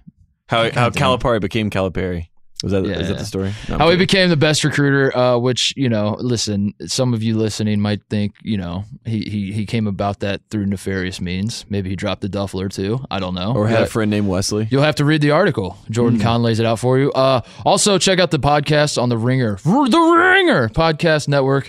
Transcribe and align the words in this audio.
How 0.49 0.71
how 0.71 0.91
Calipari 0.91 1.41
became 1.41 1.71
Calipari. 1.71 2.29
Was 2.63 2.73
that 2.73 2.85
is 2.85 2.91
Yeah, 2.91 2.97
that 2.97 3.05
yeah. 3.11 3.13
the 3.19 3.25
story? 3.25 3.53
No, 3.69 3.77
How 3.79 3.91
he 3.91 3.97
became 3.97 4.31
the 4.31 4.37
best 4.37 4.65
recruiter, 4.65 5.15
uh, 5.17 5.37
which 5.37 5.75
you 5.77 5.91
know, 5.91 6.17
listen, 6.19 6.73
some 6.87 7.13
of 7.13 7.23
you 7.23 7.37
listening 7.37 7.81
might 7.81 8.01
think, 8.09 8.35
you 8.43 8.57
know, 8.57 8.85
he 9.05 9.21
he 9.21 9.53
he 9.53 9.67
came 9.67 9.87
about 9.87 10.21
that 10.21 10.41
through 10.51 10.65
nefarious 10.67 11.21
means. 11.21 11.67
Maybe 11.69 11.91
he 11.91 11.97
dropped 11.97 12.25
a 12.25 12.29
duffel 12.31 12.63
or 12.63 12.71
two. 12.71 13.05
I 13.11 13.19
don't 13.21 13.35
know. 13.35 13.53
or 13.55 13.69
had 13.69 13.81
But- 13.81 13.89
a 13.89 13.91
friend 13.91 14.11
named 14.11 14.27
Wesley. 14.29 14.69
You'll 14.71 14.83
have 14.85 14.97
to 14.97 15.05
read 15.05 15.21
the 15.21 15.33
article. 15.33 15.77
Jordan 15.91 16.19
Conn 16.19 16.43
lays 16.43 16.59
it 16.59 16.65
out 16.65 16.79
for 16.79 16.99
you. 16.99 17.13
Uh, 17.13 17.43
also, 17.67 17.99
check 17.99 18.19
out 18.19 18.31
the 18.31 18.39
podcast 18.39 19.01
on 19.01 19.11
the 19.11 19.19
Ringer, 19.19 19.57
the 19.63 19.71
Ringer 20.35 20.71
Podcast 20.71 21.29
Network. 21.29 21.69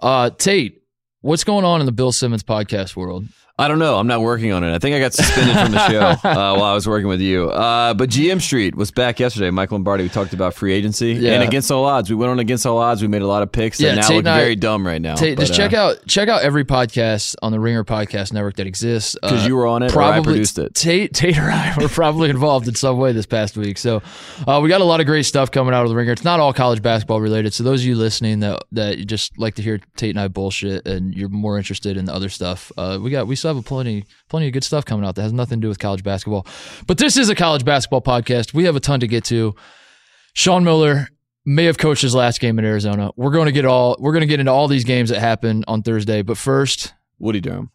Uh, 0.00 0.30
Tate, 0.30 0.82
what's 1.20 1.42
going 1.42 1.64
on 1.64 1.80
in 1.80 1.86
the 1.86 1.92
Bill 1.92 2.12
Simmons 2.12 2.44
podcast 2.44 2.94
world? 2.94 3.26
I 3.60 3.66
don't 3.66 3.80
know. 3.80 3.96
I'm 3.98 4.06
not 4.06 4.20
working 4.20 4.52
on 4.52 4.62
it. 4.62 4.72
I 4.72 4.78
think 4.78 4.94
I 4.94 5.00
got 5.00 5.12
suspended 5.14 5.56
from 5.56 5.72
the 5.72 5.88
show 5.88 5.98
uh, 6.28 6.54
while 6.54 6.62
I 6.62 6.74
was 6.74 6.86
working 6.86 7.08
with 7.08 7.20
you. 7.20 7.50
Uh, 7.50 7.92
but 7.92 8.08
GM 8.08 8.40
Street 8.40 8.76
was 8.76 8.92
back 8.92 9.18
yesterday. 9.18 9.50
Michael 9.50 9.74
Lombardi. 9.78 10.04
We 10.04 10.08
talked 10.10 10.32
about 10.32 10.54
free 10.54 10.72
agency 10.72 11.14
Yeah. 11.14 11.32
and 11.34 11.42
against 11.42 11.70
all 11.72 11.84
odds. 11.84 12.08
We 12.08 12.14
went 12.14 12.30
on 12.30 12.38
against 12.38 12.64
all 12.66 12.78
odds. 12.78 13.02
We 13.02 13.08
made 13.08 13.22
a 13.22 13.26
lot 13.26 13.42
of 13.42 13.50
picks 13.50 13.80
Yeah, 13.80 13.96
that 13.96 14.08
now 14.08 14.14
look 14.16 14.26
I- 14.26 14.38
very 14.38 14.54
dumb 14.54 14.86
right 14.86 15.02
now. 15.02 15.16
Tate, 15.16 15.38
just 15.40 15.54
check 15.54 15.72
out 15.72 16.06
check 16.06 16.28
out 16.28 16.42
every 16.42 16.64
podcast 16.64 17.34
on 17.42 17.50
the 17.50 17.58
Ringer 17.58 17.82
Podcast 17.84 18.32
Network 18.32 18.54
that 18.56 18.68
exists. 18.68 19.16
because 19.20 19.44
Uh, 19.44 19.48
you 19.48 19.56
were 19.56 19.66
on 19.66 19.82
it. 19.82 19.96
I 19.96 20.20
produced 20.20 20.58
it. 20.58 20.74
Tate, 20.76 21.12
Tate 21.12 21.36
or 21.38 21.50
I 21.50 21.74
were 21.80 21.88
probably 21.88 22.30
involved 22.30 22.68
in 22.68 22.76
some 22.76 22.96
way 22.98 23.10
this 23.12 23.26
past 23.26 23.56
week. 23.56 23.76
So 23.78 24.02
uh, 24.46 24.60
we 24.62 24.68
got 24.68 24.82
a 24.82 24.84
lot 24.84 25.00
of 25.00 25.06
great 25.06 25.24
stuff 25.24 25.50
coming 25.50 25.74
out 25.74 25.82
of 25.82 25.88
the 25.88 25.96
ringer. 25.96 26.12
It's 26.12 26.22
not 26.22 26.38
all 26.38 26.52
college 26.52 26.80
basketball 26.80 27.20
related. 27.20 27.52
So 27.54 27.64
those 27.64 27.80
of 27.80 27.86
you 27.88 27.96
listening 27.96 28.38
that 28.40 28.62
that 28.70 28.98
you 28.98 29.04
just 29.04 29.36
like 29.36 29.56
to 29.56 29.62
hear 29.62 29.80
Tate 29.96 30.10
and 30.10 30.20
I 30.20 30.28
bullshit 30.28 30.86
and 30.86 31.12
you're 31.12 31.28
more 31.28 31.58
interested 31.58 31.96
in 31.96 32.04
the 32.04 32.14
other 32.14 32.28
stuff, 32.28 32.70
uh, 32.78 32.98
we 33.02 33.10
got 33.10 33.26
we 33.26 33.34
still 33.34 33.47
have 33.48 33.56
a 33.56 33.62
plenty 33.62 34.04
plenty 34.28 34.46
of 34.46 34.52
good 34.52 34.64
stuff 34.64 34.84
coming 34.84 35.06
out 35.06 35.14
that 35.16 35.22
has 35.22 35.32
nothing 35.32 35.60
to 35.60 35.64
do 35.64 35.68
with 35.68 35.78
college 35.78 36.02
basketball. 36.02 36.46
But 36.86 36.98
this 36.98 37.16
is 37.16 37.28
a 37.28 37.34
college 37.34 37.64
basketball 37.64 38.02
podcast. 38.02 38.54
We 38.54 38.64
have 38.64 38.76
a 38.76 38.80
ton 38.80 39.00
to 39.00 39.06
get 39.06 39.24
to. 39.24 39.54
Sean 40.34 40.64
Miller 40.64 41.08
may 41.44 41.64
have 41.64 41.78
coached 41.78 42.02
his 42.02 42.14
last 42.14 42.40
game 42.40 42.58
in 42.58 42.64
Arizona. 42.64 43.10
We're 43.16 43.30
going 43.30 43.46
to 43.46 43.52
get 43.52 43.64
all 43.64 43.96
we're 43.98 44.12
going 44.12 44.20
to 44.20 44.26
get 44.26 44.40
into 44.40 44.52
all 44.52 44.68
these 44.68 44.84
games 44.84 45.10
that 45.10 45.20
happen 45.20 45.64
on 45.66 45.82
Thursday. 45.82 46.22
But 46.22 46.38
first, 46.38 46.94
Woody 47.18 47.40
Durham. 47.40 47.70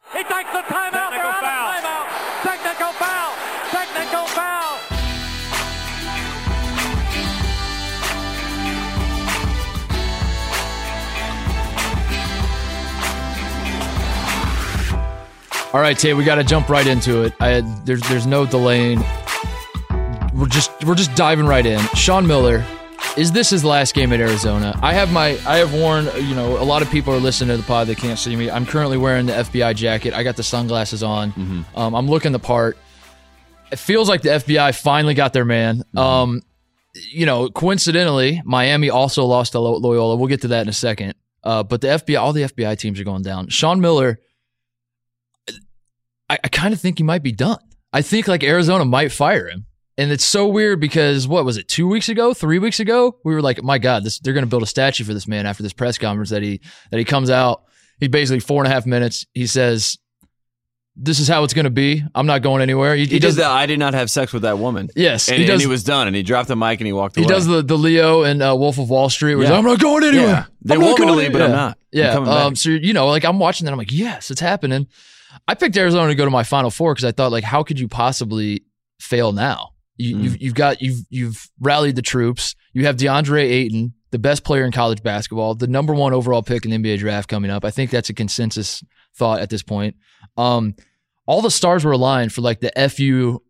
All 15.74 15.82
right, 15.82 15.98
Tay, 15.98 16.14
we 16.14 16.24
got 16.24 16.36
to 16.36 16.44
jump 16.44 16.70
right 16.70 16.86
into 16.86 17.24
it. 17.24 17.34
I 17.40 17.62
there's 17.84 18.02
there's 18.02 18.28
no 18.28 18.46
delaying. 18.46 19.04
We're 20.34 20.48
just 20.48 20.72
we're 20.86 20.94
just 20.96 21.16
diving 21.16 21.48
right 21.48 21.66
in. 21.66 21.80
Sean 21.96 22.28
Miller, 22.28 22.64
is 23.18 23.32
this 23.32 23.50
his 23.50 23.66
last 23.66 23.96
game 23.96 24.14
at 24.14 24.20
Arizona? 24.20 24.78
I 24.84 24.94
have 24.94 25.12
my 25.12 25.30
I 25.48 25.58
have 25.58 25.74
worn. 25.74 26.06
You 26.16 26.36
know, 26.36 26.58
a 26.62 26.64
lot 26.64 26.84
of 26.84 26.92
people 26.92 27.12
are 27.14 27.20
listening 27.20 27.56
to 27.56 27.58
the 27.62 27.68
pod. 27.68 27.88
They 27.88 27.96
can't 27.96 28.20
see 28.20 28.36
me. 28.36 28.52
I'm 28.52 28.68
currently 28.68 28.98
wearing 28.98 29.26
the 29.26 29.34
FBI 29.34 29.76
jacket. 29.76 30.14
I 30.14 30.22
got 30.22 30.36
the 30.36 30.44
sunglasses 30.44 31.02
on. 31.02 31.66
Um, 31.76 31.96
I'm 31.96 32.08
looking 32.08 32.34
the 32.34 32.40
part. 32.40 32.78
It 33.72 33.80
feels 33.80 34.08
like 34.08 34.22
the 34.22 34.30
FBI 34.30 34.80
finally 34.80 35.16
got 35.16 35.34
their 35.34 35.46
man. 35.46 35.82
Um, 35.98 36.42
you 37.12 37.26
know, 37.26 37.50
coincidentally, 37.50 38.44
Miami 38.46 38.92
also 38.92 39.26
lost 39.26 39.54
to 39.54 39.60
Lo- 39.60 39.78
Loyola. 39.78 40.16
We'll 40.18 40.28
get 40.28 40.42
to 40.42 40.50
that 40.50 40.62
in 40.62 40.70
a 40.70 40.74
second. 40.74 41.16
Uh, 41.44 41.64
but 41.64 41.82
the 41.82 41.88
FBI, 41.88 42.20
all 42.22 42.32
the 42.32 42.44
FBI 42.44 42.78
teams 42.78 43.00
are 43.00 43.04
going 43.04 43.24
down. 43.24 43.50
Sean 43.50 43.82
Miller. 43.82 44.20
I, 46.34 46.40
I 46.44 46.48
kind 46.50 46.74
of 46.74 46.82
think 46.82 46.98
he 46.98 47.04
might 47.04 47.24
be 47.24 47.32
done. 47.32 47.60
I 47.92 48.02
think 48.02 48.28
like 48.28 48.44
Arizona 48.44 48.86
might 48.86 49.12
fire 49.12 49.48
him. 49.48 49.66
And 49.98 50.12
it's 50.12 50.26
so 50.26 50.48
weird 50.48 50.80
because 50.80 51.28
what 51.28 51.46
was 51.46 51.58
it, 51.58 51.68
two 51.68 51.88
weeks 51.88 52.10
ago, 52.10 52.34
three 52.34 52.58
weeks 52.58 52.80
ago? 52.80 53.20
We 53.24 53.36
were 53.36 53.42
like, 53.44 53.62
my 53.62 53.78
God, 53.78 54.04
this 54.04 54.18
they're 54.20 54.34
gonna 54.34 54.48
build 54.48 54.64
a 54.64 54.68
statue 54.68 55.04
for 55.04 55.14
this 55.14 55.28
man 55.28 55.46
after 55.46 55.62
this 55.62 55.74
press 55.74 56.00
conference 56.00 56.32
that 56.32 56.42
he 56.42 56.62
that 56.90 56.98
he 56.98 57.06
comes 57.06 57.30
out. 57.30 57.64
He 58.00 58.08
basically 58.08 58.40
four 58.40 58.64
and 58.64 58.72
a 58.72 58.74
half 58.74 58.88
minutes, 58.88 59.28
he 59.36 59.46
says, 59.46 60.00
This 60.96 61.20
is 61.20 61.28
how 61.28 61.44
it's 61.44 61.54
gonna 61.54 61.70
be. 61.70 62.04
I'm 62.16 62.26
not 62.26 62.42
going 62.42 62.64
anywhere. 62.64 62.96
He, 62.96 63.06
He, 63.06 63.14
he 63.14 63.20
does 63.20 63.36
that. 63.36 63.52
I 63.52 63.68
did 63.68 63.78
not 63.78 63.94
have 63.94 64.10
sex 64.10 64.34
with 64.34 64.42
that 64.42 64.58
woman. 64.58 64.90
Yes, 64.96 65.28
and 65.30 65.38
he 65.38 65.44
he, 65.44 65.48
does 65.48 65.54
and 65.56 65.62
he 65.62 65.68
was 65.68 65.84
done. 65.84 66.08
And 66.08 66.16
he 66.16 66.24
dropped 66.24 66.48
the 66.48 66.56
mic 66.56 66.80
and 66.80 66.88
he 66.88 66.94
walked 66.94 67.16
away. 67.16 67.26
he 67.26 67.30
does 67.30 67.46
the, 67.46 67.62
the 67.62 67.78
Leo 67.78 68.24
and 68.24 68.42
uh, 68.42 68.56
Wolf 68.58 68.80
of 68.80 68.90
Wall 68.90 69.12
Street 69.12 69.36
where 69.36 69.44
he's 69.44 69.50
Yeah. 69.52 69.58
like, 69.58 69.66
I'm 69.66 69.70
not 69.72 69.80
going 69.80 70.04
anywhere. 70.04 70.26
Yeah. 70.28 70.46
They 70.64 70.74
I'm 70.74 70.82
want 70.82 71.00
me 71.00 71.06
to 71.06 71.14
leave, 71.14 71.32
but 71.32 71.42
I'm 71.44 71.52
anywhere." 71.52 71.66
not. 71.66 71.78
I'm 72.18 72.26
Yeah. 72.26 72.44
Um, 72.46 72.56
so 72.56 72.70
you 72.72 72.94
know, 72.94 73.06
like 73.10 73.26
I'm 73.26 73.38
watching 73.38 73.66
that, 73.66 73.72
I'm 73.72 73.78
like, 73.78 73.92
yes, 73.92 74.32
it's 74.32 74.42
happening. 74.42 74.88
I 75.48 75.56
picked 75.56 75.78
Arizona 75.78 76.10
to 76.10 76.16
go 76.16 76.26
to 76.26 76.32
my 76.32 76.44
Final 76.44 76.70
Four 76.72 76.94
because 76.94 77.06
I 77.06 77.12
thought, 77.12 77.32
like, 77.32 77.44
how 77.44 77.64
could 77.64 77.80
you 77.80 77.88
possibly 77.88 78.64
fail 79.00 79.32
now? 79.32 79.70
You, 79.98 80.16
Mm. 80.16 80.24
You've 80.24 80.42
you've 80.42 80.56
got 80.56 80.82
you've 80.82 81.06
you've 81.10 81.50
rallied 81.60 81.96
the 81.96 82.02
troops. 82.02 82.56
You 82.74 82.86
have 82.86 82.96
DeAndre 82.98 83.44
Ayton, 83.44 83.94
the 84.12 84.20
best 84.20 84.44
player 84.44 84.66
in 84.66 84.72
college 84.72 85.04
basketball, 85.04 85.54
the 85.56 85.68
number 85.68 85.94
one 85.94 86.14
overall 86.14 86.42
pick 86.42 86.66
in 86.66 86.72
the 86.72 86.78
NBA 86.78 87.00
draft 87.00 87.30
coming 87.30 87.52
up. 87.52 87.64
I 87.64 87.72
think 87.72 87.92
that's 87.92 88.10
a 88.10 88.14
consensus 88.14 88.84
thought 89.16 89.40
at 89.40 89.50
this 89.50 89.62
point. 89.62 89.96
Um, 90.36 90.76
all 91.28 91.42
the 91.42 91.52
stars 91.52 91.86
were 91.86 91.92
aligned 91.92 92.34
for 92.34 92.42
like 92.42 92.60
the 92.60 92.72
FU 92.90 93.42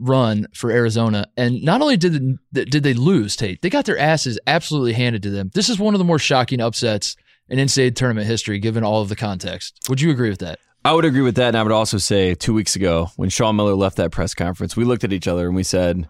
run 0.00 0.48
for 0.54 0.70
Arizona, 0.72 1.26
and 1.36 1.62
not 1.62 1.80
only 1.80 1.96
did 1.96 2.38
they, 2.50 2.64
did 2.64 2.82
they 2.82 2.94
lose, 2.94 3.36
Tate, 3.36 3.62
they 3.62 3.70
got 3.70 3.84
their 3.84 3.98
asses 3.98 4.38
absolutely 4.48 4.94
handed 4.94 5.22
to 5.22 5.30
them. 5.30 5.50
This 5.54 5.68
is 5.68 5.78
one 5.78 5.94
of 5.94 5.98
the 5.98 6.04
more 6.04 6.18
shocking 6.18 6.60
upsets 6.60 7.14
in 7.48 7.58
NCAA 7.60 7.94
tournament 7.94 8.26
history, 8.26 8.58
given 8.58 8.82
all 8.82 9.02
of 9.02 9.08
the 9.08 9.16
context. 9.16 9.86
Would 9.88 10.00
you 10.00 10.10
agree 10.10 10.30
with 10.30 10.40
that? 10.40 10.58
I 10.84 10.92
would 10.92 11.04
agree 11.04 11.20
with 11.22 11.36
that, 11.36 11.48
and 11.48 11.56
I 11.56 11.62
would 11.62 11.72
also 11.72 11.98
say 11.98 12.34
two 12.34 12.52
weeks 12.54 12.74
ago 12.76 13.10
when 13.16 13.28
Sean 13.28 13.54
Miller 13.56 13.74
left 13.74 13.96
that 13.98 14.10
press 14.10 14.34
conference, 14.34 14.76
we 14.76 14.84
looked 14.84 15.04
at 15.04 15.12
each 15.12 15.28
other 15.28 15.46
and 15.46 15.54
we 15.54 15.62
said, 15.62 16.08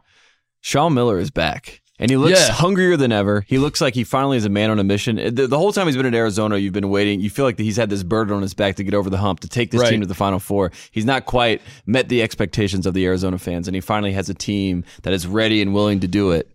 "Sean 0.60 0.94
Miller 0.94 1.18
is 1.18 1.30
back." 1.30 1.80
And 1.98 2.10
he 2.10 2.16
looks 2.16 2.40
Yeah. 2.40 2.52
hungrier 2.54 2.96
than 2.96 3.12
ever. 3.12 3.44
He 3.46 3.58
looks 3.58 3.80
like 3.80 3.94
he 3.94 4.02
finally 4.02 4.36
is 4.36 4.44
a 4.44 4.48
man 4.48 4.70
on 4.70 4.80
a 4.80 4.82
mission. 4.84 5.16
The, 5.34 5.46
the 5.46 5.58
whole 5.58 5.72
time 5.72 5.86
he's 5.86 5.96
been 5.96 6.06
in 6.06 6.14
Arizona, 6.16 6.56
you've 6.56 6.72
been 6.72 6.88
waiting. 6.88 7.20
You 7.20 7.30
feel 7.30 7.44
like 7.44 7.56
he's 7.58 7.76
had 7.76 7.90
this 7.90 8.02
burden 8.02 8.34
on 8.34 8.42
his 8.42 8.54
back 8.54 8.74
to 8.76 8.82
get 8.84 8.92
over 8.94 9.08
the 9.08 9.18
hump, 9.18 9.38
to 9.40 9.48
take 9.48 9.70
this 9.70 9.82
Right. 9.82 9.90
team 9.90 10.00
to 10.00 10.06
the 10.06 10.14
Final 10.14 10.40
Four. 10.40 10.72
He's 10.90 11.04
not 11.04 11.26
quite 11.26 11.60
met 11.86 12.08
the 12.08 12.20
expectations 12.22 12.86
of 12.86 12.94
the 12.94 13.04
Arizona 13.06 13.38
fans, 13.38 13.68
and 13.68 13.74
he 13.76 13.80
finally 13.80 14.12
has 14.14 14.28
a 14.28 14.34
team 14.34 14.84
that 15.02 15.12
is 15.12 15.28
ready 15.28 15.62
and 15.62 15.74
willing 15.74 16.00
to 16.00 16.08
do 16.08 16.30
it. 16.32 16.48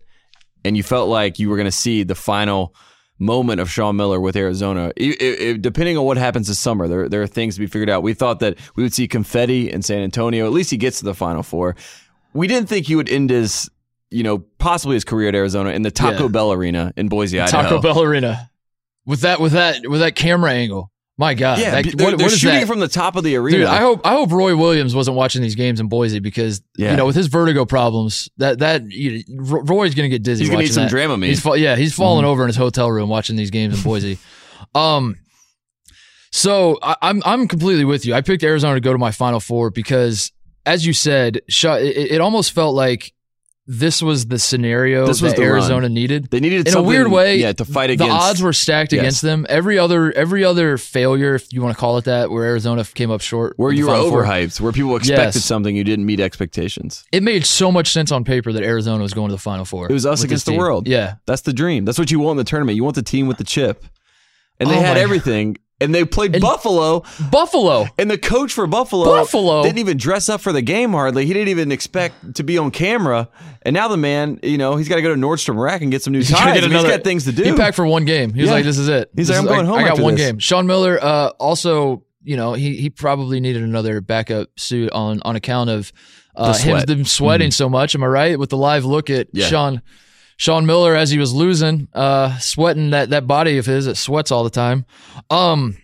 and 0.64 0.76
you 0.76 0.82
felt 0.82 1.08
like 1.08 1.38
you 1.38 1.48
were 1.48 1.56
going 1.56 1.66
to 1.70 1.72
see 1.72 2.02
the 2.02 2.16
final 2.16 2.74
moment 3.18 3.60
of 3.60 3.70
Sean 3.70 3.96
Miller 3.96 4.20
with 4.20 4.36
Arizona. 4.36 4.92
It, 4.96 5.20
it, 5.20 5.62
depending 5.62 5.96
on 5.98 6.04
what 6.04 6.16
happens 6.16 6.48
this 6.48 6.58
summer, 6.58 6.88
there 6.88 7.08
there 7.08 7.22
are 7.22 7.26
things 7.26 7.54
to 7.54 7.60
be 7.60 7.66
figured 7.66 7.90
out. 7.90 8.02
We 8.02 8.14
thought 8.14 8.40
that 8.40 8.58
we 8.76 8.82
would 8.82 8.94
see 8.94 9.08
confetti 9.08 9.70
in 9.70 9.82
San 9.82 10.00
Antonio. 10.00 10.46
At 10.46 10.52
least 10.52 10.70
he 10.70 10.76
gets 10.76 10.98
to 11.00 11.04
the 11.04 11.14
Final 11.14 11.42
Four. 11.42 11.76
We 12.32 12.46
didn't 12.46 12.68
think 12.68 12.86
he 12.86 12.94
would 12.96 13.08
end 13.08 13.30
his, 13.30 13.70
you 14.10 14.22
know, 14.22 14.38
possibly 14.58 14.94
his 14.94 15.04
career 15.04 15.28
at 15.28 15.34
Arizona 15.34 15.70
in 15.70 15.82
the 15.82 15.90
Taco 15.90 16.24
Yeah. 16.24 16.28
Bell 16.28 16.52
Arena 16.52 16.92
in 16.96 17.08
Boise, 17.08 17.40
Idaho. 17.40 17.62
Taco 17.62 17.80
Bell 17.82 18.02
Arena 18.02 18.50
with 19.06 19.22
that 19.22 19.40
with 19.40 19.52
that 19.52 19.88
with 19.88 20.00
that 20.00 20.14
camera 20.14 20.52
angle. 20.52 20.92
My 21.20 21.34
God, 21.34 21.58
Yeah, 21.58 21.82
that, 21.82 21.96
they're, 21.96 22.06
what, 22.06 22.16
they're 22.16 22.26
what 22.28 22.32
shooting 22.38 22.60
that? 22.60 22.66
from 22.68 22.78
the 22.78 22.86
top 22.86 23.16
of 23.16 23.24
the 23.24 23.34
arena. 23.34 23.58
Dude, 23.58 23.66
I 23.66 23.78
hope 23.78 24.06
I 24.06 24.12
hope 24.12 24.30
Roy 24.30 24.56
Williams 24.56 24.94
wasn't 24.94 25.16
watching 25.16 25.42
these 25.42 25.56
games 25.56 25.80
in 25.80 25.88
Boise 25.88 26.20
because 26.20 26.62
Yeah. 26.76 26.92
you 26.92 26.96
know 26.96 27.06
with 27.06 27.16
his 27.16 27.26
vertigo 27.26 27.64
problems 27.64 28.28
that 28.36 28.60
that 28.60 28.90
you 28.92 29.24
know, 29.28 29.60
Roy's 29.64 29.96
gonna 29.96 30.08
get 30.08 30.22
dizzy. 30.22 30.44
He's 30.44 30.48
gonna 30.48 30.60
need 30.62 30.70
watching 30.70 30.88
some 30.88 30.96
that. 30.96 31.08
Dramamine. 31.08 31.26
He's 31.26 31.40
fa- 31.40 31.58
yeah, 31.58 31.74
he's 31.74 31.92
falling 31.92 32.24
over 32.24 32.44
in 32.44 32.46
his 32.48 32.56
hotel 32.56 32.88
room 32.90 33.08
watching 33.08 33.34
these 33.34 33.50
games 33.50 33.76
in 33.76 33.82
Boise. 33.82 34.16
um, 34.76 35.16
so 36.30 36.78
I, 36.82 36.94
I'm 37.02 37.22
I'm 37.24 37.48
completely 37.48 37.84
with 37.84 38.06
you. 38.06 38.14
I 38.14 38.20
picked 38.20 38.42
Arizona 38.44 38.74
to 38.74 38.80
go 38.80 38.92
to 38.92 38.98
my 38.98 39.10
Final 39.10 39.40
Four 39.40 39.70
because, 39.70 40.30
as 40.66 40.86
you 40.86 40.92
said, 40.92 41.40
it 41.48 42.20
almost 42.20 42.52
felt 42.52 42.74
like 42.76 43.12
this 43.70 44.00
was 44.00 44.26
the 44.26 44.38
scenario 44.38 45.06
This 45.06 45.20
was 45.20 45.32
that 45.32 45.36
the 45.36 45.42
run. 45.42 45.52
Arizona 45.52 45.88
needed 45.90 46.30
they 46.30 46.40
needed 46.40 46.66
in 46.66 46.74
a 46.74 46.82
weird 46.82 47.08
way, 47.10 47.36
yeah, 47.36 47.52
to 47.52 47.66
fight 47.66 47.90
against 47.90 48.08
the 48.10 48.14
odds 48.14 48.42
were 48.42 48.54
stacked 48.54 48.92
Yes. 48.94 49.00
against 49.02 49.22
them. 49.22 49.44
Every 49.48 49.78
other 49.78 50.10
every 50.12 50.42
other 50.42 50.78
failure, 50.78 51.34
if 51.34 51.52
you 51.52 51.60
want 51.60 51.76
to 51.76 51.78
call 51.78 51.98
it 51.98 52.06
that, 52.06 52.30
where 52.30 52.44
Arizona 52.46 52.82
came 52.84 53.10
up 53.10 53.20
short, 53.20 53.52
where 53.58 53.70
you 53.70 53.84
were 53.86 53.92
Final 53.92 54.08
Four, 54.10 54.24
overhyped, 54.24 54.58
where 54.62 54.72
people 54.72 54.96
expected 54.96 55.34
Yes. 55.36 55.44
something 55.44 55.76
you 55.76 55.84
didn't 55.84 56.06
meet 56.06 56.18
expectations. 56.18 57.04
It 57.12 57.22
made 57.22 57.44
so 57.44 57.70
much 57.70 57.92
sense 57.92 58.10
on 58.10 58.24
paper 58.24 58.52
that 58.54 58.62
Arizona 58.62 59.02
was 59.02 59.12
going 59.12 59.28
to 59.28 59.34
the 59.34 59.40
Final 59.40 59.66
Four. 59.66 59.90
It 59.90 59.92
was 59.92 60.06
us 60.06 60.24
against 60.24 60.46
the 60.46 60.54
world. 60.54 60.88
Yeah, 60.88 61.16
That's 61.26 61.42
the 61.42 61.52
dream. 61.52 61.84
That's 61.84 61.98
what 61.98 62.10
you 62.10 62.20
want 62.20 62.38
in 62.38 62.44
the 62.44 62.48
tournament. 62.50 62.76
You 62.76 62.84
want 62.84 62.96
the 62.96 63.02
team 63.02 63.26
with 63.28 63.36
the 63.36 63.44
chip. 63.44 63.84
And 64.58 64.68
they 64.70 64.76
Oh 64.78 64.80
had 64.80 64.96
everything. 64.96 65.58
And 65.80 65.94
they 65.94 66.04
played 66.04 66.34
And- 66.34 66.42
Buffalo. 66.42 67.04
Buffalo. 67.30 67.86
And 67.98 68.10
the 68.10 68.18
coach 68.18 68.52
for 68.52 68.66
Buffalo, 68.66 69.04
Buffalo? 69.04 69.62
didn't 69.62 69.78
even 69.78 69.96
dress 69.96 70.28
up 70.28 70.40
for 70.40 70.52
the 70.52 70.60
game 70.62 70.90
hardly. 70.90 71.24
He 71.24 71.32
didn't 71.32 71.48
even 71.48 71.70
expect 71.70 72.34
to 72.34 72.42
be 72.42 72.58
on 72.58 72.70
camera. 72.72 73.28
And 73.62 73.74
now 73.74 73.86
the 73.86 73.96
man, 73.96 74.40
you 74.42 74.58
know, 74.58 74.74
he's 74.76 74.88
got 74.88 74.96
to 74.96 75.02
go 75.02 75.14
to 75.14 75.20
Nordstrom 75.20 75.56
Rack 75.56 75.82
and 75.82 75.90
get 75.92 76.02
some 76.02 76.12
new 76.12 76.18
He's 76.18 76.30
ties. 76.30 76.54
get 76.54 76.64
another- 76.64 76.88
he's 76.88 76.96
got 76.96 77.04
things 77.04 77.24
to 77.26 77.32
do. 77.32 77.44
He 77.44 77.52
packed 77.52 77.76
for 77.76 77.86
one 77.86 78.04
game. 78.04 78.32
He 78.34 78.40
was 78.40 78.48
Yeah. 78.48 78.54
like, 78.56 78.64
"This 78.64 78.76
is 78.78 78.88
it." 78.88 79.10
He's 79.16 79.28
This 79.28 79.36
like, 79.36 79.38
"I'm 79.48 79.54
going 79.54 79.66
I, 79.66 79.68
home 79.68 79.78
I 79.78 79.82
got 79.82 79.90
after 79.92 80.02
one 80.02 80.14
this." 80.16 80.26
game. 80.26 80.38
Sean 80.40 80.66
Miller 80.66 80.98
uh, 81.00 81.28
also, 81.38 82.02
you 82.24 82.36
know, 82.36 82.54
he 82.54 82.74
he 82.76 82.90
probably 82.90 83.38
needed 83.38 83.62
another 83.62 84.00
backup 84.00 84.48
suit 84.58 84.90
on 84.90 85.20
on 85.24 85.36
account 85.36 85.70
of 85.70 85.92
uh, 86.34 86.52
The 86.54 86.58
him 86.58 86.80
them 86.86 87.04
sweating 87.04 87.50
so 87.52 87.68
much. 87.68 87.94
Am 87.94 88.02
I 88.02 88.06
right? 88.06 88.38
With 88.38 88.50
the 88.50 88.56
live 88.56 88.84
look 88.84 89.10
at 89.10 89.28
Yeah. 89.32 89.46
Sean 89.46 89.82
Sean 90.38 90.64
Miller 90.64 90.96
as 90.96 91.10
he 91.10 91.18
was 91.18 91.34
losing, 91.34 91.88
uh, 91.92 92.38
sweating 92.38 92.90
that 92.90 93.10
that 93.10 93.26
body 93.26 93.58
of 93.58 93.66
his 93.66 93.84
that 93.84 93.96
sweats 93.96 94.32
all 94.32 94.44
the 94.44 94.50
time. 94.50 94.86
Um. 95.28 95.76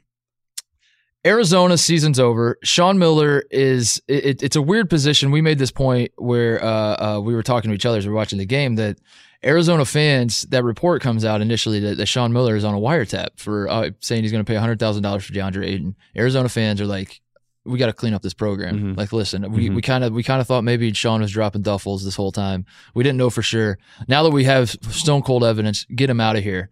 Arizona 1.26 1.78
season's 1.78 2.20
over. 2.20 2.58
Sean 2.64 2.98
Miller 2.98 3.44
is 3.50 3.98
it, 4.08 4.42
it's 4.42 4.56
a 4.56 4.60
weird 4.60 4.90
position. 4.90 5.30
We 5.30 5.40
made 5.40 5.58
this 5.58 5.70
point 5.70 6.12
where 6.18 6.62
uh, 6.62 7.16
uh, 7.16 7.20
we 7.20 7.34
were 7.34 7.42
talking 7.42 7.70
to 7.70 7.74
each 7.74 7.86
other 7.86 7.96
as 7.96 8.04
we 8.04 8.10
were 8.10 8.16
watching 8.16 8.38
the 8.38 8.44
game 8.44 8.74
that 8.74 8.98
Arizona 9.42 9.86
fans 9.86 10.42
that 10.50 10.64
report 10.64 11.00
comes 11.00 11.24
out 11.24 11.40
initially 11.40 11.80
that, 11.80 11.96
that 11.96 12.06
Sean 12.06 12.34
Miller 12.34 12.56
is 12.56 12.64
on 12.64 12.74
a 12.74 12.78
wiretap 12.78 13.28
for 13.36 13.70
uh, 13.70 13.88
saying 14.00 14.22
he's 14.22 14.32
going 14.32 14.44
to 14.44 14.50
pay 14.50 14.58
hundred 14.58 14.78
thousand 14.78 15.02
dollars 15.02 15.24
for 15.24 15.32
DeAndre 15.32 15.64
Ayton. 15.64 15.96
Arizona 16.14 16.50
fans 16.50 16.78
are 16.82 16.86
like, 16.86 17.22
we 17.66 17.78
got 17.78 17.86
to 17.86 17.92
clean 17.92 18.12
up 18.14 18.22
this 18.22 18.34
program. 18.34 18.78
Mhm. 18.94 18.96
Like, 18.96 19.12
listen, 19.12 19.50
we 19.52 19.68
Mhm. 19.70 19.74
we 19.76 19.82
kind 19.82 20.04
of 20.04 20.12
we 20.12 20.22
kind 20.22 20.40
of 20.40 20.46
thought 20.46 20.64
maybe 20.64 20.92
Sean 20.92 21.20
was 21.22 21.32
dropping 21.32 21.62
duffels 21.62 22.04
this 22.04 22.16
whole 22.16 22.32
time. 22.32 22.66
We 22.94 23.02
didn't 23.02 23.18
know 23.18 23.30
for 23.30 23.42
sure. 23.42 23.78
Now 24.08 24.22
that 24.22 24.30
we 24.30 24.44
have 24.44 24.70
stone 24.90 25.22
cold 25.22 25.44
evidence, 25.44 25.86
get 25.94 26.10
him 26.10 26.20
out 26.20 26.36
of 26.36 26.42
here. 26.42 26.70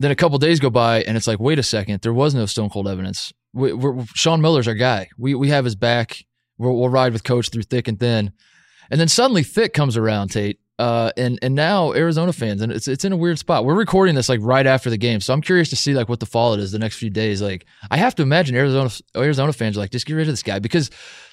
Then 0.00 0.10
a 0.10 0.16
couple 0.16 0.38
days 0.38 0.58
go 0.60 0.70
by, 0.70 1.02
and 1.02 1.16
it's 1.16 1.26
like, 1.26 1.38
wait 1.38 1.58
a 1.58 1.62
second, 1.62 2.00
there 2.02 2.12
was 2.12 2.34
no 2.34 2.46
stone 2.46 2.68
cold 2.70 2.88
evidence. 2.88 3.32
We, 3.52 3.72
we're, 3.72 4.04
Sean 4.14 4.40
Miller's 4.40 4.66
our 4.66 4.74
guy. 4.74 5.08
We 5.18 5.34
we 5.34 5.48
have 5.50 5.64
his 5.64 5.76
back. 5.76 6.24
We'll, 6.58 6.74
we'll 6.78 6.88
ride 6.88 7.12
with 7.12 7.22
coach 7.24 7.50
through 7.50 7.62
thick 7.62 7.86
and 7.88 7.98
thin. 8.00 8.32
And 8.90 9.00
then 9.00 9.08
suddenly 9.08 9.42
thick 9.42 9.72
comes 9.72 9.96
around, 9.96 10.28
Tate. 10.28 10.58
Uh, 10.78 11.12
and 11.16 11.38
and 11.40 11.54
now 11.54 11.92
Arizona 11.92 12.32
fans, 12.32 12.60
and 12.60 12.72
it's 12.72 12.88
it's 12.88 13.04
in 13.04 13.12
a 13.12 13.16
weird 13.16 13.38
spot. 13.38 13.64
We're 13.64 13.76
recording 13.76 14.16
this 14.16 14.28
like 14.28 14.40
right 14.42 14.66
after 14.66 14.90
the 14.90 14.96
game, 14.96 15.20
so 15.20 15.32
I'm 15.32 15.40
curious 15.40 15.70
to 15.70 15.76
see 15.76 15.94
like 15.94 16.08
what 16.08 16.18
the 16.18 16.26
fallout 16.26 16.58
is 16.58 16.72
the 16.72 16.80
next 16.80 16.96
few 16.96 17.10
days. 17.10 17.40
Like 17.40 17.64
I 17.92 17.96
have 17.96 18.16
to 18.16 18.22
imagine 18.22 18.56
Arizona 18.56 18.90
Arizona 19.16 19.52
fans 19.52 19.76
are 19.76 19.80
like, 19.80 19.92
just 19.92 20.04
get 20.04 20.14
rid 20.14 20.28
of 20.28 20.32
this 20.32 20.42
guy 20.42 20.58
because 20.58 20.90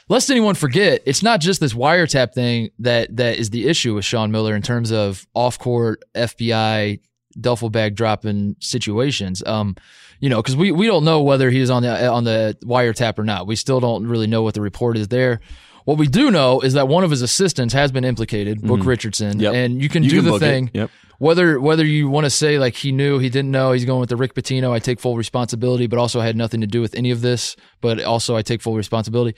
lest 0.10 0.30
anyone 0.30 0.54
forget, 0.54 1.02
it's 1.08 1.24
not 1.24 1.42
just 1.42 1.60
this 1.60 1.74
wiretap 1.74 2.34
thing 2.34 2.70
that 2.80 3.16
that 3.16 3.40
is 3.40 3.50
the 3.50 3.68
issue 3.68 3.96
with 3.96 4.06
Sean 4.06 4.30
Miller 4.32 4.56
in 4.56 4.62
terms 4.62 4.92
of 4.92 5.26
off 5.34 5.58
court 5.58 6.04
FBI 6.14 7.00
duffel 7.40 7.72
bag 7.72 7.96
dropping 7.96 8.58
situations. 8.60 9.44
Um, 9.46 9.76
you 10.20 10.30
know, 10.30 10.38
because 10.38 10.56
we 10.56 10.72
we 10.72 10.86
don't 10.86 11.04
know 11.04 11.24
whether 11.24 11.50
he 11.50 11.60
was 11.60 11.72
on 11.72 11.82
the 11.82 12.08
on 12.08 12.26
the 12.26 12.56
wiretap 12.64 13.18
or 13.18 13.24
not. 13.24 13.48
We 13.48 13.56
still 13.56 13.80
don't 13.80 14.06
really 14.06 14.28
know 14.28 14.44
what 14.44 14.54
the 14.54 14.62
report 14.62 14.98
is 14.98 15.08
there. 15.08 15.40
What 15.86 15.98
we 15.98 16.07
do 16.07 16.31
know 16.31 16.60
is 16.62 16.74
that 16.74 16.88
one 16.88 17.04
of 17.04 17.10
his 17.10 17.22
assistants 17.22 17.74
has 17.74 17.92
been 17.92 18.04
implicated, 18.06 18.62
Book 18.62 18.86
Richardson, 18.86 19.39
Yep. 19.39 19.54
and 19.54 19.81
you 19.81 19.89
can 19.89 20.04
You 20.04 20.10
do 20.10 20.22
can 20.22 20.31
the 20.31 20.39
thing. 20.39 20.72
Yep. 20.74 20.92
Whether 21.18 21.60
whether 21.60 21.86
you 21.86 22.10
want 22.10 22.25
to 22.25 22.30
say 22.31 22.57
like 22.57 22.75
he 22.75 22.92
knew, 22.92 23.19
he 23.19 23.30
didn't 23.30 23.51
know, 23.51 23.72
he's 23.74 23.86
going 23.86 24.00
with 24.00 24.10
the 24.10 24.16
Rick 24.16 24.33
Pitino. 24.33 24.72
I 24.72 24.80
take 24.80 25.00
full 25.00 25.18
responsibility, 25.18 25.86
but 25.88 26.00
also 26.00 26.19
I 26.19 26.25
had 26.25 26.36
nothing 26.36 26.62
to 26.62 26.68
do 26.68 26.81
with 26.81 26.95
any 26.95 27.12
of 27.12 27.22
this. 27.22 27.56
But 27.80 28.01
also 28.04 28.36
I 28.36 28.42
take 28.42 28.62
full 28.62 28.75
responsibility. 28.75 29.38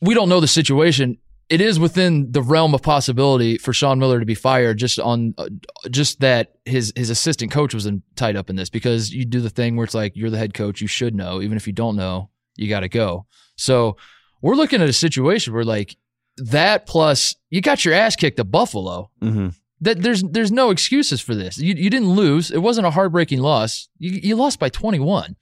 We 0.00 0.14
don't 0.14 0.28
know 0.28 0.40
the 0.40 0.48
situation. 0.48 1.18
It 1.48 1.60
is 1.60 1.80
within 1.80 2.30
the 2.30 2.42
realm 2.42 2.74
of 2.74 2.82
possibility 2.82 3.58
for 3.58 3.72
Sean 3.72 3.98
Miller 3.98 4.20
to 4.20 4.26
be 4.26 4.36
fired 4.36 4.78
just 4.78 4.98
on 5.00 5.34
uh, 5.36 5.48
just 5.90 6.20
that 6.20 6.52
his 6.64 6.92
his 6.96 7.10
assistant 7.10 7.50
coach 7.50 7.74
was 7.74 7.86
in, 7.86 8.02
tied 8.16 8.36
up 8.36 8.50
in 8.50 8.56
this 8.56 8.70
because 8.70 9.12
you 9.12 9.24
do 9.24 9.40
the 9.40 9.50
thing 9.50 9.76
where 9.76 9.84
it's 9.84 9.94
like 9.94 10.12
you're 10.16 10.30
the 10.30 10.38
head 10.38 10.54
coach, 10.54 10.80
you 10.80 10.86
should 10.86 11.14
know, 11.14 11.42
even 11.42 11.56
if 11.56 11.66
you 11.66 11.72
don't 11.72 11.96
know, 11.96 12.30
you 12.56 12.68
got 12.68 12.80
to 12.80 12.88
go. 12.88 13.26
So 13.56 13.96
we're 14.42 14.54
looking 14.54 14.80
at 14.82 14.88
a 14.88 14.92
situation 14.92 15.52
where 15.52 15.64
like 15.64 15.96
that 16.36 16.86
plus 16.86 17.34
you 17.50 17.60
got 17.60 17.84
your 17.84 17.94
ass 17.94 18.16
kicked 18.16 18.38
at 18.40 18.50
Buffalo 18.50 19.10
hmm 19.20 19.48
that 19.80 20.02
there's 20.02 20.22
there's 20.22 20.52
no 20.52 20.70
excuses 20.70 21.20
for 21.20 21.34
this. 21.34 21.58
You 21.58 21.74
you 21.74 21.90
didn't 21.90 22.10
lose. 22.10 22.50
It 22.50 22.58
wasn't 22.58 22.86
a 22.86 22.90
heartbreaking 22.90 23.40
loss. 23.40 23.88
You 23.98 24.10
you 24.22 24.36
lost 24.36 24.58
by 24.58 24.68
21. 24.68 25.36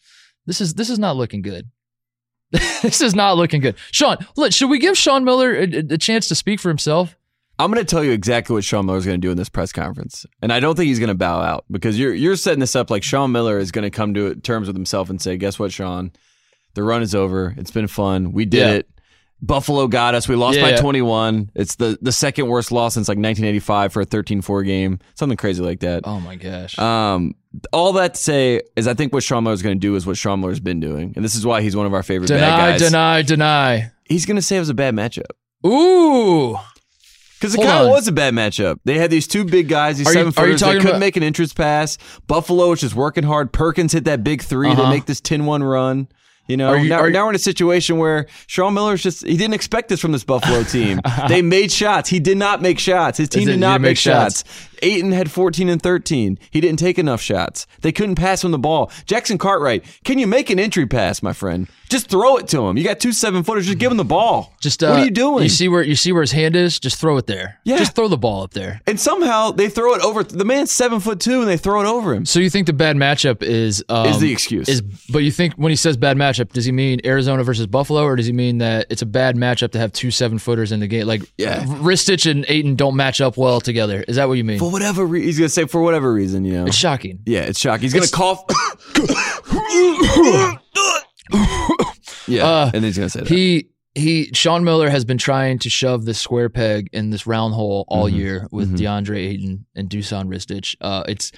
This 0.46 0.60
is 0.60 0.74
this 0.74 0.90
is 0.90 0.98
not 0.98 1.16
looking 1.16 1.42
good. 1.42 1.70
this 2.50 3.00
is 3.00 3.14
not 3.14 3.36
looking 3.36 3.60
good. 3.60 3.76
Sean, 3.90 4.16
look, 4.36 4.52
should 4.52 4.70
we 4.70 4.78
give 4.78 4.96
Sean 4.96 5.24
Miller 5.24 5.54
a, 5.54 5.64
a- 5.64 5.98
chance 5.98 6.28
to 6.28 6.34
speak 6.34 6.60
for 6.60 6.68
himself? 6.68 7.16
I'm 7.58 7.70
going 7.72 7.84
to 7.84 7.90
tell 7.90 8.04
you 8.04 8.12
exactly 8.12 8.54
what 8.54 8.62
Sean 8.64 8.86
Miller's 8.86 9.04
going 9.04 9.20
to 9.20 9.26
do 9.26 9.32
in 9.32 9.36
this 9.36 9.48
press 9.48 9.72
conference, 9.72 10.24
and 10.40 10.52
I 10.52 10.60
don't 10.60 10.76
think 10.76 10.86
he's 10.86 11.00
going 11.00 11.08
to 11.08 11.14
bow 11.16 11.40
out 11.40 11.64
because 11.70 11.98
you're 11.98 12.14
you're 12.14 12.36
setting 12.36 12.60
this 12.60 12.76
up 12.76 12.90
like 12.90 13.02
Sean 13.02 13.32
Miller 13.32 13.58
is 13.58 13.72
going 13.72 13.82
to 13.82 13.90
come 13.90 14.14
to 14.14 14.36
terms 14.36 14.68
with 14.68 14.76
himself 14.76 15.10
and 15.10 15.20
say, 15.20 15.36
"Guess 15.36 15.58
what, 15.58 15.72
Sean? 15.72 16.12
The 16.74 16.82
run 16.82 17.02
is 17.02 17.14
over. 17.14 17.54
It's 17.56 17.70
been 17.70 17.88
fun. 17.88 18.32
We 18.32 18.44
did 18.44 18.58
Yeah. 18.60 18.72
it. 18.74 18.88
Buffalo 19.40 19.86
got 19.86 20.16
us. 20.16 20.28
We 20.28 20.34
lost 20.34 20.56
Yeah, 20.58 20.64
by 20.64 20.70
yeah. 20.70 20.76
21. 20.80 21.50
It's 21.54 21.76
the 21.76 21.96
the 22.02 22.10
second 22.10 22.48
worst 22.48 22.72
loss 22.72 22.94
since 22.94 23.06
like 23.08 23.18
1985 23.18 23.92
for 23.92 24.00
a 24.00 24.04
13-4 24.06 24.64
game, 24.64 24.98
something 25.14 25.36
crazy 25.36 25.62
like 25.62 25.78
that." 25.80 26.02
Oh 26.04 26.18
my 26.18 26.34
gosh. 26.34 26.76
Um, 26.76 27.34
all 27.72 27.92
that 27.94 28.14
to 28.14 28.20
say 28.20 28.60
is, 28.74 28.88
I 28.88 28.94
think 28.94 29.12
what 29.12 29.22
Sean 29.22 29.46
is 29.46 29.62
going 29.62 29.76
to 29.76 29.80
do 29.80 29.94
is 29.94 30.06
what 30.06 30.16
Sean 30.16 30.40
Miller's 30.40 30.58
been 30.58 30.80
doing, 30.80 31.12
and 31.14 31.24
this 31.24 31.36
is 31.36 31.46
why 31.46 31.62
he's 31.62 31.76
one 31.76 31.86
of 31.86 31.94
our 31.94 32.02
favorite 32.02 32.28
bad 32.30 32.40
deny, 32.40 32.70
guys. 32.72 32.80
deny, 32.80 33.22
deny. 33.22 33.92
He's 34.06 34.26
going 34.26 34.36
to 34.36 34.42
say 34.42 34.56
it 34.56 34.60
was 34.60 34.70
a 34.70 34.74
bad 34.74 34.94
matchup. 34.94 35.30
Ooh. 35.64 36.56
Because 37.40 37.54
it 37.54 37.58
kind 37.62 37.84
of 37.84 37.90
was 37.90 38.08
a 38.08 38.12
bad 38.12 38.34
matchup. 38.34 38.80
They 38.84 38.98
had 38.98 39.12
these 39.12 39.28
two 39.28 39.44
big 39.44 39.68
guys, 39.68 39.98
these 39.98 40.08
Are 40.08 40.10
you- 40.10 40.14
seven 40.14 40.26
are 40.26 40.26
you 40.28 40.32
footers. 40.32 40.60
They 40.60 40.66
talking 40.66 40.80
couldn't 40.80 40.90
about- 40.96 41.00
make 41.00 41.16
an 41.16 41.22
entrance 41.22 41.52
pass. 41.52 41.96
Buffalo 42.26 42.70
was 42.70 42.80
just 42.80 42.96
working 42.96 43.22
hard. 43.22 43.52
Perkins 43.52 43.92
hit 43.92 44.04
that 44.06 44.24
big 44.24 44.42
3 44.42 44.70
Uh-huh. 44.70 44.82
to 44.82 44.88
make 44.88 45.06
this 45.06 45.20
10-1 45.20 45.62
run. 45.62 46.08
You 46.48 46.56
know, 46.56 46.74
you- 46.74 46.88
now, 46.88 47.04
you- 47.04 47.12
now 47.12 47.24
we're 47.24 47.30
in 47.30 47.36
a 47.36 47.38
situation 47.38 47.98
where 47.98 48.26
Sean 48.46 48.74
Miller's 48.74 49.02
just, 49.02 49.24
he 49.26 49.36
didn't 49.36 49.54
expect 49.54 49.88
this 49.88 50.00
from 50.00 50.12
this 50.12 50.24
Buffalo 50.24 50.62
team. 50.64 51.00
they 51.28 51.42
made 51.42 51.70
shots. 51.70 52.08
He 52.08 52.18
did 52.20 52.38
not 52.38 52.60
make 52.62 52.78
shots. 52.78 53.18
His 53.18 53.28
team 53.28 53.46
did 53.46 53.60
not 53.60 53.80
make 53.80 53.90
make 53.90 53.96
shots. 53.98 54.38
shots. 54.44 54.68
Ayton 54.80 55.10
had 55.10 55.28
14 55.28 55.68
and 55.68 55.82
13. 55.82 56.38
He 56.52 56.60
didn't 56.60 56.78
take 56.78 57.00
enough 57.00 57.20
shots. 57.20 57.66
They 57.80 57.90
couldn't 57.90 58.14
pass 58.14 58.44
him 58.44 58.52
the 58.52 58.58
ball. 58.60 58.92
Jackson 59.06 59.36
Cartwright, 59.36 59.84
can 60.04 60.18
you 60.20 60.26
make 60.28 60.50
an 60.50 60.60
entry 60.60 60.86
pass, 60.86 61.20
my 61.20 61.32
friend? 61.32 61.66
Just 61.88 62.08
throw 62.08 62.36
it 62.36 62.46
to 62.48 62.64
him. 62.68 62.76
You 62.76 62.84
got 62.84 63.00
two 63.00 63.12
seven 63.12 63.42
footers. 63.42 63.66
Just 63.66 63.78
give 63.78 63.90
him 63.90 63.96
the 63.96 64.04
ball. 64.04 64.54
Just 64.60 64.84
uh, 64.84 64.90
what 64.90 65.00
are 65.00 65.04
you 65.04 65.10
doing? 65.10 65.42
You 65.42 65.48
see 65.48 65.66
where 65.68 65.82
you 65.82 65.96
see 65.96 66.12
where 66.12 66.20
his 66.20 66.30
hand 66.30 66.54
is? 66.54 66.78
Just 66.78 67.00
throw 67.00 67.16
it 67.16 67.26
there. 67.26 67.58
Yeah. 67.64 67.78
Just 67.78 67.96
throw 67.96 68.06
the 68.06 68.16
ball 68.18 68.42
up 68.44 68.52
there. 68.52 68.80
and 68.86 69.00
somehow 69.00 69.50
they 69.50 69.68
throw 69.68 69.94
it 69.94 70.02
over. 70.02 70.22
The 70.22 70.44
man's 70.44 70.70
seven 70.70 71.00
foot 71.00 71.18
two, 71.18 71.40
and 71.40 71.48
they 71.48 71.56
throw 71.56 71.80
it 71.80 71.86
over 71.86 72.14
him. 72.14 72.24
So 72.24 72.38
you 72.38 72.50
think 72.50 72.66
the 72.68 72.72
bad 72.72 72.94
matchup 72.96 73.42
is 73.42 73.82
um, 73.88 74.06
Is 74.06 74.20
the 74.20 74.30
excuse. 74.30 74.68
Is 74.68 74.80
but 74.82 75.20
you 75.24 75.32
think 75.32 75.54
when 75.54 75.70
he 75.70 75.76
says 75.76 75.96
bad 75.96 76.16
matchup, 76.16 76.37
does 76.52 76.64
he 76.64 76.72
mean 76.72 77.00
Arizona 77.04 77.42
versus 77.44 77.66
Buffalo, 77.66 78.02
or 78.02 78.16
does 78.16 78.26
he 78.26 78.32
mean 78.32 78.58
that 78.58 78.86
it's 78.90 79.02
a 79.02 79.06
bad 79.06 79.36
matchup 79.36 79.72
to 79.72 79.78
have 79.78 79.92
two 79.92 80.10
seven 80.10 80.38
footers 80.38 80.72
in 80.72 80.80
the 80.80 80.86
game? 80.86 81.06
Like 81.06 81.22
Yeah. 81.36 81.64
Ristic 81.64 82.30
and 82.30 82.44
Ayton 82.48 82.74
don't 82.76 82.96
match 82.96 83.20
up 83.20 83.36
well 83.36 83.60
together. 83.60 84.04
Is 84.08 84.16
that 84.16 84.28
what 84.28 84.34
you 84.38 84.44
mean? 84.44 84.58
For 84.58 84.70
whatever 84.70 85.04
reason, 85.06 85.26
he's 85.26 85.38
gonna 85.38 85.48
say 85.48 85.66
for 85.66 85.82
whatever 85.82 86.12
reason, 86.12 86.44
you 86.44 86.54
know. 86.54 86.66
It's 86.66 86.76
shocking. 86.76 87.20
yeah, 87.26 87.40
it's 87.40 87.60
shocking. 87.60 87.82
He's 87.82 87.94
gonna 87.94 88.08
cough. 88.08 88.44
yeah, 92.26 92.44
Uh, 92.46 92.70
and 92.74 92.84
he's 92.84 92.96
gonna 92.96 93.08
say 93.10 93.20
that. 93.20 93.28
He 93.28 93.68
he 93.94 94.30
Sean 94.32 94.62
Miller 94.64 94.90
has 94.90 95.04
been 95.04 95.18
trying 95.18 95.58
to 95.60 95.70
shove 95.70 96.04
this 96.04 96.20
square 96.20 96.48
peg 96.48 96.88
in 96.92 97.10
this 97.10 97.26
round 97.26 97.54
hole 97.54 97.84
all 97.88 98.08
Mhm. 98.08 98.16
year 98.16 98.48
with 98.52 98.72
Mhm. 98.72 98.78
DeAndre 98.78 99.16
Ayton 99.26 99.64
and 99.74 99.90
Dusan 99.90 100.26
Ristic. 100.26 100.76
Uh, 100.80 101.02
it's 101.08 101.32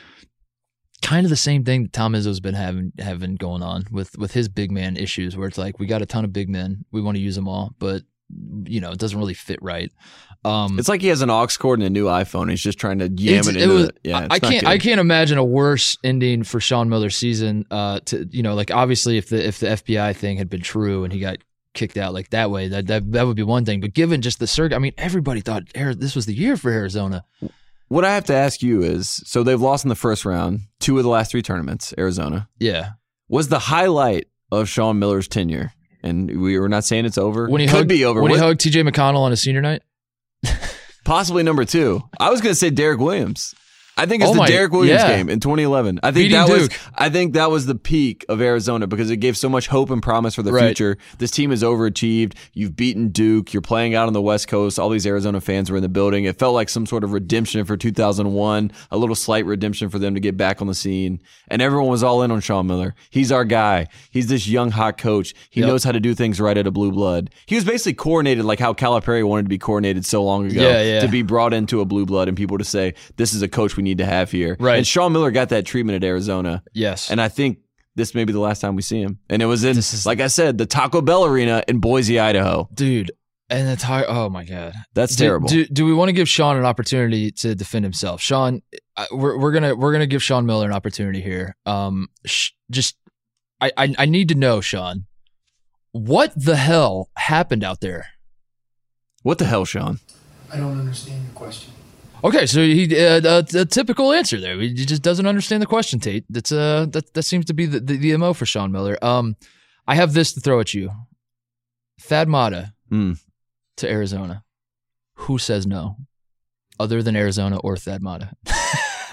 kind 1.02 1.24
of 1.26 1.30
the 1.30 1.36
same 1.36 1.64
thing 1.64 1.82
that 1.84 1.92
Tom 1.92 2.12
Izzo's 2.14 2.40
been 2.40 2.54
having 2.54 2.92
having 2.98 3.36
going 3.36 3.62
on 3.62 3.84
with 3.90 4.16
with 4.18 4.32
his 4.32 4.48
big 4.48 4.70
man 4.70 4.96
issues, 4.96 5.36
where 5.36 5.48
it's 5.48 5.58
like 5.58 5.78
we 5.78 5.86
got 5.86 6.02
a 6.02 6.06
ton 6.06 6.24
of 6.24 6.32
big 6.32 6.48
men, 6.48 6.84
we 6.92 7.00
want 7.00 7.16
to 7.16 7.22
use 7.22 7.34
them 7.36 7.48
all, 7.48 7.74
but 7.78 8.02
you 8.64 8.80
know 8.80 8.90
it 8.92 8.98
doesn't 8.98 9.18
really 9.18 9.34
fit 9.34 9.58
right. 9.62 9.90
Um, 10.44 10.78
It's 10.78 10.88
like 10.88 11.02
he 11.02 11.08
has 11.08 11.20
an 11.20 11.28
aux 11.30 11.48
cord 11.58 11.80
and 11.80 11.86
a 11.86 11.90
new 11.90 12.06
iPhone. 12.06 12.48
He's 12.48 12.62
just 12.62 12.78
trying 12.78 13.00
to 13.00 13.08
yam 13.10 13.40
it 13.48 13.56
it 13.56 13.62
into 13.62 13.74
was- 13.74 13.86
the, 13.88 13.94
yeah. 14.04 14.18
I- 14.20 14.24
it's 14.24 14.34
I 14.34 14.38
can't. 14.38 14.60
good. 14.64 14.68
I 14.70 14.78
can't 14.78 15.00
imagine 15.00 15.36
a 15.36 15.44
worse 15.44 15.98
ending 16.04 16.44
for 16.44 16.60
Sean 16.60 16.88
Miller's 16.88 17.16
season. 17.16 17.66
Uh, 17.70 18.00
to 18.06 18.26
you 18.30 18.42
know, 18.42 18.54
like 18.54 18.70
obviously, 18.70 19.18
if 19.18 19.28
the 19.28 19.46
if 19.46 19.58
the 19.58 19.66
FBI 19.66 20.14
thing 20.16 20.38
had 20.38 20.48
been 20.48 20.62
true 20.62 21.04
and 21.04 21.12
he 21.12 21.18
got 21.20 21.38
kicked 21.74 21.96
out 21.96 22.14
like 22.14 22.30
that 22.30 22.50
way, 22.50 22.68
that 22.68 22.86
that, 22.86 23.12
that 23.12 23.26
would 23.26 23.36
be 23.36 23.42
one 23.42 23.64
thing. 23.64 23.80
But 23.80 23.92
given 23.94 24.22
just 24.22 24.38
the 24.38 24.46
circuit, 24.46 24.74
I 24.76 24.78
mean, 24.78 24.92
everybody 24.96 25.40
thought 25.40 25.64
this 25.74 26.14
was 26.16 26.24
the 26.26 26.34
year 26.34 26.56
for 26.56 26.70
Arizona. 26.70 27.24
What 27.90 28.04
I 28.04 28.14
have 28.14 28.24
to 28.26 28.34
ask 28.34 28.62
you 28.62 28.82
is 28.82 29.08
so 29.26 29.42
they've 29.42 29.60
lost 29.60 29.84
in 29.84 29.88
the 29.88 29.96
first 29.96 30.24
round, 30.24 30.60
two 30.78 30.96
of 30.96 31.02
the 31.02 31.10
last 31.10 31.32
three 31.32 31.42
tournaments, 31.42 31.92
Arizona. 31.98 32.48
Yeah, 32.60 32.90
Was 33.28 33.48
the 33.48 33.58
highlight 33.58 34.28
of 34.52 34.68
Sean 34.68 34.98
Miller's 35.00 35.26
tenure, 35.26 35.72
and 36.02 36.40
we 36.40 36.56
were 36.58 36.68
not 36.68 36.84
saying 36.84 37.04
it's 37.04 37.18
over. 37.18 37.48
when 37.48 37.60
he 37.60 37.66
Could 37.66 37.76
hugged, 37.76 37.88
be 37.88 38.04
over. 38.04 38.22
when 38.22 38.30
he 38.30 38.38
hugged 38.38 38.60
T.J. 38.60 38.84
McConnell 38.84 39.18
on 39.18 39.32
his 39.32 39.42
senior 39.42 39.60
night. 39.60 39.82
possibly 41.04 41.42
number 41.42 41.64
two. 41.64 42.00
I 42.18 42.30
was 42.30 42.40
going 42.40 42.52
to 42.52 42.58
say 42.58 42.70
Derrick 42.70 43.00
Williams. 43.00 43.54
I 44.00 44.06
think 44.06 44.22
it's 44.22 44.30
Oh 44.30 44.32
the 44.34 44.38
my- 44.40 44.46
Derrick 44.48 44.72
Williams 44.72 45.00
yeah. 45.02 45.16
game 45.16 45.28
in 45.28 45.40
2011. 45.40 46.00
I 46.02 46.06
think 46.10 46.14
Beating 46.30 46.38
that 46.38 46.48
was 46.48 46.68
I 46.96 47.10
think 47.10 47.34
that 47.34 47.50
was 47.50 47.66
the 47.66 47.74
peak 47.74 48.24
of 48.28 48.40
Arizona 48.40 48.86
because 48.86 49.10
it 49.10 49.18
gave 49.18 49.36
so 49.36 49.48
much 49.48 49.66
hope 49.68 49.90
and 49.90 50.02
promise 50.02 50.34
for 50.34 50.42
the 50.42 50.52
Right. 50.52 50.66
future. 50.66 50.96
This 51.18 51.30
team 51.30 51.50
has 51.50 51.62
overachieved. 51.62 52.32
You've 52.54 52.74
beaten 52.76 53.08
Duke. 53.08 53.52
You're 53.52 53.60
playing 53.62 53.94
out 53.94 54.06
on 54.06 54.12
the 54.12 54.22
West 54.22 54.48
Coast. 54.48 54.78
All 54.78 54.88
these 54.88 55.06
Arizona 55.06 55.40
fans 55.40 55.70
were 55.70 55.76
in 55.76 55.82
the 55.82 55.88
building. 55.88 56.24
It 56.24 56.38
felt 56.38 56.54
like 56.54 56.68
some 56.68 56.86
sort 56.86 57.04
of 57.04 57.12
redemption 57.12 57.64
for 57.64 57.76
2001, 57.76 58.72
a 58.90 58.96
little 58.96 59.14
slight 59.14 59.44
redemption 59.46 59.88
for 59.90 59.98
them 59.98 60.14
to 60.14 60.20
get 60.20 60.36
back 60.36 60.60
on 60.60 60.66
the 60.66 60.74
scene. 60.74 61.20
And 61.48 61.60
everyone 61.60 61.88
was 61.90 62.02
all 62.02 62.22
in 62.22 62.30
on 62.30 62.40
Sean 62.40 62.66
Miller. 62.66 62.94
He's 63.10 63.30
our 63.30 63.44
guy. 63.44 63.86
He's 64.10 64.28
this 64.28 64.48
young 64.48 64.70
hot 64.70 64.98
coach. 64.98 65.34
He 65.50 65.60
Yep. 65.60 65.68
knows 65.68 65.84
how 65.84 65.92
to 65.92 66.00
do 66.00 66.14
things 66.14 66.40
right 66.40 66.56
at 66.56 66.66
a 66.66 66.70
blue 66.70 66.90
blood. 66.92 67.30
He 67.46 67.54
was 67.54 67.64
basically 67.64 67.94
coordinated 67.94 68.44
like 68.44 68.60
how 68.60 68.72
Calipari 68.72 69.24
wanted 69.26 69.42
to 69.44 69.48
be 69.48 69.58
coordinated 69.58 70.06
so 70.06 70.22
long 70.24 70.46
ago 70.46 70.60
Yeah, 70.62 70.82
yeah. 70.82 71.00
to 71.00 71.08
be 71.08 71.22
brought 71.22 71.52
into 71.52 71.80
a 71.80 71.84
blue 71.84 72.06
blood 72.06 72.28
and 72.28 72.36
people 72.36 72.56
to 72.58 72.64
say 72.64 72.94
this 73.16 73.34
is 73.34 73.42
a 73.42 73.48
coach 73.48 73.76
we 73.76 73.82
need 73.82 73.89
to 73.98 74.06
have 74.06 74.30
here. 74.30 74.56
Right. 74.60 74.78
And 74.78 74.86
Sean 74.86 75.12
Miller 75.12 75.30
got 75.30 75.48
that 75.50 75.66
treatment 75.66 76.02
at 76.02 76.06
Arizona, 76.06 76.62
Yes, 76.72 77.10
and 77.10 77.20
I 77.20 77.28
think 77.28 77.58
this 77.96 78.14
may 78.14 78.24
be 78.24 78.32
the 78.32 78.40
last 78.40 78.60
time 78.60 78.76
we 78.76 78.82
see 78.82 79.00
him. 79.00 79.18
And 79.28 79.42
it 79.42 79.46
was 79.46 79.64
in, 79.64 79.76
is- 79.76 80.06
like 80.06 80.20
I 80.20 80.28
said, 80.28 80.58
the 80.58 80.66
Taco 80.66 81.00
Bell 81.02 81.24
Arena 81.24 81.62
in 81.68 81.80
Boise, 81.80 82.18
Idaho. 82.18 82.68
dude, 82.72 83.10
and 83.48 83.66
the 83.66 83.72
entire. 83.72 84.04
Oh 84.08 84.28
my 84.28 84.44
god. 84.44 84.74
That's 84.94 85.16
Do- 85.16 85.24
terrible. 85.24 85.48
Do, 85.48 85.66
do 85.66 85.84
we 85.84 85.92
want 85.92 86.08
to 86.08 86.12
give 86.12 86.28
Sean 86.28 86.56
an 86.56 86.64
opportunity 86.64 87.32
to 87.32 87.54
defend 87.54 87.84
himself? 87.84 88.20
Sean, 88.20 88.62
I- 88.96 89.08
we're, 89.10 89.36
we're 89.38 89.52
gonna 89.52 89.74
we're 89.74 89.92
gonna 89.92 90.06
give 90.06 90.22
Sean 90.22 90.46
Miller 90.46 90.66
an 90.66 90.72
opportunity 90.72 91.20
here. 91.20 91.56
Um, 91.66 92.08
sh- 92.24 92.50
just 92.70 92.96
I, 93.60 93.72
I 93.76 93.94
I 93.98 94.06
need 94.06 94.28
to 94.28 94.34
know, 94.36 94.60
Sean, 94.60 95.06
what 95.92 96.32
the 96.36 96.56
hell 96.56 97.10
happened 97.16 97.64
out 97.64 97.80
there? 97.80 98.06
what 99.22 99.36
the 99.38 99.44
hell, 99.44 99.64
Sean? 99.66 99.98
I 100.52 100.56
don't 100.56 100.78
understand 100.80 101.22
your 101.24 101.32
question. 101.34 101.72
Okay, 102.22 102.46
so 102.46 102.60
he 102.62 102.84
uh, 102.98 103.20
a, 103.24 103.58
a 103.60 103.64
typical 103.64 104.12
answer 104.12 104.38
there. 104.40 104.58
He 104.60 104.74
just 104.74 105.02
doesn't 105.02 105.26
understand 105.26 105.62
the 105.62 105.66
question, 105.66 106.00
Tate. 106.00 106.24
That's 106.28 106.52
uh 106.52 106.86
that 106.90 107.14
that 107.14 107.22
seems 107.22 107.46
to 107.46 107.54
be 107.54 107.66
the, 107.66 107.80
the, 107.80 107.96
the 107.96 108.16
mo 108.16 108.34
for 108.34 108.46
Sean 108.46 108.70
Miller. 108.72 108.98
Um, 109.02 109.36
I 109.86 109.94
have 109.94 110.12
this 110.12 110.32
to 110.34 110.40
throw 110.40 110.60
at 110.60 110.74
you. 110.74 110.90
Thad 112.00 112.28
Matta 112.28 112.72
Hmm. 112.88 113.12
to 113.78 113.88
Arizona. 113.90 114.42
Who 115.14 115.38
says 115.38 115.66
no, 115.66 115.96
other 116.78 117.02
than 117.02 117.14
Arizona 117.16 117.58
or 117.58 117.76
Thad 117.76 118.02
Matta? 118.02 118.30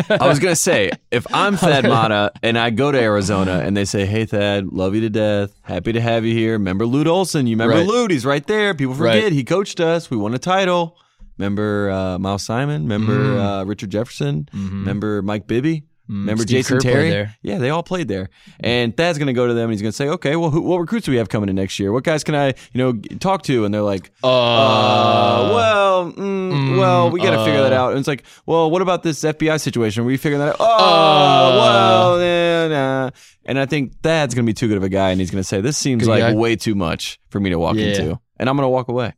I 0.10 0.28
was 0.28 0.40
gonna 0.40 0.56
say, 0.56 0.92
if 1.12 1.26
I'm 1.34 1.58
Thad 1.58 1.84
Matta 1.84 2.32
and 2.44 2.58
I 2.58 2.70
go 2.70 2.92
to 2.92 3.00
Arizona 3.00 3.60
and 3.60 3.76
they 3.76 3.86
say, 3.86 4.06
"Hey 4.06 4.26
Thad, 4.26 4.68
love 4.68 4.96
you 4.96 5.02
to 5.02 5.10
death, 5.10 5.54
happy 5.64 5.94
to 5.94 6.02
have 6.02 6.24
you 6.26 6.34
here." 6.34 6.54
Remember 6.54 6.86
Lute 6.86 7.08
Olson? 7.08 7.48
You 7.48 7.56
remember 7.56 7.76
Right. 7.76 7.88
Lute? 7.88 8.12
He's 8.12 8.26
right 8.26 8.46
there. 8.46 8.74
People 8.74 8.94
forget 8.96 9.24
Right. 9.24 9.32
he 9.32 9.44
coached 9.44 9.80
us. 9.80 10.10
We 10.12 10.18
won 10.18 10.34
a 10.34 10.40
title. 10.40 10.98
Remember 11.38 11.90
uh, 11.92 12.20
Miles 12.20 12.44
Simon? 12.44 12.84
Remember 12.84 13.18
Mm. 13.36 13.62
uh, 13.62 13.66
Richard 13.66 13.90
Jefferson? 13.92 14.48
Mhm. 14.54 14.70
Remember 14.72 15.22
Mike 15.22 15.48
Bibby? 15.48 15.84
Mm, 16.10 16.20
Remember 16.22 16.44
Steve 16.44 16.58
Jason 16.60 16.78
Kerr 16.78 16.82
Terry? 17.10 17.30
Yeah, 17.42 17.58
they 17.58 17.70
all 17.70 17.84
played 17.84 18.08
there. 18.08 18.30
And 18.62 18.96
Thad's 18.96 19.18
going 19.18 19.28
to 19.28 19.34
go 19.34 19.46
to 19.46 19.54
them 19.54 19.66
and 19.66 19.74
he's 19.74 19.82
going 19.82 19.92
to 19.92 19.96
say, 19.96 20.08
okay, 20.08 20.38
well, 20.38 20.50
who, 20.52 20.62
what 20.62 20.78
recruits 20.78 21.06
do 21.06 21.12
we 21.12 21.18
have 21.18 21.28
coming 21.28 21.50
in 21.50 21.56
next 21.58 21.80
year? 21.80 21.92
What 21.92 22.06
guys 22.06 22.24
can 22.24 22.34
I, 22.34 22.48
you 22.72 22.78
know, 22.78 22.94
talk 23.20 23.44
to? 23.44 23.66
And 23.66 23.74
they're 23.74 23.82
like, 23.82 24.10
Uh, 24.24 24.28
uh, 24.28 25.52
well, 25.54 26.12
mm, 26.14 26.18
mm, 26.18 26.78
well, 26.80 27.12
we 27.12 27.20
got 27.20 27.32
to 27.32 27.44
figure 27.44 27.62
that 27.62 27.74
uh. 27.74 27.76
out. 27.84 27.90
And 27.92 28.00
it's 28.00 28.08
like, 28.08 28.24
well, 28.46 28.72
what 28.72 28.82
about 28.82 29.04
this 29.04 29.22
FBI 29.22 29.60
situation? 29.60 30.04
Are 30.04 30.06
we 30.06 30.16
figuring 30.16 30.40
that 30.40 30.52
out? 30.52 30.56
Oh, 30.62 30.66
Uh. 30.66 31.58
well, 31.60 32.22
yeah, 32.22 32.68
nah. 32.70 33.10
And 33.44 33.60
I 33.60 33.66
think 33.66 34.02
Thad's 34.02 34.34
going 34.34 34.46
to 34.46 34.50
be 34.50 34.54
too 34.54 34.70
good 34.70 34.78
of 34.78 34.84
a 34.84 34.90
guy, 34.90 35.10
and 35.12 35.20
he's 35.20 35.30
going 35.32 35.42
to 35.44 35.48
say, 35.48 35.60
this 35.60 35.78
seems 35.78 36.08
like 36.08 36.36
way 36.38 36.56
too 36.56 36.76
much 36.76 37.20
for 37.30 37.42
me 37.42 37.50
to 37.50 37.60
walk 37.60 37.76
Yeah. 37.76 37.88
into, 37.88 38.20
and 38.38 38.50
I'm 38.50 38.56
going 38.56 38.64
to 38.66 38.70
walk 38.70 38.88
away. 38.88 39.14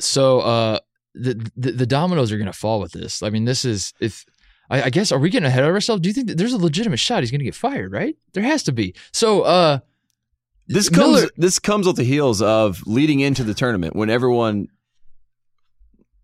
so 0.00 0.40
uh, 0.40 0.78
the, 1.14 1.34
the 1.56 1.72
the 1.72 1.86
dominoes 1.86 2.32
are 2.32 2.36
going 2.38 2.46
to 2.46 2.52
fall 2.52 2.80
with 2.80 2.92
this. 2.92 3.22
I 3.22 3.30
mean, 3.30 3.44
this 3.44 3.64
is 3.64 3.92
if 4.00 4.24
I, 4.70 4.84
I 4.84 4.90
guess 4.90 5.12
are 5.12 5.18
we 5.18 5.28
getting 5.30 5.46
ahead 5.46 5.64
of 5.64 5.70
ourselves? 5.74 6.00
Do 6.02 6.08
you 6.08 6.12
think 6.14 6.28
that 6.28 6.38
there's 6.38 6.52
a 6.52 6.58
legitimate 6.58 6.98
shot 6.98 7.22
he's 7.22 7.30
going 7.30 7.40
to 7.40 7.44
get 7.44 7.54
fired? 7.54 7.92
Right? 7.92 8.16
There 8.32 8.42
has 8.42 8.62
to 8.64 8.72
be. 8.72 8.94
So 9.12 9.42
uh, 9.42 9.78
This 10.68 10.90
Miller- 10.90 11.20
comes 11.20 11.30
this 11.36 11.58
comes 11.58 11.86
with 11.86 11.96
the 11.96 12.04
heels 12.04 12.40
of 12.42 12.82
leading 12.86 13.20
into 13.20 13.44
the 13.44 13.54
tournament 13.54 13.94
when 13.94 14.08
everyone 14.10 14.68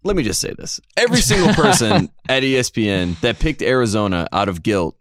let 0.04 0.16
me 0.16 0.22
just 0.22 0.40
say 0.40 0.54
this. 0.56 0.80
Every 0.96 1.20
single 1.20 1.52
person 1.62 2.08
at 2.28 2.42
ESPN 2.42 3.18
that 3.20 3.38
picked 3.38 3.62
Arizona 3.62 4.28
out 4.32 4.48
of 4.48 4.62
guilt 4.62 4.96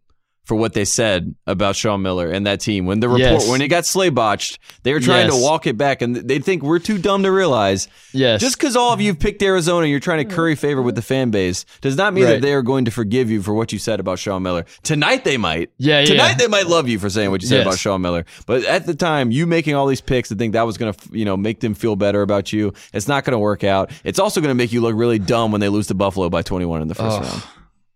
for 0.47 0.55
what 0.55 0.73
they 0.73 0.85
said 0.85 1.35
about 1.45 1.75
Sean 1.75 2.01
Miller 2.01 2.29
and 2.31 2.47
that 2.47 2.61
team 2.61 2.85
when 2.85 3.01
the 3.01 3.09
report 3.09 3.19
Yes. 3.41 3.49
when 3.49 3.61
it 3.61 3.67
got 3.67 3.85
sleigh 3.85 4.07
botched, 4.09 4.59
they 4.83 4.93
were 4.93 5.01
trying 5.01 5.25
Yes. 5.27 5.35
to 5.35 5.41
walk 5.43 5.67
it 5.67 5.77
back 5.77 6.01
and 6.01 6.15
they 6.15 6.39
think 6.39 6.63
we're 6.63 6.79
too 6.79 6.97
dumb 6.97 7.23
to 7.23 7.31
realize 7.31 7.89
yes, 8.13 8.39
just 8.39 8.57
because 8.57 8.77
all 8.77 8.93
of 8.93 9.01
you 9.01 9.13
picked 9.13 9.43
Arizona, 9.43 9.87
you're 9.87 9.99
trying 9.99 10.19
to 10.19 10.23
mm-hmm. 10.23 10.35
curry 10.35 10.55
favor 10.55 10.81
with 10.81 10.95
the 10.95 11.01
fan 11.01 11.31
base, 11.31 11.65
does 11.81 11.97
not 11.97 12.13
mean 12.13 12.23
that 12.23 12.41
they 12.41 12.53
are 12.53 12.61
going 12.61 12.85
to 12.85 12.91
forgive 12.91 13.29
you 13.29 13.41
for 13.43 13.53
what 13.53 13.73
you 13.73 13.77
said 13.79 13.99
about 13.99 14.19
Sean 14.19 14.41
Miller. 14.41 14.65
Tonight 14.83 15.25
they 15.25 15.35
might. 15.35 15.69
Yeah, 15.77 15.99
yeah. 15.99 16.05
Tonight 16.05 16.35
they 16.37 16.47
might 16.47 16.67
love 16.67 16.87
you 16.87 16.97
for 16.97 17.09
saying 17.09 17.29
what 17.29 17.41
you 17.41 17.47
said 17.49 17.57
Yes. 17.57 17.65
about 17.67 17.77
Sean 17.79 18.01
Miller. 18.01 18.25
But 18.45 18.63
at 18.63 18.85
the 18.85 18.95
time, 18.95 19.31
you 19.31 19.45
making 19.47 19.75
all 19.75 19.85
these 19.87 19.99
picks 20.01 20.29
to 20.29 20.35
think 20.35 20.53
that 20.53 20.63
was 20.65 20.77
going 20.77 20.93
to, 20.93 21.09
you 21.11 21.25
know, 21.25 21.35
make 21.35 21.59
them 21.59 21.73
feel 21.73 21.97
better 21.97 22.21
about 22.21 22.53
you, 22.53 22.73
it's 22.93 23.09
not 23.09 23.25
going 23.25 23.33
to 23.33 23.39
work 23.39 23.65
out. 23.65 23.91
It's 24.05 24.17
also 24.19 24.39
going 24.39 24.51
to 24.51 24.55
make 24.55 24.71
you 24.71 24.79
look 24.79 24.95
really 24.95 25.19
dumb 25.19 25.51
when 25.51 25.59
they 25.59 25.69
lose 25.69 25.87
to 25.87 25.93
Buffalo 25.93 26.29
by 26.29 26.41
21 26.41 26.81
in 26.81 26.87
the 26.87 26.95
first 26.95 27.17
Oh. 27.19 27.21
round. 27.21 27.43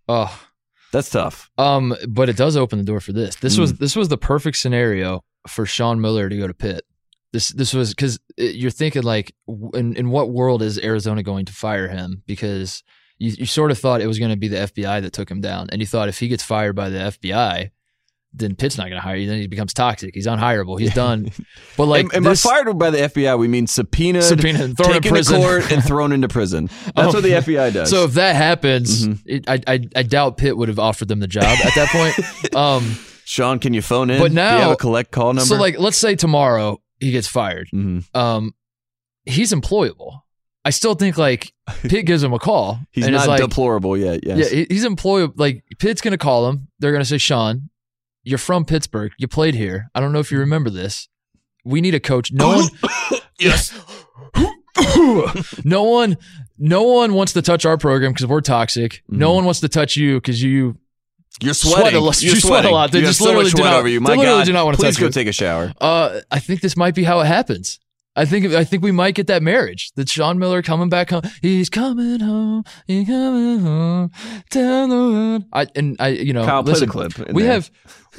oh. 0.09 0.39
That's 0.91 1.09
tough. 1.09 1.49
Um, 1.57 1.95
but 2.09 2.29
it 2.29 2.35
does 2.37 2.57
open 2.57 2.79
the 2.79 2.85
door 2.85 2.99
for 2.99 3.13
this. 3.13 3.35
This 3.37 3.55
Mm. 3.55 3.59
was 3.59 3.73
this 3.75 3.95
was 3.95 4.09
the 4.09 4.17
perfect 4.17 4.57
scenario 4.57 5.23
for 5.47 5.65
Sean 5.65 6.01
Miller 6.01 6.29
to 6.29 6.37
go 6.37 6.47
to 6.47 6.53
Pitt. 6.53 6.83
This 7.33 7.49
this 7.49 7.73
was 7.73 7.93
because 7.93 8.19
you're 8.37 8.71
thinking 8.71 9.03
like, 9.03 9.33
in 9.73 9.95
in 9.95 10.09
what 10.09 10.31
world 10.31 10.61
is 10.61 10.77
Arizona 10.79 11.23
going 11.23 11.45
to 11.45 11.53
fire 11.53 11.87
him? 11.87 12.23
Because 12.25 12.83
you, 13.19 13.31
you 13.37 13.45
sort 13.45 13.71
of 13.71 13.77
thought 13.79 14.01
it 14.01 14.07
was 14.07 14.19
going 14.19 14.31
to 14.31 14.37
be 14.37 14.47
the 14.49 14.57
FBI 14.57 15.01
that 15.01 15.13
took 15.13 15.29
him 15.31 15.39
down, 15.41 15.69
and 15.71 15.79
you 15.79 15.87
thought 15.87 16.09
if 16.09 16.19
he 16.19 16.27
gets 16.27 16.43
fired 16.43 16.75
by 16.75 16.89
the 16.89 16.97
FBI, 16.99 17.69
then 18.33 18.55
Pitt's 18.55 18.77
not 18.77 18.83
going 18.85 18.95
to 18.95 19.01
hire 19.01 19.15
you. 19.17 19.27
Then 19.27 19.39
he 19.41 19.47
becomes 19.47 19.73
toxic. 19.73 20.11
He's 20.13 20.25
unhireable. 20.27 20.79
He's 20.79 20.93
done. 20.93 21.31
But 21.77 21.85
like 21.87 22.05
and 22.05 22.13
and 22.13 22.25
this, 22.25 22.43
by 22.43 22.49
fired 22.63 22.77
by 22.77 22.89
the 22.89 22.97
FBI, 22.99 23.37
we 23.39 23.47
mean 23.47 23.65
subpoenaed, 23.67 24.23
Subpoenaed 24.23 24.77
thrown 24.77 24.89
in 24.95 25.01
taken 25.01 25.09
prison. 25.11 25.39
to 25.41 25.45
court, 25.45 25.71
and 25.71 25.83
thrown 25.83 26.11
into 26.11 26.27
prison. 26.27 26.65
That's 26.95 26.95
Oh. 26.97 27.13
what 27.13 27.23
the 27.23 27.31
FBI 27.31 27.73
does. 27.73 27.89
So 27.89 28.03
if 28.05 28.13
that 28.13 28.35
happens, 28.35 29.07
Mhm. 29.07 29.19
it, 29.25 29.49
I, 29.49 29.59
I 29.67 29.79
I 29.95 30.03
doubt 30.03 30.37
Pitt 30.37 30.55
would 30.57 30.67
have 30.69 30.79
offered 30.79 31.07
them 31.07 31.19
the 31.19 31.27
job 31.27 31.43
at 31.43 31.73
that 31.75 31.89
point. 31.89 32.55
Um, 32.55 32.97
Sean, 33.25 33.59
can 33.59 33.73
you 33.73 33.81
phone 33.81 34.09
in? 34.09 34.19
But 34.19 34.27
Do 34.29 34.31
you 34.33 34.35
now- 34.35 34.57
have 34.59 34.71
a 34.71 34.75
collect 34.75 35.11
call 35.11 35.27
number. 35.33 35.45
so 35.45 35.55
like, 35.55 35.79
let's 35.79 35.97
say 35.97 36.15
tomorrow 36.15 36.81
he 36.99 37.11
gets 37.11 37.27
fired. 37.27 37.69
Mhm. 37.73 38.03
um, 38.15 38.53
he's 39.25 39.51
employable. 39.53 40.19
I 40.65 40.69
still 40.69 40.93
think 40.95 41.17
like 41.17 41.53
Pitt 41.83 42.05
gives 42.05 42.21
him 42.23 42.33
a 42.33 42.39
call. 42.39 42.79
he's 42.91 43.07
not 43.07 43.27
like, 43.27 43.41
deplorable 43.41 43.97
yet. 43.97 44.19
Yes. 44.25 44.37
Yeah, 44.51 44.59
he- 44.59 44.67
he's 44.69 44.85
employable. 44.85 45.33
Like 45.37 45.63
Pitt's 45.79 46.01
gonna 46.01 46.17
call 46.17 46.49
him. 46.49 46.67
They're 46.79 46.91
gonna 46.91 47.05
say, 47.05 47.17
Sean, 47.17 47.69
you're 48.23 48.37
from 48.37 48.65
Pittsburgh. 48.65 49.11
You 49.17 49.27
played 49.27 49.55
here. 49.55 49.89
I 49.95 49.99
don't 49.99 50.11
know 50.13 50.19
if 50.19 50.31
you 50.31 50.39
remember 50.39 50.69
this. 50.69 51.07
We 51.65 51.81
need 51.81 51.95
a 51.95 51.99
coach. 51.99 52.31
No 52.31 52.47
one. 52.57 53.21
yes. 53.39 53.73
no 55.63 55.83
one. 55.83 56.17
No 56.57 56.83
one 56.83 57.13
wants 57.13 57.33
to 57.33 57.41
touch 57.41 57.65
our 57.65 57.77
program 57.77 58.11
because 58.13 58.27
we're 58.27 58.41
toxic. 58.41 59.03
No 59.07 59.31
Mhm. 59.31 59.35
one 59.35 59.45
wants 59.45 59.59
to 59.61 59.69
touch 59.69 59.95
you 59.97 60.15
because 60.15 60.41
you. 60.41 60.77
You're 61.41 61.53
Sweat 61.53 61.75
sweating. 61.79 61.99
a 61.99 62.03
lot- 62.03 62.21
You're 62.21 62.35
you 62.35 62.41
sweat 62.41 62.65
a 62.65 62.69
lot. 62.69 62.91
They 62.91 62.99
you 62.99 63.05
just 63.05 63.19
have 63.19 63.23
so 63.23 63.29
literally 63.29 63.45
much 63.45 63.53
do 63.53 63.61
sweat 63.61 63.71
not- 63.71 63.79
over 63.79 63.87
you. 63.87 64.01
My 64.01 64.15
God. 64.15 64.45
do 64.45 64.53
not 64.53 64.65
wanna 64.65 64.77
Please 64.77 64.95
touch 64.95 64.99
go 64.99 65.05
you. 65.07 65.11
take 65.11 65.27
a 65.27 65.31
shower. 65.31 65.73
Uh, 65.79 66.19
I 66.29 66.39
think 66.39 66.59
this 66.61 66.75
might 66.75 66.93
be 66.93 67.03
how 67.03 67.21
it 67.21 67.25
happens. 67.25 67.79
I 68.15 68.25
think 68.25 68.47
I 68.47 68.63
think 68.63 68.83
we 68.83 68.91
might 68.91 69.15
get 69.15 69.27
that 69.27 69.41
marriage. 69.41 69.91
That 69.95 70.09
Sean 70.09 70.37
Miller 70.37 70.61
coming 70.61 70.89
back 70.89 71.11
home. 71.11 71.21
He's 71.41 71.69
coming 71.69 72.19
home. 72.19 72.63
He's 72.85 73.07
coming 73.07 73.59
home. 73.59 74.11
Down 74.49 74.89
the 74.89 74.95
road. 74.95 75.45
I 75.53 75.67
and 75.75 75.95
I, 75.99 76.09
you 76.09 76.33
know, 76.33 76.45
Kyle, 76.45 76.61
listen, 76.61 76.89
clip. 76.89 77.17
we 77.31 77.43
there. 77.43 77.53
have 77.53 77.71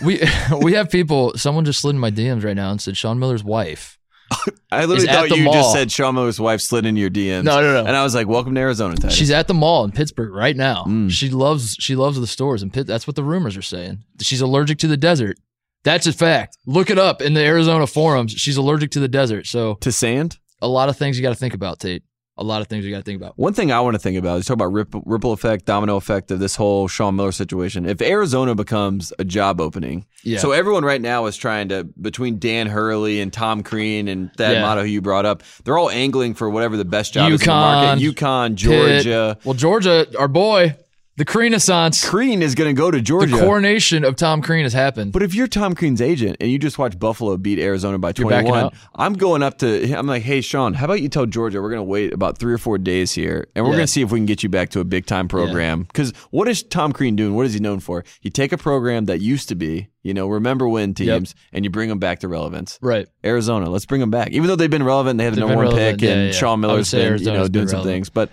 we 0.04 0.22
we 0.62 0.72
have 0.74 0.90
people. 0.90 1.36
Someone 1.36 1.64
just 1.64 1.80
slid 1.80 1.94
in 1.94 2.00
my 2.00 2.10
DMs 2.10 2.44
right 2.44 2.56
now 2.56 2.70
and 2.70 2.80
said 2.80 2.96
Sean 2.96 3.18
Miller's 3.18 3.44
wife 3.44 3.98
I 4.70 4.84
literally 4.84 5.06
thought 5.06 5.30
you 5.30 5.44
just 5.52 5.72
said 5.72 5.90
Sean 5.90 6.14
Miller's 6.14 6.40
wife 6.40 6.60
slid 6.60 6.86
into 6.86 7.00
your 7.00 7.10
DMs. 7.10 7.44
No, 7.44 7.60
no, 7.60 7.82
no. 7.82 7.86
And 7.86 7.96
I 7.96 8.02
was 8.02 8.14
like, 8.14 8.26
welcome 8.26 8.54
to 8.54 8.60
Arizona, 8.60 8.96
Titus. 8.96 9.16
She's 9.16 9.30
at 9.30 9.48
the 9.48 9.54
mall 9.54 9.84
in 9.84 9.92
Pittsburgh 9.92 10.32
right 10.32 10.56
now. 10.56 10.84
Mm. 10.84 11.10
She 11.10 11.28
loves 11.28 11.76
she 11.78 11.96
loves 11.96 12.18
the 12.18 12.26
stores 12.26 12.62
and 12.62 12.72
Pitt. 12.72 12.86
That's 12.86 13.06
what 13.06 13.16
the 13.16 13.24
rumors 13.24 13.56
are 13.56 13.62
saying. 13.62 14.04
She's 14.20 14.40
allergic 14.40 14.78
to 14.78 14.88
the 14.88 14.96
desert. 14.96 15.38
That's 15.84 16.06
a 16.06 16.12
fact. 16.12 16.56
Look 16.66 16.90
it 16.90 16.98
up 16.98 17.20
in 17.22 17.34
the 17.34 17.40
Arizona 17.44 17.86
forums. 17.86 18.32
She's 18.32 18.56
allergic 18.56 18.90
to 18.92 19.00
the 19.00 19.08
desert. 19.08 19.46
So 19.46 19.74
to 19.80 19.90
sand. 19.92 20.38
a 20.60 20.68
lot 20.68 20.88
of 20.88 20.96
things 20.96 21.16
you 21.18 21.22
got 21.22 21.30
to 21.30 21.34
think 21.34 21.54
about, 21.54 21.80
Tate. 21.80 22.02
A 22.38 22.42
lot 22.44 22.62
of 22.62 22.68
things 22.68 22.82
you 22.84 22.90
got 22.90 22.96
to 22.98 23.02
think 23.04 23.20
about. 23.20 23.34
One 23.38 23.52
thing 23.52 23.70
I 23.70 23.80
want 23.80 23.94
to 23.94 23.98
think 23.98 24.16
about 24.16 24.38
is 24.38 24.46
talk 24.46 24.54
about 24.54 24.72
ripple, 24.72 25.02
ripple 25.04 25.32
effect, 25.32 25.66
domino 25.66 25.96
effect 25.96 26.30
of 26.30 26.38
this 26.38 26.56
whole 26.56 26.88
Sean 26.88 27.14
Miller 27.14 27.30
situation. 27.30 27.84
If 27.84 28.00
Arizona 28.00 28.54
becomes 28.54 29.12
a 29.18 29.24
job 29.24 29.60
opening, 29.60 30.06
Yeah. 30.24 30.38
so 30.38 30.52
everyone 30.52 30.82
right 30.82 31.00
now 31.00 31.26
is 31.26 31.36
trying 31.36 31.68
to 31.68 31.84
between 32.00 32.38
Dan 32.38 32.68
Hurley 32.68 33.20
and 33.20 33.30
Tom 33.32 33.62
Crean 33.62 34.08
and 34.08 34.32
Thad 34.34 34.54
Yeah. 34.54 34.62
Matta 34.62 34.80
who 34.80 34.86
you 34.86 35.02
brought 35.02 35.26
up, 35.26 35.42
they're 35.64 35.76
all 35.76 35.90
angling 35.90 36.32
for 36.32 36.48
whatever 36.48 36.78
the 36.78 36.86
best 36.86 37.12
job 37.12 37.30
is 37.32 37.42
in 37.42 37.46
the 37.46 37.52
market. 37.52 38.02
UConn, 38.02 38.48
Pitt. 38.50 38.56
Georgia. 39.04 39.38
Well, 39.44 39.54
Georgia, 39.54 40.06
our 40.18 40.28
boy, 40.28 40.74
the 41.16 41.24
Renaissance, 41.34 42.08
Crean 42.08 42.40
is 42.40 42.54
going 42.54 42.74
to 42.74 42.78
go 42.78 42.90
to 42.90 43.00
Georgia. 43.00 43.26
the 43.26 43.32
Georgia. 43.32 43.44
coronation 43.46 44.02
of 44.04 44.16
Tom 44.16 44.40
Crean 44.40 44.62
has 44.64 44.72
happened. 44.72 45.12
But 45.12 45.22
if 45.22 45.34
you're 45.34 45.46
Tom 45.46 45.74
Crean's 45.74 46.00
agent 46.00 46.38
and 46.40 46.50
you 46.50 46.58
just 46.58 46.78
watch 46.78 46.98
Buffalo 46.98 47.36
beat 47.36 47.58
Arizona 47.58 47.98
by 47.98 48.12
You're 48.16 48.30
backing 48.30 48.48
21, 48.48 48.64
out? 48.64 48.74
I'm 48.94 49.12
going 49.12 49.42
up 49.42 49.58
to 49.58 49.92
I'm 49.92 50.06
like, 50.06 50.22
hey 50.22 50.40
Sean, 50.40 50.72
how 50.72 50.86
about 50.86 51.02
you 51.02 51.10
tell 51.10 51.26
Georgia 51.26 51.60
we're 51.60 51.68
going 51.68 51.80
to 51.80 51.84
wait 51.84 52.14
about 52.14 52.38
three 52.38 52.52
or 52.54 52.58
four 52.58 52.78
days 52.78 53.12
here, 53.12 53.46
and 53.54 53.64
we're 53.64 53.72
Yeah. 53.72 53.76
going 53.76 53.86
to 53.86 53.92
see 53.92 54.00
if 54.00 54.10
we 54.10 54.18
can 54.20 54.26
get 54.26 54.42
you 54.42 54.48
back 54.48 54.70
to 54.70 54.80
a 54.80 54.84
big 54.84 55.04
time 55.04 55.28
program. 55.28 55.82
Because 55.82 56.12
what 56.30 56.48
is 56.48 56.62
Tom 56.62 56.92
Crean 56.92 57.14
doing? 57.14 57.34
What 57.34 57.44
is 57.46 57.52
he 57.52 57.60
known 57.60 57.80
for? 57.80 58.04
You 58.22 58.30
take 58.30 58.52
a 58.52 58.58
program 58.58 59.04
that 59.04 59.20
used 59.20 59.48
to 59.50 59.54
be, 59.54 59.88
you 60.02 60.14
know, 60.14 60.28
remember 60.28 60.66
when 60.66 60.94
teams, 60.94 61.34
and 61.52 61.62
you 61.64 61.70
bring 61.70 61.90
them 61.90 61.98
back 61.98 62.20
to 62.20 62.28
relevance. 62.28 62.78
right. 62.80 63.06
Arizona, 63.22 63.68
let's 63.68 63.84
bring 63.84 64.00
them 64.00 64.10
back. 64.10 64.30
Even 64.30 64.48
though 64.48 64.56
they've 64.56 64.70
been 64.70 64.82
relevant, 64.82 65.18
they 65.18 65.24
have 65.24 65.34
the 65.34 65.40
They've 65.42 65.48
number 65.50 65.64
been 65.64 65.72
one 65.72 65.76
relevant, 65.76 66.00
pick, 66.00 66.08
yeah, 66.08 66.14
and 66.16 66.26
yeah. 66.28 66.32
Sean 66.32 66.64
I 66.64 66.68
would 66.68 66.72
Miller's 66.72 66.88
say 66.88 66.96
been, 66.98 67.04
you 67.04 67.10
Arizona's 67.12 67.36
know, 67.38 67.42
been 67.44 67.52
doing 67.52 67.68
some 67.68 67.76
relevant. 67.76 67.94
things. 67.94 68.08
But 68.10 68.30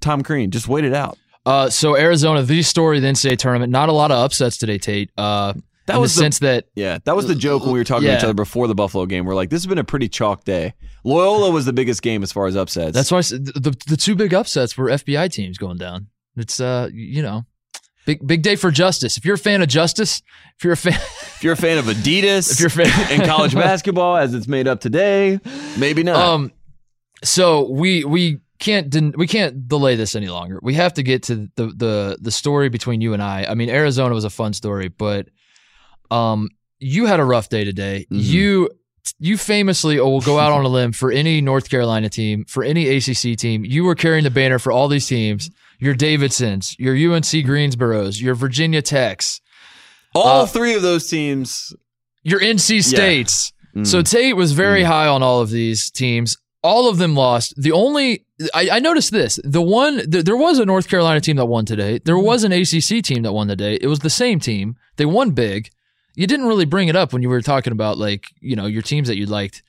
Tom 0.00 0.22
Crean, 0.22 0.50
just 0.50 0.68
wait 0.68 0.84
it 0.84 0.92
out. 0.92 1.16
Uh, 1.46 1.68
so 1.70 1.96
Arizona, 1.96 2.42
the 2.42 2.62
story, 2.62 3.00
the 3.00 3.06
NCAA 3.08 3.38
tournament, 3.38 3.70
not 3.70 3.88
a 3.88 3.92
lot 3.92 4.10
of 4.10 4.18
upsets 4.18 4.56
today, 4.56 4.78
Tate. 4.78 5.10
Uh, 5.18 5.52
That 5.86 6.00
was 6.00 6.14
the 6.14 6.20
the- 6.20 6.24
sense 6.24 6.38
that 6.38 6.66
Yeah, 6.74 6.98
that 7.04 7.14
was 7.14 7.26
the 7.26 7.34
joke 7.34 7.64
when 7.64 7.72
we 7.72 7.78
were 7.78 7.84
talking 7.84 8.08
to 8.08 8.16
each 8.16 8.24
other 8.24 8.32
before 8.34 8.66
the 8.68 8.74
Buffalo 8.74 9.04
game. 9.06 9.26
We're 9.26 9.34
like, 9.34 9.50
this 9.50 9.60
has 9.62 9.66
been 9.66 9.78
a 9.78 9.84
pretty 9.84 10.08
chalk 10.08 10.44
day. 10.44 10.72
Loyola 11.04 11.50
was 11.50 11.66
the 11.66 11.72
biggest 11.74 12.00
game 12.00 12.22
as 12.22 12.32
far 12.32 12.46
as 12.46 12.56
upsets. 12.56 12.94
That's 12.94 13.10
why 13.12 13.18
I 13.18 13.20
said 13.20 13.44
the 13.44 13.76
the 13.86 13.96
two 13.96 14.14
big 14.14 14.32
upsets 14.32 14.76
were 14.78 14.88
FBI 14.88 15.30
teams 15.30 15.58
going 15.58 15.76
down. 15.76 16.06
It's 16.36 16.60
uh 16.60 16.88
you 16.94 17.20
know 17.22 17.44
big 18.06 18.26
big 18.26 18.40
day 18.42 18.56
for 18.56 18.70
justice. 18.70 19.18
If 19.18 19.26
you're 19.26 19.34
a 19.34 19.38
fan 19.38 19.60
of 19.60 19.68
justice, 19.68 20.22
if 20.56 20.64
you're 20.64 20.72
a 20.72 20.76
fan, 20.78 20.94
if 21.34 21.44
you're 21.44 21.52
a 21.52 21.56
fan 21.58 21.76
of 21.76 21.84
Adidas, 21.84 22.50
if 22.52 22.58
you're 22.58 22.68
a 22.68 22.86
fan 22.86 23.12
in 23.20 23.26
college 23.26 23.52
basketball 23.54 24.16
as 24.16 24.32
it's 24.32 24.48
made 24.48 24.66
up 24.66 24.80
today, 24.80 25.38
maybe 25.76 26.02
not. 26.02 26.16
um, 26.16 26.52
so 27.22 27.68
we 27.70 28.02
we 28.04 28.40
can't 28.64 28.90
den- 28.90 29.14
we 29.16 29.26
can't 29.26 29.68
delay 29.68 29.94
this 29.96 30.16
any 30.16 30.28
longer. 30.28 30.58
We 30.62 30.74
have 30.74 30.94
to 30.94 31.02
get 31.02 31.22
to 31.24 31.48
the 31.56 31.66
the 31.66 32.18
the 32.20 32.30
story 32.30 32.68
between 32.68 33.00
you 33.00 33.12
and 33.12 33.22
I. 33.22 33.46
I 33.48 33.54
mean, 33.54 33.68
Arizona 33.70 34.14
was 34.14 34.24
a 34.24 34.30
fun 34.30 34.52
story, 34.52 34.88
but 34.88 35.28
um, 36.10 36.48
you 36.78 37.06
had 37.06 37.20
a 37.20 37.24
rough 37.24 37.48
day 37.48 37.64
today. 37.64 38.06
Mhm. 38.10 38.22
You 38.22 38.70
you 39.18 39.36
famously 39.36 40.00
will 40.00 40.20
go 40.20 40.38
out 40.38 40.50
on 40.52 40.64
a 40.64 40.68
limb 40.68 40.92
for 40.92 41.12
any 41.12 41.40
North 41.40 41.68
Carolina 41.68 42.08
team, 42.08 42.44
for 42.48 42.64
any 42.64 42.88
ACC 42.88 43.36
team. 43.36 43.64
You 43.64 43.84
were 43.84 43.94
carrying 43.94 44.24
the 44.24 44.30
banner 44.30 44.58
for 44.58 44.72
all 44.72 44.88
these 44.88 45.06
teams. 45.06 45.50
Your 45.78 45.94
Davidsons, 45.94 46.74
your 46.78 46.94
UNC 46.94 47.44
Greensboros, 47.44 48.20
your 48.22 48.34
Virginia 48.34 48.80
Techs, 48.80 49.40
All 50.14 50.42
uh, 50.42 50.46
three 50.46 50.74
of 50.74 50.82
those 50.82 51.08
teams. 51.08 51.74
your 52.22 52.40
NC 52.40 52.82
States. 52.82 53.52
Mm. 53.76 53.86
So 53.86 54.00
Tate 54.00 54.36
was 54.36 54.52
very 54.52 54.84
high 54.84 55.08
on 55.08 55.22
all 55.22 55.40
of 55.40 55.50
these 55.50 55.90
teams. 55.90 56.36
All 56.62 56.88
of 56.88 56.96
them 56.98 57.14
lost. 57.14 57.54
The 57.60 57.72
only 57.72 58.23
I, 58.54 58.68
I 58.72 58.78
noticed 58.80 59.12
this: 59.12 59.38
the 59.44 59.62
one 59.62 60.10
th- 60.10 60.24
there 60.24 60.36
was 60.36 60.58
a 60.58 60.66
North 60.66 60.88
Carolina 60.88 61.20
team 61.20 61.36
that 61.36 61.46
won 61.46 61.64
today. 61.64 61.98
There 62.04 62.16
Mm-hmm. 62.16 62.26
was 62.26 62.44
an 62.44 62.52
ACC 62.52 63.04
team 63.04 63.22
that 63.22 63.32
won 63.32 63.46
today. 63.48 63.78
It 63.80 63.86
was 63.86 64.00
the 64.00 64.10
same 64.10 64.40
team. 64.40 64.76
They 64.96 65.06
won 65.06 65.30
big. 65.30 65.70
You 66.16 66.26
didn't 66.26 66.46
really 66.46 66.64
bring 66.64 66.88
it 66.88 66.96
up 66.96 67.12
when 67.12 67.22
you 67.22 67.28
were 67.28 67.40
talking 67.42 67.72
about 67.72 67.96
like 67.98 68.26
you 68.40 68.56
know 68.56 68.66
your 68.66 68.82
teams 68.82 69.08
that 69.08 69.16
you 69.16 69.26
liked. 69.26 69.62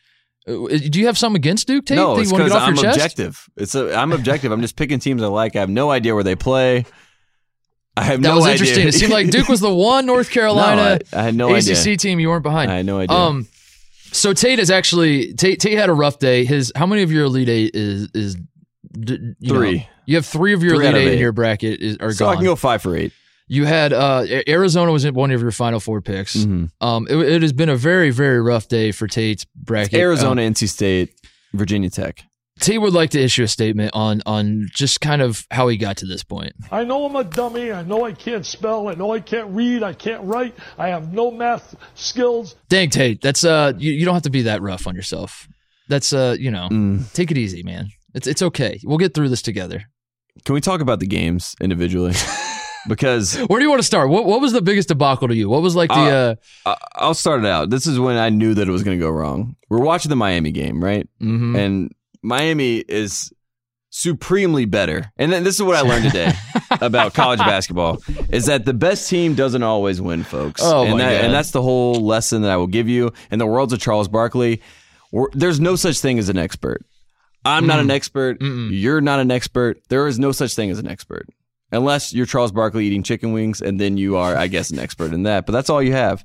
Uh, 0.48 0.68
Do 0.68 1.00
you 1.00 1.08
have 1.08 1.18
something 1.18 1.40
against 1.40 1.68
Duke 1.68 1.86
Tate? 1.86 1.96
no, 1.98 2.18
it's 2.18 2.30
you 2.32 2.34
want 2.38 2.44
to 2.48 2.50
because 2.54 2.62
I'm 2.84 2.90
objective. 2.90 3.50
It's 3.58 3.74
a, 3.76 3.96
I'm 3.96 4.12
objective. 4.12 4.52
I'm 4.52 4.62
just 4.62 4.76
picking 4.76 5.00
teams 5.00 5.22
I 5.24 5.28
like. 5.28 5.56
I 5.56 5.60
have 5.60 5.70
no 5.70 5.90
idea 5.92 6.14
where 6.14 6.24
they 6.24 6.36
play. 6.36 6.86
I 7.98 8.04
have 8.04 8.22
That 8.22 8.28
no 8.30 8.36
was 8.36 8.46
idea. 8.46 8.54
interesting. 8.54 8.88
It 8.88 8.94
seemed 8.94 9.12
like 9.14 9.30
Duke 9.30 9.48
was 9.48 9.60
the 9.62 9.74
one 9.74 10.06
North 10.06 10.30
Carolina 10.30 11.00
No, 11.12 11.18
I, 11.18 11.20
I 11.20 11.24
had 11.24 11.36
no 11.36 11.50
ACC 11.56 11.70
idea. 11.70 11.98
team 11.98 12.20
you 12.20 12.30
weren't 12.30 12.44
behind. 12.44 12.70
I 12.72 12.76
had 12.78 12.86
no 12.86 13.00
idea. 13.00 13.16
Um, 13.16 13.48
so 14.12 14.34
Tate 14.34 14.60
is 14.60 14.70
actually 14.70 15.34
Tate. 15.34 15.60
Tate 15.60 15.78
had 15.78 15.90
a 15.90 15.94
rough 15.94 16.20
day. 16.20 16.46
His 16.46 16.72
how 16.76 16.86
many 16.86 17.04
of 17.04 17.12
your 17.12 17.26
elite 17.26 17.50
eight 17.50 17.76
is 17.76 18.10
is 18.14 18.38
d- 19.00 19.34
you 19.40 19.50
Three. 19.54 19.78
know, 19.78 19.84
you 20.06 20.16
have 20.16 20.26
three 20.26 20.54
of 20.54 20.64
your 20.64 20.76
Three 20.76 20.88
out 20.88 20.94
elite 20.94 21.02
of 21.04 21.08
eight 21.08 21.12
in 21.14 21.18
eight. 21.18 21.22
your 21.22 21.32
bracket 21.32 21.80
is, 21.82 21.98
are 21.98 22.12
so 22.12 22.28
I 22.28 22.36
can 22.36 22.44
go 22.44 22.56
five 22.56 22.82
for 22.82 22.96
eight. 22.96 23.12
You 23.48 23.66
had 23.66 23.94
uh, 23.94 24.26
Arizona 24.48 24.92
was 24.92 25.10
one 25.12 25.30
of 25.32 25.42
your 25.42 25.52
final 25.52 25.80
four 25.80 26.02
picks. 26.02 26.36
Mhm. 26.36 26.72
Um, 26.82 27.08
it, 27.08 27.16
it 27.18 27.42
has 27.44 27.54
been 27.54 27.70
a 27.70 27.76
very 27.76 28.10
very 28.10 28.42
rough 28.42 28.68
day 28.68 28.92
for 28.92 29.08
Tate's 29.08 29.46
bracket. 29.56 29.94
Arizona, 30.00 30.42
Um, 30.46 30.54
NC 30.54 30.68
State, 30.70 31.14
Virginia 31.54 31.90
Tech. 31.90 32.24
Tate 32.62 32.80
would 32.82 32.94
like 32.94 33.10
to 33.10 33.20
issue 33.22 33.44
a 33.44 33.48
statement 33.50 33.92
on 33.94 34.22
on 34.26 34.68
just 34.74 35.02
kind 35.02 35.22
of 35.22 35.46
how 35.52 35.68
he 35.68 35.76
got 35.78 35.98
to 35.98 36.06
this 36.06 36.24
point. 36.24 36.54
I 36.72 36.86
know 36.86 37.06
I'm 37.06 37.16
a 37.18 37.24
dummy. 37.26 37.72
I 37.72 37.84
know 37.84 38.06
I 38.06 38.14
can't 38.14 38.46
spell. 38.46 38.88
I 38.88 38.94
know 38.96 39.12
I 39.12 39.20
can't 39.20 39.50
read. 39.50 39.84
I 39.84 39.92
can't 39.94 40.24
write. 40.24 40.56
I 40.78 40.88
have 40.88 41.12
no 41.12 41.30
math 41.32 41.76
skills. 41.96 42.56
Dang 42.70 42.90
Tate, 42.90 43.22
that's 43.22 43.44
uh, 43.44 43.74
you, 43.78 43.92
you 43.92 44.06
don't 44.06 44.14
have 44.14 44.24
to 44.24 44.30
be 44.30 44.44
that 44.44 44.62
rough 44.62 44.88
on 44.88 44.96
yourself. 44.96 45.48
That's 45.90 46.14
uh, 46.14 46.36
you 46.40 46.50
know, 46.50 46.70
Mm. 46.72 47.12
take 47.14 47.30
it 47.30 47.38
easy, 47.38 47.62
man. 47.62 47.90
It's 48.16 48.26
it's 48.28 48.42
okay. 48.42 48.80
We'll 48.84 48.98
get 48.98 49.14
through 49.14 49.30
this 49.30 49.42
together. 49.44 49.84
Can 50.46 50.56
we 50.56 50.62
talk 50.62 50.82
about 50.82 51.00
the 51.00 51.06
games 51.08 51.56
individually? 51.62 52.14
because 52.88 53.36
Where 53.38 53.60
do 53.60 53.64
you 53.64 53.70
want 53.70 53.80
to 53.80 53.86
start? 53.86 54.10
What 54.10 54.26
what 54.26 54.42
was 54.42 54.54
the 54.54 54.62
biggest 54.62 54.88
debacle 54.88 55.28
to 55.28 55.36
you? 55.36 55.50
What 55.50 55.62
was 55.62 55.76
like 55.76 55.90
the 55.90 56.40
uh, 56.66 56.70
I- 56.70 56.78
I'll 56.96 57.14
start 57.14 57.42
it 57.42 57.46
out. 57.46 57.70
This 57.70 57.86
is 57.86 58.00
when 58.00 58.18
I 58.18 58.30
knew 58.30 58.54
that 58.54 58.68
it 58.68 58.72
was 58.72 58.84
going 58.84 58.98
to 58.98 59.04
go 59.04 59.10
wrong. 59.12 59.56
We're 59.70 59.84
watching 59.84 60.10
the 60.10 60.16
Miami 60.16 60.52
game, 60.52 60.84
right? 60.84 61.08
mhm. 61.22 61.58
And 61.58 61.92
Miami 62.24 62.78
is 62.78 63.32
supremely 63.92 64.66
better. 64.66 65.12
And 65.18 65.32
then 65.32 65.44
this 65.44 65.56
is 65.56 65.62
what 65.62 65.76
I 65.76 65.82
learned 65.82 66.06
today 66.06 66.34
about 66.82 67.14
college 67.14 67.40
basketball 67.40 68.02
is 68.30 68.48
that 68.48 68.66
the 68.66 68.74
best 68.74 69.10
team 69.10 69.36
doesn't 69.36 69.64
always 69.64 70.02
win, 70.02 70.24
folks. 70.24 70.62
Oh, 70.64 70.84
and, 70.84 70.92
my 70.94 70.98
that, 70.98 71.12
God. 71.18 71.26
and 71.26 71.34
that's 71.34 71.52
the 71.52 71.62
whole 71.62 71.96
lesson 72.06 72.42
that 72.42 72.52
I 72.52 72.58
will 72.58 72.68
give 72.68 72.90
you. 72.90 73.14
In 73.32 73.40
the 73.40 73.46
worlds 73.46 73.72
of 73.74 73.80
Charles 73.80 74.08
Barkley, 74.10 74.62
there's 75.34 75.60
no 75.62 75.76
such 75.78 76.00
thing 76.00 76.20
as 76.20 76.28
an 76.30 76.38
expert. 76.38 76.86
I'm 77.46 77.68
not 77.68 77.80
an 77.80 77.88
mm. 77.88 77.94
expert. 77.94 78.40
Mm-mm. 78.40 78.70
You're 78.72 79.02
not 79.02 79.20
an 79.20 79.32
expert. 79.32 79.82
There 79.90 80.08
is 80.08 80.20
no 80.20 80.32
such 80.32 80.56
thing 80.56 80.72
as 80.72 80.80
an 80.80 80.88
expert. 80.88 81.28
Unless 81.72 82.14
you're 82.14 82.26
Charles 82.26 82.52
Barkley 82.52 82.86
eating 82.86 83.04
chicken 83.04 83.34
wings, 83.34 83.62
and 83.62 83.80
then 83.80 83.98
you 83.98 84.18
are, 84.18 84.36
I 84.36 84.48
guess, 84.48 84.70
an 84.70 84.80
expert 84.80 85.14
in 85.14 85.24
that. 85.24 85.46
But 85.46 85.54
that's 85.54 85.70
all 85.70 85.82
you 85.82 85.94
have. 85.94 86.24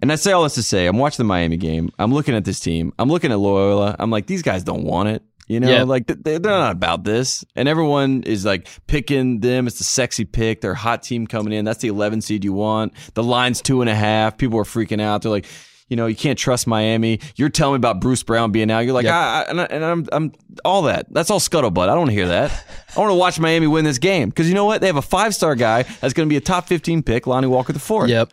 And 0.00 0.10
I 0.10 0.16
say 0.16 0.32
all 0.32 0.42
this 0.42 0.54
to 0.54 0.62
say, 0.62 0.86
I'm 0.86 0.98
watching 0.98 1.24
the 1.24 1.28
Miami 1.28 1.56
game. 1.56 1.90
I'm 1.98 2.12
looking 2.12 2.34
at 2.34 2.44
this 2.44 2.58
team. 2.58 2.92
I'm 2.98 3.08
looking 3.08 3.30
at 3.30 3.38
Loyola. 3.38 3.94
I'm 3.98 4.10
like, 4.10 4.26
these 4.26 4.42
guys 4.42 4.64
don't 4.64 4.82
want 4.82 5.08
it. 5.10 5.22
You 5.46 5.60
know, 5.60 5.70
Yeah. 5.70 5.82
like 5.82 6.06
they're 6.06 6.40
not 6.40 6.72
about 6.72 7.04
this. 7.04 7.44
And 7.54 7.68
everyone 7.68 8.22
is 8.24 8.44
like 8.44 8.68
picking 8.86 9.40
them. 9.40 9.66
It's 9.66 9.78
the 9.78 9.84
sexy 9.84 10.24
pick. 10.24 10.60
They're 10.60 10.72
a 10.72 10.76
hot 10.76 11.02
team 11.02 11.26
coming 11.26 11.52
in. 11.52 11.64
That's 11.64 11.80
the 11.80 11.88
11 11.88 12.20
seed 12.22 12.44
you 12.44 12.52
want. 12.52 12.94
The 13.14 13.22
line's 13.22 13.60
two 13.60 13.80
and 13.80 13.90
a 13.90 13.94
half. 13.94 14.38
People 14.38 14.58
are 14.58 14.64
freaking 14.64 15.00
out. 15.00 15.22
They're 15.22 15.30
like, 15.30 15.46
you 15.92 15.96
know, 15.96 16.06
you 16.06 16.16
can't 16.16 16.38
trust 16.38 16.66
Miami. 16.66 17.20
You're 17.36 17.50
telling 17.50 17.74
me 17.74 17.76
about 17.76 18.00
Bruce 18.00 18.22
Brown 18.22 18.50
being 18.50 18.70
out. 18.70 18.80
You're 18.80 18.94
like, 18.94 19.04
Yep. 19.04 19.14
I, 19.14 19.18
I, 19.18 19.42
and, 19.50 19.60
I, 19.60 19.64
and 19.66 19.84
I'm, 19.84 20.08
I'm 20.10 20.32
all 20.64 20.82
that. 20.82 21.04
That's 21.12 21.30
all 21.30 21.38
scuttlebutt. 21.38 21.82
I 21.84 21.86
don't 21.88 21.98
want 21.98 22.10
to 22.10 22.14
hear 22.14 22.28
that. 22.28 22.50
I 22.96 22.98
want 22.98 23.10
to 23.10 23.14
watch 23.14 23.38
Miami 23.38 23.66
win 23.66 23.84
this 23.84 23.98
game 23.98 24.30
because 24.30 24.48
you 24.48 24.54
know 24.54 24.64
what? 24.64 24.80
They 24.80 24.86
have 24.86 24.96
a 24.96 25.02
five 25.02 25.34
star 25.34 25.54
guy 25.54 25.82
that's 26.00 26.14
going 26.14 26.26
to 26.26 26.32
be 26.32 26.38
a 26.38 26.40
top 26.40 26.66
15 26.66 27.02
pick, 27.02 27.26
Lonnie 27.26 27.46
Walker 27.46 27.74
the 27.74 27.78
fourth. 27.78 28.08
yep. 28.08 28.32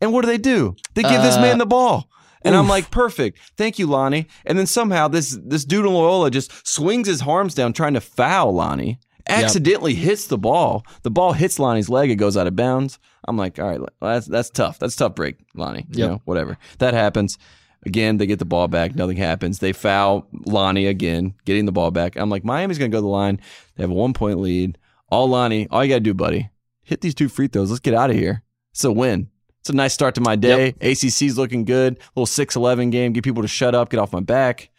And 0.00 0.12
what 0.12 0.22
do 0.22 0.28
they 0.28 0.38
do? 0.38 0.76
They 0.94 1.02
give 1.02 1.22
this 1.22 1.36
Uh, 1.36 1.40
man 1.40 1.58
the 1.58 1.66
ball. 1.66 2.08
And 2.42 2.54
I'm 2.54 2.68
like, 2.68 2.92
perfect. 2.92 3.40
Thank 3.56 3.80
you, 3.80 3.88
Lonnie. 3.88 4.28
And 4.44 4.56
then 4.56 4.66
somehow 4.66 5.08
this 5.08 5.36
this 5.44 5.64
dude 5.64 5.84
in 5.84 5.92
Loyola 5.92 6.30
just 6.30 6.52
swings 6.64 7.08
his 7.08 7.22
arms 7.22 7.54
down 7.54 7.72
trying 7.72 7.94
to 7.94 8.00
foul 8.00 8.52
Lonnie. 8.54 9.00
Accidentally 9.28 9.94
hits 9.94 10.26
the 10.28 10.38
ball. 10.38 10.84
The 11.02 11.10
ball 11.10 11.32
hits 11.32 11.58
Lonnie's 11.58 11.88
leg. 11.88 12.10
It 12.10 12.16
goes 12.16 12.36
out 12.36 12.46
of 12.46 12.54
bounds. 12.54 12.98
I'm 13.26 13.36
like, 13.36 13.58
all 13.58 13.66
right, 13.66 13.80
that's 14.00 14.26
that's 14.26 14.50
tough. 14.50 14.78
That's 14.78 14.94
tough 14.94 15.14
break, 15.14 15.36
Lonnie. 15.54 15.86
You 15.90 16.06
know, 16.06 16.22
whatever. 16.24 16.58
That 16.78 16.94
happens. 16.94 17.38
Again, 17.84 18.16
they 18.16 18.26
get 18.26 18.38
the 18.38 18.44
ball 18.44 18.68
back. 18.68 18.94
Nothing 18.94 19.16
happens. 19.16 19.58
They 19.58 19.72
foul 19.72 20.26
Lonnie 20.44 20.86
again, 20.86 21.34
getting 21.44 21.66
the 21.66 21.72
ball 21.72 21.90
back. 21.90 22.16
I'm 22.16 22.30
like, 22.30 22.44
Miami's 22.44 22.78
gonna 22.78 22.88
go 22.88 22.98
to 22.98 23.02
the 23.02 23.08
line. 23.08 23.40
They 23.76 23.82
have 23.82 23.90
a 23.90 23.94
one 23.94 24.12
point 24.12 24.40
lead. 24.40 24.78
All 25.08 25.28
Lonnie, 25.28 25.68
all 25.70 25.84
you 25.84 25.90
gotta 25.90 26.00
do, 26.00 26.14
buddy, 26.14 26.50
hit 26.82 27.00
these 27.00 27.14
two 27.14 27.28
free 27.28 27.48
throws. 27.48 27.70
Let's 27.70 27.80
get 27.80 27.94
out 27.94 28.10
of 28.10 28.16
here. 28.16 28.42
It's 28.72 28.84
a 28.84 28.92
win. 28.92 29.30
It's 29.60 29.70
a 29.70 29.72
nice 29.72 29.94
start 29.94 30.14
to 30.14 30.20
my 30.20 30.36
day. 30.36 30.74
ACC's 30.80 31.36
looking 31.36 31.64
good. 31.64 31.98
little 32.14 32.26
6-11 32.26 32.92
game. 32.92 33.12
Get 33.12 33.24
people 33.24 33.42
to 33.42 33.48
shut 33.48 33.74
up. 33.74 33.90
Get 33.90 33.98
off 33.98 34.12
my 34.12 34.20
back. 34.20 34.70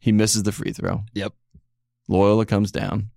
He 0.00 0.10
misses 0.10 0.42
the 0.42 0.50
free 0.50 0.72
throw. 0.72 1.04
Yep. 1.14 1.32
Loyola 2.08 2.44
comes 2.44 2.72
down. 2.72 3.10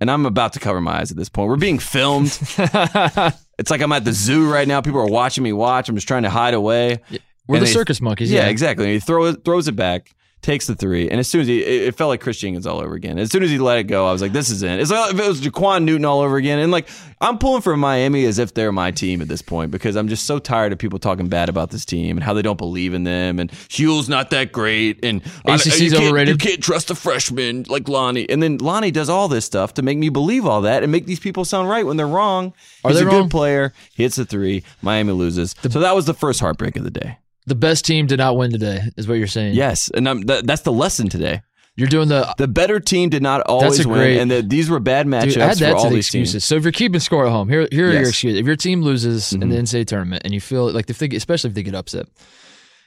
And 0.00 0.10
I'm 0.10 0.26
about 0.26 0.52
to 0.52 0.60
cover 0.60 0.80
my 0.80 1.00
eyes 1.00 1.10
at 1.10 1.16
this 1.16 1.28
point. 1.28 1.48
We're 1.48 1.56
being 1.56 1.78
filmed. 1.78 2.38
It's 3.60 3.72
like 3.72 3.80
I'm 3.80 3.90
at 3.90 4.04
the 4.04 4.12
zoo 4.12 4.48
right 4.48 4.68
now. 4.68 4.80
People 4.80 5.00
are 5.00 5.08
watching 5.10 5.42
me 5.42 5.52
watch. 5.52 5.88
I'm 5.88 5.96
just 5.96 6.06
trying 6.06 6.22
to 6.22 6.30
hide 6.30 6.54
away. 6.54 7.00
We're 7.48 7.56
And 7.56 7.62
the 7.62 7.66
they- 7.66 7.72
circus 7.72 8.00
monkeys. 8.00 8.30
Yeah, 8.30 8.42
Yeah, 8.44 8.50
exactly. 8.50 8.84
And 8.84 8.92
he 8.94 9.00
throws 9.00 9.36
throws 9.44 9.66
it 9.66 9.74
back, 9.74 10.14
takes 10.40 10.66
the 10.66 10.74
three, 10.74 11.10
and 11.10 11.18
as 11.20 11.28
soon 11.28 11.40
as 11.42 11.46
he, 11.48 11.62
it, 11.62 11.88
it 11.88 11.94
felt 11.96 12.08
like 12.08 12.20
Chris 12.20 12.38
Jenkins 12.38 12.66
all 12.66 12.80
over 12.80 12.94
again. 12.94 13.18
As 13.18 13.30
soon 13.30 13.42
as 13.42 13.50
he 13.50 13.58
let 13.58 13.78
it 13.78 13.84
go, 13.84 14.06
I 14.06 14.12
was 14.12 14.22
like, 14.22 14.32
"This 14.32 14.50
is 14.50 14.62
it." 14.62 14.78
It's 14.80 14.90
like 14.90 15.12
if 15.14 15.20
it 15.20 15.26
was 15.26 15.40
Jaquan 15.40 15.84
Newton 15.84 16.04
all 16.04 16.20
over 16.20 16.36
again, 16.36 16.58
and 16.58 16.70
like 16.70 16.88
I'm 17.20 17.38
pulling 17.38 17.60
for 17.62 17.76
Miami 17.76 18.24
as 18.24 18.38
if 18.38 18.54
they're 18.54 18.70
my 18.72 18.90
team 18.92 19.20
at 19.20 19.28
this 19.28 19.42
point 19.42 19.70
because 19.72 19.96
I'm 19.96 20.06
just 20.08 20.24
so 20.26 20.38
tired 20.38 20.72
of 20.72 20.78
people 20.78 20.98
talking 21.00 21.28
bad 21.28 21.48
about 21.48 21.70
this 21.70 21.84
team 21.84 22.16
and 22.16 22.22
how 22.24 22.32
they 22.34 22.42
don't 22.42 22.56
believe 22.58 22.94
in 22.94 23.02
them 23.04 23.40
and 23.40 23.50
Hugh's 23.68 24.08
not 24.08 24.30
that 24.30 24.52
great 24.52 25.04
and 25.04 25.20
ACC's 25.46 25.80
you 25.80 25.90
can't- 25.90 26.04
overrated. 26.04 26.40
You 26.42 26.48
can't 26.50 26.62
trust 26.62 26.90
a 26.90 26.94
freshman 26.94 27.64
like 27.68 27.88
Lonnie, 27.88 28.28
and 28.30 28.42
then 28.42 28.58
Lonnie 28.58 28.90
does 28.92 29.08
all 29.08 29.26
this 29.28 29.44
stuff 29.44 29.74
to 29.74 29.82
make 29.82 29.98
me 29.98 30.08
believe 30.08 30.46
all 30.46 30.60
that 30.62 30.82
and 30.84 30.92
make 30.92 31.06
these 31.06 31.20
people 31.20 31.44
sound 31.44 31.68
right 31.68 31.84
when 31.84 31.96
they're 31.96 32.06
wrong. 32.06 32.52
Are 32.84 32.90
He's 32.90 33.00
they 33.00 33.04
a 33.04 33.08
wrong? 33.08 33.22
good 33.22 33.30
player. 33.32 33.72
Hits 33.94 34.16
a 34.18 34.24
three. 34.24 34.62
Miami 34.82 35.12
loses. 35.12 35.54
so 35.68 35.80
that 35.80 35.94
was 35.96 36.06
the 36.06 36.14
first 36.14 36.38
heartbreak 36.40 36.76
of 36.76 36.84
the 36.84 36.90
day. 36.90 37.18
The 37.48 37.54
best 37.54 37.84
team 37.84 38.06
did 38.06 38.18
not 38.18 38.36
win 38.36 38.50
today, 38.50 38.82
is 38.96 39.08
what 39.08 39.14
you're 39.14 39.26
saying. 39.26 39.54
Yes, 39.54 39.90
and 39.94 40.08
I'm, 40.08 40.20
that, 40.22 40.46
that's 40.46 40.62
the 40.62 40.72
lesson 40.72 41.08
today. 41.08 41.42
you're 41.76 41.88
doing 41.88 42.08
the. 42.08 42.34
The 42.38 42.48
better 42.48 42.80
team 42.80 43.08
did 43.08 43.22
not 43.22 43.40
always 43.42 43.86
win, 43.86 43.96
great- 43.98 44.18
and 44.18 44.30
that 44.30 44.48
these 44.48 44.68
were 44.70 44.80
bad 44.80 45.06
matchups 45.06 45.34
Dude, 45.34 45.38
add 45.38 45.54
for 45.54 45.64
that 45.64 45.74
all 45.74 45.82
to 45.84 45.88
the 45.88 45.94
these 45.96 46.06
excuses. 46.06 46.32
teams. 46.32 46.44
So 46.44 46.56
if 46.56 46.62
you're 46.64 46.72
keeping 46.72 47.00
score 47.00 47.26
at 47.26 47.30
home, 47.32 47.48
here 47.48 47.66
here 47.72 47.86
are 47.88 47.92
your 47.92 47.94
Yes. 47.94 48.00
Mm-hmm. 48.02 48.08
excuses. 48.10 48.40
If 48.40 48.46
your 48.46 48.56
team 48.56 48.82
loses 48.82 49.32
in 49.32 49.48
the 49.48 49.56
NCAA 49.56 49.86
tournament 49.86 50.22
and 50.24 50.34
you 50.34 50.40
feel 50.40 50.70
like 50.72 50.90
if 50.90 50.98
they, 50.98 51.08
especially 51.08 51.48
if 51.48 51.54
they 51.54 51.62
get 51.62 51.74
upset, 51.74 52.06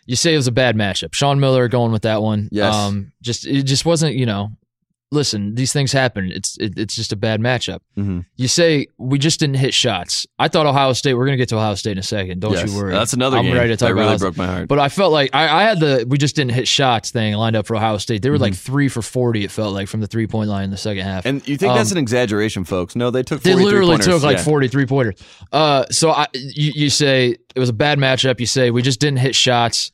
you 0.05 0.15
say 0.15 0.33
it 0.33 0.37
was 0.37 0.47
a 0.47 0.51
bad 0.51 0.75
matchup. 0.75 1.13
Sean 1.13 1.39
Miller 1.39 1.67
going 1.67 1.91
with 1.91 2.01
that 2.03 2.21
one. 2.21 2.49
Yes. 2.51 2.73
Um, 2.73 3.11
just 3.21 3.45
it 3.47 3.63
just 3.63 3.85
wasn't. 3.85 4.15
You 4.15 4.25
know, 4.25 4.51
listen, 5.13 5.55
these 5.55 5.73
things 5.73 5.91
happen. 5.91 6.31
It's 6.31 6.57
it, 6.57 6.77
it's 6.77 6.95
just 6.95 7.11
a 7.11 7.15
bad 7.15 7.41
matchup. 7.41 7.79
Mhm. 7.97 8.25
You 8.37 8.47
say 8.47 8.87
we 8.97 9.19
just 9.19 9.39
didn't 9.39 9.57
hit 9.57 9.73
shots. 9.73 10.25
I 10.39 10.47
thought 10.47 10.65
Ohio 10.65 10.93
State. 10.93 11.13
We're 11.15 11.25
gonna 11.25 11.37
get 11.37 11.49
to 11.49 11.57
Ohio 11.57 11.75
State 11.75 11.91
in 11.93 11.97
a 11.97 12.03
second. 12.03 12.39
Don't 12.39 12.53
Yes. 12.53 12.71
you 12.71 12.77
worry. 12.77 12.93
That's 12.93 13.13
another 13.13 13.37
I'm 13.37 13.45
game 13.45 13.53
ready 13.55 13.69
to 13.69 13.77
talk 13.77 13.87
that 13.89 13.93
about 13.93 14.05
really 14.05 14.17
broke 14.17 14.37
my 14.37 14.45
heart. 14.47 14.67
But 14.69 14.79
I 14.79 14.87
felt 14.89 15.11
like 15.11 15.29
I, 15.33 15.61
I 15.61 15.63
had 15.63 15.79
the 15.79 16.05
we 16.07 16.17
just 16.17 16.35
didn't 16.35 16.51
hit 16.53 16.67
shots 16.67 17.11
thing 17.11 17.33
lined 17.35 17.55
up 17.55 17.67
for 17.67 17.75
Ohio 17.75 17.97
State. 17.97 18.21
They 18.21 18.29
were 18.29 18.37
like 18.39 18.55
three 18.55 18.87
for 18.87 19.01
forty. 19.01 19.43
It 19.43 19.51
felt 19.51 19.73
like 19.73 19.87
from 19.89 19.99
the 19.99 20.07
three 20.07 20.27
point 20.27 20.49
line 20.49 20.63
in 20.63 20.71
the 20.71 20.77
second 20.77 21.03
half. 21.03 21.25
Mm-hmm. 21.25 21.27
and 21.37 21.47
you 21.47 21.57
think 21.57 21.73
that's 21.73 21.91
Um, 21.91 21.97
an 21.97 22.01
exaggeration, 22.03 22.63
folks? 22.63 22.95
No, 22.95 23.11
they 23.11 23.23
took. 23.23 23.41
They 23.43 23.53
literally 23.55 23.97
pointers. 23.97 24.05
took 24.07 24.23
like 24.23 24.37
Yeah. 24.37 24.43
43 24.43 24.85
pointers. 24.85 25.15
Uh, 25.51 25.85
so 25.91 26.11
I, 26.11 26.27
you, 26.33 26.71
you 26.75 26.89
say 26.89 27.35
it 27.55 27.59
was 27.59 27.69
a 27.69 27.73
bad 27.73 27.97
matchup. 27.99 28.39
You 28.39 28.45
say 28.45 28.71
we 28.71 28.81
just 28.81 28.99
didn't 29.01 29.19
hit 29.19 29.35
shots. 29.35 29.91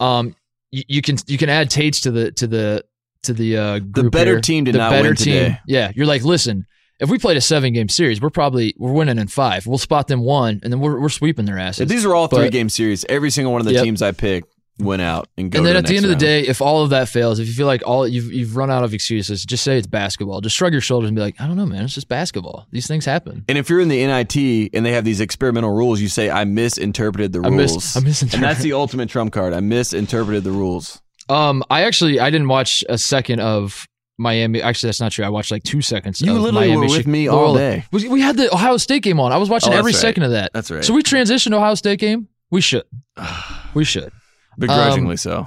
Um, 0.00 0.34
you, 0.72 0.82
you 0.88 1.02
can 1.02 1.16
you 1.28 1.38
can 1.38 1.48
add 1.48 1.70
Tates 1.70 2.00
to 2.00 2.10
the 2.10 2.32
to 2.32 2.46
the 2.46 2.84
to 3.26 3.32
the 3.32 3.56
uh, 3.56 3.78
group 3.78 4.12
better 4.12 4.32
here. 4.32 4.40
team 4.40 4.64
did 4.64 4.74
the 4.74 4.78
not 4.78 4.90
better 4.90 5.08
win 5.10 5.16
team, 5.16 5.34
today. 5.34 5.58
Yeah, 5.66 5.92
you're 5.94 6.06
like, 6.06 6.24
listen, 6.24 6.66
if 6.98 7.10
we 7.10 7.18
played 7.18 7.36
a 7.36 7.40
seven 7.42 7.72
game 7.72 7.88
series, 7.88 8.20
we're 8.20 8.30
probably 8.30 8.74
we're 8.78 8.92
winning 8.92 9.18
in 9.18 9.28
five. 9.28 9.66
We'll 9.66 9.78
spot 9.78 10.08
them 10.08 10.20
one, 10.20 10.60
and 10.62 10.72
then 10.72 10.80
we're 10.80 10.98
we're 11.00 11.08
sweeping 11.10 11.44
their 11.44 11.58
asses. 11.58 11.82
If 11.82 11.88
these 11.88 12.04
are 12.04 12.14
all 12.14 12.26
three 12.28 12.44
But- 12.46 12.52
game 12.52 12.68
series. 12.68 13.04
Every 13.08 13.30
single 13.30 13.52
one 13.52 13.60
of 13.60 13.66
the 13.66 13.74
Yep. 13.74 13.84
teams 13.84 14.02
I 14.02 14.12
picked 14.12 14.52
went 14.78 15.00
out 15.00 15.26
and 15.38 15.50
go. 15.50 15.56
and 15.58 15.66
then 15.66 15.72
the 15.72 15.78
at 15.78 15.86
the 15.86 15.96
end 15.96 16.04
of 16.04 16.10
the 16.10 16.16
day, 16.16 16.42
if 16.46 16.60
all 16.60 16.82
of 16.82 16.90
that 16.90 17.08
fails, 17.08 17.38
if 17.38 17.48
you 17.48 17.54
feel 17.54 17.66
like 17.66 17.82
all 17.86 18.06
you've 18.06 18.30
you've 18.30 18.56
run 18.56 18.70
out 18.70 18.84
of 18.84 18.92
excuses, 18.92 19.42
just 19.44 19.64
say 19.64 19.78
it's 19.78 19.86
basketball. 19.86 20.40
Just 20.42 20.54
shrug 20.54 20.72
your 20.72 20.82
shoulders 20.82 21.08
and 21.08 21.16
be 21.16 21.22
like, 21.22 21.34
I 21.40 21.46
don't 21.46 21.56
know, 21.56 21.64
man, 21.64 21.84
it's 21.84 21.94
just 21.94 22.08
basketball. 22.08 22.66
These 22.72 22.86
things 22.86 23.04
happen. 23.06 23.44
And 23.48 23.56
if 23.56 23.70
you're 23.70 23.80
in 23.80 23.88
the 23.88 24.06
NIT 24.06 24.70
and 24.74 24.84
they 24.84 24.92
have 24.92 25.04
these 25.06 25.20
experimental 25.20 25.70
rules, 25.74 26.00
you 26.02 26.08
say 26.08 26.28
I 26.30 26.44
misinterpreted 26.44 27.32
the 27.32 27.40
I 27.42 27.48
rules. 27.48 27.74
mis- 27.74 27.96
I 27.96 28.00
misinterpreted. 28.00 28.34
And 28.34 28.42
that's 28.50 28.62
the 28.62 28.74
ultimate 28.74 29.08
trump 29.08 29.32
card. 29.32 29.54
I 29.54 29.60
misinterpreted 29.60 30.44
the 30.44 30.50
rules. 30.52 31.00
Um, 31.28 31.62
I 31.70 31.82
actually 31.82 32.20
I 32.20 32.30
didn't 32.30 32.48
watch 32.48 32.84
a 32.88 32.96
second 32.98 33.40
of 33.40 33.86
Miami. 34.18 34.62
Actually, 34.62 34.88
that's 34.88 35.00
not 35.00 35.12
true. 35.12 35.24
I 35.24 35.28
watched 35.28 35.50
like 35.50 35.62
two 35.62 35.82
seconds. 35.82 36.20
You 36.20 36.36
of 36.36 36.42
literally 36.42 36.68
Miami 36.68 36.86
were 36.88 36.96
with 36.96 37.06
me 37.06 37.28
all 37.28 37.54
day. 37.54 37.84
We, 37.92 38.08
we 38.08 38.20
had 38.20 38.36
the 38.36 38.52
Ohio 38.54 38.76
State 38.76 39.02
game 39.02 39.18
on. 39.20 39.32
I 39.32 39.36
was 39.36 39.48
watching 39.50 39.72
Oh, 39.72 39.76
every 39.76 39.92
right. 39.92 39.98
second 40.00 40.22
of 40.22 40.30
that. 40.32 40.52
That's 40.52 40.70
right. 40.70 40.84
So 40.84 40.94
we 40.94 41.02
transitioned 41.02 41.50
to 41.50 41.56
Ohio 41.56 41.74
State 41.74 41.98
game. 42.00 42.28
We 42.50 42.60
should. 42.60 42.84
we 43.74 43.84
should. 43.84 44.12
Begrudgingly 44.58 45.12
Um, 45.12 45.16
so. 45.18 45.46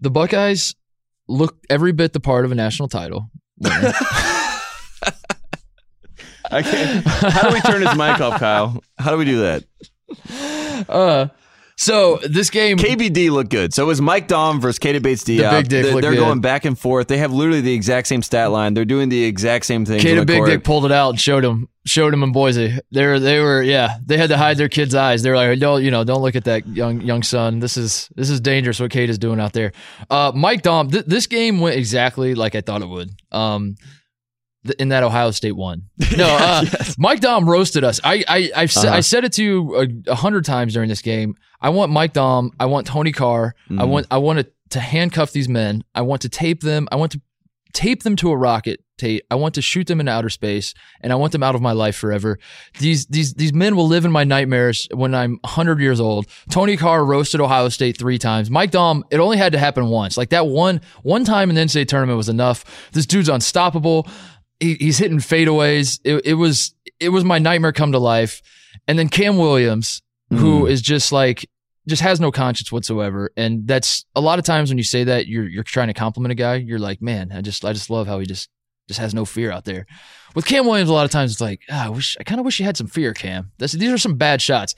The 0.00 0.10
Buckeyes 0.10 0.74
look 1.28 1.56
every 1.68 1.92
bit 1.92 2.12
the 2.12 2.20
part 2.20 2.44
of 2.44 2.52
a 2.52 2.54
national 2.54 2.88
title. 2.88 3.30
I 6.50 6.62
can't. 6.62 7.04
How 7.06 7.48
do 7.48 7.54
we 7.54 7.60
turn 7.62 7.82
his 7.82 7.96
mic 7.96 8.20
off, 8.20 8.38
Kyle? 8.38 8.82
How 8.98 9.10
do 9.10 9.16
we 9.16 9.24
do 9.24 9.40
that? 9.40 9.64
uh, 10.88 11.28
so 11.76 12.18
this 12.22 12.50
game. 12.50 12.78
KBD 12.78 13.30
looked 13.30 13.50
good. 13.50 13.74
So 13.74 13.82
it 13.82 13.86
was 13.86 14.00
Mike 14.00 14.28
Daum 14.28 14.60
versus 14.60 14.78
Keita 14.78 15.02
Bates 15.02 15.24
Diop. 15.24 15.50
Big 15.50 15.68
Dick 15.68 15.84
They're, 15.84 16.00
they're 16.00 16.10
good. 16.12 16.18
going 16.18 16.40
back 16.40 16.64
and 16.64 16.78
forth. 16.78 17.08
They 17.08 17.18
have 17.18 17.32
literally 17.32 17.60
the 17.60 17.72
exact 17.74 18.06
same 18.06 18.22
stat 18.22 18.50
line. 18.50 18.74
They're 18.74 18.84
doing 18.84 19.08
the 19.08 19.24
exact 19.24 19.66
same 19.66 19.84
thing. 19.84 20.00
Kate 20.00 20.24
Big 20.26 20.44
Dick 20.44 20.64
pulled 20.64 20.84
it 20.84 20.92
out 20.92 21.10
and 21.10 21.20
showed 21.20 21.44
him 21.44 21.68
showed 21.86 22.14
him 22.14 22.22
in 22.22 22.32
Boise. 22.32 22.78
They 22.92 23.06
were 23.06 23.20
they 23.20 23.40
were 23.40 23.62
yeah 23.62 23.98
they 24.04 24.16
had 24.16 24.30
to 24.30 24.36
hide 24.36 24.56
their 24.56 24.68
kids' 24.68 24.94
eyes. 24.94 25.22
They 25.22 25.30
were 25.30 25.36
like 25.36 25.58
don't 25.58 25.82
you 25.82 25.90
know 25.90 26.04
don't 26.04 26.22
look 26.22 26.36
at 26.36 26.44
that 26.44 26.66
young 26.66 27.00
young 27.00 27.22
son. 27.22 27.58
This 27.58 27.76
is 27.76 28.08
this 28.14 28.30
is 28.30 28.40
dangerous 28.40 28.80
what 28.80 28.90
Kate 28.90 29.10
is 29.10 29.18
doing 29.18 29.40
out 29.40 29.52
there. 29.52 29.72
Uh, 30.08 30.32
Mike 30.34 30.62
Daum, 30.62 30.90
th- 30.90 31.04
this 31.06 31.26
game 31.26 31.60
went 31.60 31.76
exactly 31.76 32.34
like 32.34 32.54
I 32.54 32.60
thought 32.60 32.82
it 32.82 32.88
would. 32.88 33.10
Um, 33.32 33.76
in 34.78 34.88
that 34.88 35.02
Ohio 35.02 35.30
State 35.30 35.56
one. 35.56 35.82
No, 36.16 36.26
uh, 36.26 36.64
Mike 36.98 37.20
Daum 37.20 37.46
roasted 37.46 37.82
us. 37.84 38.00
I 38.04 38.24
I 38.28 38.50
I've 38.56 38.72
sa- 38.72 38.88
Uh-huh. 38.88 38.96
I 38.96 39.00
said 39.00 39.24
it 39.24 39.32
to 39.34 39.42
you 39.44 39.76
a, 39.76 40.10
a 40.12 40.14
hundred 40.14 40.44
times 40.44 40.74
during 40.74 40.88
this 40.88 41.02
game. 41.02 41.34
I 41.60 41.70
want 41.70 41.90
Mike 41.92 42.12
Daum. 42.14 42.50
I 42.60 42.66
want 42.66 42.86
Tony 42.86 43.10
Carr. 43.12 43.54
I 43.68 43.72
Mhm. 43.72 43.88
want 43.88 44.06
I 44.10 44.18
want 44.18 44.38
to, 44.40 44.46
to 44.70 44.80
handcuff 44.80 45.32
these 45.32 45.48
men. 45.48 45.82
I 45.94 46.02
want 46.02 46.22
to 46.22 46.28
tape 46.28 46.60
them. 46.62 46.88
I 46.92 46.96
want 46.96 47.12
to 47.12 47.20
tape 47.72 48.02
them 48.04 48.14
to 48.16 48.30
a 48.30 48.36
rocket. 48.36 48.80
Tate. 48.96 49.24
I 49.28 49.34
want 49.34 49.54
to 49.56 49.60
shoot 49.62 49.88
them 49.88 49.98
in 49.98 50.06
outer 50.06 50.28
space, 50.30 50.72
and 51.00 51.12
I 51.12 51.16
want 51.16 51.32
them 51.32 51.42
out 51.42 51.56
of 51.56 51.60
my 51.60 51.72
life 51.72 51.96
forever. 51.96 52.38
These 52.78 53.06
these 53.06 53.34
these 53.34 53.52
men 53.52 53.74
will 53.74 53.88
live 53.88 54.04
in 54.04 54.12
my 54.12 54.22
nightmares 54.22 54.86
when 54.94 55.16
I'm 55.16 55.40
100 55.42 55.80
years 55.80 55.98
old. 55.98 56.26
Tony 56.48 56.76
Carr 56.76 57.04
roasted 57.04 57.40
Ohio 57.40 57.68
State 57.70 57.98
three 57.98 58.18
times. 58.18 58.52
Mike 58.52 58.70
Daum, 58.70 59.02
it 59.10 59.18
only 59.18 59.36
had 59.36 59.50
to 59.50 59.58
happen 59.58 59.88
once. 59.88 60.16
Like 60.16 60.28
that 60.30 60.46
one 60.46 60.80
one 61.02 61.24
time 61.24 61.50
in 61.50 61.56
the 61.56 61.62
NCAA 61.62 61.88
tournament 61.88 62.16
was 62.16 62.28
enough. 62.28 62.64
This 62.92 63.04
dude's 63.04 63.28
unstoppable. 63.28 64.06
He, 64.60 64.74
he's 64.74 64.98
hitting 64.98 65.18
fadeaways. 65.18 66.00
It, 66.04 66.24
it 66.24 66.34
was 66.34 66.74
it 67.00 67.10
was 67.10 67.24
my 67.24 67.38
nightmare 67.38 67.72
come 67.72 67.92
to 67.92 67.98
life. 67.98 68.42
And 68.86 68.98
then 68.98 69.08
Kam 69.08 69.38
Williams, 69.38 70.02
who 70.30 70.66
is 70.66 70.82
just 70.82 71.12
like 71.12 71.48
just 71.86 72.02
has 72.02 72.20
no 72.20 72.32
conscience 72.32 72.72
whatsoever. 72.72 73.30
And 73.36 73.66
that's 73.66 74.04
a 74.16 74.20
lot 74.20 74.38
of 74.38 74.44
times 74.44 74.70
when 74.70 74.78
you 74.78 74.84
say 74.84 75.04
that, 75.04 75.26
you're 75.26 75.48
you're 75.48 75.62
trying 75.62 75.88
to 75.88 75.94
compliment 75.94 76.32
a 76.32 76.36
guy. 76.36 76.56
You're 76.56 76.78
like, 76.78 77.02
man, 77.02 77.32
I 77.32 77.40
just 77.40 77.64
I 77.64 77.72
just 77.72 77.90
love 77.90 78.06
how 78.06 78.18
he 78.18 78.26
just 78.26 78.48
just 78.88 79.00
has 79.00 79.14
no 79.14 79.24
fear 79.24 79.50
out 79.50 79.64
there. 79.64 79.86
With 80.34 80.46
Kam 80.46 80.66
Williams, 80.66 80.90
a 80.90 80.92
lot 80.92 81.04
of 81.04 81.10
times 81.10 81.32
it's 81.32 81.40
like, 81.40 81.62
ah, 81.70 81.86
I 81.86 81.88
wish 81.88 82.16
I 82.18 82.24
kind 82.24 82.40
of 82.40 82.44
wish 82.44 82.58
you 82.58 82.66
had 82.66 82.76
some 82.76 82.86
fear, 82.86 83.14
Kam. 83.14 83.52
That's, 83.58 83.72
these 83.72 83.92
are 83.92 83.98
some 83.98 84.16
bad 84.16 84.42
shots. 84.42 84.74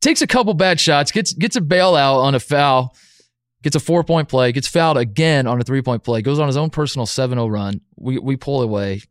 Takes 0.00 0.22
a 0.22 0.26
couple 0.26 0.54
bad 0.54 0.80
shots, 0.80 1.12
gets 1.12 1.32
gets 1.32 1.56
a 1.56 1.60
bailout 1.60 2.22
on 2.22 2.34
a 2.34 2.40
foul, 2.40 2.96
gets 3.62 3.76
a 3.76 3.80
four 3.80 4.04
point 4.04 4.28
play, 4.28 4.52
gets 4.52 4.68
fouled 4.68 4.96
again 4.98 5.46
on 5.46 5.60
a 5.60 5.64
three 5.64 5.82
point 5.82 6.04
play, 6.04 6.22
goes 6.22 6.38
on 6.38 6.46
his 6.46 6.56
own 6.56 6.70
personal 6.70 7.06
7-0 7.06 7.50
run. 7.50 7.80
We 7.96 8.18
we 8.18 8.36
pull 8.36 8.62
away. 8.62 9.02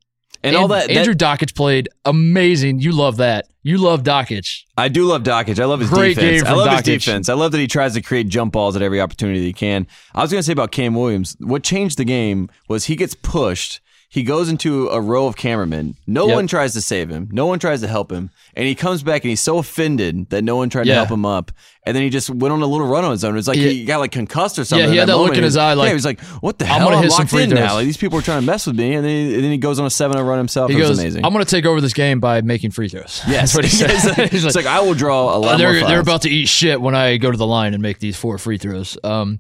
And 0.44 0.56
all 0.56 0.68
that, 0.70 0.88
that 0.88 0.96
Andrew 0.98 1.16
Dakich 1.16 1.56
played 1.56 1.90
amazing. 2.06 2.80
You 2.80 2.92
love 2.92 3.18
that. 3.18 3.48
You 3.64 3.80
love 3.80 4.04
Dakich. 4.04 4.62
I 4.78 4.88
do 4.88 5.06
love 5.06 5.24
Dakich. 5.24 5.60
I 5.60 5.66
love 5.66 5.80
his 5.80 5.90
Great 5.90 6.16
defense. 6.16 6.44
game 6.44 6.52
I 6.52 6.56
love 6.56 6.68
Dakich. 6.70 6.86
his 6.86 7.04
defense. 7.06 7.28
I 7.30 7.34
love 7.34 7.52
that 7.52 7.58
he 7.58 7.68
tries 7.68 7.96
to 7.96 8.02
create 8.02 8.30
jump 8.30 8.54
balls 8.54 8.76
at 8.76 8.82
every 8.82 9.02
opportunity 9.02 9.40
that 9.40 9.46
he 9.46 9.52
can. 9.54 9.88
I 10.14 10.22
was 10.22 10.32
going 10.32 10.40
to 10.40 10.46
say 10.46 10.54
about 10.54 10.72
Kam 10.72 10.94
Williams, 10.94 11.36
what 11.40 11.64
changed 11.64 11.98
the 11.98 12.06
game 12.06 12.50
was 12.70 12.86
he 12.86 12.96
gets 12.96 13.16
pushed. 13.16 13.82
He 14.10 14.24
goes 14.24 14.48
into 14.48 14.88
a 14.88 15.02
row 15.02 15.28
of 15.28 15.36
cameramen. 15.36 15.96
No 16.08 16.28
Yep. 16.28 16.36
one 16.36 16.48
tries 16.48 16.74
to 16.76 16.82
save 16.82 17.10
him. 17.10 17.28
No 17.32 17.46
one 17.46 17.60
tries 17.60 17.82
to 17.82 17.88
help 17.90 18.10
him. 18.10 18.30
And 18.56 18.66
he 18.66 18.74
comes 18.74 19.04
back 19.04 19.24
and 19.24 19.30
he's 19.32 19.42
so 19.42 19.58
offended 19.58 20.30
that 20.30 20.44
no 20.46 20.56
one 20.56 20.70
tried 20.70 20.86
to 20.86 20.94
help 20.94 21.10
him 21.12 21.26
up. 21.26 21.52
And 21.88 21.96
then 21.96 22.04
he 22.04 22.10
just 22.10 22.30
went 22.30 22.52
on 22.54 22.62
a 22.62 22.68
little 22.68 22.86
run 22.86 23.04
on 23.06 23.12
his 23.12 23.24
own. 23.24 23.34
It 23.34 23.38
was 23.38 23.48
like 23.48 23.58
Yeah. 23.58 23.70
he 23.70 23.86
got 23.86 24.00
like 24.00 24.12
concussed 24.12 24.60
or 24.60 24.66
something. 24.66 24.86
Yeah, 24.86 24.92
he 24.92 24.98
had 24.98 25.10
that 25.10 25.18
look 25.18 25.36
in 25.36 25.44
his 25.44 25.58
eye, 25.58 25.74
like, 25.74 25.86
yeah, 25.86 25.90
he 25.90 25.94
was 25.96 26.06
like, 26.06 26.20
"What 26.42 26.60
the 26.60 26.66
I'm 26.66 26.72
hell? 26.80 26.88
gonna 26.88 26.98
I'm 26.98 27.04
hit 27.04 27.12
some 27.12 27.20
locked 27.22 27.30
free 27.32 27.44
in 27.44 27.50
throws." 27.50 27.60
now. 27.62 27.74
Like, 27.76 27.86
these 27.86 27.98
people 27.98 28.20
are 28.20 28.22
trying 28.22 28.42
to 28.42 28.46
mess 28.46 28.68
with 28.68 28.76
me." 28.78 28.94
And 28.94 29.06
then, 29.06 29.12
he, 29.30 29.36
and 29.36 29.44
then 29.44 29.52
he 29.52 29.58
goes 29.58 29.80
on 29.80 29.86
a 29.86 29.90
seven 29.90 30.18
run 30.24 30.38
himself. 30.38 30.70
He 30.70 30.78
it 30.78 30.80
was 30.82 30.90
goes, 30.90 31.00
amazing. 31.00 31.26
I'm 31.26 31.34
going 31.34 31.44
to 31.46 31.50
take 31.50 31.66
over 31.66 31.82
this 31.82 31.94
game 31.94 32.20
by 32.20 32.42
making 32.42 32.72
free 32.72 32.90
throws. 32.90 33.22
yes, 33.28 33.54
That's 33.54 33.56
what 33.56 33.66
he. 33.66 34.28
He's 34.30 34.44
it's 34.46 34.56
like, 34.56 34.66
like 34.66 34.74
I 34.74 34.82
will 34.82 34.94
draw 34.94 35.30
a 35.30 35.36
Uh, 35.36 35.40
lot 35.40 35.60
more 35.60 35.72
they're 35.74 35.88
they're 35.88 36.00
about 36.00 36.24
to 36.24 36.30
eat 36.30 36.48
shit 36.48 36.80
when 36.82 36.94
I 36.96 37.18
go 37.18 37.32
to 37.32 37.38
the 37.38 37.48
line 37.48 37.74
and 37.74 37.82
make 37.82 38.00
these 38.00 38.16
four 38.18 38.38
free 38.38 38.58
throws. 38.58 38.98
Um, 39.04 39.40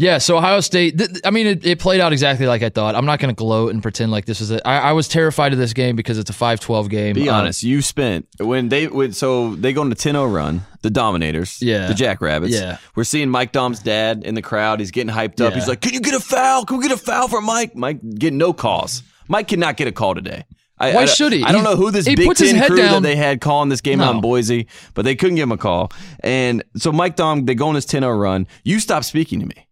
yeah. 0.00 0.18
So 0.18 0.36
Ohio 0.36 0.60
State. 0.60 0.96
Th- 0.96 1.10
I 1.24 1.30
mean, 1.32 1.48
it, 1.48 1.66
it 1.66 1.78
played 1.80 2.00
out 2.00 2.12
exactly 2.12 2.46
like 2.46 2.62
I 2.62 2.68
thought. 2.68 2.94
I'm 2.94 3.04
not 3.04 3.18
going 3.18 3.34
to 3.34 3.36
gloat 3.36 3.72
and 3.72 3.82
pretend 3.82 4.12
like 4.12 4.26
this 4.26 4.40
is 4.40 4.52
it. 4.52 4.62
I, 4.64 4.92
was 4.92 5.08
terrified 5.08 5.52
of 5.52 5.58
this 5.58 5.72
game 5.72 5.96
because 5.96 6.18
it's 6.18 6.30
a 6.30 6.32
5-12 6.32 6.88
game. 6.88 7.14
Be 7.14 7.28
Um, 7.28 7.34
honest, 7.34 7.64
you 7.64 7.82
spent 7.82 8.28
when 8.38 8.68
they 8.68 8.86
when, 8.86 9.12
so 9.12 9.56
they 9.56 9.72
go 9.72 9.80
on 9.80 9.90
a 9.90 9.96
10-0 9.96 10.32
run. 10.32 10.62
The 10.82 10.90
Dominators, 10.90 11.58
Yeah. 11.60 11.88
the 11.88 11.94
Jackrabbits. 11.94 12.54
Yeah. 12.54 12.76
we're 12.94 13.04
seeing 13.04 13.30
Mike 13.30 13.52
Daum's 13.52 13.80
dad 13.80 14.22
in 14.24 14.34
the 14.34 14.42
crowd. 14.42 14.78
He's 14.80 14.90
getting 14.92 15.12
hyped 15.12 15.40
up. 15.40 15.50
Yeah. 15.52 15.58
He's 15.58 15.68
like, 15.68 15.80
"Can 15.80 15.92
you 15.92 16.00
get 16.00 16.14
a 16.14 16.20
foul? 16.20 16.64
Can 16.64 16.76
we 16.78 16.82
get 16.86 16.92
a 16.92 16.96
foul 17.02 17.26
for 17.28 17.40
Mike?" 17.40 17.74
Mike 17.74 17.98
getting 18.16 18.38
no 18.38 18.52
calls. 18.52 19.02
Mike 19.28 19.48
cannot 19.48 19.76
get 19.76 19.88
a 19.88 19.92
call 19.92 20.14
today. 20.14 20.44
I, 20.80 20.94
Why 20.94 21.02
I- 21.02 21.06
should 21.06 21.32
he? 21.32 21.42
I 21.42 21.50
don't 21.50 21.62
He- 21.64 21.70
know 21.70 21.74
who 21.76 21.90
this 21.90 22.06
he 22.06 22.14
Big 22.14 22.32
Ten 22.36 22.54
head 22.54 22.68
crew 22.68 22.76
down. 22.76 23.02
that 23.02 23.08
they 23.08 23.16
had 23.16 23.40
calling 23.40 23.68
this 23.68 23.80
game 23.80 24.00
out 24.00 24.14
in 24.14 24.20
Boise, 24.20 24.68
but 24.94 25.04
they 25.04 25.16
couldn't 25.16 25.34
give 25.34 25.42
him 25.42 25.52
a 25.52 25.56
call. 25.56 25.90
And 26.20 26.62
so 26.76 26.92
Mike 26.92 27.16
Daum, 27.16 27.44
they 27.46 27.56
go 27.56 27.66
on 27.68 27.74
this 27.74 27.84
10-0 27.84 28.16
run. 28.16 28.46
You 28.62 28.78
stop 28.78 29.02
speaking 29.02 29.40
to 29.40 29.46
me. 29.46 29.66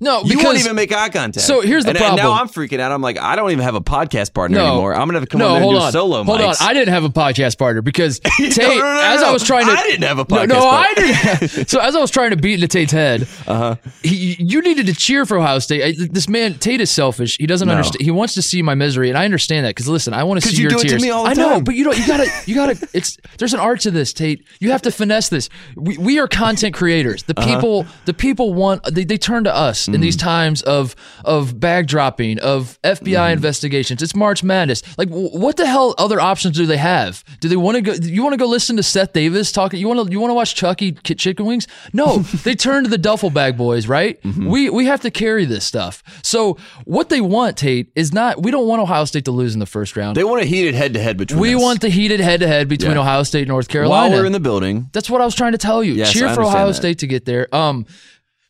No, 0.00 0.22
you 0.22 0.38
won't 0.38 0.58
even 0.58 0.76
make 0.76 0.92
eye 0.92 1.08
contact. 1.08 1.44
So 1.46 1.60
here's 1.60 1.84
the 1.84 1.90
and, 1.90 1.98
and 1.98 2.16
now. 2.16 2.32
I'm 2.32 2.48
freaking 2.48 2.78
out. 2.80 2.92
I'm 2.92 3.02
like, 3.02 3.18
I 3.18 3.34
don't 3.36 3.50
even 3.50 3.64
have 3.64 3.74
a 3.74 3.80
podcast 3.80 4.32
partner 4.32 4.58
No. 4.58 4.66
anymore. 4.68 4.94
I'm 4.94 5.08
gonna 5.08 5.14
have 5.20 5.24
to 5.24 5.30
come 5.30 5.40
no, 5.40 5.54
on 5.54 5.62
hold 5.62 5.74
and 5.74 5.80
do 5.82 5.86
on. 5.86 5.92
solo 5.92 6.24
Hold 6.24 6.40
mics. 6.40 6.60
on. 6.62 6.68
I 6.68 6.72
didn't 6.72 6.94
have 6.94 7.04
a 7.04 7.08
podcast 7.10 7.58
partner 7.58 7.82
because 7.82 8.20
Tate, 8.20 8.56
no, 8.58 8.68
no, 8.68 8.78
no, 8.78 9.00
as 9.02 9.20
no. 9.22 9.28
I 9.28 9.32
was 9.32 9.42
trying 9.44 9.66
to, 9.66 9.72
I 9.72 9.82
didn't 9.82 10.04
have 10.04 10.18
a 10.18 10.24
podcast 10.24 10.48
no, 10.48 10.68
I 10.68 10.94
didn't. 10.94 11.68
so 11.68 11.80
as 11.80 11.96
I 11.96 12.00
was 12.00 12.10
trying 12.10 12.30
to 12.30 12.36
beat 12.36 12.54
into 12.54 12.68
Tate's 12.68 12.92
head, 12.92 13.22
uh-huh. 13.46 13.76
he, 14.02 14.36
you 14.38 14.60
needed 14.62 14.86
to 14.86 14.94
cheer 14.94 15.26
for 15.26 15.38
Ohio 15.38 15.58
State. 15.58 15.82
I, 15.84 16.06
this 16.10 16.28
man, 16.28 16.54
Tate 16.58 16.80
is 16.80 16.90
selfish. 16.90 17.36
He 17.38 17.46
doesn't 17.46 17.68
understand. 17.68 18.02
He 18.02 18.10
wants 18.10 18.34
to 18.34 18.42
see 18.42 18.62
my 18.62 18.74
misery, 18.74 19.08
and 19.08 19.18
I 19.18 19.24
understand 19.24 19.66
that. 19.66 19.70
Because 19.70 19.88
listen, 19.88 20.14
I 20.14 20.22
want 20.24 20.40
to 20.42 20.48
see 20.48 20.56
you 20.56 20.62
your 20.62 20.70
do 20.70 20.76
it 20.78 20.82
to 20.82 20.88
tears. 20.90 21.02
me 21.02 21.10
all 21.10 21.24
the 21.24 21.30
I 21.30 21.34
know, 21.34 21.60
but 21.60 21.74
you 21.74 21.84
don't. 21.84 21.98
You 21.98 22.06
gotta. 22.06 22.28
You 22.46 22.54
gotta. 22.54 22.88
It's 22.92 23.16
there's 23.38 23.52
an 23.54 23.60
art 23.60 23.80
to 23.80 23.90
this, 23.90 24.12
Tate. 24.12 24.44
You 24.60 24.70
have 24.70 24.82
to 24.82 24.90
finesse 24.92 25.28
this. 25.28 25.48
We, 25.76 25.96
we 25.98 26.18
are 26.20 26.28
content 26.28 26.74
creators. 26.74 27.24
The 27.24 27.34
Uh-huh. 27.38 27.54
people. 27.54 27.86
The 28.04 28.14
people 28.14 28.54
want. 28.54 28.84
They, 28.84 29.04
they 29.04 29.18
turn 29.18 29.44
to 29.44 29.54
us 29.54 29.87
in 29.94 30.00
these 30.00 30.16
Mm. 30.16 30.20
times 30.20 30.62
of 30.62 30.94
of 31.24 31.58
bag 31.60 31.86
dropping, 31.86 32.38
of 32.40 32.78
FBI 32.84 33.14
Mm-hmm. 33.28 33.32
investigations. 33.32 34.02
It's 34.02 34.14
March 34.14 34.42
Madness. 34.42 34.82
Like, 34.96 35.08
w- 35.08 35.28
what 35.30 35.56
the 35.56 35.66
hell 35.66 35.94
other 35.98 36.20
options 36.20 36.56
do 36.56 36.66
they 36.66 36.76
have? 36.76 37.24
Do 37.40 37.48
they 37.48 37.56
want 37.56 37.76
to 37.76 37.80
go? 37.82 37.92
You 37.92 38.22
want 38.22 38.32
to 38.34 38.38
go 38.38 38.46
listen 38.46 38.76
to 38.76 38.82
Seth 38.82 39.12
Davis 39.12 39.52
talking? 39.52 39.80
You 39.80 39.88
want 39.88 40.06
to 40.06 40.12
you 40.12 40.20
want 40.20 40.30
to 40.30 40.34
watch 40.34 40.54
Chucky 40.54 40.92
Chicken 40.92 41.46
Wings? 41.46 41.66
No, 41.92 42.18
they 42.44 42.54
turn 42.54 42.84
to 42.84 42.90
the 42.90 42.98
duffel 42.98 43.30
bag 43.30 43.56
boys, 43.56 43.86
right? 43.88 44.20
Mm-hmm. 44.22 44.46
We 44.48 44.70
we 44.70 44.86
have 44.86 45.00
to 45.02 45.10
carry 45.10 45.44
this 45.44 45.64
stuff. 45.64 46.02
So 46.22 46.56
what 46.84 47.08
they 47.08 47.20
want, 47.20 47.56
Tate, 47.56 47.90
is 47.96 48.12
not. 48.12 48.42
We 48.42 48.50
don't 48.50 48.66
want 48.66 48.80
Ohio 48.82 49.04
State 49.04 49.24
to 49.26 49.32
lose 49.32 49.54
in 49.54 49.60
the 49.60 49.66
first 49.66 49.96
round. 49.96 50.16
They 50.16 50.24
want 50.24 50.42
a 50.42 50.46
heated 50.46 50.74
head 50.74 50.94
to 50.94 51.00
head 51.00 51.16
between 51.16 51.40
we 51.40 51.54
us. 51.54 51.62
want 51.62 51.80
the 51.80 51.88
heated 51.88 52.20
head 52.20 52.40
to 52.40 52.46
head 52.46 52.68
between 52.68 52.92
Yeah. 52.92 53.00
Ohio 53.00 53.22
State 53.22 53.42
and 53.42 53.48
North 53.48 53.68
Carolina. 53.68 54.08
while 54.10 54.18
we're 54.20 54.26
in 54.26 54.32
the 54.32 54.40
building. 54.40 54.88
That's 54.92 55.10
what 55.10 55.20
I 55.20 55.24
was 55.24 55.34
trying 55.34 55.52
to 55.52 55.58
tell 55.58 55.82
you. 55.82 55.94
Yes, 55.94 56.12
Cheer 56.12 56.32
for 56.34 56.42
Ohio 56.42 56.68
that. 56.68 56.74
State 56.74 56.98
to 57.00 57.06
get 57.06 57.24
there. 57.24 57.52
Um, 57.54 57.86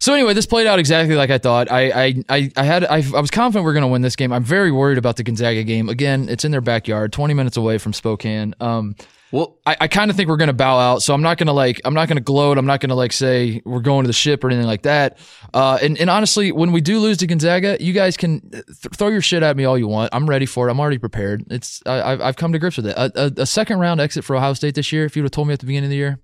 so 0.00 0.14
anyway, 0.14 0.32
this 0.34 0.46
played 0.46 0.66
out 0.66 0.78
exactly 0.78 1.16
like 1.16 1.30
I 1.30 1.38
thought. 1.38 1.70
I 1.70 1.90
I 1.90 2.22
I, 2.28 2.52
I 2.56 2.62
had 2.64 2.84
I, 2.84 2.96
I 3.14 3.20
was 3.20 3.30
confident 3.30 3.64
we 3.64 3.70
are 3.70 3.74
going 3.74 3.82
to 3.82 3.88
win 3.88 4.02
this 4.02 4.16
game. 4.16 4.32
I'm 4.32 4.44
very 4.44 4.70
worried 4.70 4.98
about 4.98 5.16
the 5.16 5.24
Gonzaga 5.24 5.64
game. 5.64 5.88
Again, 5.88 6.28
it's 6.28 6.44
in 6.44 6.50
their 6.52 6.60
backyard, 6.60 7.12
20 7.12 7.34
minutes 7.34 7.56
away 7.56 7.78
from 7.78 7.92
Spokane. 7.92 8.54
Um, 8.60 8.94
Well, 9.30 9.58
I, 9.66 9.76
I 9.82 9.88
kind 9.88 10.10
of 10.10 10.16
think 10.16 10.30
we're 10.30 10.36
going 10.38 10.46
to 10.48 10.54
bow 10.54 10.78
out. 10.78 11.02
So 11.02 11.12
I'm 11.12 11.20
not 11.20 11.36
going 11.36 11.48
to 11.48 11.52
like 11.52 11.80
I'm 11.84 11.94
not 11.94 12.08
going 12.08 12.16
to 12.16 12.22
gloat. 12.22 12.56
I'm 12.58 12.64
not 12.64 12.80
going 12.80 12.88
to 12.90 12.94
like 12.94 13.12
say 13.12 13.60
we're 13.64 13.80
going 13.80 14.04
to 14.04 14.06
the 14.06 14.12
ship 14.14 14.42
or 14.44 14.48
anything 14.48 14.66
like 14.66 14.82
that. 14.82 15.18
Uh, 15.52 15.78
and 15.82 15.98
and 15.98 16.08
honestly, 16.08 16.52
when 16.52 16.72
we 16.72 16.80
do 16.80 16.98
lose 17.00 17.18
to 17.18 17.26
Gonzaga, 17.26 17.76
you 17.80 17.92
guys 17.92 18.16
can 18.16 18.48
th- 18.50 18.64
throw 18.94 19.08
your 19.08 19.20
shit 19.20 19.42
at 19.42 19.56
me 19.56 19.64
all 19.64 19.76
you 19.76 19.88
want. 19.88 20.14
I'm 20.14 20.28
ready 20.30 20.46
for 20.46 20.68
it. 20.68 20.70
I'm 20.70 20.80
already 20.80 20.98
prepared. 20.98 21.44
It's 21.50 21.82
I, 21.84 22.12
I've 22.12 22.20
I've 22.20 22.36
come 22.36 22.52
to 22.52 22.58
grips 22.58 22.76
with 22.76 22.86
it. 22.86 22.96
A, 22.96 23.26
a, 23.26 23.42
a 23.42 23.46
second 23.46 23.80
round 23.80 24.00
exit 24.00 24.24
for 24.24 24.36
Ohio 24.36 24.54
State 24.54 24.74
this 24.76 24.92
year. 24.92 25.04
If 25.04 25.16
you 25.16 25.22
would 25.22 25.26
have 25.26 25.32
told 25.32 25.48
me 25.48 25.54
at 25.54 25.60
the 25.60 25.66
beginning 25.66 25.88
of 25.88 25.90
the 25.90 25.96
year, 25.96 26.20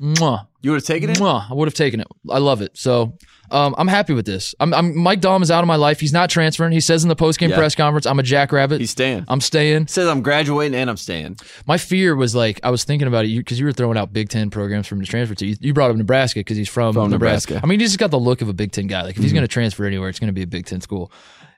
mwah, 0.00 0.46
you 0.62 0.70
would 0.70 0.78
have 0.78 0.84
taken 0.84 1.10
it. 1.10 1.18
mwah, 1.18 1.50
I 1.50 1.54
would 1.54 1.68
have 1.68 1.74
taken 1.74 2.00
it. 2.00 2.06
I 2.28 2.38
love 2.38 2.62
it. 2.62 2.76
So. 2.76 3.16
Um, 3.52 3.74
I'm 3.78 3.88
happy 3.88 4.12
with 4.14 4.26
this. 4.26 4.54
I'm, 4.60 4.72
I'm 4.72 4.96
Mike 4.96 5.20
Daum 5.20 5.42
is 5.42 5.50
out 5.50 5.64
of 5.64 5.66
my 5.66 5.74
life. 5.74 5.98
He's 5.98 6.12
not 6.12 6.30
transferring. 6.30 6.70
He 6.70 6.78
says 6.78 7.02
in 7.02 7.08
the 7.08 7.16
post 7.16 7.40
game 7.40 7.50
Yeah. 7.50 7.56
press 7.56 7.74
conference, 7.74 8.06
"I'm 8.06 8.20
a 8.20 8.22
jackrabbit. 8.22 8.80
He's 8.80 8.92
staying. 8.92 9.24
I'm 9.26 9.40
staying." 9.40 9.86
He 9.86 9.88
Says 9.88 10.06
I'm 10.06 10.22
graduating 10.22 10.78
and 10.78 10.88
I'm 10.88 10.96
staying. 10.96 11.36
My 11.66 11.76
fear 11.76 12.14
was 12.14 12.32
like 12.32 12.60
I 12.62 12.70
was 12.70 12.84
thinking 12.84 13.08
about 13.08 13.24
it 13.24 13.36
because 13.36 13.58
you, 13.58 13.66
were 13.66 13.72
throwing 13.72 13.98
out 13.98 14.12
Big 14.12 14.28
Ten 14.28 14.50
programs 14.50 14.86
for 14.86 14.94
him 14.94 15.00
to 15.00 15.06
transfer 15.08 15.34
to. 15.34 15.44
You, 15.44 15.56
you 15.58 15.74
brought 15.74 15.90
up 15.90 15.96
Nebraska 15.96 16.38
because 16.38 16.56
he's 16.58 16.68
from, 16.68 16.94
From 16.94 17.10
Nebraska. 17.10 17.14
Nebraska. 17.14 17.54
Mm-hmm. 17.54 17.66
I 17.66 17.68
mean, 17.68 17.80
he's 17.80 17.88
just 17.88 17.98
got 17.98 18.12
the 18.12 18.20
look 18.20 18.40
of 18.40 18.48
a 18.48 18.52
Big 18.52 18.70
Ten 18.70 18.86
guy. 18.86 19.02
Like 19.02 19.16
if 19.16 19.22
he's 19.24 19.32
going 19.32 19.42
to 19.42 19.48
transfer 19.48 19.84
anywhere, 19.84 20.08
it's 20.08 20.20
going 20.20 20.28
to 20.28 20.32
be 20.32 20.42
a 20.42 20.46
Big 20.46 20.66
Ten 20.66 20.80
school. 20.80 21.10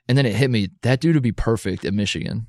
And 0.09 0.17
then 0.17 0.25
it 0.25 0.33
hit 0.33 0.49
me 0.49 0.69
that 0.81 0.99
dude 0.99 1.13
would 1.15 1.21
be 1.21 1.31
perfect 1.31 1.85
at 1.85 1.93
Michigan. 1.93 2.47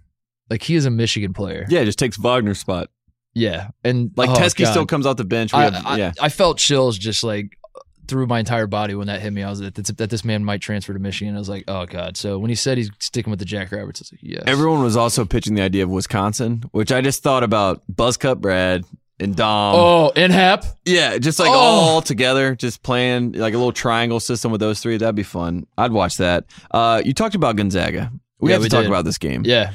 Like 0.48 0.62
he 0.62 0.74
is 0.74 0.87
a 0.87 0.90
Michigan 0.90 1.35
player. 1.35 1.66
Yeah, 1.68 1.85
just 1.85 1.98
takes 1.98 2.16
Wagner's 2.16 2.61
spot. 2.61 2.88
Yeah, 3.34 3.68
and 3.82 4.12
Like 4.16 4.30
oh, 4.30 4.34
Teske 4.34 4.64
God. 4.64 4.70
still 4.70 4.86
comes 4.86 5.06
off 5.06 5.16
the 5.16 5.24
bench. 5.24 5.52
We 5.52 5.58
I, 5.58 5.70
have, 5.70 5.86
I, 5.86 5.96
yeah. 5.98 6.12
I 6.20 6.28
felt 6.28 6.58
chills 6.58 6.96
just 6.96 7.24
like 7.24 7.58
through 8.06 8.26
my 8.26 8.38
entire 8.38 8.66
body 8.66 8.94
when 8.94 9.06
that 9.08 9.20
hit 9.22 9.32
me. 9.32 9.42
I 9.42 9.50
was 9.50 9.60
like, 9.62 9.74
that, 9.74 10.10
this 10.10 10.24
man 10.24 10.44
might 10.44 10.60
transfer 10.60 10.92
to 10.92 10.98
Michigan. 10.98 11.34
I 11.34 11.38
was 11.38 11.48
like, 11.48 11.64
oh 11.68 11.86
god. 11.86 12.16
So 12.16 12.38
when 12.38 12.48
he 12.50 12.54
said 12.54 12.78
he's 12.78 12.90
sticking 13.00 13.30
with 13.30 13.38
the 13.40 13.44
Jackrabbits, 13.46 14.00
I 14.00 14.02
was 14.04 14.12
like, 14.12 14.20
yes. 14.22 14.42
Everyone 14.46 14.82
was 14.82 14.96
also 14.96 15.24
pitching 15.24 15.54
the 15.54 15.62
idea 15.62 15.82
of 15.84 15.90
Wisconsin, 15.90 16.62
which 16.72 16.92
I 16.92 17.00
just 17.00 17.22
thought 17.22 17.42
about 17.42 17.82
Buzzcut 17.92 18.40
Brad 18.40 18.84
and 19.18 19.34
Daum. 19.34 19.72
Oh, 19.74 20.08
in 20.14 20.30
Happ. 20.30 20.64
Yeah, 20.84 21.18
just 21.18 21.38
like 21.38 21.50
Oh. 21.50 21.54
all 21.54 22.02
together, 22.02 22.54
just 22.54 22.82
playing 22.82 23.32
like 23.32 23.54
a 23.54 23.56
little 23.56 23.72
triangle 23.72 24.20
system 24.20 24.52
with 24.52 24.60
those 24.60 24.80
three. 24.80 24.96
That'd 24.96 25.14
be 25.14 25.22
fun. 25.22 25.66
I'd 25.78 25.92
watch 25.92 26.18
that. 26.18 26.44
Uh, 26.70 27.00
you 27.04 27.14
talked 27.14 27.34
about 27.34 27.56
Gonzaga. 27.56 28.12
We 28.38 28.50
Yeah, 28.50 28.54
have 28.56 28.62
to 28.62 28.64
we 28.66 28.68
talk 28.68 28.82
did. 28.82 28.88
about 28.90 29.04
this 29.06 29.18
game. 29.18 29.42
Yeah. 29.46 29.72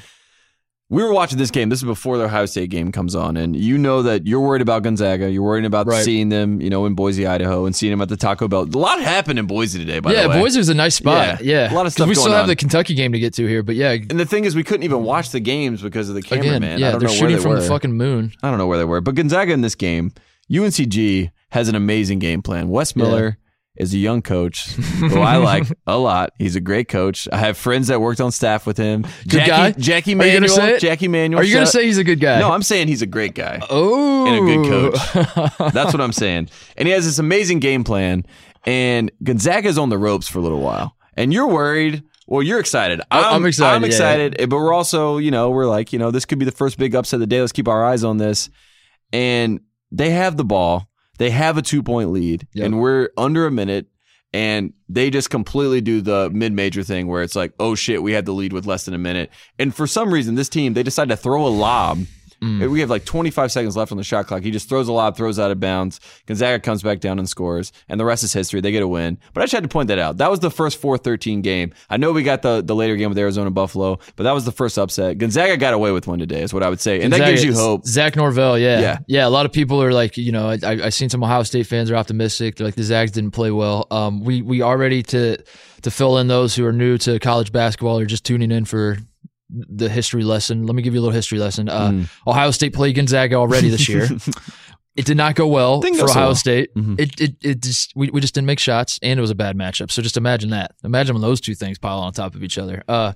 We 0.91 1.04
were 1.04 1.13
watching 1.13 1.38
this 1.38 1.52
game. 1.52 1.69
This 1.69 1.80
is 1.80 1.86
before 1.86 2.17
the 2.17 2.23
Ohio 2.23 2.47
State 2.47 2.71
game 2.71 2.91
comes 2.91 3.13
on, 3.13 3.38
and 3.38 3.56
you 3.56 3.78
know 3.78 4.02
that 4.02 4.25
you're 4.25 4.39
worried 4.39 4.63
about 4.63 4.82
Gonzaga. 4.82 5.30
You're 5.30 5.43
worried 5.43 5.65
about 5.65 5.86
Right. 5.86 6.04
seeing 6.04 6.30
them, 6.30 6.60
you 6.62 6.71
know, 6.71 6.88
in 6.88 6.95
Boise, 6.95 7.28
Idaho, 7.28 7.65
and 7.67 7.75
seeing 7.75 7.91
them 7.91 8.02
at 8.02 8.10
the 8.10 8.17
Taco 8.17 8.47
Bell. 8.47 8.62
A 8.63 8.75
lot 8.75 8.99
happened 8.99 9.38
in 9.38 9.45
Boise 9.45 9.78
today, 9.78 9.99
by 9.99 10.13
yeah, 10.13 10.23
the 10.23 10.30
way. 10.30 10.36
Yeah, 10.38 10.41
Boise 10.41 10.58
was 10.58 10.69
a 10.69 10.73
nice 10.73 10.95
spot. 10.95 11.43
Yeah. 11.43 11.67
Yeah, 11.67 11.73
A 11.73 11.75
lot 11.75 11.86
of 11.86 11.91
stuff 11.91 12.08
We 12.08 12.15
still 12.15 12.32
have 12.32 12.43
on. 12.43 12.47
the 12.47 12.56
Kentucky 12.56 12.95
game 12.95 13.12
to 13.12 13.19
get 13.19 13.36
to 13.36 13.45
here, 13.45 13.62
but 13.62 13.75
yeah, 13.75 13.91
And 13.91 14.19
the 14.19 14.25
thing 14.25 14.45
is, 14.45 14.56
we 14.56 14.63
couldn't 14.63 14.82
even 14.84 15.04
watch 15.04 15.30
the 15.30 15.39
games 15.39 15.84
because 15.84 16.10
of 16.10 16.15
the 16.15 16.23
cameraman. 16.23 16.63
again, 16.63 16.63
I 16.63 16.78
yeah, 16.78 16.91
don't 16.91 16.99
they're 17.02 17.08
know 17.08 17.12
where 17.12 17.19
shooting 17.19 17.36
they 17.36 17.41
from 17.43 17.52
were. 17.52 17.62
the 17.62 17.67
fucking 17.67 17.93
moon. 17.93 18.32
I 18.41 18.49
don't 18.49 18.58
know 18.58 18.65
where 18.65 18.80
they 18.80 18.86
were, 18.86 18.99
but 18.99 19.13
Gonzaga 19.13 19.54
in 19.54 19.62
this 19.62 19.75
game, 19.75 20.12
UNCG 20.52 21.30
has 21.52 21.69
an 21.69 21.75
amazing 21.75 22.17
game 22.17 22.41
plan. 22.41 22.67
Wes 22.69 22.95
Miller 22.95 23.38
is 23.79 23.93
a 23.93 23.97
young 23.97 24.21
coach 24.21 24.67
who 24.99 25.19
I 25.19 25.37
like 25.37 25.63
a 25.87 25.97
lot. 25.97 26.33
He's 26.37 26.55
a 26.55 26.61
great 26.61 26.87
coach. 26.89 27.27
I 27.31 27.37
have 27.37 27.57
friends 27.57 27.87
that 27.87 28.01
worked 28.01 28.21
on 28.21 28.31
staff 28.31 28.67
with 28.67 28.77
him. 28.77 29.03
Good 29.23 29.45
Jackie, 29.45 29.49
guy? 29.49 29.71
Jackie 29.71 30.13
Are 30.15 30.25
you 30.25 30.33
gonna 30.39 30.47
Manuel. 30.47 30.79
Jackie 30.79 31.07
Manuel. 31.07 31.41
Are 31.41 31.43
you 31.43 31.53
gonna 31.53 31.65
say 31.65 31.85
he's 31.85 31.97
a 31.97 32.03
good 32.03 32.19
guy? 32.19 32.39
No, 32.39 32.51
I'm 32.51 32.63
saying 32.63 32.89
he's 32.89 33.01
a 33.01 33.07
great 33.07 33.33
guy 33.33 33.59
oh, 33.69 34.27
and 34.27 34.35
a 34.35 34.67
good 34.67 34.93
coach. 34.93 35.73
That's 35.73 35.93
what 35.93 36.01
I'm 36.01 36.13
saying. 36.13 36.49
And 36.77 36.87
he 36.87 36.93
has 36.93 37.05
this 37.05 37.19
amazing 37.19 37.59
game 37.59 37.83
plan. 37.83 38.25
And 38.65 39.11
Gonzaga's 39.23 39.77
on 39.77 39.89
the 39.89 39.97
ropes 39.97 40.27
for 40.27 40.39
a 40.39 40.41
little 40.41 40.59
while. 40.59 40.95
And 41.15 41.33
you're 41.33 41.47
worried. 41.47 42.03
Well, 42.27 42.43
you're 42.43 42.59
excited. 42.59 43.01
Oh, 43.01 43.05
I- 43.09 43.35
I'm 43.35 43.45
excited, 43.45 43.75
I'm 43.75 43.81
yeah. 43.81 43.87
excited. 43.87 44.35
Eh, 44.39 44.45
but 44.45 44.57
we're 44.57 44.73
also, 44.73 45.17
you 45.17 45.31
know, 45.31 45.49
we're 45.49 45.65
like, 45.65 45.93
you 45.93 45.99
know, 45.99 46.11
this 46.11 46.25
could 46.25 46.37
be 46.39 46.45
the 46.45 46.51
first 46.51 46.77
big 46.77 46.93
upset 46.93 47.15
of 47.15 47.21
the 47.21 47.27
day. 47.27 47.39
Let's 47.41 47.53
keep 47.53 47.67
our 47.67 47.83
eyes 47.83 48.03
on 48.03 48.17
this. 48.17 48.49
And 49.11 49.61
they 49.91 50.11
have 50.11 50.37
the 50.37 50.43
ball. 50.45 50.87
They 51.19 51.29
have 51.29 51.58
a 51.58 51.62
two 51.62 51.84
point 51.84 52.12
lead. 52.12 52.47
Yep. 52.53 52.65
And 52.65 52.79
we're 52.79 53.10
under 53.15 53.45
a 53.45 53.51
minute. 53.51 53.88
And 54.32 54.73
they 54.88 55.10
just 55.10 55.32
completely 55.32 55.82
do 55.82 56.01
the 56.01 56.29
mid 56.32 56.53
major 56.53 56.84
thing 56.84 57.08
where 57.08 57.23
it's 57.23 57.36
like, 57.36 57.53
oh 57.60 57.73
shit, 57.73 58.03
we 58.03 58.12
had 58.12 58.25
the 58.25 58.32
lead 58.32 58.53
with 58.53 58.67
less 58.67 58.86
than 58.86 58.93
a 58.93 58.99
minute. 58.99 59.32
And 59.58 59.73
for 59.73 59.88
some 59.88 60.13
reason, 60.13 60.36
this 60.36 60.49
team, 60.49 60.73
they 60.73 60.84
decide 60.84 61.10
to 61.10 61.17
throw 61.17 61.45
a 61.45 61.49
lob. 61.49 62.05
Mm. 62.41 62.69
We 62.71 62.80
have 62.80 62.89
like 62.89 63.06
25 63.06 63.52
seconds 63.52 63.75
left 63.75 63.91
on 63.91 63.97
the 63.97 64.04
shot 64.04 64.28
clock. 64.28 64.43
He 64.43 64.52
just 64.52 64.69
throws 64.69 64.88
a 64.88 64.93
lob, 64.93 65.17
throws 65.17 65.39
out 65.39 65.52
of 65.52 65.60
bounds. 65.60 65.99
Gonzaga 66.25 66.60
comes 66.60 66.82
back 66.82 66.99
down 66.99 67.19
and 67.19 67.28
scores, 67.28 67.71
and 67.89 67.99
the 67.99 68.06
rest 68.06 68.23
is 68.23 68.32
history. 68.34 68.62
They 68.62 68.71
get 68.71 68.84
a 68.84 68.88
win. 68.88 69.17
But 69.34 69.41
I 69.41 69.43
just 69.43 69.54
had 69.54 69.63
to 69.63 69.69
point 69.69 69.88
that 69.89 69.99
out. 69.99 70.17
That 70.17 70.32
was 70.32 70.39
the 70.39 70.49
first 70.52 70.80
4 70.80 70.97
13 70.97 71.41
game. 71.41 71.73
I 71.89 71.97
know 71.97 72.12
we 72.12 72.23
got 72.23 72.41
the, 72.41 72.62
the 72.62 72.75
later 72.75 72.95
game 72.95 73.10
with 73.10 73.17
Arizona 73.17 73.52
Buffalo, 73.52 73.99
but 74.15 74.23
that 74.23 74.32
was 74.32 74.45
the 74.45 74.52
first 74.52 74.78
upset. 74.78 75.17
Gonzaga 75.17 75.58
got 75.58 75.73
away 75.73 75.91
with 75.91 76.08
one 76.08 76.19
today, 76.19 76.41
is 76.41 76.54
what 76.54 76.63
I 76.63 76.69
would 76.69 76.80
say. 76.80 77.02
And 77.02 77.12
that 77.12 77.25
gives 77.25 77.43
you 77.43 77.54
hope. 77.54 77.86
Zach 77.86 78.15
Norvell, 78.15 78.58
yeah. 78.58 78.80
Yeah. 78.80 78.97
yeah, 79.08 79.28
A 79.28 79.30
lot 79.30 79.45
of 79.45 79.52
people 79.52 79.82
are 79.84 79.91
like, 79.91 80.17
you 80.17 80.32
know, 80.32 80.49
I, 80.49 80.58
I 80.63 80.71
I 80.86 80.89
seen 80.89 81.10
some 81.10 81.23
Ohio 81.23 81.43
State 81.43 81.67
fans 81.67 81.91
are 81.91 81.95
optimistic. 81.95 82.56
They're 82.56 82.67
like 82.67 82.75
the 82.75 82.84
Zags 82.84 83.12
didn't 83.12 83.32
play 83.32 83.52
well. 83.52 83.88
Um, 83.91 84.23
we 84.23 84.41
we 84.41 84.62
are 84.62 84.78
ready 84.78 85.04
to 85.04 85.38
to 85.82 85.91
fill 85.91 86.17
in 86.17 86.28
those 86.28 86.56
who 86.56 86.65
are 86.65 86.73
new 86.73 86.97
to 86.99 87.19
college 87.19 87.52
basketball 87.52 87.97
or 87.99 88.06
just 88.06 88.25
tuning 88.25 88.52
in 88.52 88.65
for 88.65 88.97
the 89.49 89.89
history 89.89 90.23
lesson. 90.23 90.65
Let 90.65 90.75
me 90.75 90.81
give 90.81 90.93
you 90.93 90.99
a 90.99 91.03
little 91.03 91.15
history 91.15 91.39
lesson. 91.39 91.69
Uh, 91.69 91.89
Mm. 91.91 92.09
Ohio 92.27 92.51
State 92.51 92.73
played 92.73 92.95
Gonzaga 92.95 93.35
already 93.35 93.69
this 93.69 93.89
year. 93.89 94.07
it 94.95 95.05
did 95.05 95.17
not 95.17 95.35
go 95.35 95.47
well 95.47 95.79
Didn't 95.81 95.97
for 95.99 96.05
go 96.05 96.12
Ohio 96.12 96.25
well. 96.27 96.35
State. 96.35 96.73
Mhm. 96.75 96.99
It, 96.99 97.19
it 97.21 97.35
it 97.41 97.62
just 97.63 97.93
we, 97.95 98.09
we 98.12 98.21
just 98.21 98.33
didn't 98.35 98.47
make 98.47 98.59
shots 98.59 98.99
and 99.01 99.17
it 99.17 99.21
was 99.21 99.31
a 99.31 99.35
bad 99.35 99.55
matchup. 99.57 99.91
So 99.91 100.01
just 100.01 100.17
imagine 100.17 100.49
that. 100.51 100.75
Imagine 100.83 101.15
when 101.15 101.21
those 101.21 101.41
two 101.41 101.55
things 101.55 101.77
pile 101.79 101.99
on 101.99 102.13
top 102.13 102.35
of 102.35 102.43
each 102.43 102.57
other. 102.57 102.83
Uh, 102.88 103.13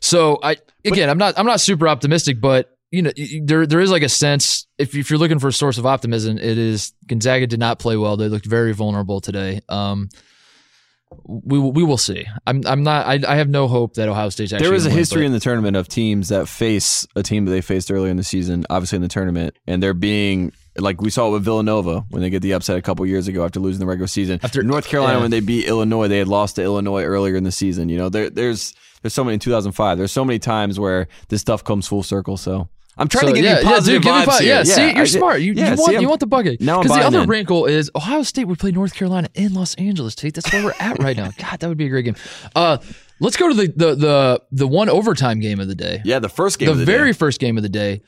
so 0.00 0.38
I 0.42 0.56
again, 0.84 1.10
I'm 1.10 1.18
not 1.18 1.38
I'm 1.38 1.46
not 1.46 1.60
super 1.60 1.88
optimistic, 1.88 2.40
but 2.40 2.70
you 2.90 3.02
know, 3.02 3.10
there 3.42 3.66
there 3.66 3.80
is 3.80 3.90
like 3.90 4.02
a 4.04 4.08
sense 4.08 4.66
if 4.78 4.94
if 4.94 5.10
you're 5.10 5.18
looking 5.18 5.38
for 5.40 5.48
a 5.48 5.52
source 5.52 5.78
of 5.78 5.84
optimism, 5.86 6.38
it 6.38 6.58
is 6.58 6.92
Gonzaga 7.08 7.46
did 7.46 7.58
not 7.58 7.78
play 7.80 7.96
well. 7.96 8.16
They 8.16 8.28
looked 8.28 8.46
very 8.46 8.72
vulnerable 8.72 9.20
today. 9.20 9.60
Um, 9.68 10.08
we 11.24 11.58
will- 11.58 11.72
we 11.72 11.82
will 11.82 11.98
see. 11.98 12.24
I'm 12.46 12.62
I'm 12.66 12.82
not. 12.82 13.06
I, 13.06 13.20
I 13.26 13.36
have 13.36 13.48
no 13.48 13.68
hope 13.68 13.94
that 13.94 14.08
Ohio 14.08 14.28
State's 14.28 14.52
actually. 14.52 14.66
There 14.68 14.74
is 14.76 14.86
a 14.86 14.88
win, 14.88 14.98
history 14.98 15.26
in 15.26 15.32
the 15.32 15.40
tournament 15.40 15.76
of 15.76 15.88
teams 15.88 16.28
that 16.28 16.48
face 16.48 17.06
a 17.16 17.22
team 17.22 17.44
that 17.44 17.50
they 17.50 17.60
faced 17.60 17.90
earlier 17.90 18.10
in 18.10 18.16
the 18.16 18.24
season, 18.24 18.64
obviously 18.70 18.96
in 18.96 19.02
the 19.02 19.08
tournament, 19.08 19.56
and 19.66 19.82
they're 19.82 19.94
being 19.94 20.52
like 20.76 21.00
we 21.00 21.10
saw 21.10 21.28
it 21.28 21.32
with 21.32 21.44
Villanova 21.44 22.04
when 22.10 22.20
they 22.22 22.30
get 22.30 22.42
the 22.42 22.52
upset 22.52 22.76
a 22.76 22.82
couple 22.82 23.06
years 23.06 23.28
ago 23.28 23.44
after 23.44 23.60
losing 23.60 23.78
the 23.80 23.86
regular 23.86 24.08
season. 24.08 24.40
After- 24.42 24.62
North 24.62 24.88
Carolina 24.88 25.18
yeah. 25.18 25.22
when 25.22 25.30
they 25.30 25.40
beat 25.40 25.66
Illinois, 25.66 26.08
they 26.08 26.18
had 26.18 26.28
lost 26.28 26.56
to 26.56 26.62
Illinois 26.62 27.04
earlier 27.04 27.36
in 27.36 27.44
the 27.44 27.52
season. 27.52 27.88
You 27.88 27.96
know, 27.98 28.08
there, 28.08 28.28
there's 28.30 28.74
there's 29.02 29.14
so 29.14 29.22
many 29.22 29.34
in 29.34 29.40
2005. 29.40 29.98
There's 29.98 30.12
so 30.12 30.24
many 30.24 30.38
times 30.38 30.80
where 30.80 31.08
this 31.28 31.40
stuff 31.40 31.62
comes 31.62 31.86
full 31.86 32.02
circle. 32.02 32.36
So 32.36 32.68
I'm 32.96 33.08
trying 33.08 33.22
So, 33.22 33.28
to 33.28 33.34
give 33.34 33.44
yeah, 33.44 33.58
you 33.60 33.64
positive 33.64 33.92
yeah, 33.94 33.98
dude, 33.98 34.02
give 34.04 34.14
me 34.14 34.32
vibes 34.32 34.40
here. 34.40 34.54
Yeah, 34.54 34.62
see, 34.62 34.90
you're 34.92 35.00
I- 35.00 35.04
smart. 35.04 35.40
You, 35.40 35.52
yeah, 35.54 35.70
you 35.74 35.76
want 35.80 35.92
I'm- 35.94 36.02
you 36.02 36.08
want 36.08 36.20
the 36.20 36.26
bucket. 36.26 36.58
Because 36.60 36.86
the 36.86 36.94
other 36.94 37.22
in. 37.22 37.28
wrinkle 37.28 37.66
is 37.66 37.90
Ohio 37.94 38.22
State 38.22 38.44
would 38.44 38.58
play 38.58 38.70
North 38.70 38.94
Carolina 38.94 39.28
in 39.34 39.52
Los 39.54 39.74
Angeles. 39.74 40.14
Tate. 40.14 40.34
That's 40.34 40.52
where 40.52 40.64
we're 40.64 40.74
at 40.78 41.02
right 41.02 41.16
now. 41.16 41.30
God, 41.38 41.60
that 41.60 41.68
would 41.68 41.78
be 41.78 41.86
a 41.86 41.88
great 41.88 42.04
game. 42.04 42.16
Uh, 42.54 42.78
let's 43.20 43.36
go 43.36 43.48
to 43.48 43.54
the 43.54 43.66
the 43.68 43.94
the 43.94 44.42
the 44.52 44.68
one 44.68 44.88
overtime 44.88 45.40
game 45.40 45.60
of 45.60 45.68
the 45.68 45.74
day. 45.74 46.02
Yeah, 46.04 46.18
the 46.18 46.28
first 46.28 46.58
game. 46.58 46.66
the, 46.66 46.72
of 46.72 46.78
the 46.78 46.84
very 46.84 47.10
day. 47.12 47.18
first 47.18 47.40
game 47.40 47.56
of 47.56 47.62
the 47.62 47.68
day. 47.68 48.02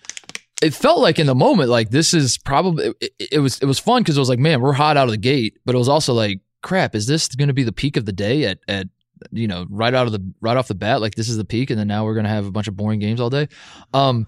It 0.62 0.72
felt 0.72 1.00
like 1.00 1.18
in 1.18 1.26
the 1.26 1.34
moment, 1.34 1.68
like 1.68 1.90
this 1.90 2.14
is 2.14 2.38
probably 2.38 2.94
it, 3.00 3.12
it 3.32 3.38
was 3.40 3.58
it 3.58 3.66
was 3.66 3.78
fun 3.78 4.02
because 4.02 4.16
it 4.16 4.20
was 4.20 4.28
like, 4.28 4.38
man, 4.38 4.60
we're 4.60 4.72
hot 4.72 4.96
out 4.96 5.04
of 5.04 5.10
the 5.10 5.18
gate, 5.18 5.58
but 5.66 5.74
it 5.74 5.78
was 5.78 5.88
also 5.88 6.14
like 6.14 6.40
crap, 6.62 6.94
is 6.94 7.06
this 7.06 7.28
going 7.28 7.48
to 7.48 7.54
be 7.54 7.62
the 7.62 7.72
peak 7.72 7.96
of 7.96 8.06
the 8.06 8.12
day 8.12 8.44
at 8.44 8.58
at 8.66 8.86
you 9.32 9.46
know 9.48 9.66
right 9.68 9.92
out 9.94 10.06
of 10.06 10.12
the 10.12 10.32
right 10.40 10.56
off 10.56 10.66
the 10.68 10.74
bat? 10.74 11.02
Like 11.02 11.14
this 11.14 11.28
is 11.28 11.36
the 11.36 11.44
peak, 11.44 11.68
and 11.70 11.78
then 11.78 11.88
now 11.88 12.04
we're 12.06 12.14
going 12.14 12.24
to 12.24 12.30
have 12.30 12.46
a 12.46 12.50
bunch 12.50 12.68
of 12.68 12.76
boring 12.76 13.00
games 13.00 13.20
all 13.20 13.28
day. 13.28 13.48
Um, 13.92 14.26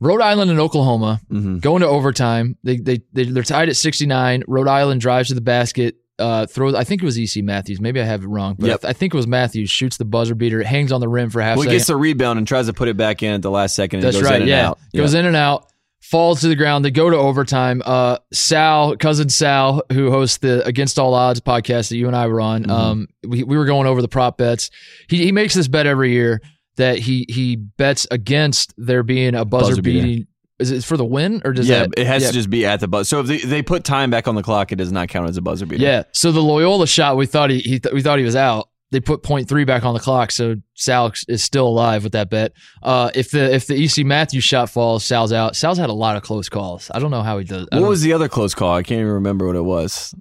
Rhode 0.00 0.20
Island 0.22 0.50
and 0.50 0.58
Oklahoma 0.58 1.20
Mm-hmm. 1.30 1.58
going 1.58 1.82
to 1.82 1.86
overtime. 1.88 2.56
They 2.64 2.76
they, 2.78 3.00
they 3.12 3.24
they're 3.24 3.42
tied 3.42 3.68
at 3.68 3.76
69. 3.76 4.44
Rhode 4.48 4.68
Island 4.68 5.00
drives 5.00 5.28
to 5.28 5.34
the 5.34 5.40
basket. 5.40 5.96
Uh, 6.18 6.44
throws. 6.44 6.74
I 6.74 6.84
think 6.84 7.02
it 7.02 7.06
was 7.06 7.16
EC 7.18 7.42
Matthews. 7.42 7.80
Maybe 7.80 7.98
I 7.98 8.04
have 8.04 8.22
it 8.22 8.26
wrong, 8.26 8.54
but 8.58 8.66
Yep. 8.66 8.74
I, 8.74 8.78
th- 8.82 8.90
I 8.90 8.92
think 8.92 9.14
it 9.14 9.16
was 9.16 9.26
Matthews. 9.26 9.70
Shoots 9.70 9.96
the 9.96 10.04
buzzer 10.04 10.34
beater. 10.34 10.60
It 10.60 10.66
Hangs 10.66 10.92
on 10.92 11.00
the 11.00 11.08
rim 11.08 11.30
for 11.30 11.40
half. 11.40 11.56
Well, 11.56 11.66
he 11.66 11.74
gets 11.74 11.86
the 11.86 11.96
rebound 11.96 12.36
and 12.38 12.46
tries 12.46 12.66
to 12.66 12.74
put 12.74 12.88
it 12.88 12.96
back 12.98 13.22
in 13.22 13.32
at 13.32 13.40
the 13.40 13.50
last 13.50 13.74
second. 13.74 14.04
And 14.04 14.06
That's 14.12 14.22
right. 14.22 14.34
In 14.36 14.42
and 14.42 14.50
yeah. 14.50 14.68
out. 14.68 14.78
Goes 14.94 15.14
in 15.14 15.24
and 15.24 15.34
out. 15.34 15.66
Falls 16.02 16.40
to 16.42 16.48
the 16.48 16.56
ground. 16.56 16.84
They 16.84 16.90
go 16.90 17.08
to 17.08 17.16
overtime. 17.16 17.80
Uh, 17.84 18.18
Sal, 18.34 18.96
cousin 18.96 19.30
Sal, 19.30 19.82
who 19.92 20.10
hosts 20.10 20.38
the 20.38 20.62
Against 20.66 20.98
All 20.98 21.14
Odds 21.14 21.40
podcast 21.40 21.88
that 21.88 21.96
you 21.96 22.06
and 22.06 22.16
I 22.16 22.26
were 22.26 22.40
on. 22.42 22.62
Mm-hmm. 22.64 22.70
Um, 22.70 23.08
we, 23.26 23.42
we 23.42 23.56
were 23.56 23.64
going 23.66 23.86
over 23.86 24.02
the 24.02 24.08
prop 24.08 24.36
bets. 24.36 24.70
He 25.08 25.24
he 25.24 25.32
makes 25.32 25.54
this 25.54 25.68
bet 25.68 25.86
every 25.86 26.12
year 26.12 26.42
that 26.80 26.98
he 26.98 27.26
he 27.28 27.56
bets 27.56 28.06
against 28.10 28.74
there 28.76 29.02
being 29.02 29.34
a 29.34 29.44
buzzer, 29.44 29.72
Buzzer 29.72 29.82
beater. 29.82 30.06
beating. 30.06 30.26
Is 30.58 30.70
it 30.70 30.84
for 30.84 30.98
the 30.98 31.04
win 31.06 31.40
or 31.44 31.52
does 31.52 31.68
yeah, 31.68 31.86
that? 31.86 31.90
it 31.96 32.06
has 32.06 32.22
yeah. 32.22 32.28
to 32.28 32.34
just 32.34 32.50
be 32.50 32.66
at 32.66 32.80
the 32.80 32.88
buzzer. 32.88 33.04
So 33.04 33.20
if 33.20 33.26
they, 33.26 33.38
they 33.38 33.62
put 33.62 33.82
time 33.82 34.10
back 34.10 34.28
on 34.28 34.34
the 34.34 34.42
clock, 34.42 34.72
it 34.72 34.76
does 34.76 34.92
not 34.92 35.08
count 35.08 35.28
as 35.28 35.38
a 35.38 35.40
buzzer 35.40 35.64
beater. 35.64 35.82
Yeah. 35.82 36.02
So 36.12 36.32
the 36.32 36.42
Loyola 36.42 36.86
shot, 36.86 37.16
we 37.16 37.24
thought 37.24 37.48
he, 37.48 37.60
he 37.60 37.78
th- 37.78 37.94
we 37.94 38.02
thought 38.02 38.18
he 38.18 38.26
was 38.26 38.36
out. 38.36 38.68
They 38.90 39.00
put 39.00 39.22
point 39.22 39.48
three 39.48 39.64
back 39.64 39.84
on 39.84 39.94
the 39.94 40.00
clock, 40.00 40.32
so 40.32 40.56
Sal 40.74 41.12
is 41.28 41.44
still 41.44 41.68
alive 41.68 42.02
with 42.02 42.12
that 42.12 42.28
bet. 42.28 42.52
Uh, 42.82 43.10
if 43.14 43.30
the 43.30 43.54
if 43.54 43.68
the 43.68 43.84
EC 43.84 44.04
Matthews 44.04 44.42
shot 44.42 44.68
falls, 44.68 45.04
Sal's 45.04 45.32
out. 45.32 45.54
Sal's 45.54 45.78
had 45.78 45.90
a 45.90 45.94
lot 45.94 46.16
of 46.16 46.22
close 46.22 46.48
calls. 46.48 46.90
I 46.92 46.98
don't 46.98 47.12
know 47.12 47.22
how 47.22 47.38
he 47.38 47.44
does. 47.44 47.68
What 47.72 47.88
was 47.88 48.02
the 48.02 48.12
other 48.12 48.28
close 48.28 48.54
call? 48.54 48.74
I 48.74 48.82
can't 48.82 49.00
even 49.00 49.12
remember 49.12 49.46
what 49.46 49.56
it 49.56 49.62
was. 49.62 50.12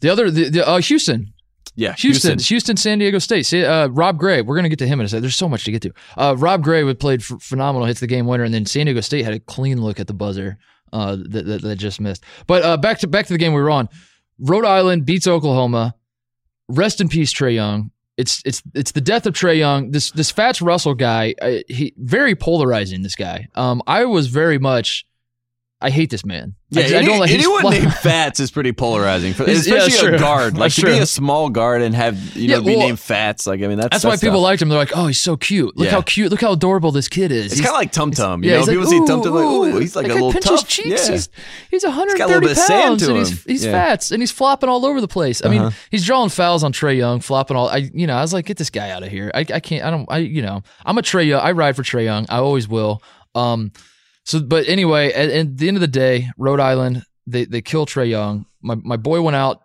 the 0.00 0.08
other? 0.08 0.30
The, 0.30 0.50
the, 0.50 0.68
uh, 0.68 0.78
Houston, 0.78 1.32
Yeah, 1.78 1.94
Houston, 1.94 2.40
Houston, 2.40 2.76
San 2.76 2.98
Diego 2.98 3.20
State. 3.20 3.54
Uh, 3.54 3.88
Rob 3.92 4.18
Gray. 4.18 4.42
We're 4.42 4.56
gonna 4.56 4.68
get 4.68 4.80
to 4.80 4.86
him 4.88 4.98
in 4.98 5.06
a 5.06 5.08
second. 5.08 5.22
There's 5.22 5.36
so 5.36 5.48
much 5.48 5.62
to 5.62 5.70
get 5.70 5.82
to. 5.82 5.92
Uh, 6.16 6.34
Rob 6.36 6.64
Gray 6.64 6.82
would 6.82 6.98
played 6.98 7.20
f- 7.20 7.40
phenomenal, 7.40 7.86
hits 7.86 8.00
the 8.00 8.08
game 8.08 8.26
winner, 8.26 8.42
and 8.42 8.52
then 8.52 8.66
San 8.66 8.86
Diego 8.86 9.00
State 9.00 9.24
had 9.24 9.32
a 9.32 9.38
clean 9.38 9.80
look 9.80 10.00
at 10.00 10.08
the 10.08 10.12
buzzer 10.12 10.58
uh, 10.92 11.16
that, 11.28 11.46
that 11.46 11.62
that 11.62 11.76
just 11.76 12.00
missed. 12.00 12.24
But 12.48 12.64
uh, 12.64 12.76
back 12.78 12.98
to 12.98 13.06
back 13.06 13.26
to 13.26 13.32
the 13.32 13.38
game 13.38 13.52
we 13.52 13.60
were 13.62 13.70
on. 13.70 13.88
Rhode 14.40 14.64
Island 14.64 15.06
beats 15.06 15.28
Oklahoma. 15.28 15.94
Rest 16.68 17.00
in 17.00 17.08
peace, 17.08 17.32
Trae 17.32 17.54
Young. 17.54 17.92
It's 18.16 18.42
it's 18.44 18.60
it's 18.74 18.90
the 18.90 19.00
death 19.00 19.26
of 19.26 19.34
Trae 19.34 19.58
Young. 19.58 19.92
This 19.92 20.10
this 20.10 20.32
Fats 20.32 20.60
Russell 20.60 20.94
guy, 20.94 21.36
uh, 21.40 21.58
he 21.68 21.94
very 21.96 22.34
polarizing. 22.34 23.02
This 23.02 23.14
guy. 23.14 23.46
Um, 23.54 23.82
I 23.86 24.04
was 24.04 24.26
very 24.26 24.58
much. 24.58 25.06
I 25.80 25.90
hate 25.90 26.10
this 26.10 26.24
man. 26.26 26.56
Yeah, 26.70 26.82
I, 26.82 26.98
I 26.98 27.02
don't 27.02 27.20
like 27.20 27.30
anyone 27.30 27.60
fly- 27.60 27.70
named 27.78 27.94
Fats 28.02 28.40
is 28.40 28.50
pretty 28.50 28.72
polarizing, 28.72 29.32
for, 29.32 29.44
yeah, 29.46 29.52
especially 29.52 30.08
true. 30.08 30.16
a 30.16 30.18
guard. 30.18 30.54
Like 30.54 30.72
That's 30.74 30.76
to 30.76 30.86
be 30.86 30.98
a 30.98 31.06
small 31.06 31.50
guard 31.50 31.82
and 31.82 31.94
have 31.94 32.36
you 32.36 32.48
know 32.48 32.54
Yeah, 32.58 32.60
be 32.66 32.76
named 32.76 32.98
Fats. 32.98 33.46
Like 33.46 33.62
I 33.62 33.68
mean, 33.68 33.78
that's 33.78 33.90
That's, 33.92 34.04
why 34.04 34.16
people 34.16 34.38
tough. 34.40 34.42
liked 34.42 34.62
him. 34.62 34.70
They're 34.70 34.78
like, 34.78 34.90
oh, 34.96 35.06
he's 35.06 35.20
so 35.20 35.36
cute. 35.36 35.76
Look 35.76 35.86
Yeah. 35.86 35.92
how 35.92 36.02
cute. 36.02 36.32
Look 36.32 36.40
how 36.40 36.50
adorable 36.52 36.90
this 36.90 37.06
kid 37.06 37.30
is. 37.30 37.46
It's 37.46 37.54
He's- 37.54 37.64
kind 37.64 37.76
of 37.76 37.80
like 37.80 37.92
Tum 37.92 38.10
Tum. 38.10 38.42
You 38.42 38.50
yeah, 38.50 38.56
know, 38.56 38.58
he's 38.62 38.68
like, 38.68 38.76
people 38.76 38.90
see 38.90 38.98
Tum 39.06 39.22
Tum 39.22 39.34
like, 39.34 39.44
ooh, 39.44 39.78
he's 39.78 39.94
like 39.94 40.06
a 40.06 40.14
little 40.14 40.32
pinch 40.32 40.46
tough. 40.46 40.60
His 40.60 40.68
cheeks. 40.68 41.06
Yeah. 41.06 41.12
He's 41.12 41.28
he's 41.70 41.84
130 41.84 42.18
got 42.18 42.24
a 42.24 42.26
little 42.26 42.40
bit 42.40 42.50
of 42.50 42.56
sand 42.58 42.82
pounds 42.82 43.02
to 43.04 43.08
and 43.10 43.18
he's 43.18 43.44
he's 43.44 43.64
Yeah. 43.64 43.70
fats 43.72 44.10
and 44.10 44.20
he's 44.20 44.32
flopping 44.32 44.68
all 44.68 44.84
over 44.84 45.00
the 45.00 45.06
place. 45.08 45.44
I 45.44 45.48
mean, 45.48 45.60
Uh-huh. 45.62 45.76
he's 45.92 46.04
drawing 46.04 46.28
fouls 46.30 46.64
on 46.64 46.72
Trae 46.72 46.96
Young, 46.98 47.20
flopping 47.20 47.56
all. 47.56 47.68
I 47.68 47.88
you 47.94 48.08
know, 48.08 48.16
I 48.16 48.20
was 48.22 48.32
like, 48.32 48.46
get 48.46 48.56
this 48.56 48.70
guy 48.70 48.90
out 48.90 49.04
of 49.04 49.10
here. 49.10 49.30
I, 49.32 49.40
I 49.54 49.60
can't. 49.60 49.84
I 49.84 49.90
don't. 49.90 50.06
I 50.10 50.18
you 50.18 50.42
know, 50.42 50.64
I'm 50.84 50.98
a 50.98 51.02
Trae 51.02 51.24
Young. 51.28 51.40
I 51.40 51.52
ride 51.52 51.76
for 51.76 51.84
Trae 51.84 52.02
Young. 52.04 52.26
I 52.28 52.38
always 52.38 52.66
will. 52.66 53.00
Um, 53.34 53.70
so 54.28 54.42
but 54.42 54.68
anyway, 54.68 55.10
at, 55.12 55.30
at 55.30 55.56
the 55.56 55.68
end 55.68 55.76
of 55.76 55.80
the 55.80 55.88
day, 55.88 56.28
Rhode 56.36 56.60
Island 56.60 57.02
they 57.26 57.44
they 57.44 57.62
kill 57.62 57.86
Trae 57.86 58.08
Young. 58.08 58.46
My 58.62 58.74
my 58.76 58.96
boy 58.96 59.22
went 59.22 59.36
out. 59.36 59.62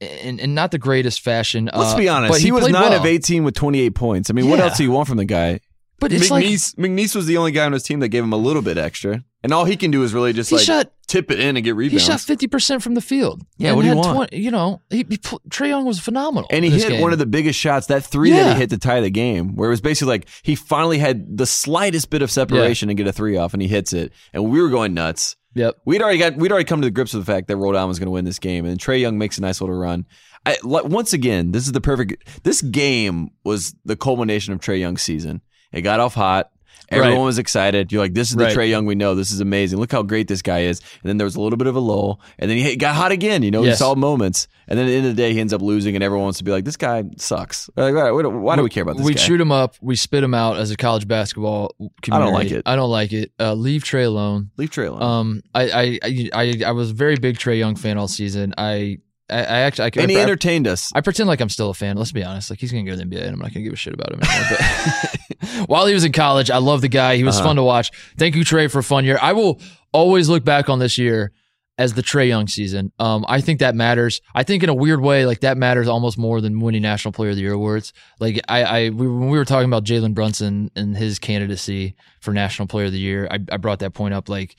In, 0.00 0.38
in 0.40 0.54
not 0.54 0.70
the 0.70 0.78
greatest 0.78 1.20
fashion. 1.20 1.66
Let's 1.66 1.92
uh, 1.92 1.98
be 1.98 2.08
honest. 2.08 2.32
but 2.32 2.40
He, 2.40 2.50
was 2.52 2.66
nine 2.66 2.72
well. 2.72 3.00
of 3.00 3.04
18 3.04 3.44
with 3.44 3.54
28 3.54 3.94
points. 3.94 4.30
I 4.30 4.32
mean, 4.32 4.48
what 4.48 4.58
else 4.58 4.78
do 4.78 4.82
you 4.82 4.90
want 4.90 5.06
from 5.06 5.18
the 5.18 5.26
guy? 5.26 5.60
But 5.98 6.10
it's 6.10 6.30
like 6.30 6.42
McNeese, 6.42 6.74
McNeese 6.76 7.14
was 7.14 7.26
the 7.26 7.36
only 7.36 7.52
guy 7.52 7.66
on 7.66 7.72
his 7.72 7.82
team 7.82 8.00
that 8.00 8.08
gave 8.08 8.24
him 8.24 8.32
a 8.32 8.38
little 8.38 8.62
bit 8.62 8.78
extra, 8.78 9.22
and 9.42 9.52
all 9.52 9.64
he 9.64 9.76
can 9.76 9.90
do 9.90 10.02
is 10.02 10.12
really 10.12 10.32
just 10.32 10.50
he 10.50 10.56
like 10.56 10.64
shot 10.64 10.92
tip 11.06 11.30
it 11.30 11.40
in 11.40 11.56
and 11.56 11.64
get 11.64 11.74
rebounds. 11.74 12.04
He 12.04 12.10
shot 12.10 12.20
fifty 12.20 12.46
percent 12.46 12.82
from 12.82 12.94
the 12.94 13.00
field. 13.00 13.42
Yeah, 13.58 13.72
what 13.72 13.82
do 13.82 13.88
you 13.88 13.96
want? 13.96 14.30
20 14.30 14.36
you 14.38 14.50
know, 14.50 14.82
he, 14.90 14.98
he 14.98 15.16
Trae 15.16 15.68
Young 15.68 15.84
was 15.84 15.98
phenomenal, 15.98 16.48
and 16.50 16.64
he 16.64 16.70
hit 16.70 16.88
game. 16.88 17.00
one 17.00 17.12
of 17.12 17.18
the 17.18 17.26
biggest 17.26 17.58
shots, 17.58 17.86
that 17.88 18.04
three 18.04 18.30
that 18.32 18.54
he 18.54 18.60
hit 18.60 18.70
to 18.70 18.78
tie 18.78 19.00
the 19.00 19.10
game, 19.10 19.56
where 19.56 19.68
it 19.68 19.72
was 19.72 19.80
basically 19.80 20.10
like 20.10 20.28
he 20.42 20.54
finally 20.54 20.98
had 20.98 21.36
the 21.36 21.46
slightest 21.46 22.10
bit 22.10 22.22
of 22.22 22.30
separation 22.30 22.88
and 22.88 22.96
get 22.96 23.06
a 23.06 23.12
three 23.12 23.36
off, 23.36 23.52
and 23.52 23.62
he 23.62 23.68
hits 23.68 23.92
it, 23.92 24.12
and 24.32 24.50
we 24.50 24.60
were 24.60 24.68
going 24.68 24.94
nuts. 24.94 25.36
Yep. 25.54 25.78
We'd 25.84 26.00
already 26.00 26.18
got 26.18 26.36
we'd 26.36 26.52
already 26.52 26.64
come 26.64 26.80
to 26.80 26.86
the 26.86 26.92
grips 26.92 27.12
with 27.12 27.26
the 27.26 27.32
fact 27.32 27.48
that 27.48 27.56
Island 27.56 27.88
was 27.88 27.98
going 27.98 28.06
to 28.06 28.12
win 28.12 28.24
this 28.24 28.38
game, 28.38 28.64
and 28.64 28.78
Trae 28.78 29.00
Young 29.00 29.18
makes 29.18 29.38
a 29.38 29.40
nice 29.40 29.60
little 29.60 29.76
run. 29.76 30.06
I, 30.46 30.56
like, 30.62 30.84
once 30.84 31.12
again, 31.12 31.52
this 31.52 31.66
is 31.66 31.72
the 31.72 31.80
perfect. 31.80 32.44
This 32.44 32.62
game 32.62 33.30
was 33.44 33.74
the 33.84 33.96
culmination 33.96 34.54
of 34.54 34.60
Trae 34.60 34.78
Young's 34.78 35.02
season. 35.02 35.42
It 35.72 35.82
got 35.82 36.00
off 36.00 36.14
hot. 36.14 36.50
Everyone 36.90 37.18
Right. 37.18 37.24
was 37.24 37.38
excited. 37.38 37.92
You're 37.92 38.02
like, 38.02 38.14
this 38.14 38.30
is 38.30 38.36
the 38.36 38.44
Right. 38.46 38.56
Trae 38.56 38.68
Young 38.68 38.84
we 38.84 38.96
know. 38.96 39.14
This 39.14 39.30
is 39.30 39.40
amazing. 39.40 39.78
Look 39.78 39.92
how 39.92 40.02
great 40.02 40.26
this 40.26 40.42
guy 40.42 40.62
is. 40.62 40.80
And 41.02 41.08
then 41.08 41.18
there 41.18 41.24
was 41.24 41.36
a 41.36 41.40
little 41.40 41.56
bit 41.56 41.68
of 41.68 41.76
a 41.76 41.80
lull, 41.80 42.20
and 42.38 42.50
then 42.50 42.58
he 42.58 42.74
got 42.76 42.96
hot 42.96 43.12
again. 43.12 43.42
You 43.44 43.50
know, 43.52 43.62
he 43.62 43.68
Yes. 43.68 43.78
saw 43.78 43.94
moments, 43.94 44.48
and 44.66 44.76
then 44.78 44.86
at 44.86 44.90
the 44.90 44.96
end 44.96 45.06
of 45.06 45.14
the 45.16 45.22
day, 45.22 45.32
he 45.32 45.40
ends 45.40 45.52
up 45.52 45.62
losing, 45.62 45.94
and 45.94 46.02
everyone 46.02 46.24
wants 46.24 46.38
to 46.38 46.44
be 46.44 46.50
like, 46.50 46.64
this 46.64 46.76
guy 46.76 47.04
sucks. 47.16 47.70
Like, 47.76 47.94
why 47.94 48.56
do 48.56 48.62
we 48.62 48.68
care 48.70 48.82
about 48.82 48.96
this 48.96 49.06
we 49.06 49.14
guy? 49.14 49.20
shoot 49.20 49.40
him 49.40 49.52
up. 49.52 49.76
We 49.80 49.94
spit 49.94 50.24
him 50.24 50.34
out 50.34 50.56
as 50.56 50.72
a 50.72 50.76
college 50.76 51.06
basketball 51.06 51.74
community. 52.02 52.10
I 52.10 52.18
don't 52.18 52.34
like 52.34 52.50
it. 52.50 52.62
I 52.66 52.74
don't 52.76 52.90
like 52.90 53.12
it. 53.12 53.32
Uh, 53.38 53.54
leave 53.54 53.84
Trae 53.84 54.06
alone. 54.06 54.50
Leave 54.56 54.70
Trae 54.70 54.88
alone. 54.88 55.02
Um, 55.02 55.42
I, 55.54 55.62
I, 55.70 55.98
I, 56.02 56.30
I, 56.34 56.62
I 56.66 56.70
was 56.72 56.90
a 56.90 56.94
very 56.94 57.16
big 57.16 57.38
Trae 57.38 57.58
Young 57.58 57.76
fan 57.76 57.98
all 57.98 58.08
season. 58.08 58.52
I, 58.58 58.98
I, 59.30 59.38
I 59.38 59.58
actually, 59.60 59.84
I, 59.96 60.02
and 60.02 60.10
he 60.10 60.18
I, 60.18 60.22
entertained 60.22 60.66
us. 60.66 60.90
I 60.94 61.00
pretend 61.00 61.28
like 61.28 61.40
I'm 61.40 61.48
still 61.48 61.70
a 61.70 61.74
fan. 61.74 61.96
Let's 61.96 62.12
be 62.12 62.24
honest. 62.24 62.50
Like 62.50 62.58
he's 62.60 62.72
gonna 62.72 62.84
go 62.84 62.92
to 62.92 62.96
the 62.96 63.04
NBA, 63.04 63.22
and 63.22 63.34
I'm 63.34 63.38
not 63.38 63.52
gonna 63.54 63.64
give 63.64 63.72
a 63.72 63.76
shit 63.76 63.94
about 63.94 64.12
him 64.12 64.20
anymore. 64.22 64.46
But 64.50 65.68
while 65.68 65.86
he 65.86 65.94
was 65.94 66.04
in 66.04 66.12
college, 66.12 66.50
I 66.50 66.58
love 66.58 66.80
the 66.80 66.88
guy. 66.88 67.16
He 67.16 67.24
was 67.24 67.36
Uh-huh. 67.36 67.46
fun 67.48 67.56
to 67.56 67.62
watch. 67.62 67.90
Thank 68.18 68.34
you, 68.36 68.44
Trae, 68.44 68.70
for 68.70 68.80
a 68.80 68.82
fun 68.82 69.04
year. 69.04 69.18
I 69.20 69.32
will 69.32 69.60
always 69.92 70.28
look 70.28 70.44
back 70.44 70.68
on 70.68 70.78
this 70.78 70.98
year 70.98 71.32
as 71.78 71.94
the 71.94 72.02
Trae 72.02 72.28
Young 72.28 72.46
season. 72.46 72.92
Um, 72.98 73.24
I 73.26 73.40
think 73.40 73.60
that 73.60 73.74
matters. 73.74 74.20
I 74.34 74.42
think 74.42 74.62
in 74.62 74.68
a 74.68 74.74
weird 74.74 75.00
way, 75.00 75.24
like 75.24 75.40
that 75.40 75.56
matters 75.56 75.88
almost 75.88 76.18
more 76.18 76.40
than 76.42 76.60
winning 76.60 76.82
National 76.82 77.10
Player 77.12 77.30
of 77.30 77.36
the 77.36 77.42
Year 77.42 77.54
awards. 77.54 77.94
Like 78.18 78.38
I, 78.48 78.62
I 78.64 78.88
we, 78.90 79.08
when 79.08 79.30
we 79.30 79.38
were 79.38 79.46
talking 79.46 79.66
about 79.68 79.84
Jalen 79.84 80.12
Brunson 80.14 80.70
and 80.76 80.94
his 80.96 81.18
candidacy 81.18 81.94
for 82.20 82.34
National 82.34 82.68
Player 82.68 82.86
of 82.86 82.92
the 82.92 82.98
Year, 82.98 83.26
I, 83.30 83.38
I 83.50 83.56
brought 83.56 83.78
that 83.78 83.94
point 83.94 84.12
up. 84.12 84.28
Like 84.28 84.56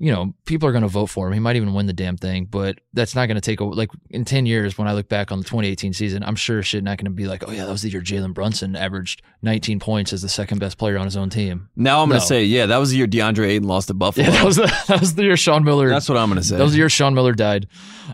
you 0.00 0.10
know, 0.10 0.32
people 0.46 0.66
are 0.66 0.72
going 0.72 0.82
to 0.82 0.88
vote 0.88 1.06
for 1.10 1.26
him. 1.26 1.34
He 1.34 1.40
might 1.40 1.56
even 1.56 1.74
win 1.74 1.84
the 1.84 1.92
damn 1.92 2.16
thing, 2.16 2.46
but 2.46 2.80
that's 2.94 3.14
not 3.14 3.26
going 3.26 3.34
to 3.34 3.42
take 3.42 3.60
a 3.60 3.64
like 3.64 3.90
in 4.08 4.24
ten 4.24 4.46
years. 4.46 4.78
When 4.78 4.88
I 4.88 4.94
look 4.94 5.10
back 5.10 5.30
on 5.30 5.38
the 5.38 5.44
2018 5.44 5.92
season, 5.92 6.22
I'm 6.22 6.36
sure 6.36 6.62
shit 6.62 6.82
not 6.82 6.96
going 6.96 7.04
to 7.04 7.10
be 7.10 7.26
like, 7.26 7.46
oh 7.46 7.52
yeah, 7.52 7.66
that 7.66 7.70
was 7.70 7.82
the 7.82 7.90
year 7.90 8.00
Jalen 8.00 8.32
Brunson 8.32 8.76
averaged 8.76 9.20
19 9.42 9.78
points 9.78 10.14
as 10.14 10.22
the 10.22 10.28
second 10.30 10.58
best 10.58 10.78
player 10.78 10.96
on 10.96 11.04
his 11.04 11.18
own 11.18 11.28
team. 11.28 11.68
now 11.76 12.02
I'm 12.02 12.08
going 12.08 12.18
to 12.18 12.26
say, 12.26 12.44
yeah, 12.44 12.64
that 12.64 12.78
was 12.78 12.90
the 12.90 12.96
year 12.96 13.06
DeAndre 13.06 13.48
Ayton 13.48 13.68
lost 13.68 13.88
to 13.88 13.94
Buffalo. 13.94 14.26
Yeah, 14.26 14.32
that 14.32 14.44
was 14.44 14.56
the, 14.56 14.84
that 14.88 15.00
was 15.00 15.14
the 15.14 15.24
year 15.24 15.36
Sean 15.36 15.64
Miller. 15.64 15.90
That's 15.90 16.08
what 16.08 16.16
I'm 16.16 16.30
going 16.30 16.40
to 16.40 16.46
say. 16.46 16.56
that 16.56 16.62
was 16.62 16.72
the 16.72 16.78
year 16.78 16.88
Sean 16.88 17.14
Miller 17.14 17.34
died. 17.34 17.68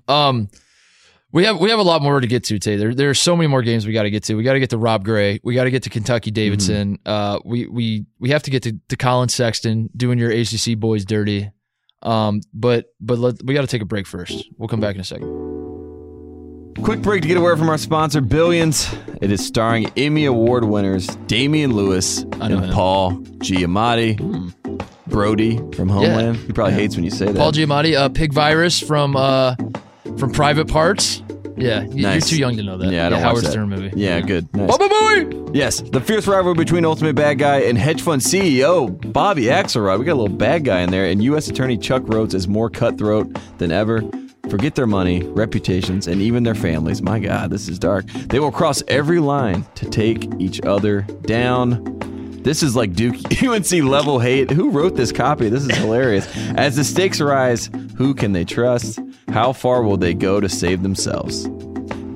Um, 0.09 0.49
we 1.31 1.45
have 1.45 1.61
we 1.61 1.71
have 1.71 1.79
a 1.79 1.83
lot 1.83 2.03
more 2.03 2.19
to 2.19 2.27
get 2.27 2.45
to 2.45 2.59
today. 2.59 2.77
There 2.77 2.95
there 2.95 3.11
are 3.11 3.15
so 3.15 3.37
many 3.37 3.47
more 3.47 3.63
games 3.63 3.87
we 3.87 3.93
got 3.93 4.05
to 4.05 4.11
get 4.11 4.25
to. 4.25 4.35
We 4.35 4.43
got 4.43 4.55
to 4.55 4.61
get 4.61 4.71
to 4.71 4.79
Rob 4.79 5.05
Gray. 5.05 5.39
We 5.45 5.55
got 5.55 5.65
to 5.65 5.71
get 5.71 5.83
to 5.85 5.91
Kentucky 5.91 6.31
Davidson. 6.31 6.99
Uh, 7.07 7.39
we 7.45 7.67
we 7.67 8.07
we 8.19 8.31
have 8.31 8.43
to 8.45 8.51
get 8.51 8.63
to, 8.65 8.73
to 8.89 8.97
Collin 8.97 9.29
Sexton 9.29 9.91
doing 9.97 10.19
your 10.19 10.31
ACC 10.31 10.79
boys 10.79 11.05
dirty. 11.05 11.51
Um, 12.03 12.41
but 12.53 12.87
but 13.01 13.19
let, 13.19 13.43
we 13.45 13.55
got 13.55 13.63
to 13.63 13.67
take 13.67 13.83
a 13.83 13.87
break 13.87 14.07
first. 14.07 14.49
We'll 14.57 14.69
come 14.69 14.81
back 14.81 14.95
in 14.95 15.01
a 15.01 15.05
second. 15.05 15.29
Quick 16.83 17.01
break 17.01 17.23
to 17.23 17.29
get 17.29 17.39
away 17.39 17.57
from 17.57 17.69
our 17.71 17.79
sponsor, 17.79 18.21
Billions. 18.21 18.95
It 19.23 19.33
is 19.33 19.45
starring 19.45 19.91
Emmy 19.97 20.27
Award 20.27 20.65
winners 20.65 21.07
Damian 21.27 21.75
Lewis 21.75 22.23
and 22.41 22.53
him. 22.53 22.73
Paul 22.73 23.13
Giamatti. 23.39 24.53
Brody 25.07 25.59
from 25.73 25.89
Homeland. 25.89 26.37
He 26.37 26.53
probably 26.53 26.75
hates 26.75 26.97
when 26.97 27.05
you 27.05 27.11
say 27.11 27.27
that. 27.27 27.37
Paul 27.37 27.53
Giamatti, 27.53 27.95
uh, 27.97 28.09
Pig 28.09 28.33
Virus 28.33 28.81
from 28.81 29.17
uh 29.17 29.55
from 30.19 30.33
Private 30.33 30.69
Parts. 30.69 31.23
Yeah, 31.57 31.81
Nice. 31.85 32.31
you're 32.31 32.37
too 32.37 32.39
young 32.39 32.57
to 32.57 32.63
know 32.63 32.77
that. 32.79 32.93
Yeah, 32.93 33.07
I 33.07 33.09
don't 33.09 33.21
watch 33.21 33.29
Howard 33.31 33.45
that. 33.45 33.51
Stern 33.53 33.69
movie. 33.71 33.93
Yeah, 33.97 34.21
good. 34.21 34.53
Nice. 34.55 34.69
Baba 34.69 34.89
Booey! 34.89 35.55
Yes, 35.55 35.81
the 35.81 36.01
fierce 36.01 36.27
rivalry 36.27 36.55
between 36.55 36.85
Ultimate 36.85 37.17
Bad 37.17 37.39
Guy 37.39 37.61
and 37.61 37.79
hedge 37.79 38.03
fund 38.03 38.21
CEO 38.21 38.89
Bobby 39.13 39.45
Axelrod. 39.45 39.99
We 39.99 40.05
got 40.05 40.13
a 40.13 40.21
little 40.21 40.37
bad 40.37 40.65
guy 40.65 40.81
in 40.81 40.91
there, 40.91 41.07
and 41.07 41.23
U.S. 41.25 41.49
Attorney 41.49 41.79
Chuck 41.79 42.03
Rhoades 42.03 42.35
is 42.35 42.47
more 42.47 42.69
cutthroat 42.69 43.37
than 43.59 43.73
ever. 43.73 44.03
Forget 44.51 44.75
their 44.77 44.87
money, 44.87 45.23
reputations, 45.25 46.07
and 46.07 46.21
even 46.23 46.43
their 46.45 46.55
families. 46.55 47.03
My 47.03 47.19
God, 47.19 47.51
this 47.51 47.69
is 47.69 47.79
dark. 47.79 48.07
They 48.07 48.39
will 48.39 48.53
cross 48.53 48.83
every 48.87 49.19
line 49.19 49.65
to 49.77 49.89
take 49.89 50.29
each 50.39 50.61
other 50.61 51.01
down. 51.23 51.95
This 52.43 52.63
is 52.63 52.77
like 52.77 52.93
Duke 52.93 53.17
UNC 53.43 53.73
level 53.83 54.21
hate. 54.21 54.51
Who 54.53 54.71
wrote 54.71 54.95
this 54.95 55.11
copy? 55.11 55.49
This 55.49 55.65
is 55.65 55.75
hilarious. 55.77 56.29
As 56.57 56.77
the 56.77 56.85
stakes 56.85 57.21
rise, 57.21 57.71
who 57.97 58.15
can 58.15 58.33
they 58.33 58.45
trust? 58.45 59.01
How 59.29 59.53
far 59.53 59.83
will 59.83 59.97
they 59.97 60.15
go 60.15 60.41
to 60.41 60.49
save 60.49 60.83
themselves? 60.83 61.49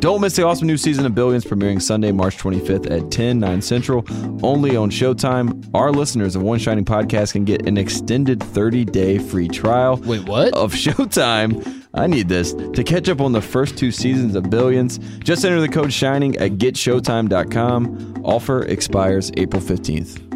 Don't 0.01 0.23
miss 0.23 0.35
the 0.37 0.47
awesome 0.47 0.67
new 0.67 0.79
season 0.79 1.05
of 1.05 1.15
Billions 1.15 1.45
premiering 1.45 1.83
Sunday, 1.83 2.11
March 2.11 2.39
25th 2.39 2.91
at 2.91 3.11
10, 3.11 3.39
9 3.39 3.61
Central, 3.61 4.03
only 4.43 4.75
on 4.75 4.91
Showtime. 4.91 5.69
Our 5.75 5.93
listeners 5.93 6.35
of 6.35 6.43
One 6.43 6.59
Shining 6.59 6.87
Podcast 6.87 7.33
can 7.33 7.45
get 7.45 7.67
an 7.67 7.77
extended 7.77 8.43
30 8.43 8.87
day 8.87 9.19
free 9.19 9.49
trial 9.49 9.97
Wait, 9.97 10.27
what? 10.27 10.55
of 10.55 10.73
Showtime 10.73 11.81
I 11.93 12.07
need 12.07 12.29
this. 12.29 12.55
To 12.55 12.85
catch 12.85 13.09
up 13.09 13.21
on 13.21 13.33
the 13.33 13.43
first 13.43 13.77
two 13.77 13.91
seasons 13.91 14.37
of 14.37 14.49
Billions, 14.49 14.99
just 15.19 15.45
enter 15.45 15.61
the 15.61 15.69
code 15.69 15.93
SHINING 15.93 16.37
at 16.37 16.53
getshowtime.com. 16.53 18.23
Offer 18.25 18.63
expires 18.63 19.33
April 19.37 19.61
15th. 19.61 20.30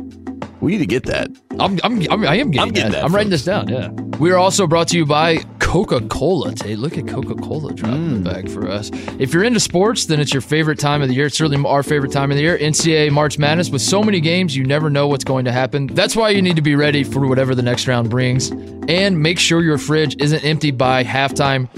We 0.64 0.72
need 0.72 0.78
to 0.78 0.86
get 0.86 1.04
that. 1.04 1.30
I'm, 1.60 1.78
I'm, 1.84 2.10
I'm 2.10 2.24
I 2.24 2.36
am 2.36 2.50
getting, 2.50 2.60
I'm 2.60 2.68
getting 2.70 2.92
that. 2.92 2.92
that, 2.92 3.04
I'm 3.04 3.14
writing 3.14 3.28
this 3.28 3.44
down. 3.44 3.68
Yeah. 3.68 3.90
We 4.18 4.32
are 4.32 4.38
also 4.38 4.66
brought 4.66 4.88
to 4.88 4.96
you 4.96 5.04
by 5.04 5.36
Coca 5.58 6.00
Cola. 6.08 6.54
Tate, 6.54 6.78
look 6.78 6.96
at 6.96 7.06
Coca 7.06 7.34
Cola 7.34 7.74
dropping 7.74 8.22
the 8.22 8.30
mm. 8.30 8.32
bag 8.32 8.50
for 8.50 8.66
us. 8.66 8.90
If 9.18 9.34
you're 9.34 9.44
into 9.44 9.60
sports, 9.60 10.06
then 10.06 10.20
it's 10.20 10.32
your 10.32 10.40
favorite 10.40 10.78
time 10.78 11.02
of 11.02 11.08
the 11.08 11.14
year. 11.14 11.26
It's 11.26 11.36
certainly 11.36 11.68
our 11.68 11.82
favorite 11.82 12.12
time 12.12 12.30
of 12.30 12.38
the 12.38 12.42
year. 12.42 12.56
NCAA 12.56 13.10
March 13.10 13.38
Madness 13.38 13.68
with 13.68 13.82
so 13.82 14.02
many 14.02 14.20
games, 14.20 14.56
you 14.56 14.64
never 14.64 14.88
know 14.88 15.06
what's 15.06 15.24
going 15.24 15.44
to 15.44 15.52
happen. 15.52 15.88
That's 15.88 16.16
why 16.16 16.30
you 16.30 16.40
need 16.40 16.56
to 16.56 16.62
be 16.62 16.76
ready 16.76 17.04
for 17.04 17.26
whatever 17.26 17.54
the 17.54 17.62
next 17.62 17.86
round 17.86 18.08
brings, 18.08 18.50
and 18.88 19.20
make 19.20 19.38
sure 19.38 19.62
your 19.62 19.76
fridge 19.76 20.16
isn't 20.18 20.44
empty 20.44 20.70
by 20.70 21.04
halftime. 21.04 21.68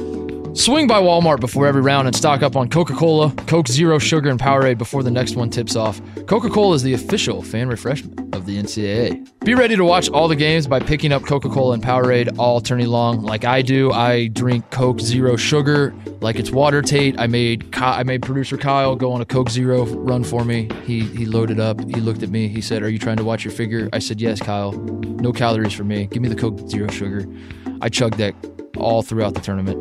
Swing 0.56 0.86
by 0.86 0.98
Walmart 0.98 1.38
before 1.40 1.66
every 1.66 1.82
round 1.82 2.08
and 2.08 2.16
stock 2.16 2.42
up 2.42 2.56
on 2.56 2.70
Coca 2.70 2.94
Cola, 2.94 3.30
Coke 3.46 3.68
Zero 3.68 3.98
Sugar, 3.98 4.30
and 4.30 4.40
Powerade 4.40 4.78
before 4.78 5.02
the 5.02 5.10
next 5.10 5.36
one 5.36 5.50
tips 5.50 5.76
off. 5.76 6.00
Coca 6.26 6.48
Cola 6.48 6.74
is 6.74 6.82
the 6.82 6.94
official 6.94 7.42
fan 7.42 7.68
refreshment 7.68 8.34
of 8.34 8.46
the 8.46 8.56
NCAA. 8.56 9.28
Be 9.44 9.54
ready 9.54 9.76
to 9.76 9.84
watch 9.84 10.08
all 10.08 10.28
the 10.28 10.34
games 10.34 10.66
by 10.66 10.80
picking 10.80 11.12
up 11.12 11.24
Coca 11.24 11.50
Cola 11.50 11.74
and 11.74 11.82
Powerade 11.82 12.38
all 12.38 12.62
tourney 12.62 12.86
long, 12.86 13.20
like 13.20 13.44
I 13.44 13.60
do. 13.60 13.92
I 13.92 14.28
drink 14.28 14.70
Coke 14.70 14.98
Zero 14.98 15.36
Sugar 15.36 15.94
like 16.22 16.36
it's 16.36 16.50
water. 16.50 16.80
Tate. 16.80 17.20
I 17.20 17.26
made 17.26 17.70
Ky- 17.70 17.82
I 17.82 18.02
made 18.02 18.22
producer 18.22 18.56
Kyle 18.56 18.96
go 18.96 19.12
on 19.12 19.20
a 19.20 19.26
Coke 19.26 19.50
Zero 19.50 19.84
run 19.84 20.24
for 20.24 20.42
me. 20.42 20.70
He 20.84 21.00
he 21.00 21.26
loaded 21.26 21.60
up. 21.60 21.80
He 21.90 22.00
looked 22.00 22.22
at 22.22 22.30
me. 22.30 22.48
He 22.48 22.62
said, 22.62 22.82
"Are 22.82 22.88
you 22.88 22.98
trying 22.98 23.18
to 23.18 23.24
watch 23.24 23.44
your 23.44 23.52
figure?" 23.52 23.90
I 23.92 23.98
said, 23.98 24.22
"Yes, 24.22 24.40
Kyle. 24.40 24.72
No 24.72 25.32
calories 25.32 25.74
for 25.74 25.84
me. 25.84 26.06
Give 26.06 26.22
me 26.22 26.30
the 26.30 26.34
Coke 26.34 26.66
Zero 26.70 26.88
Sugar." 26.88 27.26
I 27.82 27.90
chugged 27.90 28.16
that 28.16 28.34
all 28.78 29.02
throughout 29.02 29.34
the 29.34 29.40
tournament. 29.40 29.76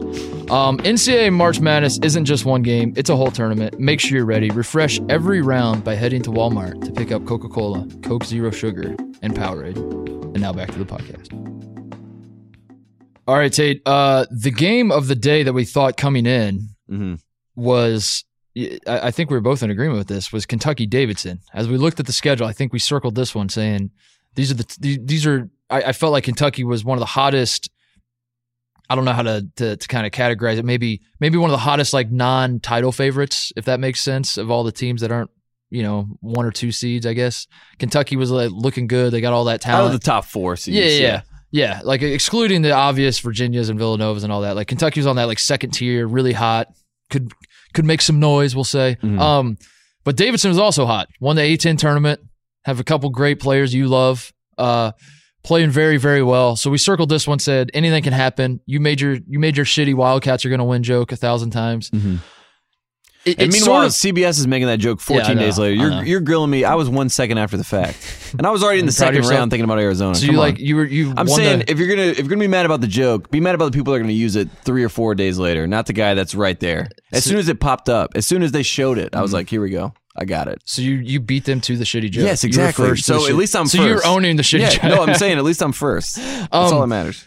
Um, 0.51 0.77
NCAA 0.79 1.33
March 1.33 1.59
Madness 1.59 1.99
isn't 2.03 2.25
just 2.25 2.45
one 2.45 2.61
game, 2.61 2.93
it's 2.95 3.09
a 3.09 3.15
whole 3.15 3.31
tournament. 3.31 3.79
Make 3.79 3.99
sure 3.99 4.17
you're 4.17 4.25
ready. 4.25 4.49
Refresh 4.51 4.99
every 5.09 5.41
round 5.41 5.83
by 5.83 5.95
heading 5.95 6.21
to 6.23 6.29
Walmart 6.31 6.83
to 6.85 6.91
pick 6.91 7.11
up 7.11 7.25
Coca 7.25 7.47
Cola, 7.49 7.87
Coke 8.03 8.23
Zero 8.25 8.51
Sugar, 8.51 8.95
and 9.21 9.33
Powerade. 9.35 9.77
And 9.77 10.41
now 10.41 10.51
back 10.53 10.71
to 10.71 10.79
the 10.79 10.85
podcast. 10.85 11.31
All 13.27 13.37
right, 13.37 13.51
Tate. 13.51 13.81
Uh, 13.85 14.25
the 14.29 14.51
game 14.51 14.91
of 14.91 15.07
the 15.07 15.15
day 15.15 15.41
that 15.43 15.53
we 15.53 15.65
thought 15.65 15.97
coming 15.97 16.25
in 16.25 16.69
Mhm. 16.89 17.19
was. 17.55 18.23
I 18.57 18.79
I 19.07 19.11
think 19.11 19.29
we 19.29 19.35
were 19.35 19.41
both 19.41 19.63
in 19.63 19.69
agreement 19.71 19.97
with 19.97 20.07
this. 20.07 20.31
Was 20.31 20.45
Kentucky 20.45 20.85
Davidson? 20.85 21.39
As 21.53 21.67
we 21.67 21.77
looked 21.77 21.99
at 21.99 22.05
the 22.05 22.13
schedule, 22.13 22.47
I 22.47 22.53
think 22.53 22.71
we 22.71 22.79
circled 22.79 23.15
this 23.15 23.33
one, 23.35 23.49
saying 23.49 23.89
these 24.35 24.51
are 24.51 24.53
the 24.53 24.99
these 25.03 25.25
are. 25.25 25.49
I, 25.69 25.81
I 25.83 25.91
felt 25.91 26.11
like 26.13 26.23
Kentucky 26.25 26.63
was 26.63 26.85
one 26.85 26.97
of 26.97 27.01
the 27.01 27.05
hottest 27.07 27.69
I 28.89 28.95
don't 28.95 29.05
know 29.05 29.13
how 29.13 29.23
to, 29.23 29.47
to 29.57 29.77
to 29.77 29.87
kind 29.87 30.05
of 30.05 30.11
categorize 30.11 30.57
it. 30.57 30.65
Maybe 30.65 31.01
maybe 31.19 31.37
one 31.37 31.49
of 31.49 31.53
the 31.53 31.57
hottest 31.59 31.93
like 31.93 32.11
non-title 32.11 32.91
favorites, 32.91 33.51
if 33.55 33.65
that 33.65 33.79
makes 33.79 34.01
sense, 34.01 34.37
of 34.37 34.51
all 34.51 34.63
the 34.63 34.71
teams 34.71 35.01
that 35.01 35.11
aren't 35.11 35.31
you 35.69 35.83
know 35.83 36.07
one 36.21 36.45
or 36.45 36.51
two 36.51 36.71
seeds. 36.71 37.05
I 37.05 37.13
guess 37.13 37.47
Kentucky 37.79 38.15
was 38.15 38.31
like 38.31 38.51
looking 38.51 38.87
good. 38.87 39.11
They 39.11 39.21
got 39.21 39.33
all 39.33 39.45
that 39.45 39.61
talent. 39.61 39.83
Out 39.89 39.93
of 39.95 39.99
the 39.99 40.05
top 40.05 40.25
four 40.25 40.55
seeds. 40.55 40.77
yeah, 40.77 40.85
yeah, 40.85 40.99
yeah, 40.99 41.21
yeah. 41.51 41.81
Like 41.83 42.01
excluding 42.01 42.61
the 42.61 42.71
obvious 42.71 43.19
Virginias 43.19 43.69
and 43.69 43.79
Villanovas 43.79 44.23
and 44.23 44.31
all 44.31 44.41
that. 44.41 44.55
Like 44.55 44.67
Kentucky 44.67 44.99
was 44.99 45.07
on 45.07 45.15
that 45.15 45.25
like 45.25 45.39
second 45.39 45.71
tier, 45.71 46.07
really 46.07 46.33
hot. 46.33 46.67
Could 47.09 47.31
could 47.73 47.85
make 47.85 48.01
some 48.01 48.19
noise. 48.19 48.55
We'll 48.55 48.63
say. 48.63 48.97
Mhm. 49.01 49.19
Um, 49.19 49.57
but 50.03 50.15
Davidson 50.15 50.49
was 50.49 50.59
also 50.59 50.85
hot. 50.85 51.09
Won 51.19 51.35
the 51.35 51.41
A10 51.41 51.77
tournament. 51.79 52.19
Have 52.65 52.79
a 52.79 52.83
couple 52.83 53.09
great 53.09 53.39
players 53.39 53.73
you 53.73 53.87
love. 53.87 54.31
Uh, 54.57 54.91
playing 55.45 55.69
very 55.69 55.97
very 55.97 56.21
well. 56.23 56.55
So 56.57 56.69
we 56.69 56.77
circled 56.77 57.09
this 57.09 57.25
one. 57.27 57.39
Said 57.39 57.69
anything 57.73 58.03
can 58.03 58.13
happen. 58.13 58.59
You 58.65 58.79
made 58.79 58.99
your 58.99 59.13
you 59.27 59.39
made 59.39 59.55
your 59.55 59.65
shitty 59.65 59.93
Wildcats 59.93 60.43
are 60.45 60.49
going 60.49 60.59
to 60.59 60.65
win 60.65 60.83
joke 60.83 61.11
a 61.11 61.15
thousand 61.15 61.51
times. 61.51 61.89
Mhm. 61.91 62.19
It, 63.25 63.41
And 63.41 63.51
meanwhile, 63.51 63.77
sort 63.81 63.85
of 63.87 63.91
CBS 64.15 64.37
is 64.37 64.45
making 64.45 64.67
that 64.67 64.77
joke 64.77 64.99
14 64.99 65.35
know, 65.35 65.41
days 65.41 65.57
later. 65.57 65.73
You're 65.73 66.03
you're 66.05 66.19
grilling 66.19 66.51
me. 66.51 66.63
I 66.63 66.75
was 66.75 66.87
one 66.89 67.09
second 67.09 67.39
after 67.39 67.57
the 67.57 67.63
fact, 67.63 67.97
and 68.37 68.45
I 68.45 68.51
was 68.51 68.61
already 68.63 68.81
in 68.81 68.85
the 68.85 68.91
You 68.91 68.97
proud 68.99 69.15
of 69.15 69.23
second 69.25 69.35
round 69.39 69.49
thinking 69.51 69.63
about 69.63 69.79
Arizona. 69.79 70.13
so 70.13 70.27
Come 70.27 70.35
you 70.35 70.39
on. 70.41 70.47
like 70.47 70.59
you 70.59 70.75
were 70.75 70.85
you. 70.85 71.11
I'm 71.17 71.27
saying 71.27 71.59
the- 71.59 71.71
if 71.71 71.79
you're 71.79 71.87
gonna 71.87 72.03
if 72.03 72.19
you're 72.19 72.27
gonna 72.27 72.39
be 72.41 72.47
mad 72.47 72.67
about 72.67 72.81
the 72.81 72.87
joke, 72.87 73.31
be 73.31 73.39
mad 73.39 73.55
about 73.55 73.65
the 73.71 73.75
people 73.75 73.93
that 73.93 73.97
are 73.97 74.01
gonna 74.03 74.13
use 74.13 74.35
it 74.35 74.47
three 74.63 74.83
or 74.83 74.89
four 74.89 75.15
days 75.15 75.39
later, 75.39 75.65
not 75.65 75.87
the 75.87 75.93
guy 75.93 76.13
that's 76.13 76.35
right 76.35 76.59
there. 76.59 76.87
As 77.11 77.23
So- 77.23 77.31
soon 77.31 77.39
as 77.39 77.49
it 77.49 77.59
popped 77.59 77.89
up, 77.89 78.11
as 78.13 78.27
soon 78.27 78.43
as 78.43 78.51
they 78.51 78.61
showed 78.61 78.99
it, 78.99 79.09
I 79.13 79.15
Mm-hmm. 79.17 79.21
was 79.23 79.33
like, 79.33 79.49
here 79.49 79.61
we 79.61 79.71
go, 79.71 79.93
I 80.17 80.25
got 80.25 80.47
it. 80.47 80.61
so 80.65 80.81
you 80.81 80.95
you 80.95 81.19
beat 81.19 81.43
them 81.45 81.59
to 81.61 81.75
the 81.77 81.83
shitty 81.83 82.09
joke. 82.11 82.23
Yes, 82.23 82.43
exactly. 82.43 82.87
first 82.87 83.05
So 83.05 83.15
at 83.17 83.21
shit- 83.27 83.35
least 83.35 83.55
I'm 83.55 83.67
so 83.67 83.79
first. 83.79 83.87
you're 83.87 84.05
owning 84.07 84.37
the 84.37 84.43
shitty 84.43 84.59
Yeah, 84.61 84.69
joke. 84.69 84.83
no, 84.83 85.03
I'm 85.03 85.15
saying 85.15 85.37
at 85.37 85.43
least 85.43 85.61
I'm 85.61 85.71
first. 85.73 86.15
That's 86.15 86.47
all 86.51 86.81
Um, 86.81 86.89
that 86.89 86.95
matters. 86.95 87.25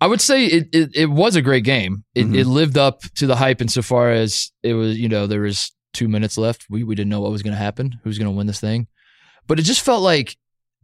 I 0.00 0.06
would 0.06 0.20
say 0.22 0.46
it, 0.46 0.68
it, 0.72 0.90
it 0.94 1.06
was 1.06 1.36
a 1.36 1.42
great 1.42 1.64
game. 1.64 2.04
It, 2.14 2.26
Mhm. 2.26 2.38
it 2.38 2.46
lived 2.46 2.78
up 2.78 3.02
to 3.16 3.26
the 3.26 3.36
hype 3.36 3.60
insofar 3.60 4.10
as 4.10 4.50
it 4.62 4.72
was, 4.72 4.98
you 4.98 5.10
know, 5.10 5.26
there 5.26 5.42
was 5.42 5.72
two 5.92 6.08
minutes 6.08 6.38
left. 6.38 6.64
We, 6.70 6.84
we 6.84 6.94
didn't 6.94 7.10
know 7.10 7.20
what 7.20 7.30
was 7.32 7.42
going 7.42 7.52
to 7.52 7.58
happen, 7.58 8.00
who's 8.02 8.16
going 8.16 8.30
to 8.30 8.34
win 8.34 8.46
this 8.46 8.60
thing. 8.60 8.86
But 9.46 9.58
it 9.58 9.64
just 9.64 9.82
felt 9.82 10.00
like 10.02 10.36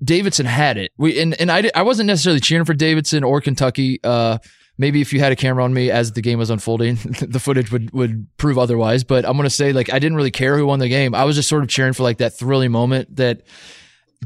Davidson 0.04 0.44
had 0.44 0.76
it. 0.76 0.92
We 0.98 1.18
and, 1.18 1.32
and 1.40 1.50
I, 1.50 1.70
I 1.74 1.80
wasn't 1.82 2.08
necessarily 2.08 2.40
cheering 2.40 2.66
for 2.66 2.74
Davidson 2.74 3.24
or 3.24 3.40
Kentucky. 3.40 3.98
Uh, 4.04 4.36
maybe 4.78 5.00
if 5.00 5.12
you 5.12 5.20
had 5.20 5.32
a 5.32 5.36
camera 5.36 5.64
on 5.64 5.72
me 5.72 5.90
as 5.90 6.12
the 6.12 6.22
game 6.22 6.38
was 6.38 6.50
unfolding, 6.50 6.94
the 7.20 7.40
footage 7.40 7.70
would, 7.72 7.92
would 7.92 8.26
prove 8.36 8.58
otherwise. 8.58 9.04
But 9.04 9.24
I'm 9.24 9.36
to 9.38 9.50
say, 9.50 9.72
like, 9.72 9.92
I 9.92 9.98
didn't 9.98 10.16
really 10.16 10.30
care 10.30 10.56
who 10.56 10.66
won 10.66 10.78
the 10.78 10.88
game. 10.88 11.14
I 11.14 11.24
was 11.24 11.36
just 11.36 11.48
sort 11.48 11.62
of 11.62 11.68
cheering 11.68 11.92
for 11.92 12.02
like 12.02 12.18
that 12.18 12.36
thrilling 12.36 12.72
moment 12.72 13.16
that 13.16 13.42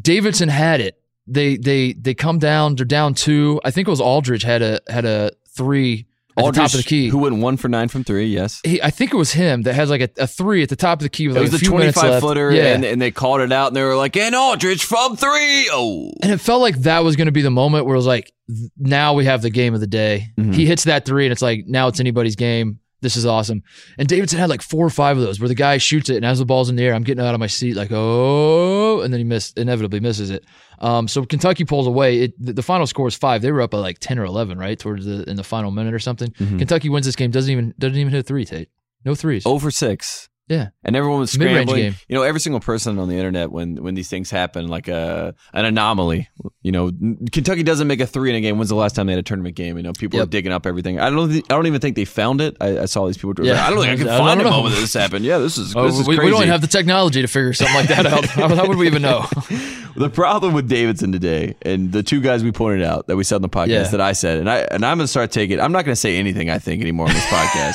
Davidson 0.01 0.49
had 0.49 0.81
it. 0.81 0.97
They 1.27 1.57
they 1.57 1.93
they 1.93 2.15
come 2.15 2.39
down. 2.39 2.75
They're 2.75 2.85
down 2.85 3.15
two. 3.15 3.61
I 3.65 3.71
think 3.71 3.87
it 3.87 3.91
was 3.91 4.01
Aldridge 4.01 4.43
had 4.43 4.63
a 4.63 4.81
had 4.89 5.05
a 5.05 5.31
three 5.55 6.07
at 6.49 6.55
the 6.55 6.61
top 6.61 6.71
of 6.73 6.77
the 6.79 6.83
key. 6.83 7.09
who 7.09 7.19
went 7.19 7.37
one 7.37 7.57
for 7.57 7.69
nine 7.69 7.89
from 7.89 8.05
three. 8.05 8.27
Yes, 8.27 8.61
he, 8.65 8.83
I 8.83 8.91
think 8.91 9.13
it 9.13 9.17
was 9.17 9.33
him 9.33 9.63
that 9.63 9.75
has 9.75 9.91
like 9.91 10.01
a, 10.01 10.09
a 10.23 10.27
three 10.27 10.63
at 10.63 10.69
the 10.69 10.77
top 10.77 10.99
of 11.01 11.03
the 11.03 11.09
key 11.09 11.29
with 11.29 11.37
it 11.37 11.41
like 11.41 11.53
was 11.53 11.61
a 11.61 11.65
the 11.65 11.71
25 11.71 12.21
footer, 12.21 12.53
Yeah, 12.53 12.75
and, 12.75 12.85
and 12.85 13.01
they 13.01 13.11
called 13.11 13.41
it 13.41 13.53
out, 13.53 13.69
and 13.69 13.77
they 13.77 13.83
were 13.83 13.97
like, 13.97 14.17
"And 14.17 14.35
Aldridge 14.35 14.85
from 14.85 15.17
three. 15.17 15.69
Oh, 15.73 16.11
and 16.23 16.33
it 16.33 16.39
felt 16.39 16.61
like 16.61 16.77
that 16.83 17.05
was 17.05 17.17
going 17.17 17.27
to 17.27 17.33
be 17.33 17.43
the 17.43 17.51
moment 17.51 17.87
where 17.87 17.95
it 17.95 17.99
was 17.99 18.07
like, 18.07 18.33
now 18.79 19.15
we 19.15 19.25
have 19.27 19.43
the 19.43 19.51
game 19.51 19.75
of 19.75 19.81
the 19.81 19.87
day. 19.87 20.29
Mhm. 20.39 20.55
He 20.55 20.67
hits 20.67 20.85
that 20.85 21.05
three, 21.05 21.25
and 21.27 21.33
it's 21.33 21.43
like 21.43 21.65
now 21.67 21.89
it's 21.89 22.01
anybody's 22.01 22.37
game. 22.37 22.81
This 23.03 23.17
is 23.17 23.25
awesome. 23.25 23.63
And 23.97 24.07
Davidson 24.07 24.39
had 24.39 24.51
like 24.51 24.61
four 24.61 24.85
or 24.85 24.91
five 24.91 25.17
of 25.17 25.23
those 25.25 25.41
where 25.41 25.49
the 25.49 25.55
guy 25.55 25.79
shoots 25.79 26.11
it, 26.11 26.17
and 26.17 26.25
as 26.27 26.39
the 26.39 26.45
ball's 26.45 26.69
in 26.69 26.77
the 26.77 26.83
air, 26.85 26.93
I'm 26.95 27.03
getting 27.03 27.25
out 27.25 27.33
of 27.33 27.41
my 27.41 27.47
seat 27.47 27.75
like, 27.75 27.89
oh, 27.93 29.01
and 29.01 29.11
then 29.11 29.19
he 29.19 29.25
missed, 29.25 29.57
inevitably 29.59 30.01
misses 30.01 30.29
it. 30.29 30.45
Um, 30.81 31.09
so 31.09 31.25
Kentucky 31.27 31.65
pulls 31.67 31.87
away. 31.87 32.21
It, 32.21 32.35
the, 32.43 32.55
the 32.55 32.63
final 32.63 32.87
score 32.87 33.07
is 33.07 33.15
five. 33.15 33.43
They 33.43 33.53
were 33.53 33.61
up 33.61 33.73
by 33.73 33.79
like 33.79 33.99
ten 33.99 34.19
or 34.19 34.25
eleven, 34.25 34.59
right, 34.59 34.79
towards 34.79 35.05
the 35.05 35.29
in 35.29 35.37
the 35.37 35.45
final 35.45 35.71
minute 35.71 35.93
or 35.93 35.99
something. 35.99 36.31
Mhm. 36.33 36.59
Kentucky 36.59 36.89
wins 36.89 37.05
this 37.05 37.17
game. 37.17 37.31
Doesn't 37.31 37.53
even 37.53 37.75
doesn't 37.79 37.99
even 37.99 38.11
hit 38.13 38.21
a 38.21 38.23
three. 38.23 38.47
Tate, 38.47 38.71
no 39.05 39.15
threes. 39.15 39.45
For 39.45 39.71
six. 39.71 40.30
Yeah. 40.51 40.71
And 40.85 40.97
everyone 40.97 41.21
was 41.21 41.31
scrambling. 41.31 41.95
You 42.09 42.17
know, 42.17 42.23
every 42.23 42.41
single 42.41 42.59
person 42.59 42.99
on 42.99 43.09
the 43.09 43.15
internet 43.15 43.53
when 43.53 43.77
when 43.83 43.95
these 43.95 44.09
things 44.11 44.31
happen, 44.31 44.67
like 44.67 44.89
a 44.89 45.33
an 45.55 45.65
anomaly. 45.65 46.29
You 46.63 46.73
know, 46.73 46.91
Kentucky 47.31 47.63
doesn't 47.63 47.87
make 47.87 48.01
a 48.01 48.07
three 48.07 48.31
in 48.31 48.37
a 48.37 48.41
game. 48.41 48.59
When's 48.59 48.69
the 48.69 48.75
last 48.75 48.97
time 48.97 49.07
they 49.07 49.13
had 49.13 49.21
a 49.21 49.23
tournament 49.23 49.55
game? 49.55 49.77
You 49.77 49.85
know, 49.85 49.93
people 49.93 50.21
are 50.21 50.27
digging 50.27 50.51
up 50.53 50.67
everything. 50.67 50.99
I 50.99 51.09
don't. 51.09 51.31
Thi- 51.31 51.45
I 51.49 51.55
don't 51.55 51.67
even 51.69 51.81
think 51.81 51.95
they 51.95 52.05
found 52.05 52.41
it. 52.41 52.57
I, 52.61 52.81
I 52.81 52.85
saw 52.87 53.07
these 53.07 53.17
people. 53.17 53.33
Yeah. 53.47 53.65
I 53.65 53.71
don't 53.71 53.79
think 53.81 53.93
I 53.93 53.97
can 54.03 54.09
I 54.09 54.19
find 54.19 54.41
a 54.41 54.45
know. 54.45 54.51
moment 54.51 54.75
that 54.75 54.81
this 54.81 54.93
happened. 54.93 55.25
Yeah, 55.25 55.39
this 55.39 55.57
is 55.57 55.75
Oh, 55.77 55.87
this 55.87 56.01
is 56.01 56.09
we, 56.09 56.19
we 56.19 56.31
don't 56.31 56.49
have 56.49 56.61
the 56.63 56.67
technology 56.67 57.23
to 57.23 57.29
figure 57.29 57.53
something 57.53 57.77
like 57.77 57.89
that 57.89 58.07
out. 58.07 58.25
how, 58.27 58.53
how 58.53 58.67
would 58.67 58.77
we 58.77 58.89
even 58.89 59.03
know? 59.03 59.27
the 59.97 60.11
problem 60.13 60.53
with 60.53 60.69
Davidson 60.69 61.13
today, 61.13 61.55
and 61.63 61.93
the 61.93 62.03
two 62.03 62.21
guys 62.21 62.43
we 62.43 62.51
pointed 62.51 62.85
out 62.85 63.07
that 63.07 63.17
we 63.17 63.23
said 63.23 63.37
on 63.37 63.43
the 63.43 63.49
podcast 63.49 63.69
Yeah. 63.69 63.89
that 63.89 64.01
I 64.01 64.13
said, 64.13 64.41
and 64.41 64.51
I 64.51 64.59
and 64.63 64.85
I'm 64.85 64.99
gonna 64.99 65.07
start 65.07 65.31
taking. 65.31 65.61
I'm 65.61 65.71
not 65.71 65.85
gonna 65.85 65.95
say 65.95 66.17
anything 66.17 66.51
I 66.51 66.59
think 66.59 66.83
anymore 66.83 67.07
on 67.07 67.15
this 67.15 67.25
podcast. 67.27 67.75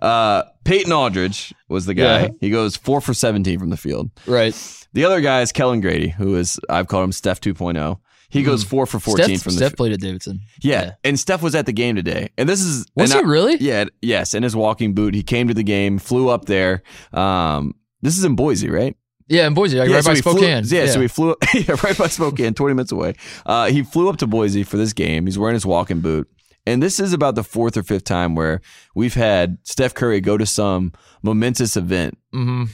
Uh, 0.00 0.44
Peyton 0.64 0.92
Aldridge 0.92 1.54
was 1.68 1.86
the 1.86 1.94
guy. 1.94 2.22
Yeah. 2.22 2.28
He 2.40 2.50
goes 2.50 2.76
four 2.76 3.00
for 3.00 3.14
17 3.14 3.58
from 3.58 3.70
the 3.70 3.76
field. 3.76 4.10
right. 4.26 4.54
The 4.92 5.04
other 5.04 5.20
guy 5.20 5.40
is 5.40 5.50
Kellen 5.50 5.80
Grady, 5.80 6.10
who 6.10 6.36
is 6.36 6.60
I've 6.70 6.86
called 6.86 7.02
him 7.04 7.12
Steph 7.12 7.40
2.0. 7.40 7.98
He 8.30 8.42
goes 8.44 8.62
four 8.64 8.86
for 8.86 8.98
14 9.00 9.24
Steph, 9.24 9.26
from 9.26 9.34
the 9.36 9.40
field. 9.42 9.52
Steph 9.58 9.72
f- 9.72 9.76
played 9.76 9.92
at 9.92 10.00
Davidson. 10.00 10.40
yeah. 10.62 10.92
and 11.04 11.18
Steph 11.18 11.42
was 11.42 11.54
at 11.56 11.66
the 11.66 11.72
game 11.72 11.96
today, 11.96 12.30
and 12.38 12.48
this 12.48 12.60
is 12.60 12.86
Was 12.96 13.12
he 13.12 13.18
I- 13.18 13.22
really? 13.22 13.56
Yeah, 13.60 13.84
yes, 14.02 14.34
in 14.34 14.42
his 14.44 14.54
walking 14.56 14.94
boot, 14.94 15.14
he 15.14 15.22
came 15.24 15.48
to 15.48 15.54
the 15.54 15.62
game, 15.64 15.98
flew 15.98 16.28
up 16.28 16.44
there. 16.46 16.82
Um, 17.12 17.74
this 18.02 18.16
is 18.18 18.24
in 18.24 18.34
Boise, 18.36 18.70
right? 18.70 18.96
Yeah, 19.28 19.46
in 19.46 19.54
Boise, 19.54 19.78
like 19.78 19.88
Yeah, 19.88 19.96
right 19.96 20.04
so 20.04 20.10
by 20.10 20.14
he 20.16 20.22
flew- 20.22 20.32
Spokane. 20.32 20.64
yeah, 20.66 20.86
so 20.86 21.00
he 21.00 21.08
flew 21.08 21.34
yeah, 21.54 21.76
right 21.82 21.96
by 21.96 22.08
Spokane, 22.08 22.54
20 22.54 22.74
minutes 22.74 22.92
away. 22.92 23.14
Uh, 23.46 23.66
he 23.66 23.82
flew 23.82 24.08
up 24.08 24.16
to 24.18 24.26
Boise 24.26 24.62
for 24.64 24.76
this 24.76 24.92
game. 24.92 25.26
He's 25.26 25.38
wearing 25.38 25.54
his 25.54 25.64
walking 25.66 26.00
boot. 26.00 26.28
And 26.66 26.82
this 26.82 26.98
is 26.98 27.12
about 27.12 27.34
the 27.34 27.44
fourth 27.44 27.76
or 27.76 27.82
fifth 27.82 28.04
time 28.04 28.34
where 28.34 28.60
we've 28.94 29.14
had 29.14 29.58
Steph 29.64 29.94
Curry 29.94 30.20
go 30.20 30.38
to 30.38 30.46
some 30.46 30.92
momentous 31.22 31.76
event, 31.76 32.16
hmm 32.32 32.64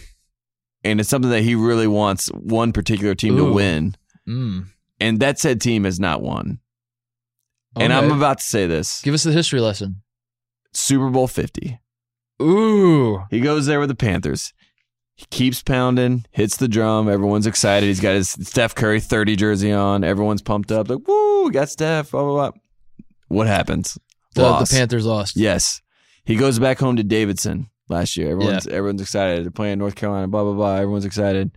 and 0.82 0.99
it's 0.99 1.11
something 1.11 1.30
that 1.30 1.43
he 1.43 1.55
really 1.55 1.86
wants 1.86 2.28
one 2.28 2.72
particular 2.72 3.14
team 3.14 3.36
to 3.36 3.53
win. 3.53 3.95
Mm. 4.26 4.68
And 4.99 5.20
that 5.20 5.38
said 5.38 5.61
team 5.61 5.84
has 5.84 6.01
not 6.01 6.22
won. 6.22 6.59
And 7.76 7.93
I'm 7.93 8.11
about 8.11 8.38
to 8.38 8.45
say 8.45 8.66
this 8.66 9.03
give 9.03 9.14
us 9.14 9.22
the 9.22 9.32
history 9.32 9.61
lesson. 9.61 10.03
Super 10.72 11.11
Bowl 11.11 11.26
50. 11.28 11.78
Ooh, 12.43 13.24
He 13.30 13.41
goes 13.41 13.66
there 13.66 13.80
with 13.80 13.91
the 13.91 13.95
Panthers. 13.95 14.55
He 15.14 15.26
keeps 15.30 15.62
pounding, 15.62 16.24
hits 16.30 16.57
the 16.57 16.68
drum. 16.68 17.09
Everyone's 17.11 17.47
excited. 17.47 17.86
He's 17.86 18.01
got 18.01 18.14
his 18.14 18.30
Steph 18.30 18.74
Curry 18.74 19.01
30 19.01 19.36
jersey 19.36 19.72
on. 19.72 20.03
Everyone's 20.03 20.41
pumped 20.41 20.72
up. 20.72 20.88
Like, 20.88 21.07
woo, 21.07 21.51
got 21.51 21.68
Steph, 21.68 22.12
blah, 22.12 22.22
blah, 22.22 22.51
blah. 22.51 22.61
What 23.31 23.47
happens? 23.47 23.97
the, 24.35 24.59
the 24.59 24.66
Panthers 24.70 25.07
lost. 25.07 25.37
Yes. 25.37 25.81
He 26.24 26.37
goes 26.37 26.59
back 26.59 26.78
home 26.78 26.97
to 26.97 27.03
Davidson 27.03 27.68
last 27.89 28.16
year. 28.16 28.31
Everyone's 28.31 28.66
everyone's 28.66 29.01
excited. 29.01 29.45
They're 29.45 29.51
playing 29.51 29.78
North 29.78 29.95
Carolina. 29.95 30.28
Blah 30.28 30.45
blah 30.45 30.53
blah. 30.53 30.74
Everyone's 30.76 31.05
excited. 31.05 31.51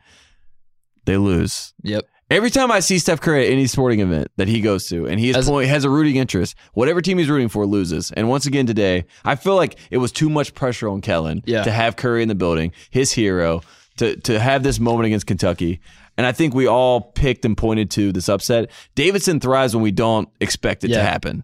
They 1.06 1.18
lose. 1.18 1.74
Yep. 1.84 2.06
Every 2.30 2.50
time 2.50 2.72
I 2.72 2.80
see 2.80 2.98
Steph 2.98 3.22
Curry 3.22 3.46
at 3.46 3.52
any 3.52 3.68
sporting 3.68 4.00
event 4.00 4.30
that 4.38 4.48
he 4.48 4.62
goes 4.62 4.88
to, 4.88 5.06
and 5.06 5.20
he 5.20 5.30
is 5.30 5.48
point, 5.48 5.68
has 5.68 5.84
a 5.84 5.90
rooting 5.90 6.16
interest, 6.16 6.56
whatever 6.74 7.02
team 7.02 7.18
he's 7.18 7.30
rooting 7.30 7.50
for 7.50 7.66
loses. 7.66 8.12
And 8.12 8.30
once 8.30 8.46
again 8.46 8.66
today, 8.66 9.06
I 9.26 9.36
feel 9.36 9.56
like 9.56 9.78
it 9.92 9.98
was 9.98 10.12
too 10.12 10.30
much 10.30 10.54
pressure 10.56 10.88
on 10.90 11.02
Kellen 11.02 11.44
Yeah. 11.46 11.64
to 11.64 11.72
have 11.72 11.96
Curry 11.96 12.24
in 12.24 12.30
the 12.30 12.36
building, 12.36 12.72
his 12.90 13.12
hero, 13.12 13.62
to 13.98 14.16
to 14.22 14.40
have 14.40 14.64
this 14.64 14.80
moment 14.80 15.08
against 15.08 15.28
Kentucky. 15.28 15.82
And 16.18 16.26
I 16.26 16.32
think 16.32 16.54
we 16.56 16.68
all 16.68 17.02
picked 17.02 17.44
and 17.46 17.58
pointed 17.58 17.92
to 17.92 18.12
this 18.12 18.30
upset. 18.30 18.72
Davidson 18.96 19.40
thrives 19.40 19.76
when 19.76 19.84
we 19.84 19.92
don't 19.92 20.30
expect 20.40 20.84
it 20.84 20.88
to 20.90 21.02
happen. 21.02 21.44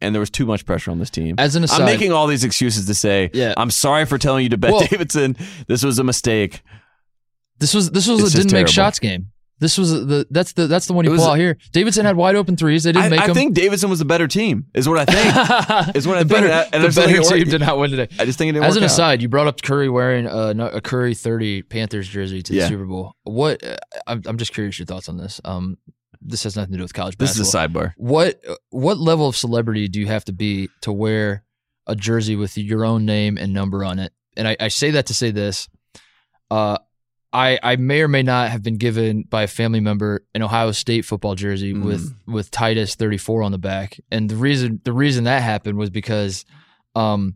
And 0.00 0.14
there 0.14 0.20
was 0.20 0.28
too 0.30 0.44
much 0.44 0.66
pressure 0.66 0.90
on 0.90 0.98
this 0.98 1.08
team. 1.10 1.36
As 1.38 1.56
an 1.56 1.64
aside- 1.64 1.80
I'm 1.80 1.86
making 1.86 2.12
all 2.12 2.26
these 2.26 2.44
excuses 2.44 2.86
to 2.86 2.94
say, 2.94 3.30
Yeah. 3.32 3.54
I'm 3.56 3.70
sorry 3.70 4.04
for 4.04 4.18
telling 4.18 4.42
you 4.44 4.50
to 4.50 4.58
bet 4.58 4.72
Well- 4.72 4.86
Davidson. 4.86 5.36
This 5.68 5.82
was 5.82 5.98
a 5.98 6.04
mistake. 6.04 6.62
This 7.58 7.72
was 7.72 7.90
this 7.90 8.06
was 8.06 8.20
It's 8.22 8.34
a 8.34 8.38
didn't 8.38 8.52
make 8.52 8.68
shots 8.68 8.98
game. 8.98 9.28
This 9.58 9.78
was 9.78 9.90
the 9.90 10.26
that's 10.30 10.52
the 10.52 10.66
that's 10.66 10.84
the 10.86 10.92
one 10.92 11.06
you 11.06 11.14
pull 11.14 11.24
a- 11.24 11.30
out 11.30 11.38
here. 11.38 11.56
Davidson 11.72 12.04
had 12.04 12.14
wide 12.14 12.36
open 12.36 12.58
threes. 12.58 12.82
They 12.84 12.92
didn't 12.92 13.06
I, 13.06 13.08
make 13.08 13.20
I 13.20 13.26
them. 13.28 13.34
think 13.34 13.54
Davidson 13.54 13.88
was 13.88 13.98
the 13.98 14.04
better 14.04 14.26
team, 14.28 14.66
is 14.74 14.86
what 14.86 14.98
I 14.98 15.06
think. 15.06 15.96
is 15.96 16.06
what 16.06 16.18
I 16.18 16.24
the 16.24 16.28
think. 16.28 16.44
better, 16.44 16.46
And 16.48 16.54
I- 16.54 16.62
and 16.74 16.84
I 16.84 16.88
the 16.88 16.94
better 17.00 17.22
team 17.22 17.48
did 17.48 17.60
not 17.62 17.78
win 17.78 17.90
today. 17.90 18.08
I 18.18 18.26
just 18.26 18.36
think 18.36 18.50
it 18.50 18.52
didn't 18.52 18.66
As 18.66 18.76
an 18.76 18.82
out. 18.82 18.86
aside, 18.90 19.22
you 19.22 19.30
brought 19.30 19.46
up 19.46 19.62
Curry 19.62 19.88
wearing 19.88 20.26
a, 20.26 20.50
a 20.74 20.80
Curry 20.82 21.14
30 21.14 21.62
Panthers 21.62 22.06
jersey 22.06 22.42
to 22.42 22.52
the 22.52 22.68
Super 22.68 22.84
Bowl. 22.84 23.14
What? 23.24 23.64
uh, 23.64 23.76
I'm, 24.06 24.20
I'm 24.26 24.36
just 24.36 24.52
curious 24.52 24.78
your 24.78 24.84
thoughts 24.84 25.08
on 25.08 25.16
this. 25.16 25.40
Um, 25.42 25.78
this 26.26 26.44
has 26.44 26.56
nothing 26.56 26.72
to 26.72 26.78
do 26.78 26.82
with 26.84 26.94
college 26.94 27.16
This 27.16 27.38
is 27.38 27.54
a 27.54 27.56
sidebar. 27.58 27.92
What 27.96 28.42
what 28.70 28.98
level 28.98 29.28
of 29.28 29.36
celebrity 29.36 29.88
do 29.88 30.00
you 30.00 30.06
have 30.06 30.24
to 30.26 30.32
be 30.32 30.68
to 30.82 30.92
wear 30.92 31.44
a 31.86 31.94
jersey 31.96 32.36
with 32.36 32.58
your 32.58 32.84
own 32.84 33.04
name 33.06 33.38
and 33.38 33.52
number 33.52 33.84
on 33.84 33.98
it? 33.98 34.12
And 34.36 34.46
I, 34.48 34.56
I 34.60 34.68
say 34.68 34.90
that 34.92 35.06
to 35.06 35.14
say 35.14 35.30
this. 35.30 35.68
Uh, 36.50 36.78
I 37.32 37.58
I 37.62 37.76
may 37.76 38.02
or 38.02 38.08
may 38.08 38.22
not 38.22 38.50
have 38.50 38.62
been 38.62 38.76
given 38.78 39.22
by 39.22 39.42
a 39.42 39.46
family 39.46 39.80
member 39.80 40.24
an 40.34 40.42
Ohio 40.42 40.72
State 40.72 41.04
football 41.04 41.34
jersey 41.34 41.74
Mm. 41.74 41.84
with 41.84 42.14
with 42.26 42.50
Titus 42.50 42.94
34 42.94 43.42
on 43.42 43.52
the 43.52 43.58
back. 43.58 43.98
And 44.10 44.28
the 44.30 44.36
reason 44.36 44.80
the 44.84 44.92
reason 44.92 45.24
that 45.24 45.42
happened 45.42 45.76
was 45.78 45.90
because 45.90 46.44
um 46.94 47.34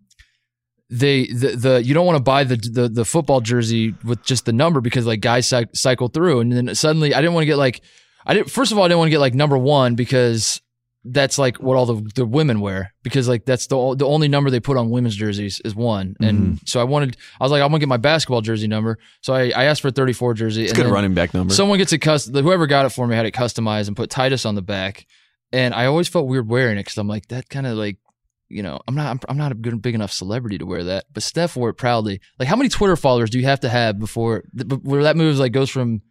they 0.89 1.27
the, 1.27 1.57
the 1.57 1.83
you 1.85 1.95
don't 1.95 2.07
want 2.07 2.17
to 2.17 2.23
buy 2.23 2.45
the, 2.45 2.57
the 2.57 2.89
the 2.89 3.05
football 3.05 3.41
jersey 3.41 3.95
with 4.05 4.23
just 4.25 4.45
the 4.47 4.53
number 4.53 4.81
because 4.81 5.07
like 5.07 5.21
guys 5.21 5.47
cy- 5.49 5.67
cycle 5.73 6.09
through 6.09 6.41
and 6.41 6.53
then 6.53 6.75
suddenly 6.75 7.15
I 7.15 7.21
didn't 7.21 7.35
want 7.35 7.43
to 7.43 7.47
get 7.47 7.59
like 7.59 7.81
I 8.27 8.35
didn't 8.35 8.51
first 8.51 8.73
of 8.73 8.79
all 8.79 8.85
I 8.85 8.89
didn't 8.89 8.99
want 8.99 9.09
to 9.09 9.13
get 9.13 9.21
like 9.21 9.35
number 9.35 9.57
1 9.59 9.95
because 9.95 10.61
that's 11.05 11.39
like 11.39 11.57
what 11.59 11.77
all 11.79 11.87
the, 11.87 12.11
the 12.15 12.27
women 12.27 12.61
wear 12.61 12.93
because 13.03 13.27
like 13.27 13.47
that's 13.47 13.67
the 13.69 13.95
the 13.97 14.05
only 14.07 14.29
number 14.29 14.51
they 14.51 14.61
put 14.61 14.77
on 14.77 14.91
women's 14.91 15.17
jerseys 15.17 15.59
is 15.65 15.75
one. 15.75 16.15
And 16.21 16.39
Mm-hmm. 16.39 16.55
so 16.67 16.79
I 16.81 16.85
wanted 16.85 17.17
I 17.41 17.45
was 17.45 17.51
like 17.53 17.63
I'm 17.63 17.69
gonna 17.69 17.79
get 17.79 17.89
my 17.89 17.97
basketball 17.97 18.43
jersey 18.43 18.69
number. 18.69 18.99
So 19.23 19.33
I, 19.33 19.45
I 19.51 19.65
asked 19.65 19.81
for 19.81 19.89
a 19.89 19.93
34 19.93 20.35
jersey 20.35 20.65
It's 20.65 20.75
good 20.75 20.87
running 20.87 21.15
back 21.15 21.33
number. 21.33 21.55
someone 21.55 21.79
gets 21.79 21.93
it 21.95 21.99
custom 22.01 22.35
whoever 22.45 22.67
got 22.67 22.85
it 22.85 22.91
for 22.91 23.07
me 23.07 23.17
had 23.17 23.25
it 23.27 23.33
customized 23.35 23.89
and 23.89 23.97
put 23.97 24.11
Titus 24.11 24.45
on 24.45 24.55
the 24.57 24.63
back. 24.63 25.07
And 25.53 25.73
I 25.75 25.87
always 25.87 26.07
felt 26.07 26.29
weird 26.29 26.49
wearing 26.49 26.77
it 26.77 26.83
because 26.85 26.99
I'm 26.99 27.09
like 27.09 27.29
that 27.29 27.49
kind 27.49 27.67
of 27.67 27.79
like 27.79 27.97
you 28.51 28.63
know 28.63 28.79
I'm 28.87 28.95
not 28.95 29.07
I'm, 29.07 29.21
I'm 29.31 29.39
not 29.39 29.53
a 29.53 29.55
good 29.55 29.81
big 29.81 29.95
enough 29.95 30.13
celebrity 30.13 30.59
to 30.59 30.67
wear 30.67 30.85
that. 30.85 31.07
But 31.15 31.23
Steph 31.23 31.57
wore 31.57 31.71
it 31.71 31.75
proudly. 31.75 32.21
Like 32.39 32.49
how 32.49 32.57
many 32.57 32.69
Twitter 32.69 32.95
followers 32.97 33.31
do 33.31 33.39
you 33.39 33.47
have 33.47 33.61
to 33.61 33.71
have 33.71 33.99
before 33.99 34.45
where 34.83 35.05
that 35.05 35.17
moves 35.17 35.41
like 35.41 35.53
goes 35.53 35.71
from 35.71 36.03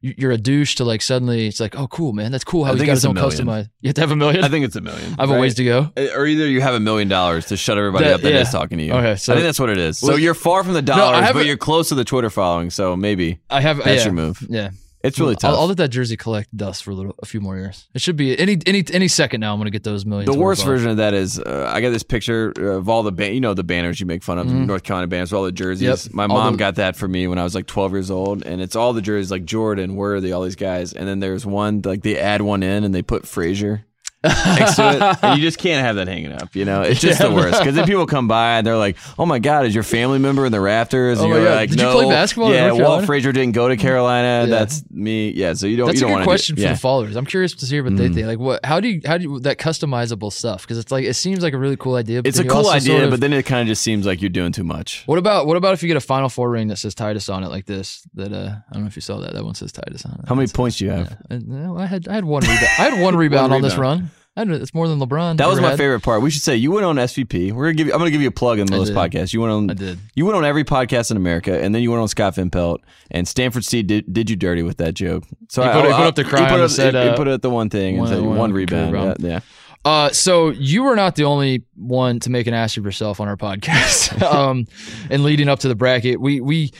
you're 0.00 0.30
a 0.30 0.36
douche 0.38 0.74
to 0.76 0.84
like 0.84 1.00
suddenly 1.02 1.46
it's 1.46 1.58
like 1.58 1.74
oh 1.74 1.88
cool 1.88 2.12
man 2.12 2.30
that's 2.30 2.44
cool 2.44 2.64
how 2.64 2.72
I 2.72 2.74
he's 2.74 2.84
got 2.84 2.92
his 2.92 3.06
own 3.06 3.14
customized 3.16 3.70
you 3.80 3.88
have 3.88 3.94
to 3.94 4.00
have 4.02 4.10
a 4.10 4.16
million 4.16 4.44
I 4.44 4.48
think 4.48 4.64
it's 4.64 4.76
a 4.76 4.80
million. 4.80 5.14
I 5.18 5.22
have 5.22 5.30
a 5.30 5.40
ways 5.40 5.54
to 5.56 5.64
go 5.64 5.90
eh, 5.96 6.10
Or 6.14 6.26
either 6.26 6.46
you 6.46 6.60
have 6.60 6.74
a 6.74 6.80
million 6.80 7.08
dollars 7.08 7.46
to 7.46 7.56
shut 7.56 7.78
everybody 7.78 8.04
That- 8.04 8.14
up 8.16 8.20
that 8.20 8.32
yeah. 8.32 8.40
is 8.40 8.50
talking 8.50 8.78
to 8.78 8.84
you. 8.84 8.92
Okay, 8.92 9.16
so- 9.16 9.32
I 9.32 9.36
think 9.36 9.46
that's 9.46 9.58
what 9.58 9.70
it 9.70 9.78
is. 9.78 9.98
So 9.98 10.14
you're 10.16 10.34
far 10.34 10.62
from 10.64 10.74
the 10.74 10.82
dollars, 10.82 11.20
haven't- 11.24 11.40
but 11.40 11.46
you're 11.46 11.56
close 11.56 11.88
to 11.88 11.94
the 11.94 12.04
Twitter 12.04 12.30
following. 12.30 12.70
So 12.70 12.94
maybe 12.96 13.40
I 13.50 13.60
have 13.62 13.78
that's 13.78 13.88
yeah, 13.88 14.04
your 14.04 14.12
move. 14.12 14.46
yeah 14.48 14.70
It's 15.06 15.18
really 15.20 15.36
tough. 15.36 15.52
I'll, 15.54 15.60
I'll 15.60 15.66
let 15.66 15.76
that 15.78 15.88
jersey 15.88 16.16
collect 16.16 16.54
dust 16.56 16.84
for 16.84 16.90
a 16.90 16.94
little 16.94 17.14
a 17.22 17.26
few 17.26 17.40
more 17.40 17.56
years 17.56 17.88
it 17.94 18.00
should 18.00 18.16
be 18.16 18.38
any 18.38 18.58
any 18.66 18.84
any 18.92 19.08
second 19.08 19.40
now 19.40 19.52
I'm 19.52 19.58
gonna 19.60 19.70
get 19.70 19.82
those 19.84 20.04
millions 20.04 20.32
the 20.32 20.38
worst 20.38 20.64
version 20.64 20.90
of 20.90 20.96
that 20.98 21.14
is 21.14 21.38
uh, 21.38 21.70
I 21.72 21.80
got 21.80 21.90
this 21.90 22.02
picture 22.02 22.50
of 22.56 22.88
all 22.88 23.02
the 23.02 23.12
ban- 23.12 23.34
you 23.34 23.40
know 23.40 23.54
the 23.54 23.64
banners 23.64 23.98
you 24.00 24.06
make 24.06 24.22
fun 24.22 24.38
of 24.38 24.46
North 24.46 24.82
Carolina 24.82 25.06
banners, 25.08 25.32
all 25.32 25.44
the 25.44 25.52
jerseys. 25.52 26.06
Yep. 26.06 26.14
My 26.14 26.24
All 26.24 26.28
mom 26.28 26.52
the- 26.54 26.58
got 26.58 26.74
that 26.76 26.96
for 26.96 27.06
me 27.08 27.26
when 27.28 27.38
I 27.38 27.44
was 27.44 27.54
like 27.54 27.66
12 27.66 27.92
years 27.92 28.10
old, 28.10 28.44
and 28.44 28.60
it's 28.60 28.74
all 28.76 28.92
the 28.92 29.02
jerseys 29.02 29.30
like 29.30 29.44
Jordan, 29.44 29.94
Worthy, 29.96 30.32
all 30.32 30.42
these 30.42 30.56
guys, 30.56 30.92
and 30.92 31.06
then 31.08 31.20
there's 31.20 31.44
one 31.46 31.82
like 31.84 32.02
they 32.02 32.18
add 32.18 32.42
one 32.42 32.62
in 32.62 32.84
and 32.84 32.94
they 32.94 33.02
put 33.02 33.26
Frazier 33.26 33.84
next 34.28 34.76
to 34.76 34.88
it, 34.90 35.18
and 35.22 35.38
you 35.38 35.46
just 35.46 35.58
can't 35.58 35.84
have 35.84 35.96
that 35.96 36.08
hanging 36.08 36.32
up. 36.32 36.54
You 36.54 36.64
know, 36.64 36.82
it's 36.82 37.00
just 37.00 37.20
Yeah. 37.20 37.28
the 37.28 37.34
worst 37.34 37.58
because 37.58 37.74
then 37.74 37.86
people 37.86 38.06
come 38.06 38.28
by 38.28 38.58
and 38.58 38.66
they're 38.66 38.76
like, 38.76 38.96
"Oh 39.18 39.26
my 39.26 39.38
God, 39.38 39.66
is 39.66 39.74
your 39.74 39.84
family 39.84 40.18
member 40.18 40.46
in 40.46 40.52
the 40.52 40.60
rafters?" 40.60 41.20
And 41.20 41.32
Oh 41.32 41.36
you're 41.36 41.50
like, 41.50 41.70
Did 41.70 41.80
you 41.80 41.86
"No, 41.86 41.92
play 41.92 42.08
basketball 42.08 42.52
Yeah, 42.52 42.72
Walt 42.72 43.04
Frazier 43.04 43.32
didn't 43.32 43.52
go 43.52 43.68
to 43.68 43.74
mm-hmm. 43.74 43.82
Carolina. 43.82 44.46
Yeah. 44.48 44.58
That's 44.58 44.82
me. 44.90 45.30
Yeah, 45.30 45.54
so 45.54 45.66
you 45.66 45.76
don't. 45.76 45.86
That's 45.86 46.00
you 46.00 46.06
a 46.06 46.10
don't 46.10 46.18
good 46.18 46.24
question 46.24 46.56
for 46.56 46.62
the 46.62 46.76
followers. 46.76 47.16
I'm 47.16 47.26
curious 47.26 47.54
to 47.54 47.66
hear 47.66 47.82
what 47.82 47.96
they 47.96 48.06
mm-hmm. 48.06 48.14
think. 48.14 48.26
Like, 48.26 48.38
what? 48.38 48.64
How 48.64 48.80
do 48.80 48.88
you? 48.88 49.00
How 49.04 49.18
do 49.18 49.24
you, 49.24 49.40
that 49.40 49.58
customizable 49.58 50.32
stuff? 50.32 50.62
Because 50.62 50.78
it's 50.78 50.92
like 50.92 51.04
it 51.04 51.14
seems 51.14 51.42
like 51.42 51.54
a 51.54 51.58
really 51.58 51.76
cool 51.76 51.94
idea. 51.94 52.22
But 52.22 52.28
It's 52.28 52.38
a 52.38 52.44
cool 52.44 52.68
idea, 52.68 52.92
sort 52.92 53.04
of- 53.04 53.10
but 53.10 53.20
then 53.20 53.32
it 53.32 53.44
kind 53.44 53.62
of 53.62 53.68
just 53.68 53.82
seems 53.82 54.06
like 54.06 54.20
you're 54.20 54.30
doing 54.30 54.52
too 54.52 54.64
much. 54.64 55.02
what 55.06 55.18
about 55.18 55.46
what 55.46 55.56
about 55.56 55.74
if 55.74 55.82
you 55.82 55.88
get 55.88 55.96
a 55.96 56.00
Final 56.00 56.28
Four 56.28 56.50
ring 56.50 56.68
that 56.68 56.76
says 56.78 56.94
Titus 56.94 57.28
on 57.28 57.44
it 57.44 57.48
like 57.48 57.66
this? 57.66 58.06
That 58.14 58.32
uh, 58.32 58.56
I 58.70 58.74
don't 58.74 58.82
know 58.82 58.88
if 58.88 58.96
you 58.96 59.02
saw 59.02 59.20
that. 59.20 59.32
That 59.34 59.44
one 59.44 59.54
says 59.54 59.72
Titus 59.72 60.04
on 60.04 60.20
it. 60.22 60.28
How 60.28 60.34
many 60.34 60.48
points 60.48 60.78
do 60.78 60.84
you 60.86 60.90
have? 60.90 61.16
I, 61.30 61.38
no, 61.38 61.76
I 61.76 61.86
had 61.86 62.08
I 62.08 62.14
had 62.14 62.24
one 62.24 62.42
rebound. 62.42 62.58
I 62.78 62.82
had 62.90 63.02
one 63.06 63.16
rebound 63.16 63.52
on 63.52 63.62
this 63.62 63.76
run. 63.76 64.10
I 64.36 64.40
had, 64.40 64.50
it's 64.50 64.74
more 64.74 64.86
than 64.86 64.98
LeBron. 64.98 65.38
That 65.38 65.48
was 65.48 65.60
my 65.60 65.70
had. 65.70 65.78
favorite 65.78 66.00
part. 66.02 66.20
We 66.20 66.30
should 66.30 66.42
say 66.42 66.56
you 66.56 66.70
went 66.70 66.84
on 66.84 66.96
SVP. 66.96 67.52
We're 67.52 67.64
gonna 67.64 67.74
give 67.74 67.86
you. 67.86 67.92
I'm 67.94 67.98
gonna 67.98 68.10
give 68.10 68.20
you 68.20 68.28
a 68.28 68.32
plug 68.32 68.58
in 68.58 68.66
the 68.66 68.74
I 68.74 68.78
List 68.78 68.92
did. 68.92 68.98
podcast. 68.98 69.32
You 69.32 69.40
went 69.40 69.52
on. 69.52 69.70
I 69.70 69.74
did. 69.74 69.98
You 70.14 70.26
went 70.26 70.36
on 70.36 70.44
every 70.44 70.64
podcast 70.64 71.10
in 71.10 71.16
America, 71.16 71.58
and 71.58 71.74
then 71.74 71.82
you 71.82 71.90
went 71.90 72.02
on 72.02 72.08
Scott 72.08 72.34
Van 72.34 72.50
Pelt 72.50 72.82
and 73.10 73.26
Stanford 73.26 73.64
Steve 73.64 73.86
did, 73.86 74.12
did 74.12 74.28
you 74.28 74.36
dirty 74.36 74.62
with 74.62 74.76
that 74.76 74.92
joke. 74.94 75.24
So 75.48 75.62
He 75.62 75.68
I- 75.68 75.72
put 75.72 75.84
it- 75.86 75.92
I- 75.92 75.96
put 75.96 76.06
up 76.06 76.14
the 76.16 76.24
crime. 76.24 76.42
he 76.42 76.48
cry 76.48 76.56
put 76.56 76.64
up, 76.64 76.70
said, 76.70 76.94
he, 76.94 77.00
he 77.00 77.08
uh, 77.08 77.16
put 77.16 77.28
it 77.28 77.32
at 77.32 77.42
the 77.42 77.50
one 77.50 77.70
thing 77.70 77.94
and 77.94 77.98
one- 78.00 78.08
said 78.08 78.20
one 78.22 78.36
one, 78.36 78.52
rebound. 78.52 78.92
rebound. 78.92 79.16
Yeah, 79.20 79.28
yeah. 79.28 79.40
Uh, 79.84 80.10
so 80.10 80.50
you 80.50 80.82
were 80.82 80.96
not 80.96 81.14
the 81.14 81.24
only 81.24 81.62
one 81.76 82.18
to 82.20 82.28
make 82.28 82.46
an 82.48 82.52
ass 82.54 82.76
of 82.76 82.84
yourself 82.84 83.20
on 83.20 83.28
our 83.28 83.36
podcast. 83.36 84.20
um, 84.30 84.66
and 85.10 85.22
leading 85.22 85.48
up 85.48 85.60
to 85.60 85.68
the 85.68 85.76
bracket, 85.76 86.20
we 86.20 86.40
we 86.40 86.72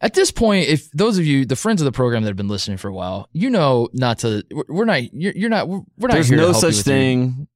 at 0.00 0.14
this 0.14 0.30
point, 0.30 0.68
if 0.68 0.90
those 0.92 1.18
of 1.18 1.24
you, 1.26 1.44
the 1.44 1.56
friends 1.56 1.80
of 1.80 1.84
the 1.84 1.92
program 1.92 2.22
that 2.22 2.28
have 2.28 2.36
been 2.36 2.48
listening 2.48 2.76
for 2.76 2.88
a 2.88 2.94
while, 2.94 3.28
you 3.32 3.50
know 3.50 3.88
not 3.92 4.18
to. 4.20 4.44
We're, 4.68 4.84
not. 4.84 5.12
You're, 5.12 5.32
you're 5.34 5.50
not. 5.50 5.68
We're 5.68 5.78
not. 5.98 6.12
There's 6.12 6.28
here 6.28 6.38
to 6.38 6.42
no 6.44 6.52
such 6.52 6.76
thing 6.76 7.48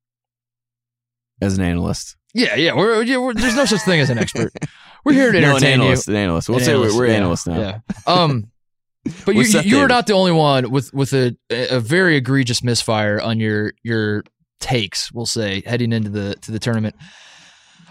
as 1.41 1.57
an 1.59 1.65
analyst. 1.65 2.17
yeah, 2.35 2.55
yeah. 2.57 2.75
We're, 2.75 3.03
yeah 3.03 3.19
we're, 3.19 3.35
there's 3.35 3.57
no 3.57 3.65
such 3.65 3.83
thing 3.83 4.01
as 4.01 4.11
an 4.11 4.19
expert. 4.19 4.53
We're 5.05 5.13
here 5.13 5.31
to 5.33 5.41
No, 5.41 5.51
an 5.51 5.63
entertain 5.65 5.81
analyst. 5.81 6.09
you. 6.09 6.15
An 6.15 6.21
analyst. 6.21 6.49
We'll 6.49 6.59
An 6.59 6.65
say 6.65 6.73
analyst, 6.73 6.97
we're, 6.97 7.03
we're 7.03 7.07
yeah, 7.11 7.17
analysts 7.17 7.47
now. 7.47 7.59
Yeah. 7.61 7.79
Um, 8.07 8.51
but 9.25 9.37
you, 9.37 9.43
you 9.43 9.79
were 9.79 9.87
not 9.87 10.07
the 10.09 10.13
only 10.13 10.33
one 10.33 10.71
with 10.71 10.93
with 10.93 11.13
a 11.15 11.37
a 11.51 11.79
very 11.79 12.17
egregious 12.17 12.63
misfire 12.65 13.21
on 13.21 13.39
your 13.39 13.73
your 13.85 14.25
takes. 14.61 15.13
We'll 15.13 15.25
say 15.25 15.63
heading 15.65 15.93
into 15.93 16.11
the 16.11 16.35
to 16.43 16.51
the 16.53 16.59
tournament. 16.59 16.97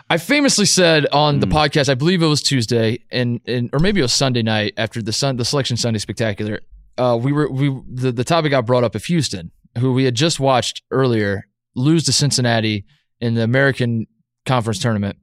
I 0.09 0.17
famously 0.17 0.65
said 0.65 1.05
on 1.11 1.39
the 1.41 1.47
Mm. 1.47 1.51
podcast, 1.53 1.89
I 1.89 1.95
believe 1.95 2.21
it 2.23 2.27
was 2.27 2.41
Tuesday, 2.41 2.99
and, 3.11 3.41
and 3.45 3.69
or 3.73 3.79
maybe 3.79 3.99
it 3.99 4.03
was 4.03 4.13
Sunday 4.13 4.41
night 4.41 4.73
after 4.77 5.01
the 5.01 5.11
sun 5.11 5.35
the 5.35 5.43
selection 5.45 5.75
Sunday 5.75 5.99
spectacular. 5.99 6.61
Uh, 6.97 7.17
we 7.21 7.31
were 7.33 7.49
we 7.51 7.69
the, 7.91 8.11
the 8.11 8.23
topic 8.23 8.51
got 8.51 8.65
brought 8.65 8.83
up 8.85 8.95
of 8.95 9.03
Houston, 9.05 9.51
who 9.77 9.93
we 9.93 10.05
had 10.05 10.15
just 10.15 10.39
watched 10.39 10.81
earlier 10.91 11.47
lose 11.75 12.05
to 12.05 12.13
Cincinnati 12.13 12.85
in 13.19 13.33
the 13.35 13.43
American 13.43 14.07
Conference 14.45 14.79
tournament. 14.79 15.17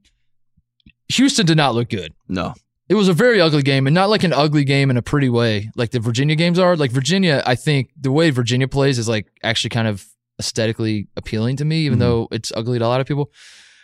Houston 1.09 1.45
did 1.45 1.57
not 1.57 1.75
look 1.75 1.89
good. 1.89 2.13
No. 2.29 2.53
It 2.87 2.93
was 2.93 3.07
a 3.07 3.13
very 3.13 3.41
ugly 3.41 3.63
game, 3.63 3.87
and 3.87 3.93
not 3.95 4.09
like 4.11 4.23
an 4.23 4.33
ugly 4.33 4.63
game 4.63 4.91
in 4.91 4.97
a 4.97 5.01
pretty 5.01 5.27
way, 5.29 5.71
like 5.75 5.89
the 5.89 5.99
Virginia 5.99 6.35
games 6.35 6.59
are. 6.59 6.75
Like 6.75 6.91
Virginia, 6.91 7.41
I 7.45 7.55
think 7.55 7.89
the 7.99 8.11
way 8.11 8.29
Virginia 8.29 8.67
plays 8.67 8.99
is 8.99 9.09
like 9.09 9.27
actually 9.43 9.71
kind 9.71 9.87
of 9.87 10.05
aesthetically 10.39 11.07
appealing 11.17 11.55
to 11.57 11.65
me, 11.65 11.79
even 11.85 11.97
Mhm. 11.97 12.01
though 12.01 12.27
it's 12.31 12.51
ugly 12.55 12.77
to 12.77 12.85
a 12.85 12.87
lot 12.87 13.01
of 13.01 13.07
people. 13.07 13.31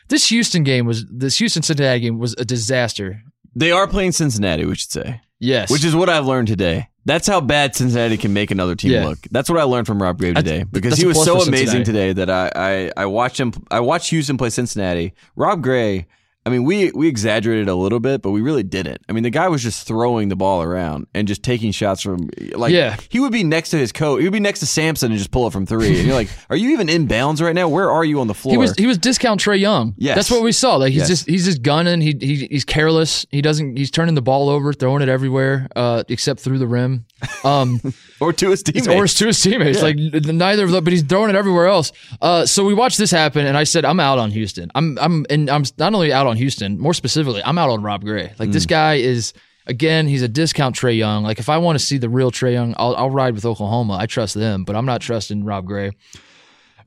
This 0.07 0.29
Houston 0.29 0.63
game 0.63 0.85
was 0.85 1.05
this 1.09 1.37
Houston 1.39 1.61
Cincinnati 1.63 1.99
game 2.01 2.19
was 2.19 2.33
a 2.37 2.45
disaster. 2.45 3.21
They 3.55 3.71
are 3.71 3.87
playing 3.87 4.13
Cincinnati, 4.13 4.65
we 4.65 4.75
should 4.75 4.91
say. 4.91 5.21
Yes, 5.39 5.71
Which 5.71 5.83
is 5.83 5.95
what 5.95 6.07
I've 6.07 6.27
learned 6.27 6.47
today. 6.47 6.87
That's 7.03 7.27
how 7.27 7.41
bad 7.41 7.75
Cincinnati 7.75 8.15
can 8.15 8.31
make 8.31 8.51
another 8.51 8.75
team 8.75 8.91
Yeah. 8.91 9.07
look. 9.07 9.17
That's 9.31 9.49
what 9.49 9.57
I 9.59 9.63
learned 9.63 9.87
from 9.87 9.99
Rob 9.99 10.19
Gray 10.19 10.33
today 10.33 10.63
because 10.71 10.97
he 10.99 11.07
was 11.07 11.23
so 11.23 11.41
amazing 11.41 11.83
today 11.83 12.13
that 12.13 12.29
I, 12.29 12.51
I 12.55 12.91
I 12.95 13.05
watched 13.07 13.39
him. 13.39 13.51
I 13.71 13.79
watched 13.79 14.11
Houston 14.11 14.37
play 14.37 14.51
Cincinnati. 14.51 15.13
Rob 15.35 15.63
Gray. 15.63 16.05
I 16.45 16.49
mean, 16.49 16.63
we 16.63 16.91
we 16.91 17.07
exaggerated 17.07 17.69
a 17.69 17.75
little 17.75 17.99
bit, 17.99 18.23
but 18.23 18.31
we 18.31 18.41
really 18.41 18.63
didn't. 18.63 18.99
I 19.07 19.11
mean, 19.11 19.21
the 19.21 19.29
guy 19.29 19.47
was 19.47 19.61
just 19.61 19.85
throwing 19.87 20.29
the 20.29 20.35
ball 20.35 20.63
around 20.63 21.05
and 21.13 21.27
just 21.27 21.43
taking 21.43 21.71
shots 21.71 22.01
from 22.01 22.29
like 22.55 22.71
Yeah. 22.73 22.97
he 23.09 23.19
would 23.19 23.31
be 23.31 23.43
next 23.43 23.69
to 23.69 23.77
his 23.77 23.91
coach. 23.91 24.19
He 24.21 24.25
would 24.25 24.33
be 24.33 24.39
next 24.39 24.59
to 24.61 24.65
Sampson 24.65 25.11
and 25.11 25.19
just 25.19 25.29
pull 25.29 25.45
it 25.45 25.53
from 25.53 25.67
three. 25.67 25.97
And 25.99 26.07
you're 26.07 26.15
like, 26.15 26.29
are 26.49 26.55
you 26.55 26.71
even 26.71 26.89
in 26.89 27.05
bounds 27.05 27.43
right 27.43 27.53
now? 27.53 27.69
Where 27.69 27.91
are 27.91 28.03
you 28.03 28.19
on 28.21 28.27
the 28.27 28.33
floor? 28.33 28.53
he 28.53 28.57
was 28.57 28.73
he 28.75 28.87
was 28.87 28.97
discount 28.97 29.39
Trae 29.39 29.59
Young. 29.59 29.93
Yes. 29.97 30.15
that's 30.15 30.31
what 30.31 30.41
we 30.41 30.51
saw. 30.51 30.77
Like 30.77 30.93
he's 30.93 31.01
Yes. 31.01 31.09
just 31.09 31.27
he's 31.29 31.45
just 31.45 31.61
gunning. 31.61 32.01
He, 32.01 32.15
he 32.19 32.47
he's 32.49 32.65
careless. 32.65 33.25
He 33.29 33.41
doesn't. 33.43 33.77
He's 33.77 33.91
turning 33.91 34.15
the 34.15 34.21
ball 34.23 34.49
over, 34.49 34.73
throwing 34.73 35.03
it 35.03 35.09
everywhere, 35.09 35.67
uh, 35.75 36.03
except 36.09 36.39
through 36.39 36.57
the 36.57 36.67
rim. 36.67 37.05
Um, 37.43 37.79
or 38.19 38.33
to 38.33 38.49
his 38.51 38.63
teammates. 38.63 38.87
or 38.87 39.07
to 39.07 39.27
his 39.27 39.39
teammates. 39.41 39.77
Yeah. 39.79 39.83
Like 39.83 39.95
neither 39.97 40.63
of 40.65 40.71
them, 40.71 40.83
but 40.83 40.93
he's 40.93 41.03
throwing 41.03 41.29
it 41.29 41.35
everywhere 41.35 41.67
else. 41.67 41.91
Uh, 42.21 42.45
so 42.45 42.63
we 42.65 42.73
watched 42.73 42.97
this 42.97 43.11
happen, 43.11 43.45
and 43.45 43.57
I 43.57 43.63
said, 43.63 43.85
I'm 43.85 43.99
out 43.99 44.19
on 44.19 44.31
Houston. 44.31 44.71
I'm 44.75 44.97
I'm 44.99 45.25
and 45.29 45.49
I'm 45.49 45.63
not 45.77 45.93
only 45.93 46.11
out 46.13 46.27
on 46.27 46.37
Houston, 46.37 46.79
more 46.79 46.93
specifically, 46.93 47.41
I'm 47.43 47.57
out 47.57 47.69
on 47.69 47.81
Rob 47.83 48.03
Gray. 48.03 48.33
Like 48.39 48.49
Mm. 48.49 48.53
this 48.53 48.65
guy 48.65 48.95
is. 48.95 49.33
Again, 49.67 50.07
he's 50.07 50.23
a 50.23 50.27
discount 50.27 50.75
Trae 50.75 50.97
Young. 50.97 51.23
Like 51.23 51.37
if 51.37 51.47
I 51.47 51.59
want 51.59 51.77
to 51.77 51.85
see 51.85 51.99
the 51.99 52.09
real 52.09 52.31
Trae 52.31 52.53
Young, 52.53 52.73
I'll, 52.77 52.95
I'll 52.95 53.11
ride 53.11 53.35
with 53.35 53.45
Oklahoma. 53.45 53.95
I 53.95 54.07
trust 54.07 54.33
them, 54.33 54.63
but 54.63 54.75
I'm 54.75 54.87
not 54.87 55.01
trusting 55.01 55.43
Rob 55.45 55.65
Gray. 55.67 55.91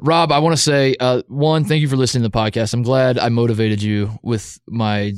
Rob, 0.00 0.32
I 0.32 0.40
want 0.40 0.56
to 0.56 0.60
say 0.62 0.96
uh, 0.98 1.22
one, 1.28 1.64
thank 1.64 1.82
you 1.82 1.88
for 1.88 1.96
listening 1.96 2.24
to 2.24 2.28
the 2.28 2.36
podcast. 2.36 2.74
I'm 2.74 2.82
glad 2.82 3.16
I 3.16 3.28
motivated 3.28 3.80
you 3.80 4.18
with 4.22 4.58
my 4.66 5.12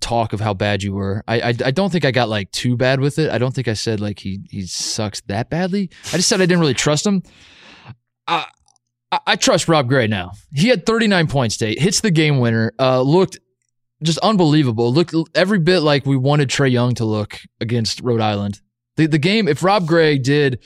talk 0.00 0.32
of 0.32 0.40
how 0.40 0.54
bad 0.54 0.82
you 0.82 0.92
were. 0.92 1.22
I, 1.28 1.40
I 1.40 1.48
I 1.48 1.70
don't 1.70 1.90
think 1.90 2.04
I 2.04 2.10
got 2.10 2.28
like 2.28 2.50
too 2.50 2.76
bad 2.76 3.00
with 3.00 3.18
it. 3.18 3.30
I 3.30 3.38
don't 3.38 3.54
think 3.54 3.68
I 3.68 3.74
said 3.74 4.00
like 4.00 4.18
he 4.18 4.40
he 4.50 4.62
sucks 4.66 5.20
that 5.22 5.50
badly. 5.50 5.90
I 6.06 6.16
just 6.16 6.28
said 6.28 6.40
I 6.40 6.46
didn't 6.46 6.60
really 6.60 6.74
trust 6.74 7.06
him. 7.06 7.22
I 8.26 8.46
I, 9.10 9.20
I 9.26 9.36
trust 9.36 9.68
Rob 9.68 9.88
Gray 9.88 10.06
now. 10.06 10.32
He 10.52 10.68
had 10.68 10.86
39 10.86 11.26
points. 11.28 11.54
State 11.54 11.80
hits 11.80 12.00
the 12.00 12.10
game 12.10 12.38
winner. 12.38 12.72
Uh, 12.78 13.00
looked 13.00 13.38
just 14.02 14.18
unbelievable. 14.18 14.92
Looked 14.92 15.14
every 15.34 15.58
bit 15.58 15.80
like 15.80 16.06
we 16.06 16.16
wanted 16.16 16.48
Trae 16.48 16.70
Young 16.70 16.94
to 16.96 17.04
look 17.04 17.40
against 17.60 18.00
Rhode 18.00 18.20
Island. 18.20 18.60
The 18.96 19.06
the 19.06 19.18
game. 19.18 19.48
If 19.48 19.62
Rob 19.62 19.86
Gray 19.86 20.18
did 20.18 20.64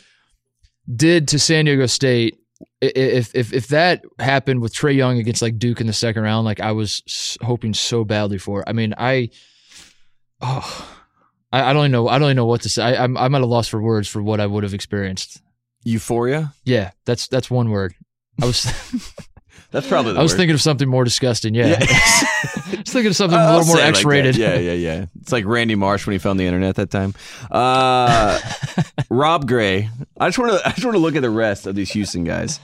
did 0.94 1.28
to 1.28 1.38
San 1.38 1.64
Diego 1.66 1.86
State. 1.86 2.38
If 2.82 3.32
if 3.34 3.52
if 3.52 3.68
that 3.68 4.04
happened 4.18 4.60
with 4.60 4.74
Trae 4.74 4.96
Young 4.96 5.18
against 5.18 5.40
like 5.40 5.58
Duke 5.58 5.80
in 5.80 5.86
the 5.86 5.92
second 5.92 6.24
round, 6.24 6.44
like 6.44 6.58
I 6.58 6.72
was 6.72 7.38
hoping 7.40 7.74
so 7.74 8.04
badly 8.04 8.38
for. 8.38 8.68
I 8.68 8.72
mean, 8.72 8.92
I 8.98 9.30
oh, 10.40 10.98
I, 11.52 11.70
I 11.70 11.72
don't 11.72 11.82
even 11.82 11.92
know. 11.92 12.08
I 12.08 12.18
don't 12.18 12.26
even 12.26 12.36
know 12.36 12.46
what 12.46 12.62
to 12.62 12.68
say. 12.68 12.82
I, 12.82 13.04
I'm 13.04 13.16
I'm 13.16 13.34
at 13.36 13.42
a 13.42 13.46
loss 13.46 13.68
for 13.68 13.80
words 13.80 14.08
for 14.08 14.20
what 14.20 14.40
I 14.40 14.46
would 14.46 14.64
have 14.64 14.74
experienced. 14.74 15.40
Euphoria? 15.84 16.54
Yeah, 16.64 16.90
that's 17.04 17.28
that's 17.28 17.50
one 17.50 17.70
word. 17.70 17.94
I 18.42 18.46
was 18.46 18.64
That's 19.72 19.88
probably 19.88 20.12
the 20.12 20.20
I 20.20 20.22
was 20.22 20.32
word. 20.32 20.36
thinking 20.36 20.54
of 20.54 20.60
something 20.62 20.88
more 20.88 21.02
disgusting. 21.02 21.54
Yeah, 21.54 21.76
I 21.80 22.76
was 22.78 22.92
thinking 22.92 23.06
of 23.08 23.16
something 23.16 23.38
a 23.40 23.50
little 23.56 23.66
more 23.66 23.78
it 23.78 23.80
like. 23.80 23.88
X-rated. 23.96 24.36
yeah, 24.36 24.54
yeah, 24.56 24.72
yeah. 24.72 25.06
It's 25.20 25.32
like 25.32 25.44
Randy 25.46 25.74
Marsh 25.74 26.06
when 26.06 26.12
he 26.12 26.18
found 26.18 26.38
the 26.38 26.46
internet 26.46 26.76
that 26.76 26.90
time. 26.90 27.14
Uh, 27.50 28.38
Rob 29.10 29.48
Gray. 29.48 29.88
I 30.20 30.28
just 30.28 30.38
want 30.38 30.52
to. 30.52 30.66
I 30.68 30.70
just 30.72 30.84
want 30.84 30.94
to 30.94 31.00
look 31.00 31.16
at 31.16 31.22
the 31.22 31.30
rest 31.30 31.66
of 31.66 31.74
these 31.74 31.90
Houston 31.92 32.24
guys. 32.24 32.60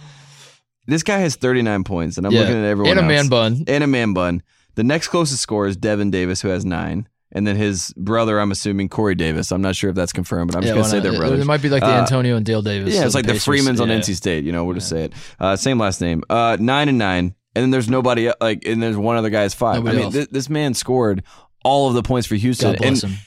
This 0.87 1.03
guy 1.03 1.19
has 1.19 1.37
39 1.37 1.85
points, 1.85 2.17
and 2.17 2.27
I'm 2.27 2.33
Yeah. 2.33 2.41
looking 2.41 2.57
at 2.57 2.65
everyone 2.65 2.91
and 2.93 3.01
a 3.01 3.03
else. 3.03 3.09
man 3.09 3.29
bun. 3.29 3.65
and 3.67 3.85
a 3.85 3.87
man 3.87 4.13
bun. 4.15 4.43
The 4.75 4.85
next 4.85 5.09
closest 5.09 5.43
score 5.43 5.67
is 5.67 5.77
Devin 5.77 6.11
Davis, 6.11 6.41
who 6.43 6.49
has 6.49 6.65
nine, 6.65 7.09
and 7.33 7.47
then 7.47 7.57
his 7.57 7.93
brother. 7.97 8.41
I'm 8.41 8.51
assuming 8.51 8.89
Corey 8.89 9.15
Davis. 9.15 9.53
I'm 9.53 9.63
not 9.63 9.77
sure 9.77 9.91
if 9.91 9.97
that's 9.97 10.13
confirmed, 10.13 10.51
but 10.53 10.57
I'm 10.59 10.63
Yeah, 10.63 10.75
just 10.75 10.91
gonna 10.91 11.03
say 11.03 11.09
they're 11.11 11.19
brothers. 11.19 11.41
It 11.41 11.47
might 11.47 11.63
be 11.63 11.69
like 11.69 11.83
the 11.83 11.89
Uh, 11.89 12.01
Antonio 12.01 12.37
and 12.37 12.45
Dale 12.47 12.63
Davis. 12.63 12.95
Yeah, 12.95 13.05
it's 13.05 13.15
like 13.15 13.27
the 13.27 13.33
Pacers. 13.33 13.45
Freemans 13.45 13.81
on 13.81 13.89
Yeah. 13.89 13.97
NC 13.97 14.15
State. 14.15 14.45
You 14.45 14.53
know, 14.53 14.65
we'll 14.65 14.75
just 14.75 14.89
say 14.89 15.05
it. 15.05 15.13
Uh, 15.39 15.57
same 15.57 15.79
last 15.79 16.01
name. 16.01 16.23
Uh, 16.31 16.57
nine 16.61 16.89
and 16.89 16.99
nine, 16.99 17.35
and 17.55 17.63
then 17.63 17.71
there's 17.71 17.89
nobody 17.89 18.31
like, 18.41 18.65
and 18.67 18.83
there's 18.83 18.97
one 18.97 19.17
other 19.17 19.31
guy 19.31 19.45
is 19.45 19.55
five. 19.55 19.77
Nobody 19.77 19.99
I 19.99 20.03
mean, 20.03 20.13
th- 20.13 20.29
this 20.31 20.49
man 20.49 20.75
scored 20.75 21.23
all 21.65 21.89
of 21.89 21.95
the 21.95 22.03
points 22.03 22.27
for 22.27 22.35
Houston, 22.37 22.73
God 22.73 22.79
bless 22.79 23.03
and 23.03 23.13
him. 23.13 23.19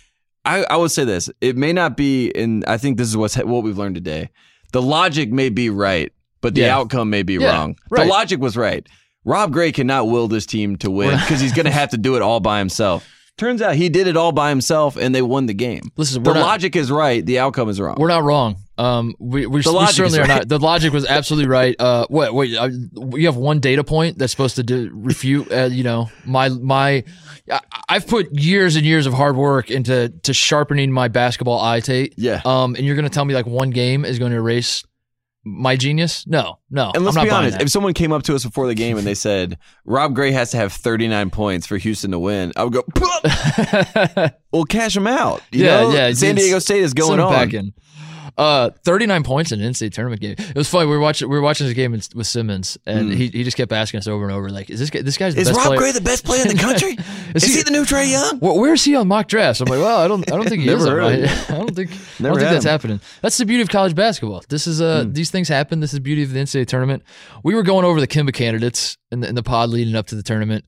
I, 0.46 0.64
I 0.64 0.78
would 0.78 0.90
say 0.92 1.04
this: 1.04 1.30
it 1.42 1.56
may 1.58 1.72
not 1.74 1.96
be, 1.96 2.32
and 2.36 2.66
I 2.66 2.78
think 2.78 2.98
this 2.98 3.08
is 3.08 3.16
what's 3.16 3.36
what 3.38 3.64
we've 3.64 3.78
learned 3.78 3.96
today. 3.96 4.30
The 4.72 4.82
logic 4.82 5.32
may 5.32 5.50
be 5.50 5.70
right, 5.70 6.12
but 6.42 6.56
the 6.56 6.62
Yeah. 6.62 6.78
outcome 6.78 7.10
may 7.12 7.22
be 7.24 7.34
Yeah, 7.36 7.52
wrong. 7.56 7.76
right. 7.92 8.04
The 8.04 8.10
logic 8.10 8.40
was 8.40 8.58
right. 8.58 8.88
Rob 9.26 9.52
Gray 9.54 9.72
cannot 9.72 10.08
will 10.08 10.28
this 10.28 10.48
team 10.48 10.78
to 10.78 10.90
win 10.90 11.12
because 11.20 11.40
he's 11.42 11.54
going 11.54 11.66
to 11.68 11.72
have 11.72 11.90
to 11.92 11.98
do 11.98 12.16
it 12.16 12.24
all 12.24 12.40
by 12.40 12.58
himself. 12.58 13.08
Turns 13.38 13.62
out 13.62 13.76
he 13.76 13.90
did 13.90 14.06
it 14.08 14.16
all 14.16 14.32
by 14.32 14.50
himself, 14.50 14.98
and 14.98 15.16
they 15.16 15.22
won 15.22 15.48
the 15.48 15.54
game. 15.54 15.92
Listen, 15.98 16.22
the 16.22 16.34
not- 16.34 16.42
logic 16.42 16.76
is 16.76 16.92
right. 16.92 17.26
The 17.26 17.40
outcome 17.40 17.70
is 17.70 17.80
wrong. 17.82 17.96
We're 17.98 18.08
not 18.08 18.24
wrong. 18.24 18.58
Um, 18.78 19.16
we 19.20 19.46
we, 19.46 19.62
we 19.62 19.64
logic 19.64 19.96
certainly 19.96 20.20
is 20.20 20.26
are 20.26 20.28
not. 20.28 20.48
The 20.48 20.60
logic 20.60 20.94
was 20.94 21.06
absolutely 21.06 21.48
right. 21.50 21.76
Uh, 21.80 22.06
what 22.10 22.34
wait? 22.34 22.56
Uh, 22.56 22.70
you 23.16 23.26
have 23.26 23.36
one 23.38 23.60
data 23.60 23.84
point 23.84 24.18
that's 24.18 24.32
supposed 24.32 24.56
to 24.58 24.64
do, 24.64 24.92
refute. 24.94 25.52
Uh, 25.52 25.66
you 25.72 25.84
know, 25.84 26.10
my 26.26 26.50
my. 26.50 27.04
I, 27.52 27.60
I've 27.90 28.08
put 28.08 28.32
years 28.40 28.76
and 28.76 28.86
years 28.86 29.06
of 29.08 29.14
hard 29.14 29.36
work 29.36 29.72
into 29.72 30.10
to 30.24 30.34
sharpening 30.34 30.92
my 30.92 31.08
basketball 31.08 31.60
eye, 31.60 31.80
Tate. 31.80 32.14
Yeah. 32.18 32.42
Um, 32.46 32.76
and 32.76 32.86
you're 32.86 32.96
going 32.96 33.08
to 33.08 33.14
tell 33.14 33.26
me 33.26 33.34
like 33.34 33.46
one 33.46 33.72
game 33.72 34.06
is 34.06 34.20
going 34.20 34.32
to 34.32 34.38
erase 34.38 34.84
my 35.44 35.76
genius? 35.76 36.26
No, 36.28 36.60
no. 36.70 36.92
And 36.94 37.04
let's 37.04 37.18
I'm 37.18 37.22
not 37.22 37.30
be 37.30 37.36
honest, 37.36 37.62
if 37.62 37.70
someone 37.70 37.94
came 37.94 38.12
up 38.12 38.24
to 38.24 38.36
us 38.36 38.46
before 38.46 38.68
the 38.68 38.76
game 38.76 38.98
and 38.98 39.06
they 39.08 39.14
said 39.28 39.58
Rob 39.86 40.14
Gray 40.16 40.32
has 40.32 40.52
to 40.52 40.58
have 40.58 40.72
39 40.74 41.30
points 41.32 41.66
for 41.68 41.78
Houston 41.78 42.12
to 42.12 42.20
win, 42.20 42.52
I 42.56 42.64
would 42.64 42.74
go, 42.74 42.84
well, 44.52 44.64
cash 44.66 44.96
him 44.96 45.08
out. 45.08 45.42
You 45.52 45.66
Yeah, 45.66 45.82
know? 45.82 45.92
yeah, 45.92 46.12
San 46.14 46.36
Diego 46.36 46.60
State 46.60 46.84
is 46.84 46.94
going 46.94 47.20
on. 47.20 47.32
Back 47.32 47.54
in. 47.54 47.74
Uh, 48.38 48.70
39 48.86 49.24
points 49.24 49.52
in 49.52 49.62
an 49.62 49.72
NCAA 49.74 49.92
tournament 49.94 50.22
game. 50.22 50.36
It 50.38 50.56
was 50.56 50.70
funny. 50.70 50.86
We 50.88 50.94
were 50.96 51.00
watching. 51.02 51.30
We 51.30 51.36
were 51.36 51.42
watching 51.42 51.68
this 51.68 51.76
game 51.76 51.92
with 51.92 52.26
Simmons, 52.28 52.78
and 52.86 53.12
he, 53.12 53.28
he 53.28 53.44
just 53.44 53.58
kept 53.58 53.72
asking 53.72 54.00
us 54.00 54.08
over 54.08 54.24
and 54.24 54.34
over, 54.34 54.50
like, 54.50 54.70
"Is 54.70 54.80
this 54.80 54.90
guy? 54.90 55.02
This 55.02 55.18
guy's 55.18 55.36
the. 55.36 55.42
Is 55.42 55.48
best 55.50 55.58
Rob 55.58 55.68
player? 55.68 55.80
Gray 55.80 55.92
the 55.92 56.02
best 56.02 56.24
player 56.26 56.42
in 56.44 56.48
the 56.48 56.56
country? 56.62 56.98
Is 57.36 57.44
is, 57.44 57.50
he- 57.50 57.58
he, 57.58 57.64
the 57.64 57.72
new 57.72 57.84
Trae 57.86 58.10
Young? 58.12 58.40
Where, 58.40 58.54
where 58.60 58.74
is 58.74 58.84
he 58.84 58.94
on 58.96 59.08
mock 59.08 59.28
drafts? 59.30 59.62
I'm 59.62 59.68
like, 59.70 59.80
well, 59.80 60.00
I 60.00 60.08
don't, 60.10 60.30
I 60.32 60.36
don't 60.36 60.50
think 60.50 60.64
he 60.64 60.68
is. 60.70 60.84
Never 60.86 61.00
on 61.02 61.14
heard 61.14 61.22
my- 61.24 61.30
I 61.56 61.58
don't 61.60 61.74
think, 61.76 61.92
I 62.20 62.24
don't 62.24 62.36
think 62.38 62.50
that's 62.50 62.66
happening. 62.66 63.00
That's 63.22 63.38
the 63.38 63.46
beauty 63.46 63.62
of 63.62 63.70
college 63.70 63.96
basketball. 63.96 64.44
This 64.50 64.68
is 64.68 64.82
uh, 64.82 65.04
Hmm. 65.04 65.14
these 65.14 65.32
things 65.32 65.48
happen. 65.48 65.80
This 65.80 65.92
is 65.94 65.98
the 66.00 66.02
beauty 66.02 66.24
of 66.24 66.32
the 66.34 66.40
NCAA 66.40 66.68
tournament. 66.68 67.04
We 67.44 67.56
were 67.56 67.64
going 67.64 67.86
over 67.86 68.00
the 68.02 68.08
Kemba 68.08 68.34
candidates 68.34 68.98
in 69.12 69.22
the, 69.22 69.30
in 69.30 69.36
the 69.36 69.44
pod 69.44 69.70
leading 69.70 69.96
up 69.96 70.08
to 70.08 70.16
the 70.16 70.24
tournament. 70.24 70.66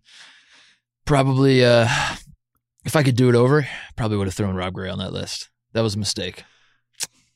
Probably, 1.05 1.66
uh, 1.66 1.88
if 2.86 2.95
I 2.95 3.03
could 3.03 3.16
do 3.18 3.28
it 3.30 3.36
over, 3.36 3.68
probably 3.97 4.18
would 4.18 4.28
have 4.28 4.34
thrown 4.34 4.55
Rob 4.55 4.74
Gray 4.74 4.89
on 4.89 4.99
that 4.99 5.11
list. 5.11 5.49
That 5.74 5.82
was 5.82 5.95
a 5.95 5.99
mistake. 5.99 6.43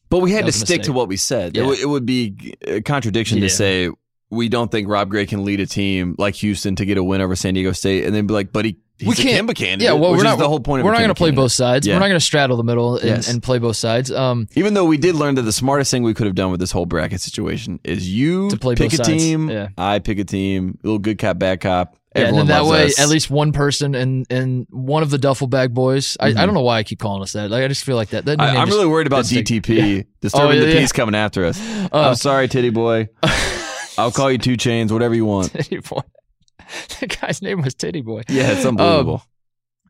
But 0.10 0.20
we 0.20 0.32
had 0.32 0.46
to 0.46 0.52
stick 0.52 0.84
to 0.84 0.94
what 0.94 1.08
we 1.08 1.18
said. 1.18 1.56
Yeah. 1.56 1.64
It, 1.64 1.66
would- 1.68 1.80
it 1.80 1.86
would 1.90 2.06
be 2.06 2.56
a 2.62 2.82
contradiction 2.82 3.38
Yeah. 3.40 3.44
to 3.46 3.50
say 3.50 3.90
we 4.30 4.50
don't 4.50 4.70
think 4.72 4.88
Rob 4.90 5.10
Gray 5.10 5.26
can 5.26 5.46
lead 5.46 5.60
a 5.60 5.66
team 5.66 6.16
like 6.18 6.36
Houston 6.36 6.76
to 6.78 6.86
get 6.86 6.98
a 6.98 7.04
win 7.04 7.22
over 7.22 7.36
San 7.36 7.54
Diego 7.54 7.72
State, 7.72 8.04
and 8.06 8.14
then 8.14 8.28
be 8.28 8.34
like, 8.34 8.52
but 8.52 8.66
he, 8.66 8.78
he's 9.00 9.08
we 9.08 9.14
a 9.14 9.16
can't. 9.18 9.50
Kemba 9.50 9.56
candidate. 9.56 9.84
yeah, 9.86 9.94
well, 9.94 10.12
which 10.12 10.18
we're 10.18 10.24
not 10.26 10.34
is 10.34 10.40
the 10.40 10.50
whole 10.50 10.60
point. 10.60 10.84
We're 10.84 10.92
not 10.92 10.98
going 10.98 11.10
to 11.10 11.16
play 11.16 11.32
both 11.32 11.54
sides. 11.54 11.88
Yeah. 11.88 11.96
We're 11.96 12.00
not 12.02 12.08
going 12.10 12.20
to 12.20 12.26
straddle 12.26 12.58
the 12.58 12.64
middle 12.64 12.96
and, 12.98 13.06
Yes. 13.06 13.30
and 13.32 13.42
play 13.42 13.58
both 13.60 13.78
sides. 13.78 14.12
Um, 14.12 14.50
Even 14.56 14.74
though 14.74 14.84
we 14.84 14.98
did 14.98 15.16
learn 15.16 15.36
that 15.36 15.44
the 15.44 15.54
smartest 15.54 15.92
thing 15.92 16.04
we 16.04 16.14
could 16.14 16.26
have 16.26 16.36
done 16.36 16.52
with 16.52 16.60
this 16.60 16.72
whole 16.72 16.86
bracket 16.86 17.22
situation 17.22 17.80
is 17.86 18.10
you 18.14 18.50
To 18.50 18.58
play 18.58 18.76
pick 18.76 18.92
both 18.92 19.00
a 19.00 19.04
sides. 19.06 19.24
team. 19.24 19.68
I 19.78 20.00
pick 20.00 20.20
a 20.20 20.26
team, 20.26 20.78
little 20.84 21.00
good 21.00 21.18
cop, 21.20 21.40
bad 21.40 21.62
cop. 21.62 21.96
Yeah, 22.18 22.28
and 22.28 22.38
then 22.38 22.48
that 22.48 22.66
way, 22.66 22.86
us. 22.86 23.00
at 23.00 23.10
least 23.10 23.30
one 23.30 23.52
person 23.52 23.96
and 23.96 24.26
and 24.30 24.68
one 24.70 25.04
of 25.04 25.10
the 25.10 25.18
duffel 25.18 25.48
bag 25.48 25.74
boys. 25.74 26.18
I, 26.20 26.28
I 26.28 26.34
don't 26.46 26.54
know 26.54 26.62
why 26.62 26.78
I 26.80 26.84
keep 26.84 27.00
calling 27.00 27.22
us 27.22 27.34
that. 27.34 27.50
Like 27.52 27.64
I 27.64 27.68
just 27.68 27.84
feel 27.84 27.96
like 27.96 28.10
that. 28.10 28.26
that 28.26 28.38
Mm-hmm. 28.40 28.58
I, 28.58 28.66
just- 28.66 28.76
really 28.76 28.88
worried 28.88 29.08
about. 29.08 29.26
DTP 29.26 30.06
disturbing 30.22 30.48
Oh, 30.50 30.52
yeah, 30.54 30.60
the 30.62 30.74
yeah. 30.74 30.80
peace 30.80 30.92
coming 30.92 31.16
after 31.16 31.46
us. 31.46 31.60
Uh, 31.92 32.10
I'm 32.10 32.16
sorry, 32.16 32.48
Titty 32.48 32.70
Boy. 32.70 33.08
I'll 33.98 34.12
call 34.12 34.30
you 34.32 34.38
Two 34.38 34.58
Chains, 34.58 34.92
whatever 34.92 35.16
you 35.16 35.26
want. 35.26 35.52
Titty 35.52 35.78
boy. 35.80 36.02
the 37.00 37.08
guy's 37.08 37.42
name 37.42 37.62
was 37.62 37.74
Titty 37.74 38.02
Boy. 38.02 38.24
Yeah, 38.28 38.52
it's 38.52 38.66
unbelievable. 38.66 39.24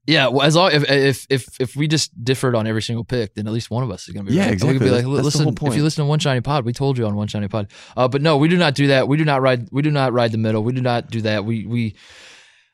Yeah, 0.08 0.30
well, 0.30 0.44
as 0.44 0.56
long 0.56 0.72
if 0.72 0.90
if 0.90 1.28
if 1.30 1.60
if 1.60 1.76
we 1.76 1.88
just 1.90 2.12
differed 2.24 2.56
on 2.56 2.66
every 2.66 2.82
single 2.82 3.04
pick, 3.04 3.36
then 3.36 3.46
at 3.46 3.52
least 3.54 3.70
one 3.70 3.84
of 3.84 3.92
us 3.92 4.08
is 4.08 4.14
going 4.14 4.26
to 4.26 4.32
be 4.32 4.38
Yeah, 4.38 4.46
right. 4.46 4.54
And 4.54 4.64
We 4.64 4.74
could 4.78 4.84
be 4.84 4.90
like, 4.90 5.04
That's 5.04 5.36
listen, 5.36 5.50
if 5.50 5.76
you 5.76 5.84
listen 5.84 6.06
to 6.06 6.08
One 6.08 6.20
Shiny 6.20 6.40
Pod, 6.40 6.64
we 6.64 6.72
told 6.72 6.98
you 6.98 7.06
on 7.06 7.16
One 7.16 7.28
Shiny 7.28 7.50
Pod. 7.50 7.68
Uh, 7.96 8.08
but 8.08 8.22
no, 8.22 8.38
we 8.38 8.48
do 8.48 8.56
not 8.58 8.74
do 8.74 8.88
that. 8.88 9.08
We 9.10 9.18
do 9.18 9.26
not 9.26 9.42
ride. 9.42 9.68
We 9.72 9.82
do 9.82 9.92
not 9.92 10.14
ride 10.14 10.32
the 10.32 10.38
middle. 10.38 10.64
We 10.64 10.72
do 10.72 10.82
not 10.82 11.10
do 11.12 11.22
that. 11.22 11.44
We 11.44 11.66
we 11.66 11.96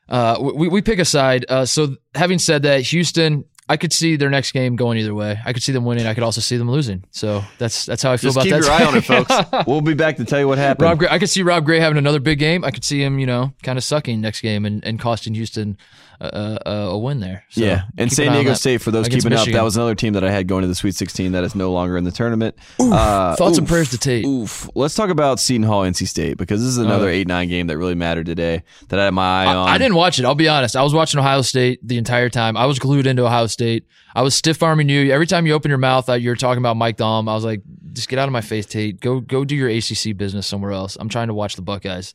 uh 0.08 0.38
we 0.40 0.68
we 0.68 0.80
pick 0.82 0.98
a 0.98 1.04
side. 1.04 1.44
Uh, 1.48 1.64
so 1.66 1.96
having 2.14 2.38
said 2.38 2.62
that, 2.62 2.82
Houston. 2.82 3.44
I 3.66 3.78
could 3.78 3.94
see 3.94 4.16
their 4.16 4.28
next 4.28 4.52
game 4.52 4.76
going 4.76 4.98
either 4.98 5.14
way. 5.14 5.38
I 5.42 5.54
could 5.54 5.62
see 5.62 5.72
them 5.72 5.86
winning. 5.86 6.06
I 6.06 6.12
could 6.12 6.22
also 6.22 6.42
see 6.42 6.58
them 6.58 6.70
losing. 6.70 7.02
So 7.12 7.42
that's 7.56 7.86
that's 7.86 8.02
how 8.02 8.12
I 8.12 8.18
feel 8.18 8.30
Just 8.30 8.36
about 8.36 8.42
keep 8.44 8.52
that. 8.52 8.62
your 8.62 8.70
eye 8.70 8.84
on 8.84 8.94
it, 8.94 9.00
folks. 9.00 9.66
We'll 9.66 9.80
be 9.80 9.94
back 9.94 10.18
to 10.18 10.24
tell 10.26 10.38
you 10.38 10.46
what 10.46 10.58
happened. 10.58 10.84
Rob 10.86 10.98
Gray, 10.98 11.08
I 11.10 11.18
could 11.18 11.30
see 11.30 11.42
Rob 11.42 11.64
Gray 11.64 11.80
having 11.80 11.96
another 11.96 12.20
big 12.20 12.38
game. 12.38 12.62
I 12.62 12.70
could 12.70 12.84
see 12.84 13.02
him, 13.02 13.18
you 13.18 13.24
know, 13.24 13.54
kind 13.62 13.78
of 13.78 13.82
sucking 13.84 14.20
next 14.20 14.42
game 14.42 14.66
and, 14.66 14.84
and 14.84 15.00
costing 15.00 15.32
Houston 15.32 15.78
a, 16.20 16.58
a, 16.66 16.70
a 16.90 16.98
win 16.98 17.20
there. 17.20 17.44
So 17.50 17.60
yeah, 17.62 17.82
and 17.98 18.12
San 18.12 18.28
an 18.28 18.32
Diego. 18.34 18.54
State 18.54 18.80
for 18.80 18.90
those 18.90 19.08
keeping 19.08 19.32
up. 19.32 19.46
That 19.46 19.62
was 19.62 19.76
another 19.76 19.94
team 19.94 20.12
that 20.14 20.24
I 20.24 20.30
had 20.30 20.46
going 20.48 20.62
to 20.62 20.68
the 20.68 20.74
Sweet 20.74 20.94
16 20.94 21.32
that 21.32 21.44
is 21.44 21.54
no 21.54 21.72
longer 21.72 21.96
in 21.96 22.04
the 22.04 22.12
tournament. 22.12 22.56
Uh, 22.80 23.36
Thoughts 23.36 23.58
and 23.58 23.66
prayers 23.66 23.90
to 23.90 23.98
Tate. 23.98 24.24
Oof. 24.24 24.68
Let's 24.74 24.94
talk 24.94 25.10
about 25.10 25.40
Seton 25.40 25.62
Hall, 25.64 25.82
NC 25.82 26.06
State, 26.08 26.36
because 26.36 26.60
this 26.60 26.68
is 26.68 26.78
another 26.78 27.08
eight 27.08 27.26
nine 27.26 27.48
game 27.48 27.66
that 27.68 27.78
really 27.78 27.94
mattered 27.94 28.26
today. 28.26 28.62
That 28.88 29.00
I 29.00 29.04
had 29.06 29.14
my 29.14 29.44
eye 29.44 29.46
on. 29.46 29.68
I, 29.68 29.74
I 29.74 29.78
didn't 29.78 29.96
watch 29.96 30.18
it. 30.18 30.24
I'll 30.24 30.34
be 30.34 30.48
honest. 30.48 30.76
I 30.76 30.82
was 30.82 30.94
watching 30.94 31.20
Ohio 31.20 31.42
State 31.42 31.80
the 31.82 31.98
entire 31.98 32.28
time. 32.28 32.56
I 32.56 32.66
was 32.66 32.78
glued 32.78 33.06
into 33.06 33.24
Ohio 33.24 33.46
State. 33.46 33.86
I 34.14 34.22
was 34.22 34.34
stiff 34.34 34.62
arming 34.62 34.88
you. 34.88 35.12
Every 35.12 35.26
time 35.26 35.46
you 35.46 35.54
open 35.54 35.68
your 35.68 35.78
mouth, 35.78 36.08
you're 36.08 36.36
talking 36.36 36.58
about 36.58 36.76
Mike 36.76 36.96
Daum. 36.96 37.28
I 37.28 37.34
was 37.34 37.44
like, 37.44 37.62
just 37.92 38.08
get 38.08 38.18
out 38.18 38.28
of 38.28 38.32
my 38.32 38.40
face, 38.40 38.66
Tate. 38.66 39.00
Go 39.00 39.20
go 39.20 39.44
do 39.44 39.56
your 39.56 39.68
ACC 39.68 40.16
business 40.16 40.46
somewhere 40.46 40.72
else. 40.72 40.96
I'm 41.00 41.08
trying 41.08 41.28
to 41.28 41.34
watch 41.34 41.56
the 41.56 41.62
Buckeyes. 41.62 42.12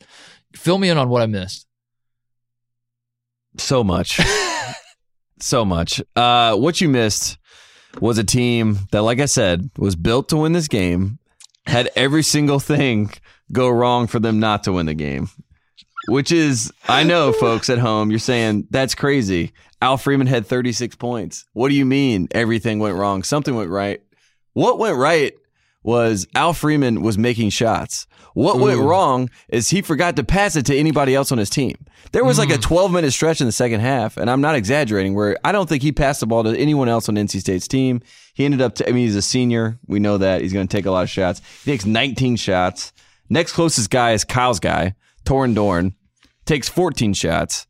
Fill 0.54 0.78
me 0.78 0.88
in 0.88 0.98
on 0.98 1.08
what 1.08 1.22
I 1.22 1.26
missed. 1.26 1.66
So 3.58 3.84
much, 3.84 4.20
so 5.40 5.64
much. 5.64 6.02
Uh, 6.16 6.56
what 6.56 6.80
you 6.80 6.88
missed 6.88 7.38
was 8.00 8.18
a 8.18 8.24
team 8.24 8.78
that, 8.92 9.02
like 9.02 9.20
I 9.20 9.26
said, 9.26 9.70
was 9.76 9.96
built 9.96 10.28
to 10.30 10.36
win 10.36 10.52
this 10.52 10.68
game. 10.68 11.18
Had 11.66 11.90
every 11.96 12.22
single 12.22 12.60
thing 12.60 13.10
go 13.52 13.68
wrong 13.68 14.06
for 14.06 14.18
them 14.18 14.40
not 14.40 14.64
to 14.64 14.72
win 14.72 14.86
the 14.86 14.94
game. 14.94 15.28
Which 16.08 16.32
is, 16.32 16.72
I 16.88 17.04
know, 17.04 17.32
folks 17.40 17.68
at 17.68 17.78
home, 17.78 18.10
you're 18.10 18.18
saying 18.18 18.68
that's 18.70 18.94
crazy. 18.94 19.52
Al 19.82 19.96
Freeman 19.96 20.26
had 20.26 20.46
36 20.46 20.96
points. 20.96 21.46
What 21.52 21.68
do 21.68 21.74
you 21.74 21.86
mean 21.86 22.28
everything 22.32 22.78
went 22.78 22.96
wrong? 22.96 23.22
Something 23.22 23.54
went 23.54 23.70
right. 23.70 24.02
What 24.52 24.78
went 24.78 24.96
right 24.96 25.34
was 25.82 26.26
Al 26.34 26.52
Freeman 26.52 27.00
was 27.02 27.16
making 27.16 27.50
shots. 27.50 28.06
What 28.34 28.60
went 28.60 28.78
wrong 28.80 29.28
is 29.48 29.70
he 29.70 29.82
forgot 29.82 30.14
to 30.16 30.22
pass 30.24 30.54
it 30.54 30.66
to 30.66 30.76
anybody 30.76 31.14
else 31.14 31.32
on 31.32 31.38
his 31.38 31.50
team. 31.50 31.74
There 32.12 32.24
was 32.24 32.36
Mm. 32.36 32.40
like 32.40 32.50
a 32.50 32.58
12 32.58 32.92
minute 32.92 33.12
stretch 33.12 33.40
in 33.40 33.46
the 33.46 33.52
second 33.52 33.80
half, 33.80 34.16
and 34.16 34.30
I'm 34.30 34.40
not 34.40 34.54
exaggerating, 34.54 35.14
where 35.14 35.36
I 35.42 35.52
don't 35.52 35.68
think 35.68 35.82
he 35.82 35.90
passed 35.90 36.20
the 36.20 36.26
ball 36.26 36.44
to 36.44 36.56
anyone 36.56 36.88
else 36.88 37.08
on 37.08 37.16
NC 37.16 37.40
State's 37.40 37.66
team. 37.66 38.02
He 38.34 38.44
ended 38.44 38.60
up, 38.60 38.74
t- 38.76 38.84
I 38.86 38.92
mean, 38.92 39.04
he's 39.06 39.16
a 39.16 39.22
senior. 39.22 39.78
We 39.86 39.98
know 40.00 40.18
that. 40.18 40.42
He's 40.42 40.52
going 40.52 40.66
to 40.68 40.76
take 40.76 40.86
a 40.86 40.90
lot 40.90 41.02
of 41.02 41.10
shots. 41.10 41.40
He 41.64 41.72
takes 41.72 41.84
19 41.86 42.36
shots. 42.36 42.92
Next 43.28 43.52
closest 43.52 43.90
guy 43.90 44.12
is 44.12 44.24
Kyle's 44.24 44.60
guy, 44.60 44.94
Torrin 45.24 45.54
Dorn, 45.54 45.94
takes 46.46 46.68
14 46.68 47.14
shots. 47.14 47.66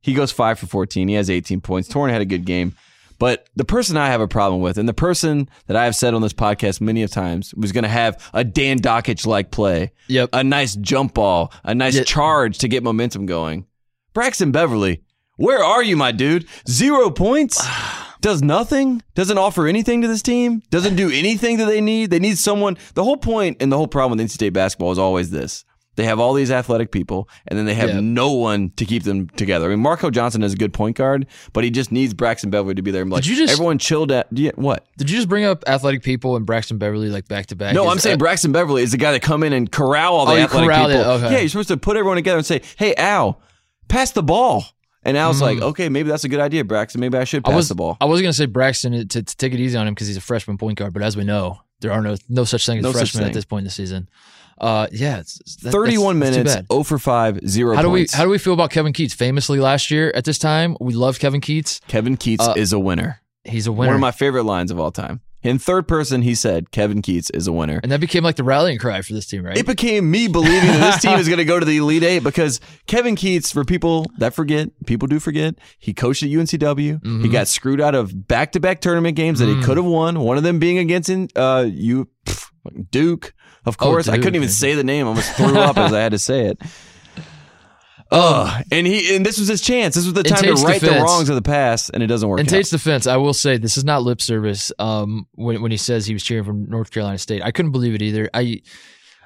He 0.00 0.14
goes 0.14 0.30
five 0.32 0.58
for 0.58 0.66
14. 0.66 1.08
He 1.08 1.14
has 1.14 1.28
18 1.30 1.60
points. 1.60 1.88
Torrin 1.88 2.10
had 2.10 2.22
a 2.22 2.26
good 2.26 2.44
game. 2.44 2.74
But 3.18 3.48
the 3.56 3.64
person 3.64 3.96
I 3.96 4.08
have 4.08 4.20
a 4.20 4.28
problem 4.28 4.60
with, 4.60 4.76
and 4.78 4.88
the 4.88 4.94
person 4.94 5.48
that 5.66 5.76
I 5.76 5.84
have 5.84 5.96
said 5.96 6.12
on 6.14 6.22
this 6.22 6.32
podcast 6.32 6.80
many 6.80 7.02
of 7.02 7.10
times, 7.10 7.54
was 7.54 7.72
going 7.72 7.84
to 7.84 7.88
have 7.88 8.22
a 8.34 8.44
Dan 8.44 8.78
Dakich 8.78 9.26
like 9.26 9.50
play, 9.50 9.92
Yep. 10.08 10.30
a 10.32 10.44
nice 10.44 10.76
jump 10.76 11.14
ball, 11.14 11.52
a 11.64 11.74
nice 11.74 11.96
Yeah. 11.96 12.04
charge 12.04 12.58
to 12.58 12.68
get 12.68 12.82
momentum 12.82 13.26
going. 13.26 13.66
Braxton 14.12 14.52
Beverly, 14.52 15.02
where 15.36 15.62
are 15.62 15.82
you, 15.82 15.96
my 15.96 16.12
dude? 16.12 16.46
Zero 16.68 17.10
points? 17.10 17.62
Does 18.22 18.42
nothing? 18.42 19.02
Doesn't 19.14 19.38
offer 19.38 19.66
anything 19.66 20.02
to 20.02 20.08
this 20.08 20.22
team? 20.22 20.62
Doesn't 20.70 20.96
do 20.96 21.10
anything 21.10 21.58
that 21.58 21.66
they 21.66 21.80
need? 21.80 22.10
They 22.10 22.18
need 22.18 22.38
someone. 22.38 22.76
The 22.94 23.04
whole 23.04 23.18
point 23.18 23.58
and 23.60 23.70
the 23.70 23.76
whole 23.76 23.86
problem 23.86 24.18
with 24.18 24.26
NC 24.26 24.32
State 24.34 24.52
basketball 24.52 24.90
is 24.90 24.98
always 24.98 25.30
this. 25.30 25.64
They 25.96 26.04
have 26.04 26.20
all 26.20 26.34
these 26.34 26.50
athletic 26.50 26.92
people, 26.92 27.28
and 27.48 27.58
then 27.58 27.66
they 27.66 27.74
have 27.74 27.88
Yeah. 27.88 28.00
no 28.00 28.32
one 28.32 28.70
to 28.76 28.84
keep 28.84 29.02
them 29.02 29.28
together. 29.30 29.66
I 29.66 29.74
mean, 29.74 29.84
Markell 29.84 30.12
Johnson 30.12 30.42
is 30.42 30.52
a 30.52 30.56
good 30.56 30.72
point 30.72 30.96
guard, 30.96 31.26
but 31.52 31.64
he 31.64 31.70
just 31.70 31.90
needs 31.90 32.14
Braxton 32.14 32.50
Beverly 32.50 32.74
to 32.74 32.82
be 32.82 32.90
there. 32.90 33.04
Like, 33.04 33.22
Did 33.24 33.30
you 33.30 33.36
just- 33.36 33.52
everyone 33.54 33.78
chilled 33.78 34.12
at 34.12 34.26
yeah, 34.30 34.50
what? 34.56 34.86
Did 34.98 35.10
you 35.10 35.16
just 35.16 35.28
bring 35.28 35.44
up 35.44 35.64
athletic 35.66 36.02
people 36.02 36.36
and 36.36 36.44
Braxton 36.46 36.78
Beverly 36.78 37.08
like 37.08 37.28
back 37.28 37.46
to 37.46 37.56
back? 37.56 37.74
No, 37.74 37.86
Is- 37.86 37.92
I'm 37.92 37.98
saying 37.98 38.18
Braxton 38.18 38.52
Beverly 38.52 38.82
is 38.82 38.92
the 38.92 38.98
guy 38.98 39.12
that 39.12 39.22
come 39.22 39.42
in 39.42 39.52
and 39.52 39.70
corral 39.72 40.14
all 40.14 40.26
the 40.26 40.32
Oh, 40.32 40.36
athletic 40.36 40.70
people. 40.70 40.90
it, 40.90 41.06
okay. 41.06 41.32
Yeah, 41.32 41.38
you're 41.40 41.48
supposed 41.48 41.68
to 41.68 41.76
put 41.76 41.96
everyone 41.96 42.16
together 42.16 42.36
and 42.38 42.46
say, 42.46 42.60
"Hey, 42.76 42.94
Al, 42.96 43.40
pass 43.88 44.10
the 44.12 44.22
ball." 44.22 44.64
And 45.02 45.16
Al's 45.16 45.40
like, 45.40 45.60
"Okay, 45.62 45.88
maybe 45.88 46.08
that's 46.10 46.24
a 46.24 46.28
good 46.28 46.40
idea, 46.40 46.64
Braxton. 46.64 47.00
Maybe 47.00 47.16
I 47.16 47.22
should 47.24 47.44
Mm. 47.44 47.48
I 47.48 47.50
pass 47.52 47.56
was 47.56 47.68
the 47.68 47.74
ball." 47.76 47.96
I 48.00 48.04
was 48.06 48.20
gonna 48.20 48.32
say 48.32 48.46
Braxton 48.46 48.92
to, 48.92 49.04
to, 49.06 49.22
to 49.22 49.36
take 49.36 49.54
it 49.54 49.60
easy 49.60 49.76
on 49.78 49.86
him 49.86 49.94
because 49.94 50.08
he's 50.08 50.16
a 50.16 50.20
freshman 50.20 50.58
point 50.58 50.78
guard, 50.78 50.92
but 50.92 51.02
as 51.02 51.16
we 51.16 51.22
know, 51.24 51.60
there 51.80 51.92
are 51.92 52.02
no 52.02 52.16
no 52.28 52.44
such 52.44 52.66
thing 52.66 52.78
as 52.78 52.82
No 52.82 52.92
freshmen 52.92 53.24
at 53.24 53.32
this 53.32 53.44
point 53.44 53.60
in 53.60 53.64
the 53.64 53.70
season. 53.70 54.08
Uh, 54.58 54.86
yeah, 54.90 55.18
it's, 55.18 55.40
it's- 55.40 55.56
that- 55.56 55.72
31 55.72 56.18
that's- 56.18 56.36
that's 56.36 56.44
minutes, 56.46 56.68
bad. 56.68 56.72
0 56.74 56.82
for 56.84 56.98
5, 56.98 57.40
0 57.48 57.74
How 57.76 57.82
do 57.82 57.90
we 57.90 58.06
how 58.12 58.24
do 58.24 58.30
we 58.30 58.38
feel 58.38 58.54
about 58.54 58.70
Kevin 58.70 58.92
Keatts? 58.92 59.12
Famously 59.14 59.60
last 59.60 59.90
year 59.90 60.10
at 60.14 60.24
this 60.24 60.38
time, 60.38 60.76
we 60.80 60.94
loved 60.94 61.20
Kevin 61.20 61.40
Keatts. 61.40 61.80
Kevin 61.88 62.16
Keatts 62.16 62.40
Uh, 62.48 62.54
is 62.56 62.72
a 62.72 62.78
winner. 62.78 63.20
He's 63.44 63.66
a 63.66 63.72
winner, 63.72 63.90
One 63.90 63.94
of 63.96 64.00
my 64.00 64.10
favorite 64.12 64.44
lines 64.44 64.70
of 64.70 64.80
all 64.80 64.90
time. 64.90 65.20
In 65.42 65.60
third 65.60 65.86
person, 65.86 66.22
he 66.22 66.34
said, 66.34 66.72
"Kevin 66.72 67.02
Keatts 67.02 67.30
is 67.32 67.46
a 67.46 67.52
winner." 67.52 67.78
and 67.84 67.92
that 67.92 68.00
became 68.00 68.24
like 68.24 68.34
the 68.34 68.42
rallying 68.42 68.78
cry 68.78 69.00
for 69.02 69.12
this 69.12 69.26
team, 69.26 69.44
right? 69.44 69.56
It 69.56 69.64
became 69.66 70.10
me 70.10 70.26
believing 70.26 70.66
that 70.70 70.92
this 70.94 71.02
team 71.02 71.16
is 71.20 71.28
going 71.28 71.38
to 71.38 71.44
go 71.44 71.60
to 71.60 71.64
the 71.66 71.76
Elite 71.76 72.02
Eight 72.02 72.24
because 72.24 72.58
Kevin 72.88 73.14
Keatts, 73.14 73.52
for 73.52 73.64
people 73.64 74.06
that 74.18 74.34
forget, 74.34 74.70
people 74.86 75.06
do 75.06 75.20
forget, 75.20 75.54
he 75.78 75.94
coached 75.94 76.24
at 76.24 76.30
UNCW. 76.30 76.94
Mm-hmm. 77.00 77.22
He 77.22 77.28
got 77.28 77.46
screwed 77.46 77.80
out 77.80 77.94
of 77.94 78.26
back 78.26 78.50
to 78.52 78.60
back 78.60 78.80
tournament 78.80 79.14
games 79.16 79.38
that 79.38 79.46
he 79.46 79.54
Mm. 79.54 79.62
could 79.62 79.76
have 79.76 79.86
won. 79.86 80.18
One 80.18 80.36
of 80.36 80.42
them 80.42 80.58
being 80.58 80.78
against 80.78 81.10
uh, 81.36 81.66
you, 81.70 82.08
pff, 82.24 82.46
Duke, 82.90 83.32
of 83.66 83.76
Oh, 83.80 83.84
course. 83.84 84.08
I 84.08 84.16
couldn't 84.16 84.36
even 84.36 84.48
say 84.48 84.74
the 84.74 84.84
name. 84.84 85.06
I 85.06 85.08
almost 85.08 85.32
threw 85.34 85.58
up 85.58 85.76
as 85.76 85.92
I 85.92 86.00
had 86.00 86.12
to 86.12 86.18
say 86.18 86.46
it. 86.46 86.62
Ugh. 88.12 88.64
and 88.70 88.86
he 88.86 89.16
and 89.16 89.26
this 89.26 89.36
was 89.38 89.48
his 89.48 89.60
chance. 89.60 89.96
This 89.96 90.04
was 90.04 90.14
the 90.14 90.22
time 90.22 90.44
to 90.44 90.52
right 90.52 90.80
the 90.80 90.90
wrongs 91.02 91.28
of 91.28 91.34
the 91.34 91.42
past, 91.42 91.90
and 91.92 92.02
it 92.04 92.06
doesn't 92.06 92.28
work. 92.28 92.38
In 92.38 92.46
out. 92.46 92.50
Tate's 92.50 92.70
defense, 92.70 93.08
I 93.08 93.16
will 93.16 93.34
say 93.34 93.56
this 93.56 93.76
is 93.76 93.84
not 93.84 94.02
lip 94.04 94.20
service. 94.22 94.70
Um, 94.78 95.26
when 95.32 95.60
when 95.60 95.72
he 95.72 95.76
says 95.76 96.06
he 96.06 96.12
was 96.14 96.22
cheering 96.22 96.44
from 96.44 96.66
North 96.70 96.92
Carolina 96.92 97.18
State, 97.18 97.42
I 97.42 97.50
couldn't 97.50 97.72
believe 97.72 97.94
it 97.96 98.02
either. 98.02 98.30
I 98.32 98.62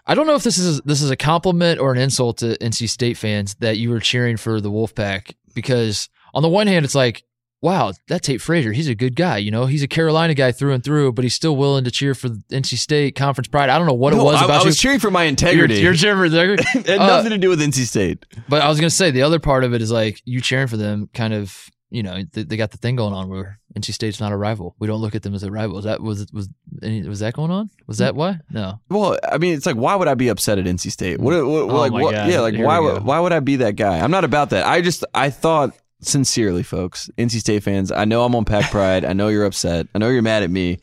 I 0.06 0.14
don't 0.14 0.26
know 0.26 0.34
if 0.34 0.42
this 0.44 0.56
is 0.56 0.80
this 0.80 1.02
is 1.02 1.10
a 1.10 1.16
compliment 1.16 1.78
or 1.78 1.92
an 1.92 1.98
insult 1.98 2.38
to 2.38 2.56
NC 2.56 2.88
State 2.88 3.18
fans 3.18 3.54
that 3.56 3.76
you 3.76 3.90
were 3.90 4.00
cheering 4.00 4.38
for 4.38 4.62
the 4.62 4.70
Wolfpack 4.70 5.34
because 5.54 6.08
on 6.32 6.42
the 6.42 6.48
one 6.48 6.66
hand, 6.66 6.86
it's 6.86 6.94
like, 6.94 7.22
wow, 7.62 7.92
that 8.08 8.22
Tate 8.22 8.40
Frazier, 8.40 8.72
he's 8.72 8.88
a 8.88 8.94
good 8.94 9.14
guy. 9.16 9.36
You 9.38 9.50
know, 9.50 9.66
he's 9.66 9.82
a 9.82 9.88
Carolina 9.88 10.34
guy 10.34 10.52
through 10.52 10.72
and 10.72 10.82
through, 10.82 11.12
but 11.12 11.24
he's 11.24 11.34
still 11.34 11.56
willing 11.56 11.84
to 11.84 11.90
cheer 11.90 12.14
for 12.14 12.28
NC 12.28 12.78
State 12.78 13.14
conference 13.16 13.48
pride. 13.48 13.68
I 13.68 13.76
don't 13.78 13.86
know 13.86 13.94
what 13.94 14.14
No, 14.14 14.20
it 14.20 14.24
was 14.24 14.42
I, 14.42 14.44
about 14.46 14.56
I 14.56 14.60
you. 14.60 14.66
was 14.66 14.78
cheering 14.78 14.98
for 14.98 15.10
my 15.10 15.22
You're, 15.24 15.28
integrity. 15.30 15.80
you're 15.80 15.94
cheering 15.94 16.18
for 16.18 16.28
their, 16.28 16.52
it 16.54 16.60
had 16.86 16.98
uh, 17.00 17.06
nothing 17.06 17.30
to 17.30 17.38
do 17.38 17.48
with 17.48 17.60
NC 17.60 17.86
State. 17.86 18.24
but 18.48 18.62
I 18.62 18.68
was 18.68 18.80
gonna 18.80 18.90
say 18.90 19.10
the 19.10 19.22
other 19.22 19.38
part 19.38 19.64
of 19.64 19.74
it 19.74 19.82
is 19.82 19.90
like 19.92 20.20
you 20.24 20.40
cheering 20.40 20.66
for 20.68 20.76
them, 20.76 21.08
kind 21.14 21.34
of. 21.34 21.68
You 21.92 22.04
know, 22.04 22.22
they, 22.34 22.44
they 22.44 22.56
got 22.56 22.70
the 22.70 22.76
thing 22.76 22.94
going 22.94 23.12
on 23.12 23.28
where 23.28 23.58
NC 23.76 23.92
State's 23.92 24.20
not 24.20 24.30
a 24.30 24.36
rival. 24.36 24.76
We 24.78 24.86
don't 24.86 25.00
look 25.00 25.16
at 25.16 25.24
them 25.24 25.34
as 25.34 25.42
a 25.42 25.50
rival. 25.50 25.76
Is 25.78 25.84
that 25.86 26.00
was 26.00 26.32
was 26.32 26.48
any, 26.84 27.02
was 27.02 27.18
that 27.18 27.34
going 27.34 27.50
on? 27.50 27.68
Was 27.88 27.98
that 27.98 28.14
why? 28.14 28.38
No. 28.48 28.78
Well, 28.88 29.18
I 29.28 29.38
mean, 29.38 29.54
it's 29.54 29.66
like, 29.66 29.74
why 29.74 29.96
would 29.96 30.06
I 30.06 30.14
be 30.14 30.28
upset 30.28 30.56
at 30.60 30.66
NC 30.66 30.92
State? 30.92 31.18
What, 31.18 31.32
what, 31.44 31.62
Oh 31.62 31.66
like, 31.66 31.90
what, 31.90 32.12
God. 32.14 32.30
yeah, 32.30 32.38
like, 32.42 32.54
Here 32.54 32.64
why, 32.64 32.78
would- 32.78 33.02
why 33.02 33.18
would 33.18 33.32
I 33.32 33.40
be 33.40 33.56
that 33.56 33.74
guy? 33.74 33.98
I'm 33.98 34.12
not 34.12 34.22
about 34.22 34.50
that. 34.50 34.68
I 34.68 34.82
just, 34.82 35.04
I 35.14 35.30
thought 35.30 35.76
sincerely, 36.00 36.62
folks, 36.62 37.10
NC 37.18 37.40
State 37.40 37.62
fans, 37.62 37.92
I 37.92 38.04
know 38.04 38.24
I'm 38.24 38.34
on 38.34 38.44
Pack 38.44 38.70
Pride. 38.70 39.04
I 39.04 39.12
know 39.12 39.28
you're 39.28 39.44
upset. 39.44 39.86
I 39.94 39.98
know 39.98 40.08
you're 40.08 40.22
mad 40.22 40.42
at 40.42 40.50
me. 40.50 40.78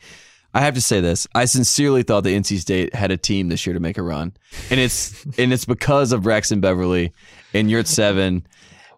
I 0.54 0.60
have 0.60 0.74
to 0.74 0.80
say 0.80 1.00
this. 1.00 1.26
I 1.34 1.44
sincerely 1.44 2.02
thought 2.02 2.22
that 2.24 2.30
NC 2.30 2.58
State 2.58 2.94
had 2.94 3.10
a 3.10 3.16
team 3.16 3.48
this 3.48 3.66
year 3.66 3.74
to 3.74 3.80
make 3.80 3.98
a 3.98 4.02
run, 4.02 4.32
and 4.70 4.80
it's 4.80 5.24
and 5.38 5.52
it's 5.52 5.64
because 5.64 6.12
of 6.12 6.22
Braxton 6.22 6.60
Beverly 6.60 7.12
and 7.52 7.68
Yurtseven 7.68 8.42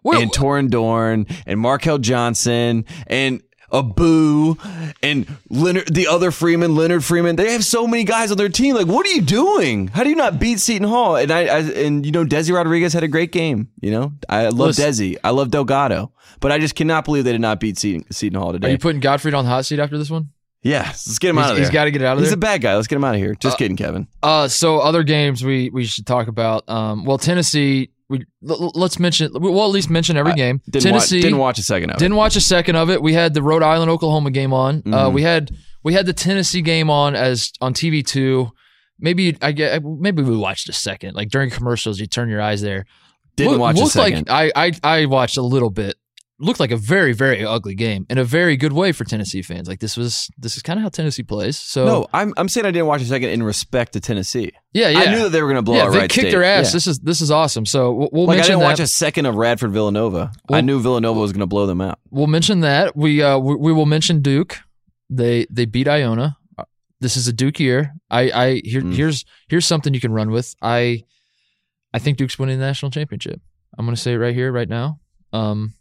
Wait, 0.03 0.21
and 0.21 0.31
Torrin 0.31 0.69
Dorn 0.69 1.27
and 1.45 1.59
Markell 1.59 1.99
Johnson 1.99 2.85
and 3.07 3.43
Abu 3.73 4.55
and 5.03 5.27
Lennard, 5.49 5.93
the 5.93 6.07
other 6.07 6.31
Freeman, 6.31 6.75
Lennard 6.75 7.03
Freeman. 7.03 7.35
They 7.35 7.51
have 7.53 7.63
so 7.65 7.87
many 7.87 8.03
guys 8.03 8.31
on 8.31 8.37
their 8.37 8.49
team. 8.49 8.75
Like, 8.75 8.87
what 8.87 9.05
are 9.05 9.09
you 9.09 9.21
doing? 9.21 9.87
How 9.87 10.03
do 10.03 10.09
you 10.09 10.15
not 10.15 10.39
beat 10.39 10.59
Seton 10.59 10.87
Hall? 10.87 11.15
And 11.15 11.31
I, 11.31 11.41
I 11.45 11.59
and 11.59 12.05
you 12.05 12.11
know, 12.11 12.25
Desi 12.25 12.53
Rodriguez 12.53 12.93
had 12.93 13.03
a 13.03 13.07
great 13.07 13.31
game. 13.31 13.69
You 13.81 13.91
know, 13.91 14.13
I 14.29 14.45
love 14.49 14.77
Listen. 14.77 14.85
Desi. 14.91 15.17
I 15.23 15.29
love 15.31 15.51
Delgado, 15.51 16.11
but 16.39 16.51
I 16.51 16.59
just 16.59 16.75
cannot 16.75 17.05
believe 17.05 17.23
they 17.23 17.31
did 17.31 17.41
not 17.41 17.59
beat 17.59 17.77
Seton, 17.77 18.11
Seton 18.11 18.39
Hall 18.39 18.51
today. 18.53 18.67
Are 18.67 18.71
you 18.71 18.77
putting 18.77 19.01
Godfrey 19.01 19.33
on 19.33 19.45
the 19.45 19.51
hot 19.51 19.65
seat 19.65 19.79
after 19.79 19.97
this 19.97 20.09
one? 20.09 20.29
yeah, 20.63 20.83
let's 20.83 21.17
get 21.17 21.29
him 21.31 21.37
He's- 21.37 21.45
out 21.45 21.49
of 21.51 21.55
there. 21.57 21.65
he's 21.65 21.73
gotta 21.73 21.89
get 21.91 22.01
out 22.03 22.13
of 22.13 22.17
there. 22.19 22.25
He's 22.25 22.33
a 22.33 22.37
bad 22.37 22.61
guy. 22.61 22.75
Let's 22.75 22.87
get 22.87 22.97
him 22.97 23.03
out 23.03 23.15
of 23.15 23.19
here. 23.21 23.33
Just 23.35 23.57
kidding, 23.57 23.77
Kevin. 23.77 24.07
Uh, 24.21 24.47
so 24.47 24.77
other 24.79 25.01
games 25.03 25.43
we 25.43 25.69
we 25.71 25.85
should 25.85 26.05
talk 26.05 26.27
about. 26.27 26.69
Um, 26.69 27.03
well, 27.05 27.17
Tennessee. 27.17 27.89
We 28.11 28.25
let's 28.41 28.99
mention. 28.99 29.31
We'll 29.33 29.63
at 29.63 29.71
least 29.71 29.89
mention 29.89 30.17
every 30.17 30.33
game. 30.33 30.61
Didn't 30.69 30.91
watch, 30.91 31.01
Tennessee 31.09 31.21
didn't 31.21 31.37
watch 31.39 31.57
a 31.57 31.63
second 31.63 31.89
of 31.89 31.95
it. 31.95 31.99
Didn't 31.99 32.17
watch 32.17 32.35
a 32.35 32.41
second 32.41 32.75
of 32.75 32.89
it. 32.89 33.01
We 33.01 33.13
had 33.13 33.33
the 33.33 33.41
Rhode 33.41 33.63
Island 33.63 33.89
Oklahoma 33.89 34.29
game 34.31 34.53
on. 34.53 34.83
Uh, 34.85 35.05
Mm-hmm. 35.05 35.13
we 35.15 35.21
had 35.23 35.51
we 35.83 35.93
had 35.93 36.05
the 36.05 36.13
Tennessee 36.13 36.61
game 36.61 36.89
on 36.89 37.15
as 37.15 37.51
on 37.61 37.73
TV 37.73 38.05
two. 38.05 38.51
Maybe 38.99 39.35
I 39.41 39.51
get 39.51 39.83
maybe 39.83 40.21
we 40.21 40.37
watched 40.37 40.69
a 40.69 40.73
second. 40.73 41.15
Like 41.15 41.29
during 41.29 41.49
commercials, 41.49 41.99
you 41.99 42.05
turn 42.05 42.29
your 42.29 42.41
eyes 42.41 42.61
there. 42.61 42.85
Didn't 43.35 43.53
Look- 43.53 43.61
watch 43.61 43.79
a 43.79 43.85
second. 43.87 44.27
Like 44.27 44.51
I, 44.55 44.67
I 44.83 44.99
I 45.01 45.05
watched 45.05 45.37
a 45.37 45.41
little 45.41 45.69
bit. 45.71 45.95
Looked 46.43 46.59
like 46.59 46.71
a 46.71 46.77
very 46.77 47.13
very 47.13 47.45
ugly 47.45 47.75
game 47.75 48.05
in 48.09 48.17
a 48.17 48.23
very 48.23 48.57
good 48.57 48.73
way 48.73 48.91
for 48.91 49.03
Tennessee 49.05 49.41
fans. 49.43 49.67
Like 49.67 49.79
this 49.79 49.95
was 49.95 50.27
this 50.37 50.57
is 50.57 50.63
kind 50.63 50.79
of 50.79 50.83
how 50.83 50.89
Tennessee 50.89 51.21
plays. 51.23 51.57
So 51.57 51.85
no, 51.85 52.07
I'm 52.13 52.33
I'm 52.35 52.49
saying 52.49 52.65
I 52.65 52.71
didn't 52.71 52.87
watch 52.87 53.01
a 53.01 53.05
second 53.05 53.29
in 53.29 53.43
respect 53.43 53.93
to 53.93 53.99
Tennessee. 53.99 54.51
yeah 54.73 54.89
yeah. 54.89 54.99
I 55.01 55.11
knew 55.13 55.19
that 55.23 55.29
they 55.29 55.41
were 55.41 55.47
going 55.47 55.57
to 55.57 55.61
blow 55.61 55.75
yeah, 55.75 55.83
out 55.83 55.91
they 55.91 55.99
Wright 55.99 56.09
kicked 56.09 56.23
State. 56.23 56.31
their 56.31 56.43
ass. 56.43 56.67
Yeah. 56.67 56.71
This 56.73 56.87
is 56.87 56.99
this 56.99 57.21
is 57.21 57.29
awesome. 57.29 57.65
So 57.67 57.91
we'll, 57.93 58.09
we'll 58.11 58.25
Like 58.25 58.39
I 58.39 58.41
didn't 58.41 58.59
that. 58.59 58.65
watch 58.65 58.79
a 58.79 58.87
second 58.87 59.27
of 59.27 59.35
Radford 59.35 59.71
Villanova. 59.71 60.31
I 60.49 60.61
knew 60.61 60.79
Villanova 60.81 61.19
was 61.19 61.31
going 61.31 61.41
to 61.41 61.45
blow 61.47 61.67
them 61.67 61.79
out. 61.79 61.99
we'll 62.09 62.27
mention 62.27 62.61
that. 62.61 62.95
We 62.97 63.21
uh 63.21 63.37
we, 63.37 63.55
we 63.55 63.71
will 63.71 63.85
mention 63.85 64.21
Duke. 64.21 64.57
They 65.09 65.45
they 65.51 65.65
beat 65.65 65.87
Iona. 65.87 66.37
Uh, 66.57 66.63
This 67.01 67.17
is 67.17 67.27
a 67.27 67.33
Duke 67.33 67.59
year. 67.59 67.93
I 68.09 68.21
I 68.31 68.61
here, 68.63 68.81
Mm. 68.81 68.95
here's 68.95 69.25
here's 69.47 69.67
something 69.67 69.93
you 69.93 69.99
can 70.01 70.11
run 70.13 70.31
with. 70.31 70.55
I 70.61 71.03
I 71.93 71.99
think 71.99 72.17
Duke's 72.17 72.39
winning 72.39 72.57
the 72.57 72.65
national 72.65 72.89
championship. 72.91 73.41
I'm 73.77 73.85
going 73.85 73.95
to 73.95 74.01
say 74.01 74.13
it 74.13 74.17
right 74.17 74.33
here 74.33 74.51
right 74.51 74.67
now. 74.69 74.99
Um 75.33 75.75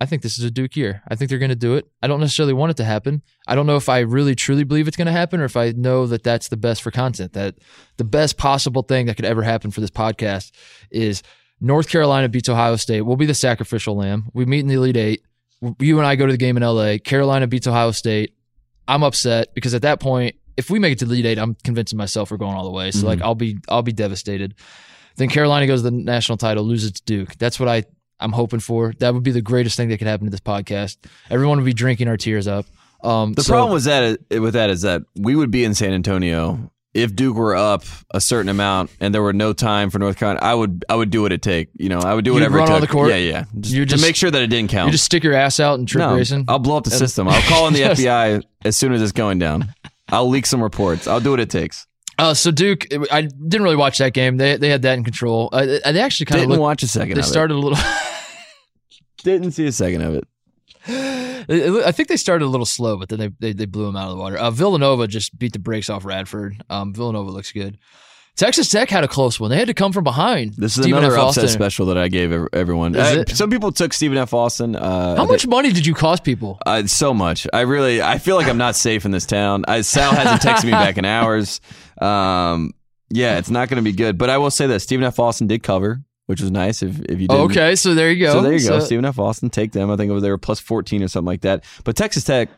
I 0.00 0.06
think 0.06 0.22
this 0.22 0.38
is 0.38 0.44
a 0.44 0.50
Duke 0.50 0.76
year. 0.76 1.02
I 1.08 1.14
think 1.14 1.28
they're 1.28 1.38
going 1.38 1.50
to 1.50 1.54
do 1.54 1.74
it. 1.74 1.86
I 2.02 2.06
don't 2.06 2.20
necessarily 2.20 2.54
want 2.54 2.70
it 2.70 2.78
to 2.78 2.84
happen. 2.84 3.22
I 3.46 3.54
don't 3.54 3.66
know 3.66 3.76
if 3.76 3.90
I 3.90 3.98
really 3.98 4.34
truly 4.34 4.64
believe 4.64 4.88
it's 4.88 4.96
going 4.96 5.06
to 5.06 5.12
happen 5.12 5.40
or 5.40 5.44
if 5.44 5.58
I 5.58 5.72
know 5.72 6.06
that 6.06 6.22
that's 6.22 6.48
the 6.48 6.56
best 6.56 6.80
for 6.80 6.90
content. 6.90 7.34
That 7.34 7.56
the 7.98 8.04
best 8.04 8.38
possible 8.38 8.82
thing 8.82 9.06
that 9.06 9.16
could 9.16 9.26
ever 9.26 9.42
happen 9.42 9.70
for 9.70 9.82
this 9.82 9.90
podcast 9.90 10.52
is 10.90 11.22
North 11.60 11.90
Carolina 11.90 12.30
beats 12.30 12.48
Ohio 12.48 12.76
State. 12.76 13.02
We'll 13.02 13.16
be 13.16 13.26
the 13.26 13.34
sacrificial 13.34 13.94
lamb. 13.94 14.30
We 14.32 14.46
meet 14.46 14.60
in 14.60 14.68
the 14.68 14.74
Elite 14.74 14.96
Eight. 14.96 15.22
You 15.78 15.98
and 15.98 16.06
I 16.06 16.16
go 16.16 16.24
to 16.24 16.32
the 16.32 16.38
game 16.38 16.56
in 16.56 16.62
LA. 16.62 16.96
Carolina 17.04 17.46
beats 17.46 17.66
Ohio 17.66 17.90
State. 17.90 18.34
I'm 18.88 19.02
upset 19.02 19.54
because 19.54 19.74
at 19.74 19.82
that 19.82 20.00
point, 20.00 20.36
if 20.56 20.70
we 20.70 20.78
make 20.78 20.92
it 20.92 20.98
to 21.00 21.04
the 21.04 21.12
Elite 21.12 21.26
Eight, 21.26 21.38
I'm 21.38 21.54
convincing 21.62 21.98
myself 21.98 22.30
we're 22.30 22.38
going 22.38 22.56
all 22.56 22.64
the 22.64 22.70
way. 22.70 22.90
So 22.90 23.06
like 23.06 23.18
mm-hmm. 23.18 23.26
I'll 23.26 23.34
be 23.34 23.58
I'll 23.68 23.82
be 23.82 23.92
devastated. 23.92 24.54
Then 25.16 25.28
Carolina 25.28 25.66
goes 25.66 25.80
to 25.80 25.90
the 25.90 25.96
national 25.96 26.38
title, 26.38 26.64
loses 26.64 26.92
to 26.92 27.02
Duke. 27.02 27.36
That's 27.36 27.60
what 27.60 27.68
I 27.68 27.84
I'm 28.20 28.32
hoping 28.32 28.60
for. 28.60 28.92
That 28.98 29.14
would 29.14 29.22
be 29.22 29.30
the 29.32 29.42
greatest 29.42 29.76
thing 29.76 29.88
that 29.88 29.98
could 29.98 30.06
happen 30.06 30.26
to 30.26 30.30
this 30.30 30.40
podcast. 30.40 30.98
Everyone 31.30 31.58
would 31.58 31.64
be 31.66 31.72
drinking 31.72 32.08
our 32.08 32.16
tears 32.16 32.46
up. 32.46 32.66
Um, 33.02 33.32
The 33.32 33.42
so- 33.42 33.52
problem 33.52 33.72
with 33.72 33.84
that 33.84 34.20
with 34.30 34.52
that 34.54 34.70
is 34.70 34.82
that 34.82 35.02
we 35.16 35.34
would 35.34 35.50
be 35.50 35.64
in 35.64 35.74
San 35.74 35.92
Antonio 35.92 36.70
if 36.92 37.14
Duke 37.14 37.36
were 37.36 37.54
up 37.54 37.84
a 38.12 38.20
certain 38.20 38.48
amount 38.48 38.90
and 39.00 39.14
there 39.14 39.22
were 39.22 39.32
no 39.32 39.52
time 39.52 39.90
for 39.90 39.98
North 40.00 40.16
Carolina. 40.18 40.40
I 40.44 40.54
would 40.54 40.84
I 40.88 40.96
would 40.96 41.08
do 41.10 41.22
what 41.22 41.32
it 41.32 41.40
take. 41.40 41.68
You 41.78 41.88
know, 41.88 42.00
I 42.00 42.12
would 42.14 42.24
do 42.24 42.34
whatever 42.34 42.58
run 42.58 42.68
it 42.68 42.74
on 42.74 42.80
the 42.80 42.86
court? 42.88 43.10
Yeah, 43.10 43.16
yeah. 43.16 43.44
Just, 43.60 43.74
You 43.74 43.86
to 43.86 43.96
make 43.98 44.16
sure 44.16 44.30
that 44.30 44.42
it 44.42 44.48
didn't 44.48 44.70
count. 44.70 44.88
you 44.88 44.92
just 44.92 45.04
stick 45.04 45.22
your 45.24 45.34
ass 45.34 45.60
out 45.60 45.78
and 45.78 45.86
trip 45.88 46.00
no, 46.00 46.14
racing. 46.16 46.44
I'll 46.48 46.58
blow 46.58 46.76
up 46.76 46.84
the 46.84 46.90
system. 46.90 47.26
I'll 47.28 47.40
call 47.42 47.68
in 47.68 47.72
the 47.74 47.78
Just- 47.94 48.02
FBI 48.02 48.42
as 48.64 48.76
soon 48.76 48.92
as 48.92 49.00
it's 49.00 49.12
going 49.12 49.38
down. 49.38 49.72
I'll 50.08 50.28
leak 50.28 50.44
some 50.44 50.60
reports. 50.62 51.06
I'll 51.06 51.20
do 51.20 51.30
what 51.30 51.38
it 51.40 51.48
takes. 51.48 51.86
Uh, 52.18 52.34
so 52.34 52.50
Duke, 52.50 52.86
I 53.10 53.22
didn't 53.22 53.62
really 53.62 53.76
watch 53.76 53.96
that 53.98 54.12
game. 54.12 54.36
They 54.36 54.56
they 54.58 54.68
had 54.68 54.82
that 54.82 54.98
in 54.98 55.04
control. 55.04 55.48
Uh, 55.52 55.64
they 55.64 56.00
actually 56.02 56.26
kind 56.26 56.40
of 56.40 56.42
Didn't 56.42 56.50
looked. 56.50 56.60
watch 56.60 56.82
a 56.82 56.86
second 56.88 57.14
They 57.16 57.22
started 57.22 57.54
a 57.54 57.58
little. 57.58 57.78
Didn't 59.22 59.52
see 59.52 59.66
a 59.66 59.72
second 59.72 60.02
of 60.02 60.14
it. 60.14 60.24
I 60.86 61.92
think 61.92 62.08
they 62.08 62.16
started 62.16 62.44
a 62.44 62.48
little 62.48 62.66
slow, 62.66 62.96
but 62.96 63.08
then 63.08 63.18
they 63.18 63.28
they, 63.38 63.52
they 63.52 63.66
blew 63.66 63.86
them 63.86 63.96
out 63.96 64.10
of 64.10 64.16
the 64.16 64.22
water. 64.22 64.36
Uh, 64.38 64.50
Villanova 64.50 65.06
just 65.06 65.38
beat 65.38 65.52
the 65.52 65.58
brakes 65.58 65.90
off 65.90 66.04
Radford. 66.04 66.62
Um, 66.70 66.94
Villanova 66.94 67.30
looks 67.30 67.52
good. 67.52 67.78
Texas 68.36 68.70
Tech 68.70 68.88
had 68.88 69.04
a 69.04 69.08
close 69.08 69.38
one. 69.38 69.50
They 69.50 69.58
had 69.58 69.66
to 69.66 69.74
come 69.74 69.92
from 69.92 70.04
behind. 70.04 70.54
This 70.54 70.76
is 70.78 70.84
Stephen 70.84 71.00
another 71.00 71.16
F. 71.18 71.28
upset 71.28 71.44
Austin. 71.44 71.48
special 71.60 71.86
that 71.86 71.98
I 71.98 72.08
gave 72.08 72.32
everyone. 72.54 72.96
Uh, 72.96 73.24
some 73.26 73.50
people 73.50 73.70
took 73.72 73.92
Stephen 73.92 74.16
F. 74.16 74.32
Austin. 74.32 74.76
Uh, 74.76 75.16
How 75.16 75.26
much 75.26 75.42
think- 75.42 75.50
money 75.50 75.72
did 75.72 75.84
you 75.84 75.92
cost 75.94 76.24
people? 76.24 76.58
Uh, 76.64 76.86
so 76.86 77.12
much. 77.12 77.46
I 77.52 77.62
really, 77.62 78.00
I 78.00 78.18
feel 78.18 78.36
like 78.36 78.46
I'm 78.46 78.56
not 78.56 78.76
safe 78.76 79.04
in 79.04 79.10
this 79.10 79.26
town. 79.26 79.64
I, 79.68 79.82
Sal 79.82 80.12
hasn't 80.14 80.40
texted 80.40 80.64
me 80.64 80.70
back 80.70 80.96
in 80.96 81.04
hours. 81.04 81.60
Um, 82.00 82.72
yeah, 83.10 83.36
it's 83.36 83.50
not 83.50 83.68
going 83.68 83.76
to 83.84 83.90
be 83.90 83.94
good. 83.94 84.16
But 84.16 84.30
I 84.30 84.38
will 84.38 84.52
say 84.52 84.68
that 84.68 84.80
Stephen 84.80 85.04
F. 85.04 85.18
Austin 85.18 85.46
did 85.46 85.62
cover, 85.62 86.00
which 86.30 86.40
was 86.40 86.52
nice. 86.52 86.80
If 86.80 87.00
if 87.00 87.20
you 87.20 87.26
did, 87.26 87.36
Okay, 87.36 87.74
so 87.74 87.92
there 87.92 88.12
you 88.12 88.24
go. 88.24 88.34
So 88.34 88.40
there 88.40 88.52
you 88.52 88.68
go, 88.68 88.78
Stephen 88.78 89.04
F. 89.04 89.18
Austin. 89.18 89.50
Take 89.50 89.72
them. 89.72 89.90
I 89.90 89.96
think 89.96 90.12
over 90.12 90.20
there 90.20 90.38
plus 90.38 90.60
14 90.60 91.02
or 91.02 91.08
something 91.08 91.26
like 91.26 91.40
that. 91.40 91.64
But 91.82 91.96
Texas 91.96 92.22
Tech, 92.22 92.50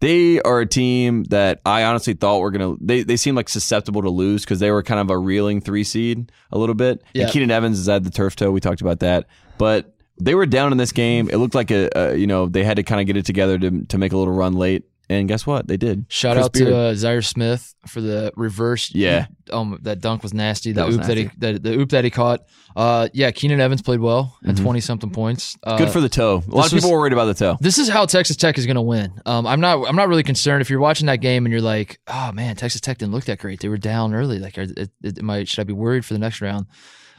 they 0.00 0.40
are 0.40 0.60
a 0.60 0.66
team 0.66 1.24
that 1.24 1.60
I 1.66 1.84
honestly 1.84 2.14
thought 2.14 2.38
were 2.38 2.50
gonna. 2.50 2.76
They 2.80 3.02
they 3.02 3.18
seem 3.18 3.34
like 3.34 3.50
susceptible 3.50 4.00
to 4.00 4.08
lose 4.08 4.42
because 4.42 4.58
they 4.58 4.70
were 4.70 4.82
kind 4.82 5.00
of 5.00 5.10
a 5.10 5.18
reeling 5.18 5.60
three 5.60 5.84
seed 5.84 6.32
a 6.50 6.56
little 6.56 6.74
bit. 6.74 7.02
Yeah. 7.12 7.24
And 7.24 7.32
Keenan 7.32 7.50
Evans 7.50 7.78
is 7.78 7.90
at 7.90 8.04
the 8.04 8.10
turf 8.10 8.36
toe. 8.36 8.50
We 8.50 8.60
talked 8.60 8.80
about 8.80 9.00
that, 9.00 9.26
but. 9.58 9.94
They 10.22 10.34
were 10.34 10.44
down 10.44 10.70
in 10.70 10.76
this 10.76 10.92
game. 10.92 11.30
It 11.30 11.38
looked 11.38 11.54
like 11.54 11.70
a, 11.70 11.88
a 11.96 12.14
you 12.14 12.26
know 12.26 12.44
they 12.44 12.62
had 12.62 12.76
to 12.76 12.82
kind 12.82 13.00
of 13.00 13.06
get 13.06 13.16
it 13.16 13.24
together 13.24 13.58
to 13.58 13.86
to 13.86 13.96
make 13.96 14.12
a 14.12 14.18
little 14.18 14.34
run 14.34 14.52
late, 14.52 14.84
and 15.10 15.28
guess 15.28 15.46
what? 15.46 15.66
They 15.66 15.76
did. 15.76 16.06
Shout 16.08 16.36
Chris 16.36 16.44
out 16.46 16.52
Beard. 16.54 16.68
to 16.68 16.76
uh, 16.76 16.94
Zhaire 16.94 17.24
Smith 17.24 17.74
for 17.88 18.00
the 18.00 18.32
reverse. 18.36 18.94
Yeah. 18.94 19.26
um, 19.52 19.78
that 19.82 20.00
dunk 20.00 20.22
was 20.22 20.32
nasty. 20.32 20.72
The 20.72 20.84
That 20.84 20.92
oop 20.92 21.02
that 21.02 21.16
he 21.16 21.22
nasty. 21.24 21.38
that, 21.38 21.62
the 21.62 21.72
oop 21.78 21.88
that 21.90 22.04
he 22.04 22.10
caught. 22.10 22.40
Uh, 22.76 23.08
yeah, 23.12 23.30
Keenan 23.32 23.60
Evans 23.60 23.82
played 23.82 23.98
well 24.00 24.38
at 24.46 24.54
Mhm. 24.54 24.62
twenty 24.62 24.80
something 24.80 25.10
points. 25.10 25.56
Uh, 25.64 25.76
good 25.76 25.90
for 25.90 26.00
the 26.00 26.08
toe. 26.08 26.42
A 26.46 26.54
lot 26.54 26.66
of 26.66 26.72
people 26.72 26.76
was- 26.76 26.84
were 26.92 26.98
worried 27.00 27.12
about 27.12 27.24
the 27.24 27.34
toe. 27.34 27.56
This 27.60 27.78
is 27.78 27.88
how 27.88 28.06
Texas 28.06 28.36
Tech 28.36 28.56
is 28.58 28.66
going 28.66 28.76
to 28.76 28.82
win. 28.82 29.12
Um, 29.26 29.46
I'm 29.46 29.60
not. 29.60 29.86
I'm 29.88 29.96
not 29.96 30.08
really 30.08 30.22
concerned 30.22 30.62
if 30.62 30.70
you're 30.70 30.78
watching 30.80 31.06
that 31.08 31.16
game 31.20 31.44
and 31.44 31.52
you're 31.52 31.60
like, 31.60 31.98
oh 32.06 32.30
man, 32.32 32.54
Texas 32.56 32.80
Tech 32.80 32.98
didn't 32.98 33.12
look 33.12 33.24
that 33.24 33.38
great. 33.40 33.58
They 33.60 33.68
were 33.68 33.76
down 33.78 34.14
early. 34.14 34.38
Like, 34.38 34.56
are, 34.56 34.62
it, 34.62 34.90
it, 35.02 35.18
I, 35.28 35.44
should 35.44 35.60
I 35.60 35.64
be 35.64 35.72
worried 35.72 36.04
for 36.04 36.12
the 36.14 36.20
next 36.20 36.40
round? 36.40 36.66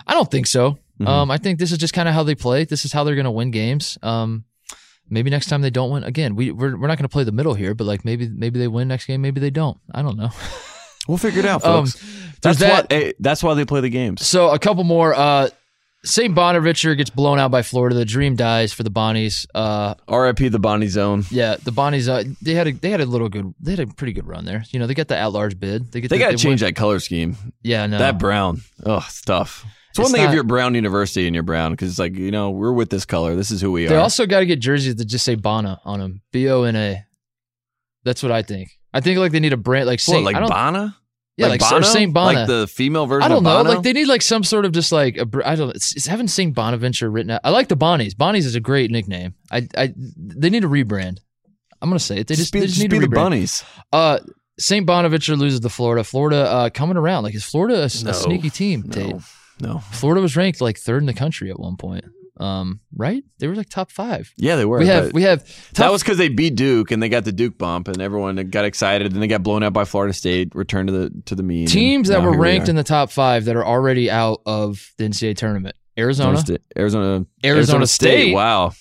I 0.07 0.13
don't 0.13 0.31
think 0.31 0.47
so. 0.47 0.77
Mhm. 1.01 1.07
Um, 1.07 1.31
I 1.31 1.37
think 1.37 1.59
this 1.59 1.71
is 1.73 1.77
just 1.77 1.93
kind 1.93 2.07
of 2.07 2.13
how 2.15 2.23
they 2.23 2.35
play. 2.35 2.63
This 2.63 2.85
is 2.85 2.93
how 2.93 3.03
they're 3.03 3.15
going 3.15 3.25
to 3.25 3.31
win 3.31 3.51
games. 3.51 3.97
Um, 4.01 4.45
maybe 5.11 5.29
next 5.29 5.47
time 5.47 5.61
they 5.61 5.69
don't 5.69 5.91
win. 5.91 6.03
Again, 6.03 6.35
we 6.35 6.49
we're, 6.51 6.75
we're 6.75 6.87
not 6.87 6.97
going 6.97 7.03
to 7.07 7.09
play 7.09 7.23
the 7.23 7.31
middle 7.31 7.53
here, 7.53 7.75
but 7.75 7.83
like 7.85 8.03
maybe 8.03 8.27
maybe 8.27 8.57
they 8.57 8.67
win 8.67 8.87
next 8.87 9.05
game. 9.05 9.21
Maybe 9.21 9.39
they 9.39 9.51
don't. 9.51 9.77
I 9.93 10.01
don't 10.01 10.17
know. 10.17 10.29
We'll 11.07 11.17
figure 11.17 11.39
it 11.39 11.47
out, 11.47 11.65
Um, 11.65 11.87
folks. 11.87 11.99
there's 12.41 12.59
that's 12.59 12.59
that. 12.59 12.91
why. 12.91 12.95
Hey, 12.95 13.13
that's 13.19 13.41
why 13.41 13.55
they 13.55 13.65
play 13.65 13.81
the 13.81 13.89
games. 13.89 14.25
So 14.25 14.49
a 14.51 14.59
couple 14.59 14.83
more. 14.83 15.15
Uh, 15.15 15.49
St. 16.03 16.33
Bonaventure 16.33 16.93
gets 16.93 17.09
blown 17.09 17.39
out 17.39 17.49
by 17.49 17.63
Florida. 17.63 17.95
The 17.95 18.05
dream 18.05 18.35
dies 18.35 18.71
for 18.71 18.83
the 18.83 18.91
Bonnies. 18.91 19.47
Uh, 19.53 19.95
R.I.P. 20.07 20.49
the 20.49 20.59
Bonnie 20.59 20.87
Zone. 20.87 21.23
yeah, 21.31 21.55
the 21.63 21.71
Bonnies. 21.71 22.07
Uh, 22.07 22.23
they 22.43 22.53
had 22.53 22.67
a 22.67 22.71
they 22.73 22.91
had 22.91 23.01
a 23.01 23.07
little 23.07 23.29
good. 23.29 23.51
They 23.59 23.71
had 23.71 23.79
a 23.79 23.87
pretty 23.87 24.13
good 24.13 24.27
run 24.27 24.45
there. 24.45 24.63
You 24.69 24.79
know, 24.79 24.85
they 24.85 24.93
got 24.93 25.07
the 25.07 25.17
at 25.17 25.31
large 25.33 25.59
bid. 25.59 25.91
They 25.91 26.01
get. 26.01 26.09
They 26.11 26.17
the, 26.19 26.23
got 26.23 26.31
to 26.31 26.37
change 26.37 26.61
win- 26.61 26.67
that 26.69 26.75
color 26.75 26.99
scheme. 26.99 27.35
Yeah, 27.63 27.87
no. 27.87 27.97
That 27.97 28.19
brown. 28.19 28.61
Oh, 28.85 29.05
it's. 29.91 29.99
It's 29.99 30.03
one 30.03 30.11
thing 30.11 30.23
not- 30.23 30.29
if 30.29 30.35
you're 30.35 30.43
Brown 30.43 30.75
University 30.75 31.27
and 31.27 31.35
you're 31.35 31.43
brown 31.43 31.71
because 31.71 31.89
it's 31.89 31.99
like 31.99 32.15
you 32.15 32.31
know 32.31 32.49
we're 32.49 32.73
with 32.73 32.89
this 32.89 33.05
color. 33.05 33.35
This 33.35 33.51
is 33.51 33.61
who 33.61 33.71
we 33.71 33.81
they 33.81 33.87
are. 33.87 33.97
They 33.97 34.01
also 34.01 34.25
got 34.25 34.39
to 34.39 34.45
get 34.45 34.59
jerseys 34.59 34.95
that 34.95 35.05
just 35.05 35.25
say 35.25 35.35
Bona 35.35 35.79
on 35.85 35.99
them. 35.99 36.21
B 36.31 36.49
O 36.49 36.63
N 36.63 36.75
A. 36.75 37.05
That's 38.03 38.23
what 38.23 38.31
I 38.31 38.41
think. 38.41 38.69
I 38.93 38.99
think 39.01 39.19
like 39.19 39.31
they 39.31 39.39
need 39.39 39.53
a 39.53 39.57
brand 39.57 39.85
like 39.85 39.99
what, 39.99 40.15
Saint. 40.15 40.25
like 40.25 40.35
I 40.35 40.91
yeah, 41.37 41.47
like, 41.47 41.61
Bono? 41.61 41.81
Saint 41.81 42.13
Bona. 42.13 42.39
like 42.39 42.47
the 42.47 42.67
female 42.67 43.05
version. 43.05 43.23
I 43.23 43.27
don't 43.33 43.43
know. 43.43 43.61
Like 43.61 43.83
they 43.83 43.93
need 43.93 44.07
like 44.07 44.21
some 44.21 44.43
sort 44.43 44.65
of 44.65 44.73
just 44.73 44.91
like 44.91 45.17
a. 45.17 45.25
br- 45.25 45.43
I 45.43 45.55
don't. 45.55 45.75
It's, 45.75 45.95
it's 45.95 46.05
having 46.05 46.27
Saint 46.27 46.53
Bonaventure 46.53 47.09
written 47.09 47.31
out. 47.31 47.41
I 47.43 47.49
like 47.49 47.67
the 47.67 47.77
Bonnies. 47.77 48.13
Bonnies 48.13 48.45
is 48.45 48.55
a 48.55 48.59
great 48.59 48.91
nickname. 48.91 49.33
I. 49.51 49.67
I. 49.75 49.93
They 50.17 50.49
need 50.49 50.63
a 50.63 50.67
rebrand. 50.67 51.19
I'm 51.81 51.89
gonna 51.89 51.99
say 51.99 52.17
it. 52.17 52.27
They 52.27 52.35
just, 52.35 52.53
be, 52.53 52.59
they 52.59 52.65
just 52.67 52.77
just 52.79 52.83
need 52.83 52.91
be 52.91 52.97
a 52.97 52.99
the 53.01 53.07
rebrand. 53.07 53.15
bunnies. 53.15 53.63
Uh, 53.91 54.19
St. 54.59 54.85
Bonaventure 54.85 55.35
loses 55.35 55.61
to 55.61 55.69
Florida. 55.69 56.03
Florida 56.03 56.43
uh, 56.43 56.69
coming 56.69 56.97
around. 56.97 57.23
Like, 57.23 57.33
is 57.33 57.43
Florida 57.43 57.77
a, 57.77 58.03
No. 58.03 58.11
sneaky 58.11 58.51
team? 58.51 58.83
Tate? 58.83 59.15
No, 59.15 59.21
no. 59.61 59.79
Florida 59.79 60.21
was 60.21 60.35
ranked 60.35 60.61
like 60.61 60.77
third 60.77 61.01
in 61.01 61.05
the 61.05 61.13
country 61.13 61.49
at 61.49 61.59
one 61.59 61.77
point. 61.77 62.05
Um, 62.37 62.79
right? 62.95 63.23
They 63.37 63.47
were 63.47 63.55
like 63.55 63.69
top 63.69 63.91
five. 63.91 64.33
Yeah, 64.35 64.55
they 64.55 64.65
were. 64.65 64.79
we 64.79 64.87
have 64.87 65.13
we 65.13 65.23
have 65.23 65.45
that 65.73 65.91
was 65.91 66.01
because 66.01 66.17
they 66.17 66.27
beat 66.27 66.55
Duke 66.55 66.89
and 66.89 67.01
they 67.01 67.09
got 67.09 67.23
the 67.23 67.31
Duke 67.31 67.57
bump 67.57 67.87
and 67.87 68.01
everyone 68.01 68.35
got 68.49 68.65
excited 68.65 69.13
and 69.13 69.21
they 69.21 69.27
got 69.27 69.43
blown 69.43 69.61
out 69.61 69.73
by 69.73 69.85
Florida 69.85 70.13
State. 70.13 70.55
Returned 70.55 70.87
to 70.87 70.93
the 70.93 71.21
to 71.25 71.35
the 71.35 71.43
mean. 71.43 71.67
teams 71.67 72.07
that 72.07 72.23
were 72.23 72.31
here 72.31 72.39
we 72.39 72.47
ranked 72.47 72.67
in 72.67 72.75
the 72.75 72.83
top 72.83 73.11
five 73.11 73.45
that 73.45 73.55
are 73.55 73.65
already 73.65 74.09
out 74.09 74.41
of 74.45 74.91
the 74.97 75.03
NCAA 75.03 75.37
tournament. 75.37 75.75
Arizona, 75.97 76.29
Arizona, 76.29 76.45
State, 76.45 76.61
Arizona, 76.77 77.25
Arizona 77.45 77.87
State. 77.87 78.33
Wow, 78.33 78.71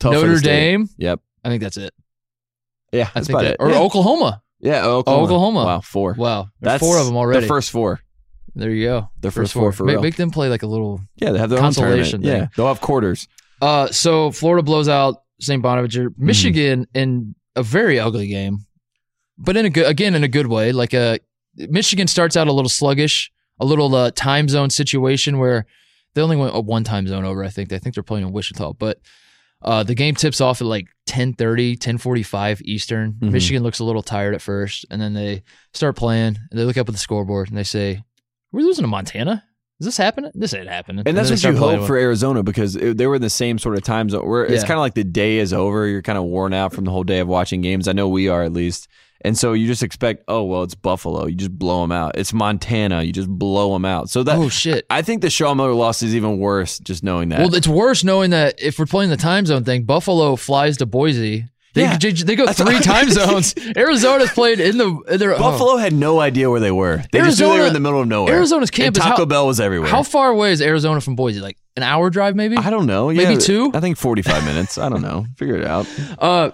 Tough 0.00 0.14
Notre 0.14 0.38
state. 0.38 0.48
Dame. 0.48 0.88
Yep. 0.96 1.20
I 1.44 1.48
think 1.50 1.62
that's 1.62 1.76
it. 1.76 1.94
Yeah, 2.92 3.02
I 3.02 3.10
that's 3.14 3.26
think 3.26 3.38
about 3.38 3.42
that, 3.42 3.52
it. 3.54 3.56
or 3.60 3.70
yeah. 3.70 3.78
Oklahoma. 3.78 4.42
yeah, 4.60 4.84
Oklahoma. 4.86 5.24
Oklahoma. 5.24 5.64
Wow, 5.64 5.80
four. 5.80 6.14
Wow, 6.18 6.48
there's 6.60 6.72
That's 6.72 6.80
four 6.82 6.98
of 6.98 7.06
them 7.06 7.16
already. 7.16 7.40
The 7.42 7.46
first 7.46 7.70
four. 7.70 8.00
There 8.54 8.70
you 8.70 8.86
go. 8.86 9.08
Their 9.20 9.30
first 9.30 9.52
four 9.52 9.72
for 9.72 9.84
make, 9.84 9.94
real. 9.94 10.02
make 10.02 10.16
them 10.16 10.30
play 10.30 10.48
like 10.48 10.62
a 10.62 10.66
little 10.66 11.00
Yeah, 11.16 11.32
they 11.32 11.38
have 11.38 11.50
their 11.50 11.58
own 11.58 11.64
Consolation 11.64 12.22
tournament. 12.22 12.24
thing. 12.24 12.40
Yeah, 12.42 12.48
they'll 12.56 12.68
have 12.68 12.80
quarters. 12.80 13.28
Uh, 13.62 13.86
so 13.88 14.30
Florida 14.30 14.62
blows 14.62 14.88
out 14.88 15.22
St. 15.40 15.62
Bonaventure, 15.62 16.10
Mm-hmm. 16.10 16.26
Michigan 16.26 16.86
in 16.94 17.34
a 17.56 17.62
very 17.62 17.98
ugly 18.00 18.28
game, 18.28 18.58
but 19.38 19.56
in 19.56 19.64
a 19.66 19.70
good 19.70 19.86
again 19.86 20.14
in 20.14 20.24
a 20.24 20.28
good 20.28 20.46
way. 20.46 20.72
Like 20.72 20.92
a 20.94 21.18
Michigan 21.56 22.06
starts 22.08 22.36
out 22.36 22.48
a 22.48 22.52
little 22.52 22.68
sluggish, 22.68 23.30
a 23.60 23.64
little 23.64 23.94
uh, 23.94 24.10
time 24.12 24.48
zone 24.48 24.70
situation 24.70 25.38
where 25.38 25.66
they 26.14 26.20
only 26.22 26.36
went 26.36 26.54
a 26.54 26.60
one 26.60 26.84
time 26.84 27.06
zone 27.06 27.24
over. 27.24 27.42
I 27.44 27.48
think 27.48 27.72
I 27.72 27.78
think 27.78 27.94
they're 27.94 28.02
playing 28.04 28.26
in 28.26 28.32
Wichita, 28.32 28.72
but 28.74 29.00
uh, 29.62 29.82
the 29.82 29.94
game 29.94 30.14
tips 30.14 30.40
off 30.40 30.60
at 30.60 30.66
like 30.66 30.86
10:30, 31.08 31.78
10:45 31.78 32.60
Eastern. 32.62 33.12
Mhm. 33.14 33.30
Michigan 33.30 33.62
looks 33.62 33.78
a 33.78 33.84
little 33.84 34.02
tired 34.02 34.34
at 34.34 34.42
first, 34.42 34.84
and 34.90 35.00
then 35.00 35.14
they 35.14 35.42
start 35.72 35.96
playing. 35.96 36.38
And 36.50 36.58
they 36.60 36.64
look 36.64 36.76
up 36.76 36.88
at 36.88 36.92
the 36.92 36.98
scoreboard 36.98 37.48
and 37.48 37.56
they 37.56 37.62
say, 37.64 38.02
"We're 38.54 38.64
losing 38.66 38.84
to 38.84 38.88
Montana." 38.88 39.44
Is 39.80 39.86
this 39.86 39.96
happening? 39.96 40.30
This 40.34 40.54
ain't 40.54 40.68
happening. 40.68 41.02
And 41.04 41.16
that's 41.16 41.30
what 41.30 41.42
you 41.42 41.56
hope 41.56 41.86
for 41.86 41.96
Arizona 41.96 42.44
because 42.44 42.76
it, 42.76 42.96
they 42.96 43.08
were 43.08 43.16
in 43.16 43.22
the 43.22 43.28
same 43.28 43.58
sort 43.58 43.76
of 43.76 43.82
time 43.82 44.08
zone 44.08 44.26
where 44.26 44.46
it's 44.46 44.62
kind 44.62 44.74
of 44.74 44.80
like 44.80 44.94
the 44.94 45.02
day 45.02 45.38
is 45.38 45.52
over. 45.52 45.86
You're 45.88 46.00
kind 46.00 46.16
of 46.16 46.24
worn 46.24 46.54
out 46.54 46.72
from 46.72 46.84
the 46.84 46.92
whole 46.92 47.02
day 47.02 47.18
of 47.18 47.26
watching 47.26 47.60
games. 47.60 47.88
I 47.88 47.92
know 47.92 48.08
we 48.08 48.28
are 48.28 48.44
at 48.44 48.52
least. 48.52 48.88
And 49.22 49.36
so 49.38 49.54
you 49.54 49.66
just 49.66 49.82
expect, 49.82 50.24
oh, 50.28 50.44
well, 50.44 50.62
it's 50.62 50.74
Buffalo. 50.74 51.26
You 51.26 51.34
just 51.34 51.58
blow 51.58 51.80
them 51.80 51.92
out. 51.92 52.16
It's 52.16 52.32
Montana. 52.32 53.02
You 53.02 53.12
just 53.12 53.28
blow 53.28 53.72
them 53.72 53.84
out. 53.84 54.10
So 54.10 54.22
that, 54.22 54.36
Oh 54.36 54.50
shit! 54.50 54.84
I 54.90 55.00
think 55.00 55.22
the 55.22 55.30
Shaw 55.30 55.54
Miller 55.54 55.72
loss 55.72 56.02
is 56.02 56.14
even 56.14 56.38
worse 56.38 56.78
just 56.78 57.02
knowing 57.02 57.30
that. 57.30 57.40
Well, 57.40 57.54
it's 57.54 57.66
worse 57.66 58.04
knowing 58.04 58.30
that 58.30 58.60
if 58.60 58.78
we're 58.78 58.86
playing 58.86 59.10
the 59.10 59.16
time 59.16 59.46
zone 59.46 59.64
thing, 59.64 59.84
Buffalo 59.84 60.36
flies 60.36 60.76
to 60.76 60.86
Boise. 60.86 61.46
They, 61.74 61.82
Yeah. 61.82 61.98
they, 61.98 62.36
go 62.36 62.46
three 62.52 62.78
time 62.80 63.10
zones. 63.10 63.54
Arizona's 63.76 64.30
played 64.30 64.60
in 64.60 64.78
the 64.78 64.96
in 65.08 65.18
their 65.18 65.34
oh. 65.34 65.38
Buffalo 65.38 65.76
had 65.76 65.92
no 65.92 66.20
idea 66.20 66.48
where 66.48 66.60
they 66.60 66.70
were. 66.70 67.02
They 67.12 67.20
just 67.20 67.40
knew 67.40 67.48
they 67.48 67.58
were 67.58 67.66
in 67.66 67.72
the 67.72 67.80
middle 67.80 68.00
of 68.00 68.06
nowhere. 68.08 68.34
Arizona's 68.34 68.70
and 68.70 68.76
campus. 68.76 69.02
Taco 69.02 69.16
how, 69.16 69.24
Bell 69.24 69.46
was 69.46 69.58
everywhere. 69.60 69.90
how 69.90 70.02
far 70.04 70.30
away 70.30 70.52
is 70.52 70.62
Arizona 70.62 71.00
from 71.00 71.16
Boise? 71.16 71.40
Like 71.40 71.56
an 71.76 71.82
hour 71.82 72.10
drive, 72.10 72.36
maybe. 72.36 72.56
I 72.56 72.70
don't 72.70 72.86
know. 72.86 73.08
Maybe 73.08 73.34
Yeah, 73.34 73.38
two? 73.38 73.72
I 73.74 73.80
think 73.80 73.98
45 73.98 74.44
minutes. 74.46 74.78
I 74.78 74.88
don't 74.88 75.02
know. 75.02 75.26
Figure 75.36 75.56
it 75.56 75.66
out. 75.66 75.86
Uh, 76.18 76.50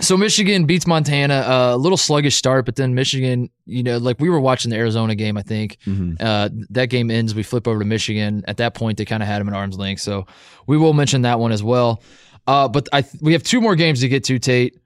so 0.00 0.16
Michigan 0.16 0.66
beats 0.66 0.86
Montana. 0.86 1.34
Uh, 1.34 1.74
a 1.74 1.76
little 1.76 1.96
sluggish 1.98 2.36
start, 2.36 2.64
but 2.64 2.76
then 2.76 2.94
Michigan. 2.94 3.50
You 3.66 3.82
know, 3.82 3.98
like 3.98 4.20
we 4.20 4.28
were 4.28 4.40
watching 4.40 4.70
the 4.70 4.76
Arizona 4.76 5.14
game. 5.14 5.36
I 5.36 5.42
think 5.42 5.78
Mhm. 5.86 6.16
uh, 6.20 6.48
that 6.70 6.90
game 6.90 7.10
ends. 7.10 7.34
We 7.34 7.42
flip 7.42 7.66
over 7.66 7.78
to 7.80 7.84
Michigan. 7.84 8.44
At 8.46 8.58
that 8.58 8.74
point, 8.74 8.98
they 8.98 9.04
kind 9.04 9.22
of 9.22 9.28
had 9.28 9.40
him 9.40 9.48
at 9.48 9.54
arm's 9.54 9.78
length. 9.78 10.02
So 10.02 10.26
we 10.66 10.76
will 10.76 10.92
mention 10.92 11.22
that 11.22 11.40
one 11.40 11.50
as 11.52 11.62
well. 11.62 12.02
Uh, 12.46 12.68
but 12.68 12.88
I 12.92 13.04
we 13.20 13.32
have 13.32 13.42
two 13.42 13.60
more 13.60 13.74
games 13.74 14.00
to 14.00 14.08
get 14.08 14.24
to. 14.24 14.38
Tate. 14.38 14.78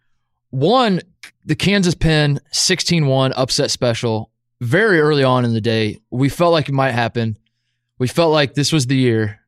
One, 0.51 1.01
the 1.45 1.55
Kansas 1.55 1.95
Penn 1.95 2.41
16-1 2.53 3.33
upset 3.37 3.71
special. 3.71 4.31
Very 4.61 4.99
early 4.99 5.23
on 5.23 5.45
in 5.45 5.53
the 5.53 5.61
day, 5.61 6.01
we 6.11 6.29
felt 6.29 6.53
like 6.53 6.69
it 6.69 6.73
might 6.73 6.93
happen. 6.93 7.39
We 7.99 8.09
felt 8.09 8.33
like 8.33 8.55
this 8.55 8.73
was 8.73 8.87
the 8.87 8.97
year. 8.97 9.41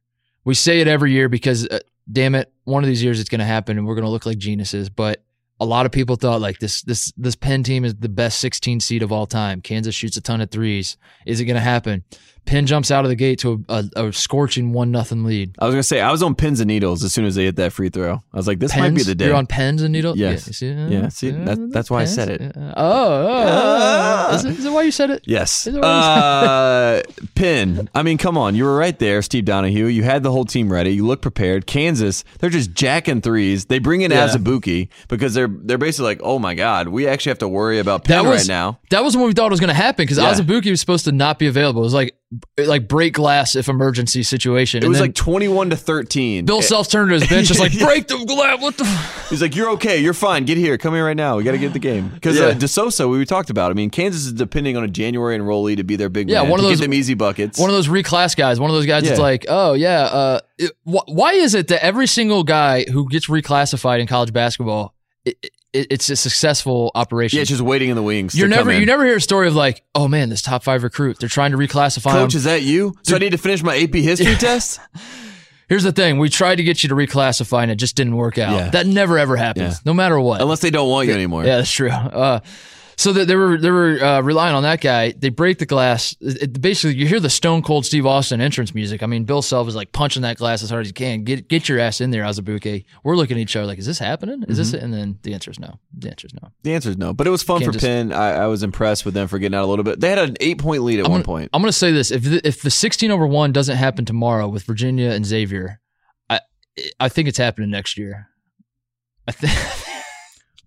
We 0.45 0.55
say 0.55 0.81
it 0.81 0.87
every 0.87 1.13
year 1.13 1.29
because, 1.29 1.67
uh, 1.67 1.81
damn 2.11 2.35
it, 2.35 2.53
one 2.65 2.85
of 2.85 2.89
these 2.89 3.03
years 3.03 3.19
it's 3.19 3.29
going 3.29 3.41
to 3.41 3.45
happen 3.45 3.77
and 3.77 3.87
we're 3.87 3.95
going 3.95 4.05
to 4.05 4.11
look 4.11 4.27
like 4.27 4.39
geniuses. 4.39 4.89
But 4.89 5.25
a 5.59 5.65
lot 5.65 5.85
of 5.85 5.93
people 5.93 6.17
thought 6.17 6.41
like 6.41 6.59
this 6.59 6.83
this 6.83 7.13
this 7.17 7.37
Penn 7.37 7.63
team 7.63 7.85
is 7.85 7.95
the 7.95 8.09
best 8.09 8.39
16 8.39 8.81
seed 8.81 9.03
of 9.03 9.13
all 9.13 9.27
time. 9.27 9.61
Kansas 9.61 9.95
shoots 9.95 10.17
a 10.17 10.21
ton 10.21 10.41
of 10.41 10.51
threes. 10.51 10.97
Is 11.27 11.41
it 11.41 11.45
going 11.45 11.57
to 11.57 11.61
happen? 11.61 12.05
Penn 12.47 12.67
jumps 12.67 12.91
out 12.91 13.05
of 13.05 13.09
the 13.11 13.15
gate 13.17 13.39
to 13.41 13.65
a, 13.69 13.85
a, 13.97 14.07
a 14.09 14.13
scorching 14.13 14.73
one 14.73 14.91
nothing 14.91 15.25
lead. 15.25 15.55
I 15.59 15.67
was 15.67 15.75
gonna 15.75 15.83
say 15.83 16.01
I 16.01 16.11
was 16.11 16.23
on 16.23 16.35
pins 16.35 16.61
and 16.61 16.69
needles 16.69 17.05
as 17.05 17.13
soon 17.13 17.25
as 17.25 17.35
they 17.37 17.45
hit 17.45 17.57
that 17.57 17.73
free 17.73 17.91
throw. 17.91 18.23
I 18.33 18.37
was 18.37 18.47
like, 18.49 18.59
this 18.59 18.77
might 18.77 18.95
be 18.95 19.03
the 19.03 19.15
day. 19.15 19.27
You're 19.27 19.37
on 19.37 19.47
pens 19.47 19.83
and 19.83 19.93
needles. 19.93 20.17
Yes. 20.19 20.47
Yeah. 20.49 20.53
see, 20.53 20.71
uh, 20.73 20.89
Yeah, 20.89 21.09
see, 21.09 21.31
that- 21.31 21.71
that's 21.71 21.91
why 21.91 22.03
I 22.03 22.05
said 22.07 22.29
it. 22.29 22.41
Yeah. 22.41 22.51
Oh, 22.57 22.73
oh, 22.77 23.27
oh, 23.29 24.29
oh. 24.31 24.35
Is, 24.35 24.45
it, 24.45 24.59
is 24.59 24.65
it 24.65 24.73
why 24.73 24.83
you 24.83 24.91
said 24.91 25.11
it? 25.11 25.23
Yes. 25.27 25.67
It 25.67 25.75
what 25.75 25.85
Uh, 25.85 27.03
Pin. 27.35 27.89
I 27.95 28.03
mean, 28.03 28.19
come 28.19 28.37
on. 28.37 28.55
You 28.55 28.65
were 28.65 28.77
right 28.77 28.99
there, 28.99 29.23
Steve 29.23 29.45
Donahue. 29.45 29.87
You 29.87 30.03
had 30.03 30.23
the 30.23 30.31
whole 30.33 30.45
team 30.45 30.73
ready. 30.73 30.91
You 30.91 31.07
look 31.07 31.23
prepared. 31.23 31.67
Kansas, 31.67 32.25
they're 32.39 32.51
just 32.51 32.73
jacking 32.73 33.21
threes. 33.21 33.67
They 33.67 33.79
bring 33.79 34.01
in 34.03 34.11
Yeah. 34.11 34.27
Azubuike 34.29 34.89
because 35.09 35.35
they're 35.35 35.49
they're 35.51 35.79
basically 35.79 36.07
like, 36.07 36.21
oh 36.23 36.39
my 36.39 36.55
god, 36.55 36.89
we 36.89 37.07
actually 37.07 37.31
have 37.31 37.39
to 37.39 37.49
worry 37.49 37.79
about 37.79 38.05
Penn 38.05 38.27
was 38.27 38.41
right 38.43 38.49
now. 38.49 38.79
That 38.91 39.05
was 39.05 39.17
when 39.17 39.27
we 39.27 39.33
thought 39.33 39.47
it 39.47 39.51
was 39.51 39.61
going 39.61 39.69
to 39.69 39.75
happen 39.75 40.05
because 40.05 40.19
Yeah. 40.19 40.33
Azubuike 40.33 40.71
was 40.71 40.81
supposed 40.81 41.05
to 41.07 41.13
not 41.13 41.39
be 41.39 41.47
available. 41.47 41.83
It 41.83 41.85
was 41.85 41.95
like 41.95 42.17
like 42.59 42.87
break 42.87 43.15
glass 43.15 43.57
if 43.57 43.69
emergency 43.69 44.23
situation. 44.23 44.85
It 44.85 44.89
was 44.89 45.01
like 45.01 45.15
twenty-one 45.15 45.71
to 45.71 45.77
thirteen. 45.77 46.45
Bill 46.45 46.63
Self 46.63 46.89
turned 46.89 47.09
to 47.11 47.15
his 47.15 47.27
bench, 47.29 47.49
just 47.49 47.59
like 47.59 47.77
break 47.79 48.07
the 48.07 48.25
glass. 48.25 48.61
What 48.61 48.77
the? 48.77 48.85
He's 49.29 49.43
like, 49.43 49.57
"You're 49.57 49.71
okay. 49.71 49.99
You're 49.99 50.15
fine. 50.15 50.45
Get 50.45 50.57
here. 50.57 50.79
Come 50.79 50.95
here 50.95 51.05
right 51.05 51.17
now. 51.17 51.37
We 51.37 51.43
got 51.43 51.53
to 51.53 51.59
get 51.59 51.73
the 51.73 51.79
game." 51.81 52.09
Because 52.09 52.39
Yeah. 52.39 52.47
uh, 52.47 52.53
De 52.55 52.69
Sousa, 52.69 53.09
we 53.09 53.25
talked 53.25 53.51
about. 53.51 53.71
I 53.71 53.75
mean, 53.75 53.91
Kansas 53.91 54.27
is 54.27 54.33
depending 54.33 54.77
on 54.77 54.85
a 54.85 54.89
January 54.89 55.37
enrollee 55.37 55.77
to 55.77 55.85
be 55.85 55.97
their 55.97 56.09
big 56.09 56.29
Yeah, 56.31 56.43
man, 56.43 56.51
one 56.51 56.61
of 56.61 56.67
to 56.71 56.77
those- 56.77 56.89
easy 56.89 57.15
buckets. 57.15 57.59
One 57.59 57.69
of 57.71 57.75
those 57.75 57.89
reclass 57.89 58.37
guys. 58.37 58.61
One 58.61 58.71
of 58.71 58.75
those 58.77 58.87
guys 58.87 59.03
that's 59.05 59.19
like, 59.19 59.47
oh 59.49 59.73
yeah. 59.75 60.03
Uh, 60.03 60.41
it, 60.59 60.73
wh- 60.85 61.09
why 61.09 61.33
is 61.33 61.55
it 61.55 61.69
that 61.69 61.85
every 61.85 62.07
single 62.07 62.45
guy 62.45 62.85
who 62.85 63.09
gets 63.09 63.27
reclassified 63.27 64.01
in 64.01 64.07
college 64.07 64.33
basketball, 64.33 64.95
it, 65.25 65.37
it, 65.73 65.87
it's 65.91 66.09
a 66.11 66.17
successful 66.17 66.91
operation? 66.95 67.37
yeah, 67.37 67.43
it's 67.43 67.51
just 67.51 67.63
waiting 67.63 67.91
in 67.91 67.97
the 67.97 68.03
wings. 68.03 68.35
You're 68.35 68.49
never 68.49 68.73
you 68.73 68.87
never 68.87 69.05
hear 69.05 69.17
a 69.17 69.21
story 69.21 69.49
of 69.49 69.55
like, 69.55 69.83
oh 69.95 70.09
man, 70.09 70.29
this 70.29 70.43
top 70.43 70.63
five 70.63 70.83
recruit, 70.83 71.19
they're 71.19 71.29
trying 71.29 71.53
to 71.53 71.57
reclassify 71.59 72.13
Coach, 72.13 72.35
him. 72.35 72.39
is 72.39 72.45
that 72.45 72.63
you? 72.63 72.95
So 73.03 73.17
I 73.17 73.19
need 73.19 73.31
to 73.33 73.39
finish 73.39 73.63
my 73.63 73.77
AP 73.77 73.95
history 73.95 74.35
test. 74.37 74.81
Here's 75.69 75.85
the 75.85 75.93
thing: 75.93 76.19
we 76.19 76.29
tried 76.29 76.57
to 76.57 76.65
get 76.65 76.83
you 76.83 76.89
to 76.89 76.97
reclassify, 76.97 77.63
and 77.63 77.71
it 77.71 77.77
just 77.77 77.95
didn't 77.95 78.17
work 78.17 78.39
out. 78.39 78.53
Yeah. 78.55 78.71
That 78.71 78.87
never 78.89 79.19
ever 79.19 79.37
happens, 79.37 79.75
Yeah. 79.75 79.79
no 79.85 79.95
matter 79.95 80.19
what. 80.19 80.41
Unless 80.41 80.61
they 80.61 80.71
don't 80.71 80.89
want 80.91 81.07
you 81.07 81.15
anymore. 81.15 81.45
Yeah, 81.45 81.59
that's 81.59 81.71
true. 81.71 81.91
Uh, 81.91 82.41
so 83.01 83.15
that 83.15 83.27
they 83.29 83.35
were 83.35 83.57
they 83.57 83.71
were 83.71 83.99
uh, 84.05 84.21
relying 84.21 84.55
on 84.55 84.63
that 84.65 84.83
guy. 84.83 85.13
They 85.13 85.31
break 85.31 85.59
the 85.59 85.65
glass. 85.65 86.15
It, 86.21 86.43
it- 86.43 86.61
basically, 86.61 86.97
you 86.97 87.07
hear 87.07 87.19
the 87.19 87.31
Stone 87.31 87.63
Cold 87.63 87.87
Steve 87.87 88.05
Austin 88.05 88.43
entrance 88.43 88.75
music. 88.75 89.03
I 89.03 89.07
mean, 89.07 89.25
Bill 89.25 89.41
Self 89.41 89.69
is 89.69 89.75
like 89.75 89.93
punching 89.93 90.21
that 90.21 90.37
glass 90.37 90.63
as 90.63 90.69
hard 90.69 90.83
as 90.83 90.89
he 90.89 90.93
can. 90.93 91.25
Get 91.25 91.49
get 91.49 91.67
your 91.67 91.79
ass 91.79 92.03
in 92.03 92.11
there, 92.11 92.25
Azubuike. 92.25 92.85
We're 93.03 93.17
looking 93.17 93.39
at 93.39 93.41
each 93.41 93.57
other 93.57 93.67
like, 93.67 93.79
is 93.79 93.87
this 93.87 93.99
happening? 93.99 94.45
Is 94.49 94.59
this 94.59 94.75
it? 94.75 94.83
And 94.83 94.93
then 94.93 95.19
the 95.23 95.33
answer 95.33 95.51
is 95.51 95.59
no. 95.59 95.81
The 95.97 96.11
answer 96.11 96.27
is 96.27 96.35
no. 96.35 96.51
The 96.63 96.75
answer 96.75 96.91
is 96.91 96.99
no. 96.99 97.15
But 97.15 97.27
it 97.27 97.31
was 97.31 97.43
fun 97.43 97.65
for. 97.65 97.73
Penn. 97.73 98.13
I, 98.13 98.33
I 98.33 98.47
was 98.49 98.63
impressed 98.63 99.07
with 99.07 99.15
them 99.15 99.29
for 99.29 99.39
getting 99.39 99.57
out 99.57 99.65
a 99.65 99.67
little 99.71 99.85
bit. 99.85 100.01
They 100.01 100.11
had 100.11 100.19
an 100.19 100.37
eight 100.41 100.59
point 100.59 100.83
lead 100.83 100.99
at 100.99 101.07
I'm 101.07 101.11
one 101.11 101.21
gonna, 101.21 101.25
point. 101.25 101.51
I'm 101.55 101.63
going 101.63 101.73
to 101.73 101.79
say 101.79 101.93
this: 101.93 102.11
if 102.11 102.25
the, 102.25 102.47
if 102.47 102.61
the 102.61 102.71
16 102.71 103.11
over 103.11 103.27
one 103.27 103.53
doesn't 103.53 103.79
happen 103.79 104.05
tomorrow 104.05 104.47
with 104.47 104.65
Virginia 104.65 105.09
and 105.11 105.25
Xavier, 105.25 105.81
I 106.29 106.41
I 107.01 107.09
think 107.09 107.29
it's 107.29 107.39
happening 107.39 107.71
next 107.71 107.97
year. 107.97 108.29
I 109.27 109.33
think. 109.33 109.87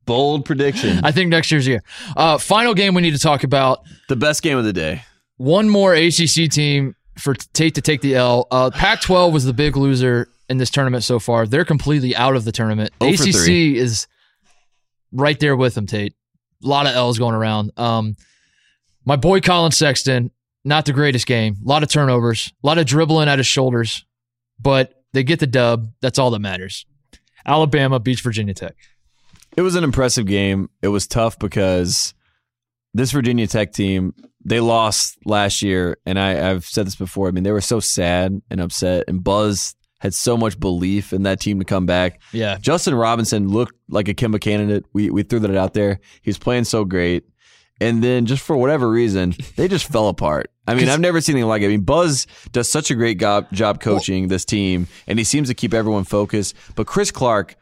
Bold 0.06 0.46
prediction. 0.46 1.00
I 1.04 1.12
think 1.12 1.30
next 1.30 1.52
year's 1.52 1.68
year. 1.68 1.82
Uh, 2.16 2.38
final 2.38 2.74
game 2.74 2.94
we 2.94 3.02
need 3.02 3.14
to 3.14 3.20
talk 3.20 3.44
about. 3.44 3.84
the 4.10 4.16
best 4.16 4.42
game 4.44 4.58
of 4.58 4.66
the 4.66 4.74
day. 4.74 5.04
One 5.38 5.70
more 5.70 5.94
ACC 5.94 6.50
team 6.52 6.96
for 7.18 7.34
Tate 7.34 7.76
to 7.76 7.82
take 7.82 8.02
the 8.02 8.16
L. 8.16 8.48
Uh, 8.52 8.70
Pac-12 8.72 9.32
was 9.32 9.46
the 9.46 9.54
big 9.54 9.78
loser 9.78 10.30
in 10.50 10.58
this 10.58 10.70
tournament 10.70 11.04
so 11.04 11.20
far. 11.20 11.48
They're 11.48 11.66
completely 11.66 12.16
out 12.16 12.36
of 12.36 12.44
the 12.46 12.52
tournament. 12.52 12.92
ACC 13.02 13.50
is 13.78 14.08
right 15.12 15.40
there 15.40 15.56
with 15.56 15.76
them. 15.76 15.86
Tate. 15.88 16.14
A 16.64 16.68
lot 16.68 16.86
of 16.86 16.96
L's 16.96 17.18
going 17.20 17.36
around. 17.36 17.72
Um, 17.78 18.16
my 19.06 19.16
boy 19.16 19.42
Collin 19.42 19.72
Sexton, 19.72 20.32
not 20.64 20.86
the 20.86 20.94
greatest 20.94 21.26
game. 21.28 21.58
A 21.64 21.68
lot 21.68 21.84
of 21.84 21.90
turnovers, 21.90 22.54
a 22.64 22.68
lot 22.68 22.78
of 22.78 22.86
dribbling 22.86 23.28
at 23.28 23.38
his 23.40 23.48
shoulders, 23.48 24.06
but 24.60 24.94
they 25.12 25.24
get 25.24 25.40
the 25.40 25.48
dub. 25.48 25.90
That's 26.02 26.18
all 26.20 26.32
that 26.32 26.40
matters. 26.40 26.86
Alabama 27.46 28.00
beats 28.00 28.22
Virginia 28.22 28.54
Tech. 28.54 28.76
It 29.56 29.62
was 29.62 29.76
an 29.76 29.84
impressive 29.84 30.26
game. 30.26 30.70
It 30.82 30.88
was 30.88 31.08
tough 31.08 31.38
because 31.38 32.14
this 32.94 33.12
Virginia 33.12 33.48
Tech 33.48 33.72
team, 33.72 34.14
they 34.44 34.60
lost 34.60 35.18
last 35.26 35.62
year. 35.62 35.98
And 36.06 36.20
I, 36.20 36.50
I've 36.50 36.66
said 36.66 36.88
this 36.88 36.96
before. 36.96 37.28
I 37.28 37.32
mean, 37.32 37.44
they 37.44 37.52
were 37.52 37.62
so 37.62 37.80
sad 37.80 38.42
and 38.50 38.62
upset. 38.62 39.06
And 39.08 39.24
Buzz 39.24 39.76
had 40.00 40.14
so 40.14 40.36
much 40.36 40.60
belief 40.60 41.14
in 41.14 41.24
that 41.24 41.40
team 41.40 41.60
to 41.60 41.66
come 41.66 41.86
back. 41.86 42.20
Yeah. 42.34 42.58
Justin 42.58 42.96
Robinson 42.96 43.48
looked 43.48 43.76
like 43.88 44.10
a 44.10 44.14
Kemba 44.14 44.42
candidate. 44.42 44.86
We, 44.92 45.10
we 45.10 45.24
threw 45.24 45.40
that 45.40 45.56
out 45.56 45.74
there. 45.74 46.00
He 46.22 46.30
was 46.30 46.38
playing 46.38 46.66
so 46.66 46.84
great. 46.84 47.24
And 47.80 48.04
then 48.04 48.26
just 48.26 48.44
for 48.44 48.56
whatever 48.56 48.90
reason, 48.90 49.34
they 49.56 49.68
just 49.68 49.86
fell 49.92 50.08
apart. 50.08 50.52
I 50.68 50.76
mean, 50.76 50.88
I've 50.88 51.00
never 51.00 51.20
seen 51.20 51.36
anything 51.36 51.50
like 51.50 51.62
it. 51.62 51.66
I 51.66 51.70
mean, 51.70 51.82
Buzz 51.82 52.28
does 52.52 52.72
such 52.72 52.92
a 52.92 52.96
great 52.96 53.20
job, 53.20 53.52
job 53.52 53.82
coaching 53.82 54.30
this 54.30 54.46
team, 54.46 54.88
and 55.08 55.20
he 55.20 55.26
seems 55.26 55.50
to 55.50 55.54
keep 55.54 55.74
everyone 55.74 56.06
focused. 56.06 56.56
But 56.76 56.88
Chris 56.88 57.12
Clark, 57.12 57.56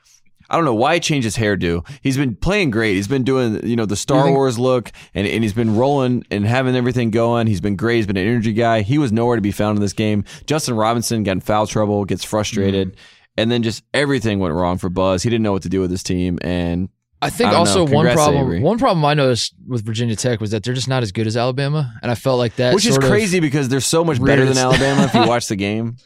I 0.52 0.56
don't 0.56 0.66
know 0.66 0.76
why 0.76 0.96
he 0.96 1.00
changed 1.00 1.24
his 1.24 1.38
hairdo. 1.38 1.88
He's 2.02 2.18
been 2.18 2.36
playing 2.36 2.72
great. 2.72 2.96
He's 2.96 3.08
been 3.08 3.24
doing, 3.24 3.66
you 3.66 3.78
know, 3.78 3.86
the 3.86 3.96
Star 3.96 4.26
mm-hmm. 4.26 4.36
Wars 4.36 4.60
look 4.60 4.92
and, 5.14 5.26
and 5.26 5.44
he's 5.44 5.54
been 5.54 5.78
rolling 5.78 6.26
and 6.30 6.46
having 6.46 6.76
everything 6.76 7.10
going. 7.10 7.48
He's 7.48 7.62
been 7.62 7.78
great. 7.78 7.96
He's 7.98 8.08
been 8.08 8.18
an 8.18 8.28
energy 8.28 8.52
guy. 8.52 8.82
He 8.82 8.98
was 8.98 9.14
nowhere 9.14 9.38
to 9.38 9.42
be 9.42 9.54
found 9.54 9.78
in 9.78 9.82
this 9.82 9.94
game. 9.94 10.26
Justin 10.46 10.76
Robinson 10.76 11.24
got 11.24 11.32
in 11.32 11.40
foul 11.40 11.68
trouble, 11.68 12.04
gets 12.04 12.26
frustrated. 12.26 12.92
Mm-hmm. 12.92 13.02
And 13.38 13.50
then 13.50 13.64
just 13.64 13.84
everything 13.94 14.40
went 14.40 14.54
wrong 14.54 14.78
for 14.78 14.90
Buzz. 14.90 15.24
He 15.24 15.30
didn't 15.30 15.44
know 15.44 15.54
what 15.54 15.64
to 15.64 15.70
do 15.70 15.80
with 15.80 15.90
his 15.90 16.04
team. 16.04 16.38
And 16.42 16.90
I 17.24 17.30
think 17.30 17.52
I 17.52 17.56
also 17.56 17.86
know. 17.86 17.94
one 17.94 18.12
problem 18.14 18.44
Avery. 18.46 18.60
one 18.62 18.80
problem 18.80 19.06
I 19.06 19.14
noticed 19.14 19.54
with 19.68 19.86
Virginia 19.86 20.16
Tech 20.16 20.42
was 20.42 20.52
that 20.52 20.64
they're 20.64 20.74
just 20.74 20.88
not 20.88 21.04
as 21.04 21.12
good 21.12 21.28
as 21.28 21.38
Alabama, 21.38 21.94
and 22.02 22.10
I 22.12 22.16
felt 22.16 22.40
like 22.40 22.56
that. 22.56 22.74
which 22.74 22.86
is 22.86 22.96
sort 22.96 23.04
of- 23.04 23.10
crazy 23.12 23.40
because 23.40 23.70
they're 23.70 23.80
so 23.80 24.04
much 24.04 24.20
better 24.24 24.44
than 24.46 24.58
Alabama 24.58 25.04
if 25.04 25.14
you 25.14 25.22
watch 25.28 25.48
the 25.48 25.56
game. 25.56 25.98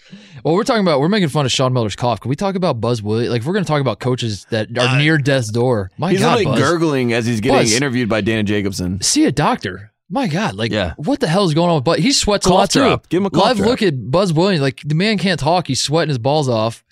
well, 0.43 0.55
we're 0.55 0.63
talking 0.65 0.81
about 0.81 0.99
we're 0.99 1.07
making 1.07 1.29
fun 1.29 1.45
of 1.45 1.51
Sean 1.53 1.71
Miller's 1.71 1.95
cough. 1.95 2.19
Can 2.19 2.27
we 2.29 2.35
talk 2.35 2.55
about 2.55 2.81
Buzz 2.81 3.01
Williams? 3.01 3.31
Like, 3.31 3.41
if 3.41 3.47
we're 3.47 3.53
going 3.53 3.63
to 3.63 3.67
talk 3.67 3.79
about 3.81 3.99
coaches 4.01 4.45
that 4.49 4.67
are 4.77 4.97
near 4.97 5.17
death's 5.17 5.49
door. 5.51 5.89
My 5.97 6.11
He's 6.11 6.19
God, 6.19 6.37
literally 6.39 6.57
Buzz, 6.59 6.69
gurgling 6.69 7.13
as 7.13 7.25
he's 7.25 7.39
getting 7.39 7.59
Buzz. 7.59 7.73
interviewed 7.73 8.09
by 8.09 8.19
Dana 8.21 8.43
Jacobson. 8.43 9.01
see 9.01 9.23
a 9.25 9.31
doctor. 9.31 9.93
My 10.09 10.27
God, 10.27 10.53
like, 10.55 10.71
Yeah. 10.71 10.93
what 10.97 11.19
the 11.21 11.27
hell 11.27 11.45
is 11.45 11.53
going 11.55 11.71
on 11.71 11.81
But 11.81 11.95
Buzz? 11.97 12.03
He 12.03 12.11
sweats 12.11 12.45
a 12.45 12.49
Cough 12.49 12.57
lot 12.57 12.69
too. 12.69 13.01
Give 13.09 13.21
him 13.21 13.25
a 13.25 13.29
cough 13.31 13.43
Live 13.45 13.57
drop. 13.57 13.69
look 13.69 13.81
at 13.81 14.11
Buzz 14.11 14.33
Williams. 14.33 14.61
Like, 14.61 14.81
the 14.85 14.93
man 14.95 15.17
can't 15.17 15.39
talk. 15.39 15.65
He's 15.67 15.81
sweating 15.81 16.09
his 16.09 16.17
balls 16.19 16.47
off. 16.49 16.83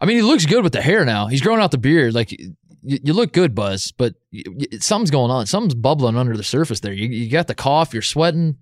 I 0.00 0.06
mean, 0.06 0.16
he 0.16 0.22
looks 0.22 0.46
good 0.46 0.62
with 0.62 0.72
the 0.72 0.80
hair 0.80 1.04
now. 1.04 1.26
He's 1.26 1.40
growing 1.42 1.60
out 1.60 1.72
the 1.72 1.78
beard. 1.78 2.14
Like, 2.14 2.38
you, 2.86 2.98
you 3.02 3.12
look 3.12 3.32
good, 3.32 3.54
Buzz, 3.54 3.92
but 3.92 4.14
y 4.32 4.42
y 4.46 4.66
something's 4.78 5.10
going 5.10 5.30
on. 5.30 5.46
Something's 5.46 5.74
bubbling 5.74 6.16
under 6.16 6.36
the 6.36 6.42
surface 6.42 6.80
there. 6.80 6.92
You, 6.92 7.08
you 7.08 7.30
got 7.30 7.48
the 7.48 7.54
cough. 7.54 7.92
You're 7.92 8.02
sweating. 8.02 8.58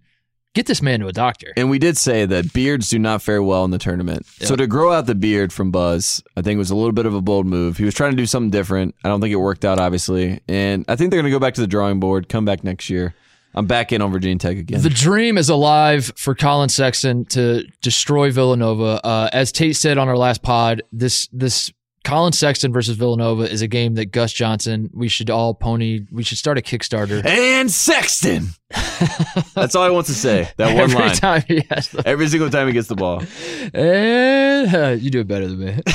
Get 0.55 0.66
this 0.66 0.81
man 0.81 1.01
to 1.01 1.09
a 1.09 1.12
doctor. 1.12 1.53
And 1.57 1.68
we 1.68 1.81
did 1.81 1.97
say 1.97 2.27
that 2.27 2.53
beards 2.53 2.89
do 2.89 2.99
not 2.99 3.22
fare 3.22 3.43
well 3.43 3.64
in 3.64 3.72
the 3.72 3.79
tournament. 3.79 4.25
So 4.27 4.55
to 4.55 4.68
grow 4.68 4.93
out 4.93 5.07
the 5.07 5.16
beard 5.16 5.53
from 5.53 5.72
Buzz, 5.72 6.22
I 6.37 6.43
think 6.43 6.59
was 6.59 6.70
a 6.70 6.77
little 6.77 6.93
bit 6.93 7.07
of 7.07 7.14
a 7.14 7.20
bold 7.20 7.45
move. 7.45 7.77
He 7.77 7.85
was 7.85 7.93
trying 7.93 8.12
to 8.12 8.16
do 8.16 8.25
something 8.25 8.51
different. 8.51 8.95
I 9.03 9.09
don't 9.09 9.20
think 9.20 9.33
it 9.33 9.37
worked 9.37 9.64
out, 9.64 9.81
obviously. 9.81 10.41
And 10.47 10.85
I 10.87 10.95
think 10.95 11.11
they're 11.11 11.20
going 11.20 11.31
to 11.31 11.37
go 11.37 11.41
back 11.41 11.55
to 11.55 11.61
the 11.61 11.66
drawing 11.66 11.99
board, 11.99 12.29
come 12.29 12.45
back 12.45 12.62
next 12.62 12.89
year. 12.89 13.16
I'm 13.57 13.66
back 13.66 13.93
in 13.93 14.01
on 14.01 14.12
Virginia 14.12 14.39
Tech 14.39 14.57
again. 14.57 14.81
The 14.81 14.91
dream 14.91 15.39
is 15.39 15.49
alive 15.49 16.12
for 16.16 16.35
Collin 16.37 16.68
Sexton 16.68 17.25
to 17.27 17.64
destroy 17.83 18.31
Villanova. 18.31 19.05
Uh, 19.05 19.31
as 19.33 19.53
Tate 19.53 19.77
said 19.77 19.99
on 19.99 20.09
our 20.09 20.16
last 20.16 20.43
pod, 20.43 20.83
this 20.93 21.29
this 21.33 21.72
Collin 22.05 22.32
Sexton 22.34 22.70
versus 22.72 22.96
Villanova 22.96 23.50
is 23.50 23.62
a 23.62 23.66
game 23.66 23.94
that 23.94 24.07
Gus 24.12 24.32
Johnson. 24.32 24.90
We 24.92 25.09
should 25.09 25.30
all 25.30 25.55
pony. 25.55 26.00
We 26.12 26.22
should 26.22 26.36
start 26.38 26.59
a 26.59 26.61
Kickstarter. 26.61 27.24
and 27.24 27.70
Sexton. 27.70 28.48
That's 29.55 29.74
all 29.74 29.82
I 29.82 29.90
want 29.90 30.07
to 30.07 30.14
say. 30.14 30.50
That 30.59 30.74
one 30.74 30.90
Every 30.90 30.96
line. 31.00 31.14
time 31.16 31.42
he 31.48 31.64
has 31.70 31.88
the, 31.88 32.07
Every 32.07 32.28
single 32.28 32.50
time 32.50 32.66
he 32.66 32.74
gets 32.74 32.88
the 32.88 32.94
ball. 32.94 33.22
and 33.74 34.74
uh, 34.74 34.88
you 34.90 35.11
do 35.11 35.20
it 35.20 35.26
better 35.26 35.46
than 35.48 35.59
me. 35.59 35.80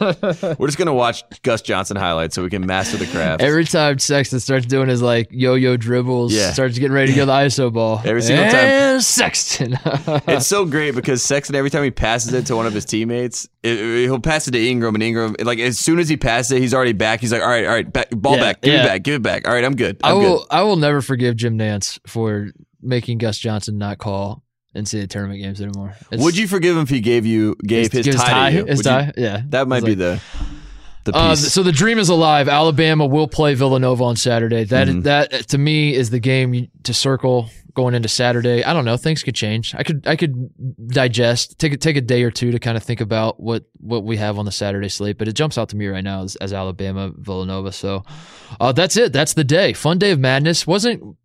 We're 0.59 0.67
just 0.67 0.77
going 0.77 0.87
to 0.87 0.93
watch 0.93 1.23
Gus 1.43 1.61
Johnson 1.61 1.97
highlights 1.97 2.35
so 2.35 2.43
we 2.43 2.49
can 2.49 2.65
master 2.65 2.97
the 2.97 3.05
craft. 3.07 3.41
Every 3.41 3.65
time 3.65 3.99
Sexton 3.99 4.39
starts 4.39 4.65
doing 4.65 4.89
his 4.89 5.01
like 5.01 5.27
yo-yo 5.31 5.77
dribbles, 5.77 6.33
Yeah. 6.33 6.51
starts 6.53 6.77
getting 6.77 6.93
ready 6.93 7.11
to 7.13 7.15
go 7.15 7.25
the 7.25 7.31
ISO 7.31 7.71
ball. 7.71 8.01
Every 8.03 8.21
single 8.21 8.45
time. 8.45 8.55
and 8.55 9.03
Sexton. 9.03 9.77
It's 10.27 10.47
so 10.47 10.65
great 10.65 10.95
because 10.95 11.23
Sexton, 11.23 11.55
every 11.55 11.69
time 11.69 11.83
he 11.83 11.91
passes 11.91 12.33
it 12.33 12.45
to 12.47 12.55
one 12.55 12.65
of 12.65 12.73
his 12.73 12.85
teammates, 12.85 13.47
it, 13.63 13.79
it- 13.79 14.03
he'll 14.05 14.19
pass 14.19 14.47
it 14.47 14.51
to 14.51 14.67
Ingram, 14.69 14.95
and 14.95 15.03
Ingram, 15.03 15.35
like 15.41 15.59
as 15.59 15.77
soon 15.79 15.99
as 15.99 16.09
he 16.09 16.17
passes 16.17 16.51
it, 16.53 16.61
he's 16.61 16.73
already 16.73 16.93
back. 16.93 17.19
He's 17.21 17.31
like, 17.31 17.41
"All 17.41 17.47
right, 17.47 17.65
all 17.65 17.71
right, 17.73 17.91
back, 17.91 18.09
ball 18.11 18.35
Yeah, 18.35 18.41
back, 18.41 18.61
give 18.61 18.73
yeah. 18.73 18.83
it 18.83 18.87
back, 18.87 19.03
give 19.03 19.15
it 19.15 19.21
back. 19.21 19.47
All 19.47 19.53
right, 19.53 19.63
I'm 19.63 19.75
good. 19.75 19.97
I 20.03 20.11
I'm 20.11 20.17
will. 20.17 20.37
good." 20.39 20.47
I 20.51 20.63
will 20.63 20.75
never 20.77 21.01
forgive 21.01 21.35
Jim 21.35 21.57
Nantz 21.57 21.99
for 22.07 22.47
making 22.81 23.17
Gus 23.19 23.37
Johnson 23.37 23.77
not 23.77 23.97
call 23.97 24.43
NCAA 24.77 25.09
tournament 25.09 25.41
games 25.41 25.61
anymore. 25.61 25.95
It's- 26.11 26.23
Would 26.23 26.37
you 26.37 26.47
forgive 26.47 26.75
him 26.77 26.83
if 26.83 26.89
he 26.89 26.99
gave 27.01 27.25
you 27.25 27.55
gave 27.65 27.91
his, 27.91 28.05
give 28.05 28.15
tie, 28.15 28.51
to 28.51 28.57
you? 28.57 28.65
His 28.65 28.77
Would 28.77 28.85
you- 28.85 29.11
yeah. 29.23 29.41
that 29.49 29.67
might 29.67 29.83
be 29.83 29.95
like- 29.95 29.97
the 29.97 30.21
the 31.11 31.15
Uh, 31.15 31.35
so 31.35 31.63
the 31.63 31.71
dream 31.71 31.99
is 31.99 32.09
alive. 32.09 32.49
Alabama 32.49 33.05
will 33.05 33.29
play 33.29 33.53
Villanova 33.53 34.03
on 34.03 34.15
Saturday. 34.17 34.65
That 34.65 34.87
Mm-hmm. 34.87 35.01
that 35.03 35.47
to 35.49 35.57
me 35.57 35.93
is 35.95 36.09
the 36.09 36.19
game 36.19 36.67
to 36.83 36.93
circle 36.93 37.49
going 37.73 37.93
into 37.93 38.09
Saturday. 38.09 38.61
I 38.63 38.73
don't 38.73 38.83
know. 38.85 38.97
Things 38.97 39.23
could 39.23 39.35
change. 39.35 39.73
I 39.73 39.83
could 39.83 40.05
I 40.05 40.15
could 40.17 40.49
digest 40.87 41.59
take 41.59 41.71
a, 41.73 41.77
take 41.77 41.95
a 41.95 42.01
day 42.01 42.23
or 42.23 42.31
two 42.31 42.51
to 42.51 42.59
kind 42.59 42.75
of 42.75 42.83
think 42.83 42.99
about 42.99 43.39
what 43.39 43.63
what 43.79 44.03
we 44.03 44.17
have 44.17 44.37
on 44.37 44.43
the 44.45 44.51
Saturday 44.51 44.89
slate. 44.89 45.17
But 45.17 45.29
it 45.29 45.33
jumps 45.33 45.57
out 45.57 45.69
to 45.69 45.77
me 45.77 45.87
right 45.87 46.03
now 46.03 46.23
as, 46.23 46.35
as 46.37 46.51
Alabama 46.51 47.11
Villanova. 47.15 47.71
So 47.71 48.03
uh, 48.59 48.73
that's 48.73 48.97
it. 48.97 49.13
That's 49.13 49.33
the 49.33 49.43
day. 49.45 49.71
Fun 49.73 49.99
day 49.99 50.11
of 50.11 50.19
madness. 50.19 50.67
wasn't. 50.67 51.15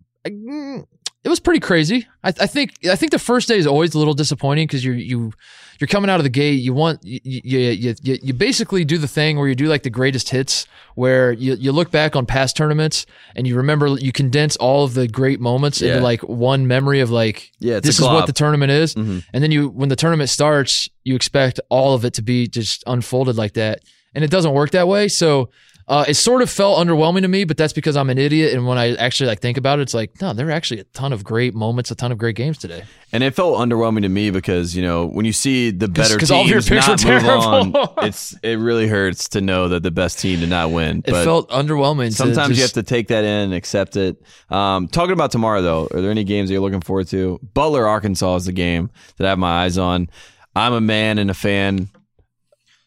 It 1.24 1.28
was 1.28 1.40
pretty 1.40 1.60
crazy. 1.60 2.06
I, 2.24 2.28
I 2.28 2.46
think 2.46 2.72
I 2.88 2.96
think 2.96 3.12
the 3.12 3.18
first 3.18 3.48
day 3.48 3.56
is 3.58 3.66
always 3.66 3.94
a 3.94 3.98
little 3.98 4.14
disappointing 4.14 4.66
because 4.66 4.84
you 4.84 4.92
you 4.92 5.32
you're 5.78 5.88
coming 5.88 6.10
out 6.10 6.18
of 6.20 6.24
the 6.24 6.30
gate. 6.30 6.60
You 6.60 6.74
want 6.74 7.02
you, 7.04 7.20
you 7.24 7.40
you 7.70 7.94
you 8.02 8.18
you 8.22 8.34
basically 8.34 8.84
do 8.84 8.98
the 8.98 9.08
thing 9.08 9.38
where 9.38 9.48
you 9.48 9.54
do 9.54 9.66
like 9.66 9.82
the 9.84 9.90
greatest 9.90 10.30
hits, 10.30 10.66
where 10.94 11.32
you 11.32 11.54
you 11.54 11.70
look 11.72 11.90
back 11.90 12.16
on 12.16 12.26
past 12.26 12.56
tournaments 12.56 13.06
and 13.36 13.46
you 13.46 13.56
remember 13.56 13.86
you 13.88 14.10
condense 14.12 14.56
all 14.56 14.84
of 14.84 14.94
the 14.94 15.06
great 15.08 15.40
moments 15.40 15.80
Yeah. 15.80 15.92
into 15.92 16.02
like 16.02 16.22
one 16.22 16.66
memory 16.66 17.00
of 17.00 17.10
like 17.10 17.52
Yeah, 17.60 17.80
this 17.80 17.98
is 17.98 18.04
what 18.04 18.26
the 18.26 18.32
tournament 18.32 18.72
is, 18.72 18.94
Mhm. 18.94 19.24
and 19.32 19.42
then 19.44 19.50
you 19.52 19.68
when 19.68 19.88
the 19.88 19.96
tournament 19.96 20.28
starts, 20.30 20.88
you 21.04 21.14
expect 21.14 21.60
all 21.68 21.94
of 21.94 22.04
it 22.04 22.14
to 22.14 22.22
be 22.22 22.48
just 22.48 22.82
unfolded 22.86 23.36
like 23.36 23.54
that, 23.54 23.80
and 24.14 24.24
it 24.24 24.30
doesn't 24.30 24.52
work 24.52 24.70
that 24.72 24.88
way. 24.88 25.08
So. 25.08 25.50
Uh, 25.88 26.04
it 26.08 26.14
sort 26.14 26.42
of 26.42 26.48
felt 26.50 26.78
underwhelming 26.78 27.22
to 27.22 27.28
me, 27.28 27.44
but 27.44 27.56
that's 27.56 27.72
because 27.72 27.96
I'm 27.96 28.08
an 28.10 28.18
idiot. 28.18 28.54
And 28.54 28.66
when 28.66 28.78
I 28.78 28.94
actually 28.94 29.26
like 29.28 29.40
think 29.40 29.56
about 29.58 29.78
it, 29.78 29.82
it's 29.82 29.94
like, 29.94 30.20
no, 30.20 30.32
there 30.32 30.48
are 30.48 30.52
actually 30.52 30.80
a 30.80 30.84
ton 30.84 31.12
of 31.12 31.24
great 31.24 31.54
moments, 31.54 31.90
a 31.90 31.94
ton 31.94 32.12
of 32.12 32.18
great 32.18 32.36
games 32.36 32.58
today. 32.58 32.84
And 33.12 33.22
it 33.22 33.34
felt 33.34 33.58
underwhelming 33.58 34.02
to 34.02 34.08
me 34.08 34.30
because 34.30 34.74
you 34.74 34.82
know 34.82 35.06
when 35.06 35.24
you 35.26 35.32
see 35.32 35.70
the 35.70 35.88
better 35.88 36.18
'cause 36.18 36.30
all 36.30 36.42
of 36.42 36.48
your 36.48 36.60
teams 36.60 36.86
picks 36.86 37.04
were 37.04 37.12
move 37.12 37.24
on, 37.24 37.72
terrible. 37.72 37.94
it's 38.02 38.34
it 38.42 38.58
really 38.58 38.86
hurts 38.88 39.28
to 39.30 39.40
know 39.40 39.68
that 39.68 39.82
the 39.82 39.90
best 39.90 40.18
team 40.18 40.40
did 40.40 40.48
not 40.48 40.70
win. 40.70 40.98
It 41.04 41.10
but 41.10 41.24
felt 41.24 41.50
underwhelming. 41.50 42.12
sometimes 42.12 42.56
you 42.56 42.62
have 42.62 42.72
to 42.72 42.82
take 42.82 43.08
that 43.08 43.24
in 43.24 43.30
and 43.30 43.54
accept 43.54 43.96
it. 43.96 44.22
Um, 44.50 44.88
talking 44.88 45.12
about 45.12 45.30
tomorrow 45.30 45.60
though, 45.62 45.88
are 45.92 46.00
there 46.00 46.10
any 46.10 46.24
games 46.24 46.48
that 46.48 46.54
you're 46.54 46.62
looking 46.62 46.80
forward 46.80 47.08
to? 47.08 47.38
Butler 47.54 47.86
Arkansas 47.86 48.36
is 48.36 48.44
the 48.46 48.52
game 48.52 48.90
that 49.18 49.26
I 49.26 49.30
have 49.30 49.38
my 49.38 49.64
eyes 49.64 49.76
on. 49.78 50.08
I'm 50.56 50.72
a 50.72 50.80
man 50.80 51.18
and 51.18 51.30
a 51.30 51.34
fan 51.34 51.90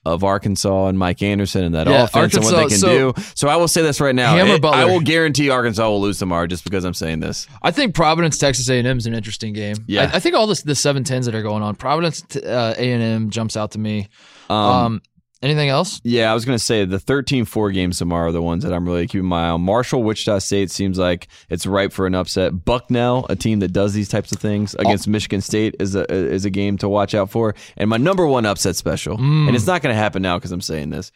of 0.06 0.24
Arkansas 0.24 0.88
and 0.88 0.98
Mike 1.00 1.22
Anderson 1.22 1.64
and 1.64 1.74
that 1.76 1.88
Yeah, 1.88 2.04
offense 2.04 2.36
and 2.36 2.44
what 2.46 2.56
they 2.56 2.68
can 2.68 2.78
so- 2.78 3.12
do. 3.14 3.22
So 3.34 3.48
I 3.48 3.56
will 3.56 3.68
say 3.68 3.82
this 3.82 4.00
right 4.00 4.14
now. 4.16 4.36
It- 4.38 4.64
I 4.66 4.86
will 4.86 5.00
guarantee 5.00 5.50
Arkansas 5.50 5.88
will 5.90 6.02
lose 6.02 6.20
tomorrow 6.20 6.48
just 6.48 6.64
because 6.64 6.84
I'm 6.86 6.94
saying 6.94 7.20
this. 7.22 7.48
I 7.64 7.72
think 7.72 7.96
Providence, 7.96 8.38
Texas 8.38 8.70
A&M 8.70 8.98
is 8.98 9.06
an 9.08 9.14
interesting 9.14 9.54
game. 9.54 9.76
Yeah. 9.88 10.10
I, 10.14 10.18
I 10.18 10.20
think 10.20 10.36
all 10.36 10.48
this, 10.48 10.62
the 10.62 10.76
seven 10.76 11.04
tens 11.04 11.26
that 11.26 11.34
are 11.36 11.42
going 11.42 11.64
on, 11.64 11.76
Providence, 11.76 12.24
uh, 12.36 12.76
A&M 12.78 13.30
jumps 13.32 13.58
out 13.58 13.72
to 13.72 13.80
me. 13.80 14.08
Um, 14.50 14.58
Um, 14.58 15.02
anything 15.42 15.70
else? 15.70 16.02
Yeah, 16.04 16.32
I 16.32 16.34
was 16.34 16.46
going 16.46 16.58
to 16.58 16.64
say 16.64 16.86
the 16.86 16.98
13-4 16.98 17.74
games 17.74 17.98
tomorrow 17.98 18.30
are 18.30 18.32
the 18.32 18.42
ones 18.42 18.64
that 18.64 18.74
I'm 18.74 18.86
really 18.86 19.08
keeping 19.08 19.28
my 19.28 19.48
eye 19.48 19.50
on. 19.50 19.62
Marshall, 19.62 20.04
Wichita 20.04 20.40
State 20.40 20.72
seems 20.72 20.98
like 20.98 21.28
it's 21.50 21.66
ripe 21.66 21.94
for 21.94 22.08
an 22.08 22.16
upset. 22.16 22.66
Bucknell, 22.66 23.26
a 23.30 23.36
team 23.36 23.60
that 23.60 23.74
does 23.74 23.94
these 23.94 24.10
types 24.10 24.32
of 24.32 24.40
things 24.40 24.76
oh. 24.78 24.82
against 24.82 25.08
Michigan 25.08 25.42
State, 25.42 25.76
is 25.80 25.96
a 25.96 26.12
is 26.12 26.46
a 26.46 26.50
game 26.50 26.78
to 26.80 26.90
watch 26.90 27.14
out 27.14 27.30
for. 27.30 27.56
And 27.78 27.90
my 27.90 27.98
number 27.98 28.26
one 28.26 28.46
upset 28.46 28.76
special, 28.76 29.18
mm. 29.18 29.48
and 29.48 29.56
it's 29.56 29.68
not 29.68 29.82
going 29.82 29.94
to 29.94 29.98
happen 29.98 30.22
now 30.22 30.38
because 30.38 30.52
I'm 30.52 30.62
saying 30.62 30.90
this, 30.90 31.12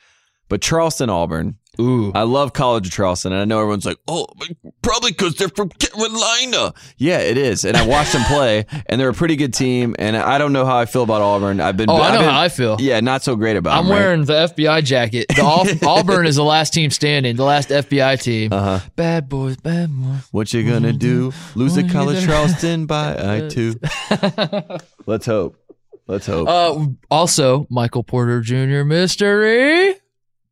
but 0.50 0.62
Charleston 0.62 1.10
Auburn. 1.10 1.56
Ooh. 1.80 2.12
I 2.14 2.24
love 2.24 2.52
College 2.52 2.88
of 2.88 2.91
Charleston, 2.91 3.32
and 3.32 3.41
I 3.41 3.45
know 3.45 3.60
everyone's 3.60 3.86
like, 3.86 3.95
"Oh, 4.06 4.28
probably 4.82 5.12
because 5.12 5.36
they're 5.36 5.47
from 5.47 5.70
Carolina." 5.70 6.74
Yeah, 6.97 7.20
it 7.20 7.38
is, 7.38 7.64
and 7.64 7.78
I 7.78 7.88
watched 7.88 8.12
them 8.12 8.24
play, 8.24 8.66
and 8.88 9.00
they're 9.00 9.08
a 9.08 9.14
pretty 9.14 9.38
good 9.38 9.54
team. 9.54 9.95
And 9.97 10.18
I 10.18 10.38
don't 10.39 10.52
know 10.52 10.66
how 10.66 10.78
I 10.78 10.86
feel 10.86 11.04
about 11.04 11.22
Auburn. 11.22 11.62
I've 11.62 11.78
been, 11.78 11.89
Oh, 11.89 11.95
I 11.95 12.08
I've 12.08 12.14
know 12.16 12.20
been- 12.20 12.30
how 12.30 12.41
I 12.41 12.50
feel. 12.50 12.76
Yeah, 12.82 13.00
not 13.00 13.24
so 13.24 13.38
great 13.38 13.56
about. 13.56 13.78
I'm 13.78 13.86
them, 13.86 13.93
right? 13.93 14.00
wearing 14.02 14.26
the 14.26 14.34
FBI 14.34 14.84
jacket. 14.84 15.28
The 15.30 15.41
Au- 15.41 15.88
Auburn 16.00 16.26
is 16.26 16.36
the 16.36 16.43
last 16.43 16.74
team 16.74 16.89
standing, 16.91 17.38
the 17.38 17.45
last 17.45 17.70
FBI 17.70 18.22
team. 18.22 18.52
Uh-huh. 18.52 18.80
Bad 18.97 19.30
boys, 19.30 19.56
bad 19.56 19.89
boys. 19.89 20.28
What 20.32 20.54
you 20.54 20.70
gonna 20.70 20.91
do? 20.91 21.32
Lose 21.56 21.78
at 21.78 21.89
College 21.89 22.26
Charleston 22.26 22.88
by 22.88 23.16
I 23.45 23.47
two. 23.47 23.76
Let's 25.06 25.26
hope. 25.26 25.56
Let's 26.08 26.26
hope. 26.26 26.47
Uh, 26.50 26.88
also, 27.10 27.68
Michael 27.70 28.04
Porter 28.04 28.41
Jr. 28.41 28.84
mystery. 28.84 29.95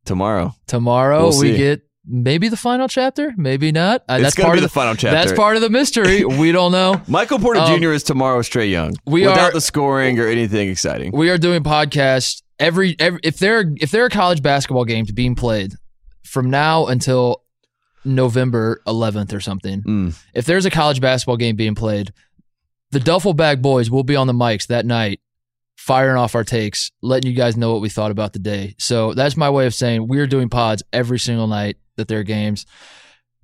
Tomorrow. 0.08 0.54
Tomorrow 0.66 1.28
We'll 1.28 1.40
we 1.40 1.52
see. 1.52 1.56
get 1.56 1.82
maybe 2.06 2.48
the 2.48 2.56
final 2.56 2.88
chapter, 2.88 3.32
maybe 3.36 3.70
not. 3.72 4.02
Uh, 4.08 4.18
that's 4.18 4.34
gonna 4.34 4.46
part 4.46 4.56
be 4.56 4.58
of 4.58 4.62
the 4.70 4.74
final 4.74 4.94
chapter. 4.94 5.14
That's 5.14 5.32
part 5.32 5.56
of 5.56 5.62
the 5.62 5.70
mystery. 5.70 6.24
we 6.42 6.50
don't 6.52 6.72
know. 6.72 7.00
Michael 7.06 7.38
Porter 7.38 7.60
Um, 7.60 7.80
Jr. 7.80 7.92
is 7.92 8.02
tomorrow's 8.02 8.48
Trae 8.48 8.70
Young. 8.70 8.94
we 9.06 9.20
without 9.26 9.38
are- 9.38 9.52
the 9.52 9.60
scoring 9.60 10.18
or 10.18 10.26
anything 10.26 10.68
exciting. 10.68 11.12
We 11.12 11.30
are 11.30 11.38
doing 11.38 11.62
podcasts 11.62 12.42
every, 12.58 12.96
every 12.98 13.20
if 13.22 13.38
there 13.38 13.72
if 13.80 13.90
there 13.90 14.04
are 14.04 14.08
college 14.08 14.42
basketball 14.42 14.84
games 14.84 15.12
being 15.12 15.34
played 15.34 15.72
from 16.24 16.50
now 16.50 16.86
until 16.86 17.42
November 18.04 18.80
11th 18.86 19.32
or 19.34 19.40
something. 19.40 19.82
Mm. 19.82 20.18
If 20.34 20.46
there's 20.46 20.64
a 20.64 20.70
college 20.70 21.00
basketball 21.00 21.36
game 21.36 21.56
being 21.56 21.74
played, 21.74 22.12
the 22.90 23.00
Duffel 23.00 23.34
Bag 23.34 23.60
Boys 23.60 23.90
will 23.90 24.04
be 24.04 24.16
on 24.16 24.26
the 24.26 24.32
mics 24.32 24.66
that 24.68 24.86
night, 24.86 25.20
firing 25.88 26.18
off 26.18 26.34
our 26.34 26.44
takes, 26.44 26.92
letting 27.00 27.30
you 27.30 27.34
guys 27.34 27.56
know 27.56 27.72
what 27.72 27.80
we 27.80 27.88
thought 27.88 28.10
about 28.10 28.34
the 28.34 28.38
day. 28.38 28.74
So 28.78 29.14
that's 29.14 29.38
my 29.38 29.48
way 29.48 29.64
of 29.64 29.74
saying 29.74 30.06
we're 30.06 30.26
doing 30.26 30.50
pods 30.50 30.82
every 30.92 31.18
single 31.18 31.46
night 31.46 31.78
that 31.96 32.08
there 32.08 32.18
are 32.18 32.24
games. 32.24 32.66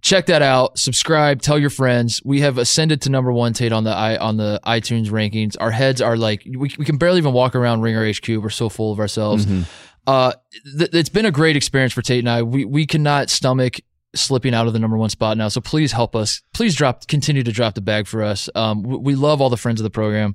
Check 0.02 0.26
that 0.26 0.42
out. 0.42 0.78
Subscribe. 0.78 1.40
Tell 1.40 1.58
your 1.58 1.70
friends. 1.70 2.20
We 2.22 2.42
have 2.42 2.58
ascended 2.58 3.00
to 3.02 3.10
number 3.10 3.32
one, 3.32 3.54
Tate, 3.54 3.72
on 3.72 3.84
the 3.84 3.92
i 3.92 4.18
on 4.18 4.36
the 4.36 4.60
iTunes 4.66 5.06
rankings. 5.06 5.56
Our 5.58 5.70
heads 5.70 6.02
are 6.02 6.18
like 6.18 6.42
we, 6.44 6.70
we 6.76 6.84
can 6.84 6.98
barely 6.98 7.16
even 7.16 7.32
walk 7.32 7.54
around 7.54 7.80
Ringer 7.80 8.12
HQ. 8.12 8.28
We're 8.28 8.50
so 8.50 8.68
full 8.68 8.92
of 8.92 9.00
ourselves. 9.00 9.46
Mm-hmm. 9.46 9.62
Uh, 10.06 10.32
th- 10.78 10.90
it's 10.92 11.08
been 11.08 11.24
a 11.24 11.30
great 11.30 11.56
experience 11.56 11.94
for 11.94 12.02
Tate 12.02 12.18
and 12.18 12.28
I. 12.28 12.42
We 12.42 12.66
we 12.66 12.84
cannot 12.84 13.30
stomach 13.30 13.80
slipping 14.14 14.52
out 14.52 14.66
of 14.66 14.74
the 14.74 14.78
number 14.78 14.98
one 14.98 15.08
spot 15.08 15.38
now. 15.38 15.48
So 15.48 15.62
please 15.62 15.92
help 15.92 16.14
us. 16.14 16.42
Please 16.52 16.74
drop, 16.74 17.06
continue 17.06 17.42
to 17.42 17.52
drop 17.52 17.74
the 17.74 17.80
bag 17.80 18.06
for 18.06 18.22
us. 18.22 18.50
Um, 18.54 18.82
we, 18.82 18.96
we 18.98 19.14
love 19.14 19.40
all 19.40 19.48
the 19.48 19.56
friends 19.56 19.80
of 19.80 19.84
the 19.84 19.90
program. 19.90 20.34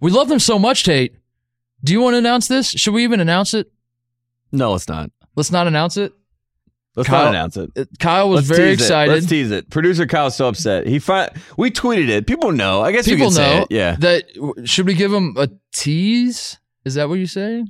We 0.00 0.10
love 0.10 0.28
them 0.28 0.40
so 0.40 0.58
much, 0.58 0.82
Tate. 0.84 1.14
Do 1.84 1.92
you 1.92 2.00
want 2.00 2.14
to 2.14 2.18
announce 2.18 2.48
this? 2.48 2.68
Should 2.70 2.94
we 2.94 3.04
even 3.04 3.20
announce 3.20 3.54
it? 3.54 3.70
No, 4.52 4.74
it's 4.74 4.88
not. 4.88 5.10
Let's 5.36 5.50
not 5.50 5.66
announce 5.66 5.96
it. 5.96 6.12
Let's 6.94 7.08
Kyle- 7.08 7.24
not 7.24 7.30
announce 7.30 7.56
it. 7.56 7.70
Kyle 7.98 8.28
was 8.28 8.48
Let's 8.48 8.58
very 8.58 8.70
tease 8.72 8.80
it. 8.80 8.84
excited. 8.84 9.12
Let's 9.12 9.26
tease 9.26 9.50
it. 9.50 9.70
Producer 9.70 10.06
Kyle's 10.06 10.36
so 10.36 10.46
upset. 10.48 10.86
He 10.86 10.98
fi- 10.98 11.30
we 11.56 11.70
tweeted 11.70 12.08
it. 12.10 12.26
People 12.26 12.52
know. 12.52 12.82
I 12.82 12.92
guess 12.92 13.06
we 13.06 13.14
People 13.14 13.30
say 13.30 13.56
know 13.56 13.62
it. 13.62 13.68
Yeah. 13.70 13.96
that. 14.00 14.24
Should 14.68 14.86
we 14.86 14.92
give 14.94 15.10
them 15.10 15.34
a 15.38 15.48
tease? 15.72 16.58
Is 16.84 16.94
that 16.94 17.08
what 17.08 17.14
you're 17.14 17.26
saying? 17.26 17.68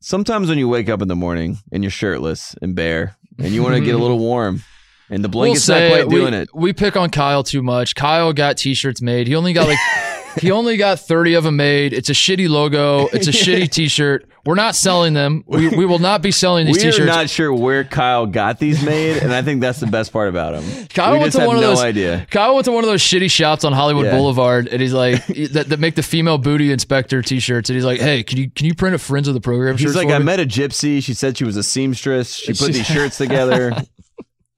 Sometimes 0.00 0.48
when 0.48 0.56
you 0.56 0.68
wake 0.68 0.88
up 0.88 1.02
in 1.02 1.08
the 1.08 1.16
morning 1.16 1.58
and 1.70 1.84
you're 1.84 1.90
shirtless 1.90 2.54
and 2.62 2.74
bare 2.74 3.16
and 3.38 3.48
you 3.52 3.62
want 3.62 3.74
to 3.74 3.80
get 3.82 3.94
a 3.94 3.98
little 4.02 4.18
warm 4.18 4.62
and 5.10 5.22
the 5.22 5.28
blanket's 5.28 5.68
not 5.68 5.90
quite 5.90 6.08
we, 6.08 6.14
doing 6.14 6.32
it. 6.32 6.48
We 6.54 6.72
pick 6.72 6.96
on 6.96 7.10
Kyle 7.10 7.42
too 7.42 7.62
much. 7.62 7.94
Kyle 7.94 8.32
got 8.32 8.56
t-shirts 8.56 9.02
made. 9.02 9.26
He 9.26 9.34
only 9.36 9.52
got 9.52 9.68
like 9.68 9.78
he 10.40 10.50
only 10.50 10.76
got 10.76 11.00
30 11.00 11.34
of 11.34 11.44
them 11.44 11.56
made. 11.56 11.92
It's 11.92 12.08
a 12.10 12.14
shitty 12.14 12.48
logo. 12.48 13.06
It's 13.12 13.26
a 13.26 13.30
shitty 13.32 13.70
t-shirt. 13.70 14.28
We're 14.44 14.54
not 14.54 14.76
selling 14.76 15.12
them. 15.12 15.42
We, 15.48 15.68
we 15.70 15.86
will 15.86 15.98
not 15.98 16.22
be 16.22 16.30
selling 16.30 16.66
these 16.66 16.76
We 16.76 16.82
t-shirts. 16.82 17.06
not 17.06 17.28
sure 17.28 17.52
where 17.52 17.82
Kyle 17.82 18.26
got 18.26 18.60
these 18.60 18.80
made, 18.84 19.16
and 19.16 19.34
I 19.34 19.42
think 19.42 19.60
that's 19.60 19.80
the 19.80 19.88
best 19.88 20.12
part 20.12 20.28
about 20.28 20.54
him. 20.54 20.86
Kyle 20.86 21.14
we 21.14 21.18
went 21.18 21.32
just 21.32 21.36
to 21.36 21.40
have 21.40 21.48
one 21.48 21.56
of 21.56 21.62
no 21.62 21.70
those. 21.70 21.80
idea. 21.80 22.26
Kyle 22.30 22.54
went 22.54 22.64
to 22.66 22.70
one 22.70 22.84
of 22.84 22.88
those 22.88 23.02
shitty 23.02 23.28
shops 23.28 23.64
on 23.64 23.72
Hollywood 23.72 24.04
Yeah. 24.06 24.16
Boulevard, 24.16 24.68
and 24.68 24.80
he's 24.80 24.92
like 24.92 25.26
that, 25.52 25.66
that 25.70 25.80
make 25.80 25.96
the 25.96 26.04
female 26.04 26.38
booty 26.38 26.70
inspector 26.70 27.22
t-shirts. 27.22 27.70
And 27.70 27.74
he's 27.74 27.84
like, 27.84 28.00
"Hey, 28.00 28.22
can 28.22 28.38
you 28.38 28.48
can 28.48 28.66
you 28.66 28.74
print 28.76 28.94
a 28.94 28.98
Friends 28.98 29.26
of 29.26 29.34
the 29.34 29.40
Program 29.40 29.76
shirt?" 29.76 29.88
He's 29.88 29.96
like, 29.96 30.10
I 30.10 30.18
me?" 30.18 30.24
met 30.26 30.38
a 30.38 30.46
gypsy. 30.46 31.02
She 31.02 31.12
said 31.14 31.36
she 31.36 31.44
was 31.44 31.56
a 31.56 31.64
seamstress. 31.64 32.32
She 32.32 32.52
put 32.52 32.72
these 32.72 32.86
shirts 32.86 33.18
together. 33.18 33.72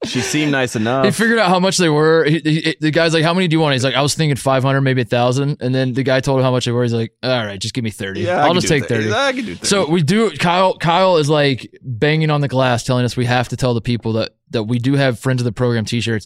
She 0.05 0.21
seemed 0.21 0.53
nice 0.53 0.77
enough. 0.77 1.03
He 1.03 1.11
figured 1.11 1.39
out 1.39 1.49
how 1.49 1.59
much 1.59 1.77
they 1.77 1.89
were. 1.89 2.23
He, 2.23 2.39
he, 2.39 2.75
the 2.79 2.89
guy's 2.89 3.13
like, 3.13 3.23
"How 3.23 3.33
many 3.33 3.49
do 3.49 3.55
you 3.55 3.59
want?" 3.59 3.73
He's 3.73 3.83
like, 3.83 3.95
"I 3.95 4.01
was 4.01 4.15
thinking 4.15 4.37
500, 4.37 4.79
maybe 4.79 5.01
a 5.01 5.05
thousand. 5.05 5.57
And 5.61 5.75
then 5.75 5.91
the 5.93 6.03
guy 6.03 6.21
told 6.21 6.39
him 6.39 6.43
how 6.45 6.51
much 6.51 6.63
they 6.65 6.71
were. 6.71 6.83
He's 6.83 6.93
like, 6.93 7.13
"All 7.21 7.45
right, 7.45 7.59
just 7.59 7.73
give 7.73 7.83
me 7.83 7.89
30. 7.91 8.21
Yeah, 8.21 8.45
I'll 8.45 8.53
just 8.53 8.69
take 8.69 8.87
30." 8.87 9.11
I 9.11 9.33
can 9.33 9.43
do 9.45 9.55
30. 9.55 9.67
So 9.67 9.89
we 9.89 10.01
do. 10.01 10.31
Kyle 10.31 10.77
Kyle 10.77 11.17
is 11.17 11.29
like 11.29 11.77
banging 11.81 12.31
on 12.31 12.39
the 12.39 12.47
glass, 12.47 12.85
telling 12.85 13.03
us 13.03 13.17
we 13.17 13.25
have 13.25 13.49
to 13.49 13.57
tell 13.57 13.73
the 13.73 13.81
people 13.81 14.13
that 14.13 14.31
that 14.51 14.63
we 14.63 14.79
do 14.79 14.93
have 14.93 15.19
friends 15.19 15.41
of 15.41 15.45
the 15.45 15.51
program 15.51 15.83
T-shirts. 15.83 16.25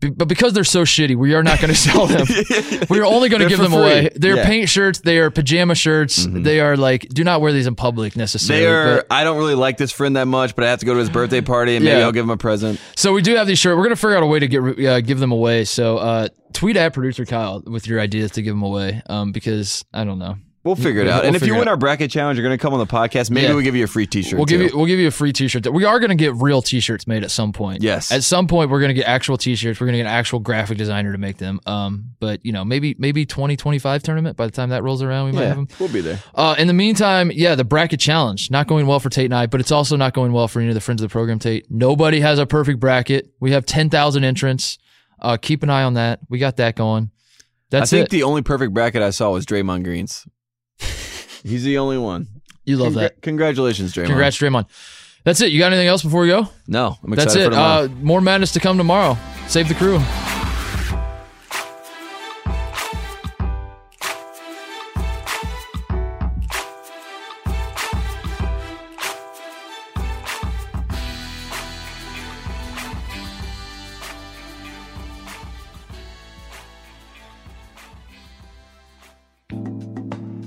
But 0.00 0.28
because 0.28 0.52
they're 0.52 0.64
so 0.64 0.82
shitty, 0.82 1.16
we 1.16 1.32
are 1.34 1.42
not 1.42 1.60
going 1.60 1.70
to 1.72 1.78
sell 1.78 2.06
them. 2.06 2.26
we 2.90 3.00
are 3.00 3.04
only 3.06 3.30
going 3.30 3.40
to 3.42 3.48
give 3.48 3.58
them 3.58 3.70
free. 3.72 3.80
away. 3.80 4.10
They're 4.14 4.34
Yeah. 4.36 4.42
Mm-hmm. 4.42 4.50
paint 4.50 4.68
shirts. 4.68 4.98
They 5.00 5.18
are 5.18 5.30
pajama 5.30 5.74
shirts. 5.74 6.26
They 6.28 6.60
are 6.60 6.76
like 6.76 7.08
do 7.08 7.24
not 7.24 7.40
wear 7.40 7.52
these 7.52 7.66
in 7.66 7.74
public 7.74 8.14
necessarily. 8.16 8.64
they 8.64 8.70
are. 8.70 8.96
but- 8.96 9.06
I 9.10 9.24
don't 9.24 9.38
really 9.38 9.54
like 9.54 9.78
this 9.78 9.92
friend 9.92 10.16
that 10.16 10.26
much, 10.26 10.54
but 10.56 10.64
I 10.64 10.68
have 10.70 10.80
to 10.80 10.86
go 10.86 10.92
to 10.92 11.00
his 11.00 11.08
birthday 11.10 11.40
party, 11.54 11.76
and 11.76 11.84
maybe 11.84 11.98
Yeah. 11.98 12.04
I'll 12.04 12.12
give 12.12 12.24
him 12.24 12.30
a 12.30 12.36
present. 12.36 12.78
so 12.96 13.12
we 13.14 13.22
do 13.22 13.34
have 13.36 13.46
these 13.46 13.58
shirts. 13.58 13.76
We're 13.76 13.84
going 13.84 13.90
to 13.90 13.96
figure 13.96 14.16
out 14.16 14.22
a 14.22 14.26
way 14.26 14.40
to 14.40 14.48
get 14.48 14.86
uh, 14.86 15.00
give 15.00 15.20
them 15.20 15.32
away. 15.32 15.64
So 15.64 15.96
uh, 15.98 16.28
tweet 16.52 16.76
at 16.76 16.92
producer 16.92 17.24
Kyle 17.24 17.62
with 17.66 17.86
your 17.86 17.98
ideas 18.00 18.32
to 18.32 18.42
give 18.42 18.52
them 18.54 18.62
away. 18.62 19.00
Um, 19.06 19.32
because 19.32 19.84
I 19.94 20.04
don't 20.04 20.18
know. 20.18 20.36
We'll 20.64 20.76
figure 20.76 21.02
it 21.02 21.08
out. 21.08 21.20
we'll 21.22 21.26
and 21.28 21.36
if 21.36 21.46
you 21.46 21.54
win 21.54 21.68
our 21.68 21.76
bracket 21.76 22.10
challenge, 22.10 22.38
you're 22.38 22.46
going 22.46 22.56
to 22.56 22.62
come 22.62 22.72
on 22.72 22.78
the 22.78 22.86
podcast. 22.86 23.30
Maybe 23.30 23.46
Yeah. 23.46 23.52
we'll 23.52 23.62
give 23.62 23.76
you 23.76 23.84
a 23.84 23.86
free 23.86 24.06
T-shirt. 24.06 24.38
We'll 24.38 24.46
give 24.46 24.60
too. 24.60 24.66
you 24.68 24.76
we'll 24.76 24.86
give 24.86 24.98
you 24.98 25.08
a 25.08 25.10
free 25.10 25.30
T-shirt. 25.32 25.70
We 25.70 25.84
are 25.84 26.00
going 26.00 26.08
to 26.08 26.14
get 26.16 26.34
real 26.36 26.62
T-shirts 26.62 27.06
made 27.06 27.22
at 27.22 27.30
some 27.30 27.52
point. 27.52 27.82
Yes. 27.82 28.10
At 28.10 28.24
some 28.24 28.46
point, 28.46 28.70
we're 28.70 28.80
going 28.80 28.88
to 28.88 28.94
get 28.94 29.06
actual 29.06 29.36
T-shirts. 29.36 29.78
We're 29.78 29.86
going 29.86 29.92
to 29.92 29.98
get 29.98 30.06
an 30.06 30.14
actual 30.14 30.40
graphic 30.40 30.78
designer 30.78 31.12
to 31.12 31.18
make 31.18 31.36
them. 31.36 31.60
Um, 31.66 32.12
but 32.18 32.44
you 32.46 32.52
know, 32.52 32.64
maybe 32.64 32.96
maybe 32.98 33.26
2025 33.26 34.02
tournament. 34.02 34.38
By 34.38 34.46
the 34.46 34.52
time 34.52 34.70
that 34.70 34.82
rolls 34.82 35.02
around, 35.02 35.26
we 35.26 35.32
might 35.32 35.44
have 35.44 35.56
them. 35.56 35.68
we'll 35.78 35.92
be 35.92 36.00
there. 36.00 36.20
Uh, 36.34 36.54
in 36.58 36.66
the 36.66 36.72
meantime, 36.72 37.30
yeah, 37.30 37.54
the 37.54 37.64
bracket 37.64 38.00
challenge 38.00 38.50
not 38.50 38.66
going 38.66 38.86
well 38.86 39.00
for 39.00 39.10
Tate 39.10 39.26
and 39.26 39.34
I, 39.34 39.44
but 39.46 39.60
it's 39.60 39.70
also 39.72 39.96
not 39.96 40.14
going 40.14 40.32
well 40.32 40.48
for 40.48 40.60
any 40.60 40.68
of 40.70 40.74
the 40.74 40.80
friends 40.80 41.02
of 41.02 41.08
the 41.10 41.12
program. 41.12 41.38
Tate, 41.38 41.70
nobody 41.70 42.20
has 42.20 42.38
a 42.38 42.46
perfect 42.46 42.80
bracket. 42.80 43.30
We 43.38 43.50
have 43.52 43.66
10,000 43.66 44.24
entrants. 44.24 44.78
Uh, 45.20 45.36
keep 45.36 45.62
an 45.62 45.68
eye 45.68 45.82
on 45.82 45.94
that. 45.94 46.20
We 46.30 46.38
got 46.38 46.56
that 46.56 46.74
going. 46.74 47.10
That's 47.70 47.92
I 47.92 47.96
think 47.96 48.06
it. 48.06 48.10
the 48.10 48.22
only 48.22 48.42
perfect 48.42 48.72
bracket 48.72 49.02
I 49.02 49.10
saw 49.10 49.30
was 49.32 49.44
Draymond 49.46 49.84
Green's. 49.84 50.26
He's 51.44 51.62
the 51.62 51.78
only 51.78 51.98
one. 51.98 52.26
you 52.64 52.76
love 52.76 52.94
Congra- 52.94 52.96
that. 52.96 53.22
Congratulations, 53.22 53.92
Draymond. 53.94 54.06
Congrats, 54.06 54.38
Draymond. 54.38 54.66
That's 55.24 55.40
it. 55.40 55.52
You 55.52 55.58
got 55.58 55.68
anything 55.72 55.88
else 55.88 56.02
before 56.02 56.22
we 56.22 56.28
go? 56.28 56.48
No, 56.66 56.98
I'm 57.04 57.12
excited 57.12 57.52
That's 57.52 57.56
for 57.56 57.84
it. 57.84 57.90
Uh, 57.90 57.94
more 58.02 58.20
madness 58.20 58.52
to 58.52 58.60
come 58.60 58.76
tomorrow. 58.76 59.16
Save 59.46 59.68
the 59.68 59.74
crew. 59.74 59.98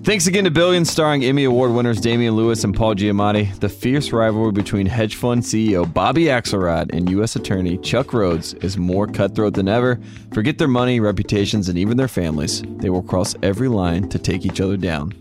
Thanks 0.07 0.25
again 0.25 0.45
to 0.45 0.51
Billions, 0.51 0.89
starring 0.89 1.25
Emmy 1.25 1.43
Award 1.43 1.71
winners 1.71 1.99
Damian 1.99 2.33
Lewis 2.33 2.63
and 2.63 2.73
Paul 2.73 2.95
Giamatti. 2.95 3.59
The 3.59 3.67
fierce 3.67 4.13
rivalry 4.13 4.53
between 4.53 4.85
hedge 4.85 5.17
fund 5.17 5.43
CEO 5.43 5.93
Bobby 5.93 6.27
Axelrod 6.27 6.93
and 6.93 7.09
U.S. 7.09 7.35
Attorney 7.35 7.77
Chuck 7.79 8.07
Rhoades 8.13 8.53
is 8.63 8.77
more 8.77 9.05
cutthroat 9.05 9.55
than 9.55 9.67
ever. 9.67 9.99
Forget 10.33 10.59
their 10.59 10.69
money, 10.69 11.01
reputations, 11.01 11.67
and 11.67 11.77
even 11.77 11.97
their 11.97 12.07
families. 12.07 12.63
They 12.77 12.89
will 12.89 13.03
cross 13.03 13.35
every 13.43 13.67
line 13.67 14.07
to 14.07 14.17
take 14.17 14.45
each 14.45 14.61
other 14.61 14.77
down. 14.77 15.11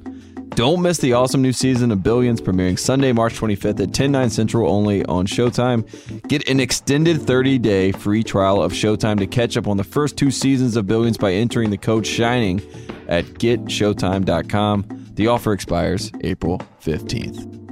Don't 0.57 0.81
miss 0.81 0.97
the 0.97 1.13
awesome 1.13 1.43
new 1.43 1.53
season 1.53 1.93
of 1.93 2.03
Billions 2.03 2.41
premiering 2.41 2.79
Sunday, 2.79 3.13
March 3.13 3.35
25th 3.35 3.79
at 3.79 3.93
10, 3.93 4.11
9 4.11 4.31
central 4.31 4.71
only 4.71 5.05
on 5.05 5.27
Showtime. 5.27 5.87
Get 6.29 6.49
an 6.49 6.61
extended 6.61 7.21
30 7.21 7.59
day 7.59 7.93
free 7.93 8.23
trial 8.23 8.63
of 8.63 8.73
Showtime 8.73 9.19
to 9.19 9.27
catch 9.27 9.59
up 9.59 9.69
on 9.69 9.77
the 9.77 9.85
first 9.85 10.17
two 10.17 10.31
seasons 10.31 10.77
of 10.77 10.87
Billions 10.87 11.19
by 11.19 11.35
entering 11.35 11.69
the 11.69 11.77
code 11.77 12.07
SHINING 12.07 12.63
at 13.07 13.27
getshowtime.com. 13.27 15.13
The 15.13 15.27
offer 15.27 15.53
expires 15.53 16.11
April 16.23 16.63
15th. 16.83 17.66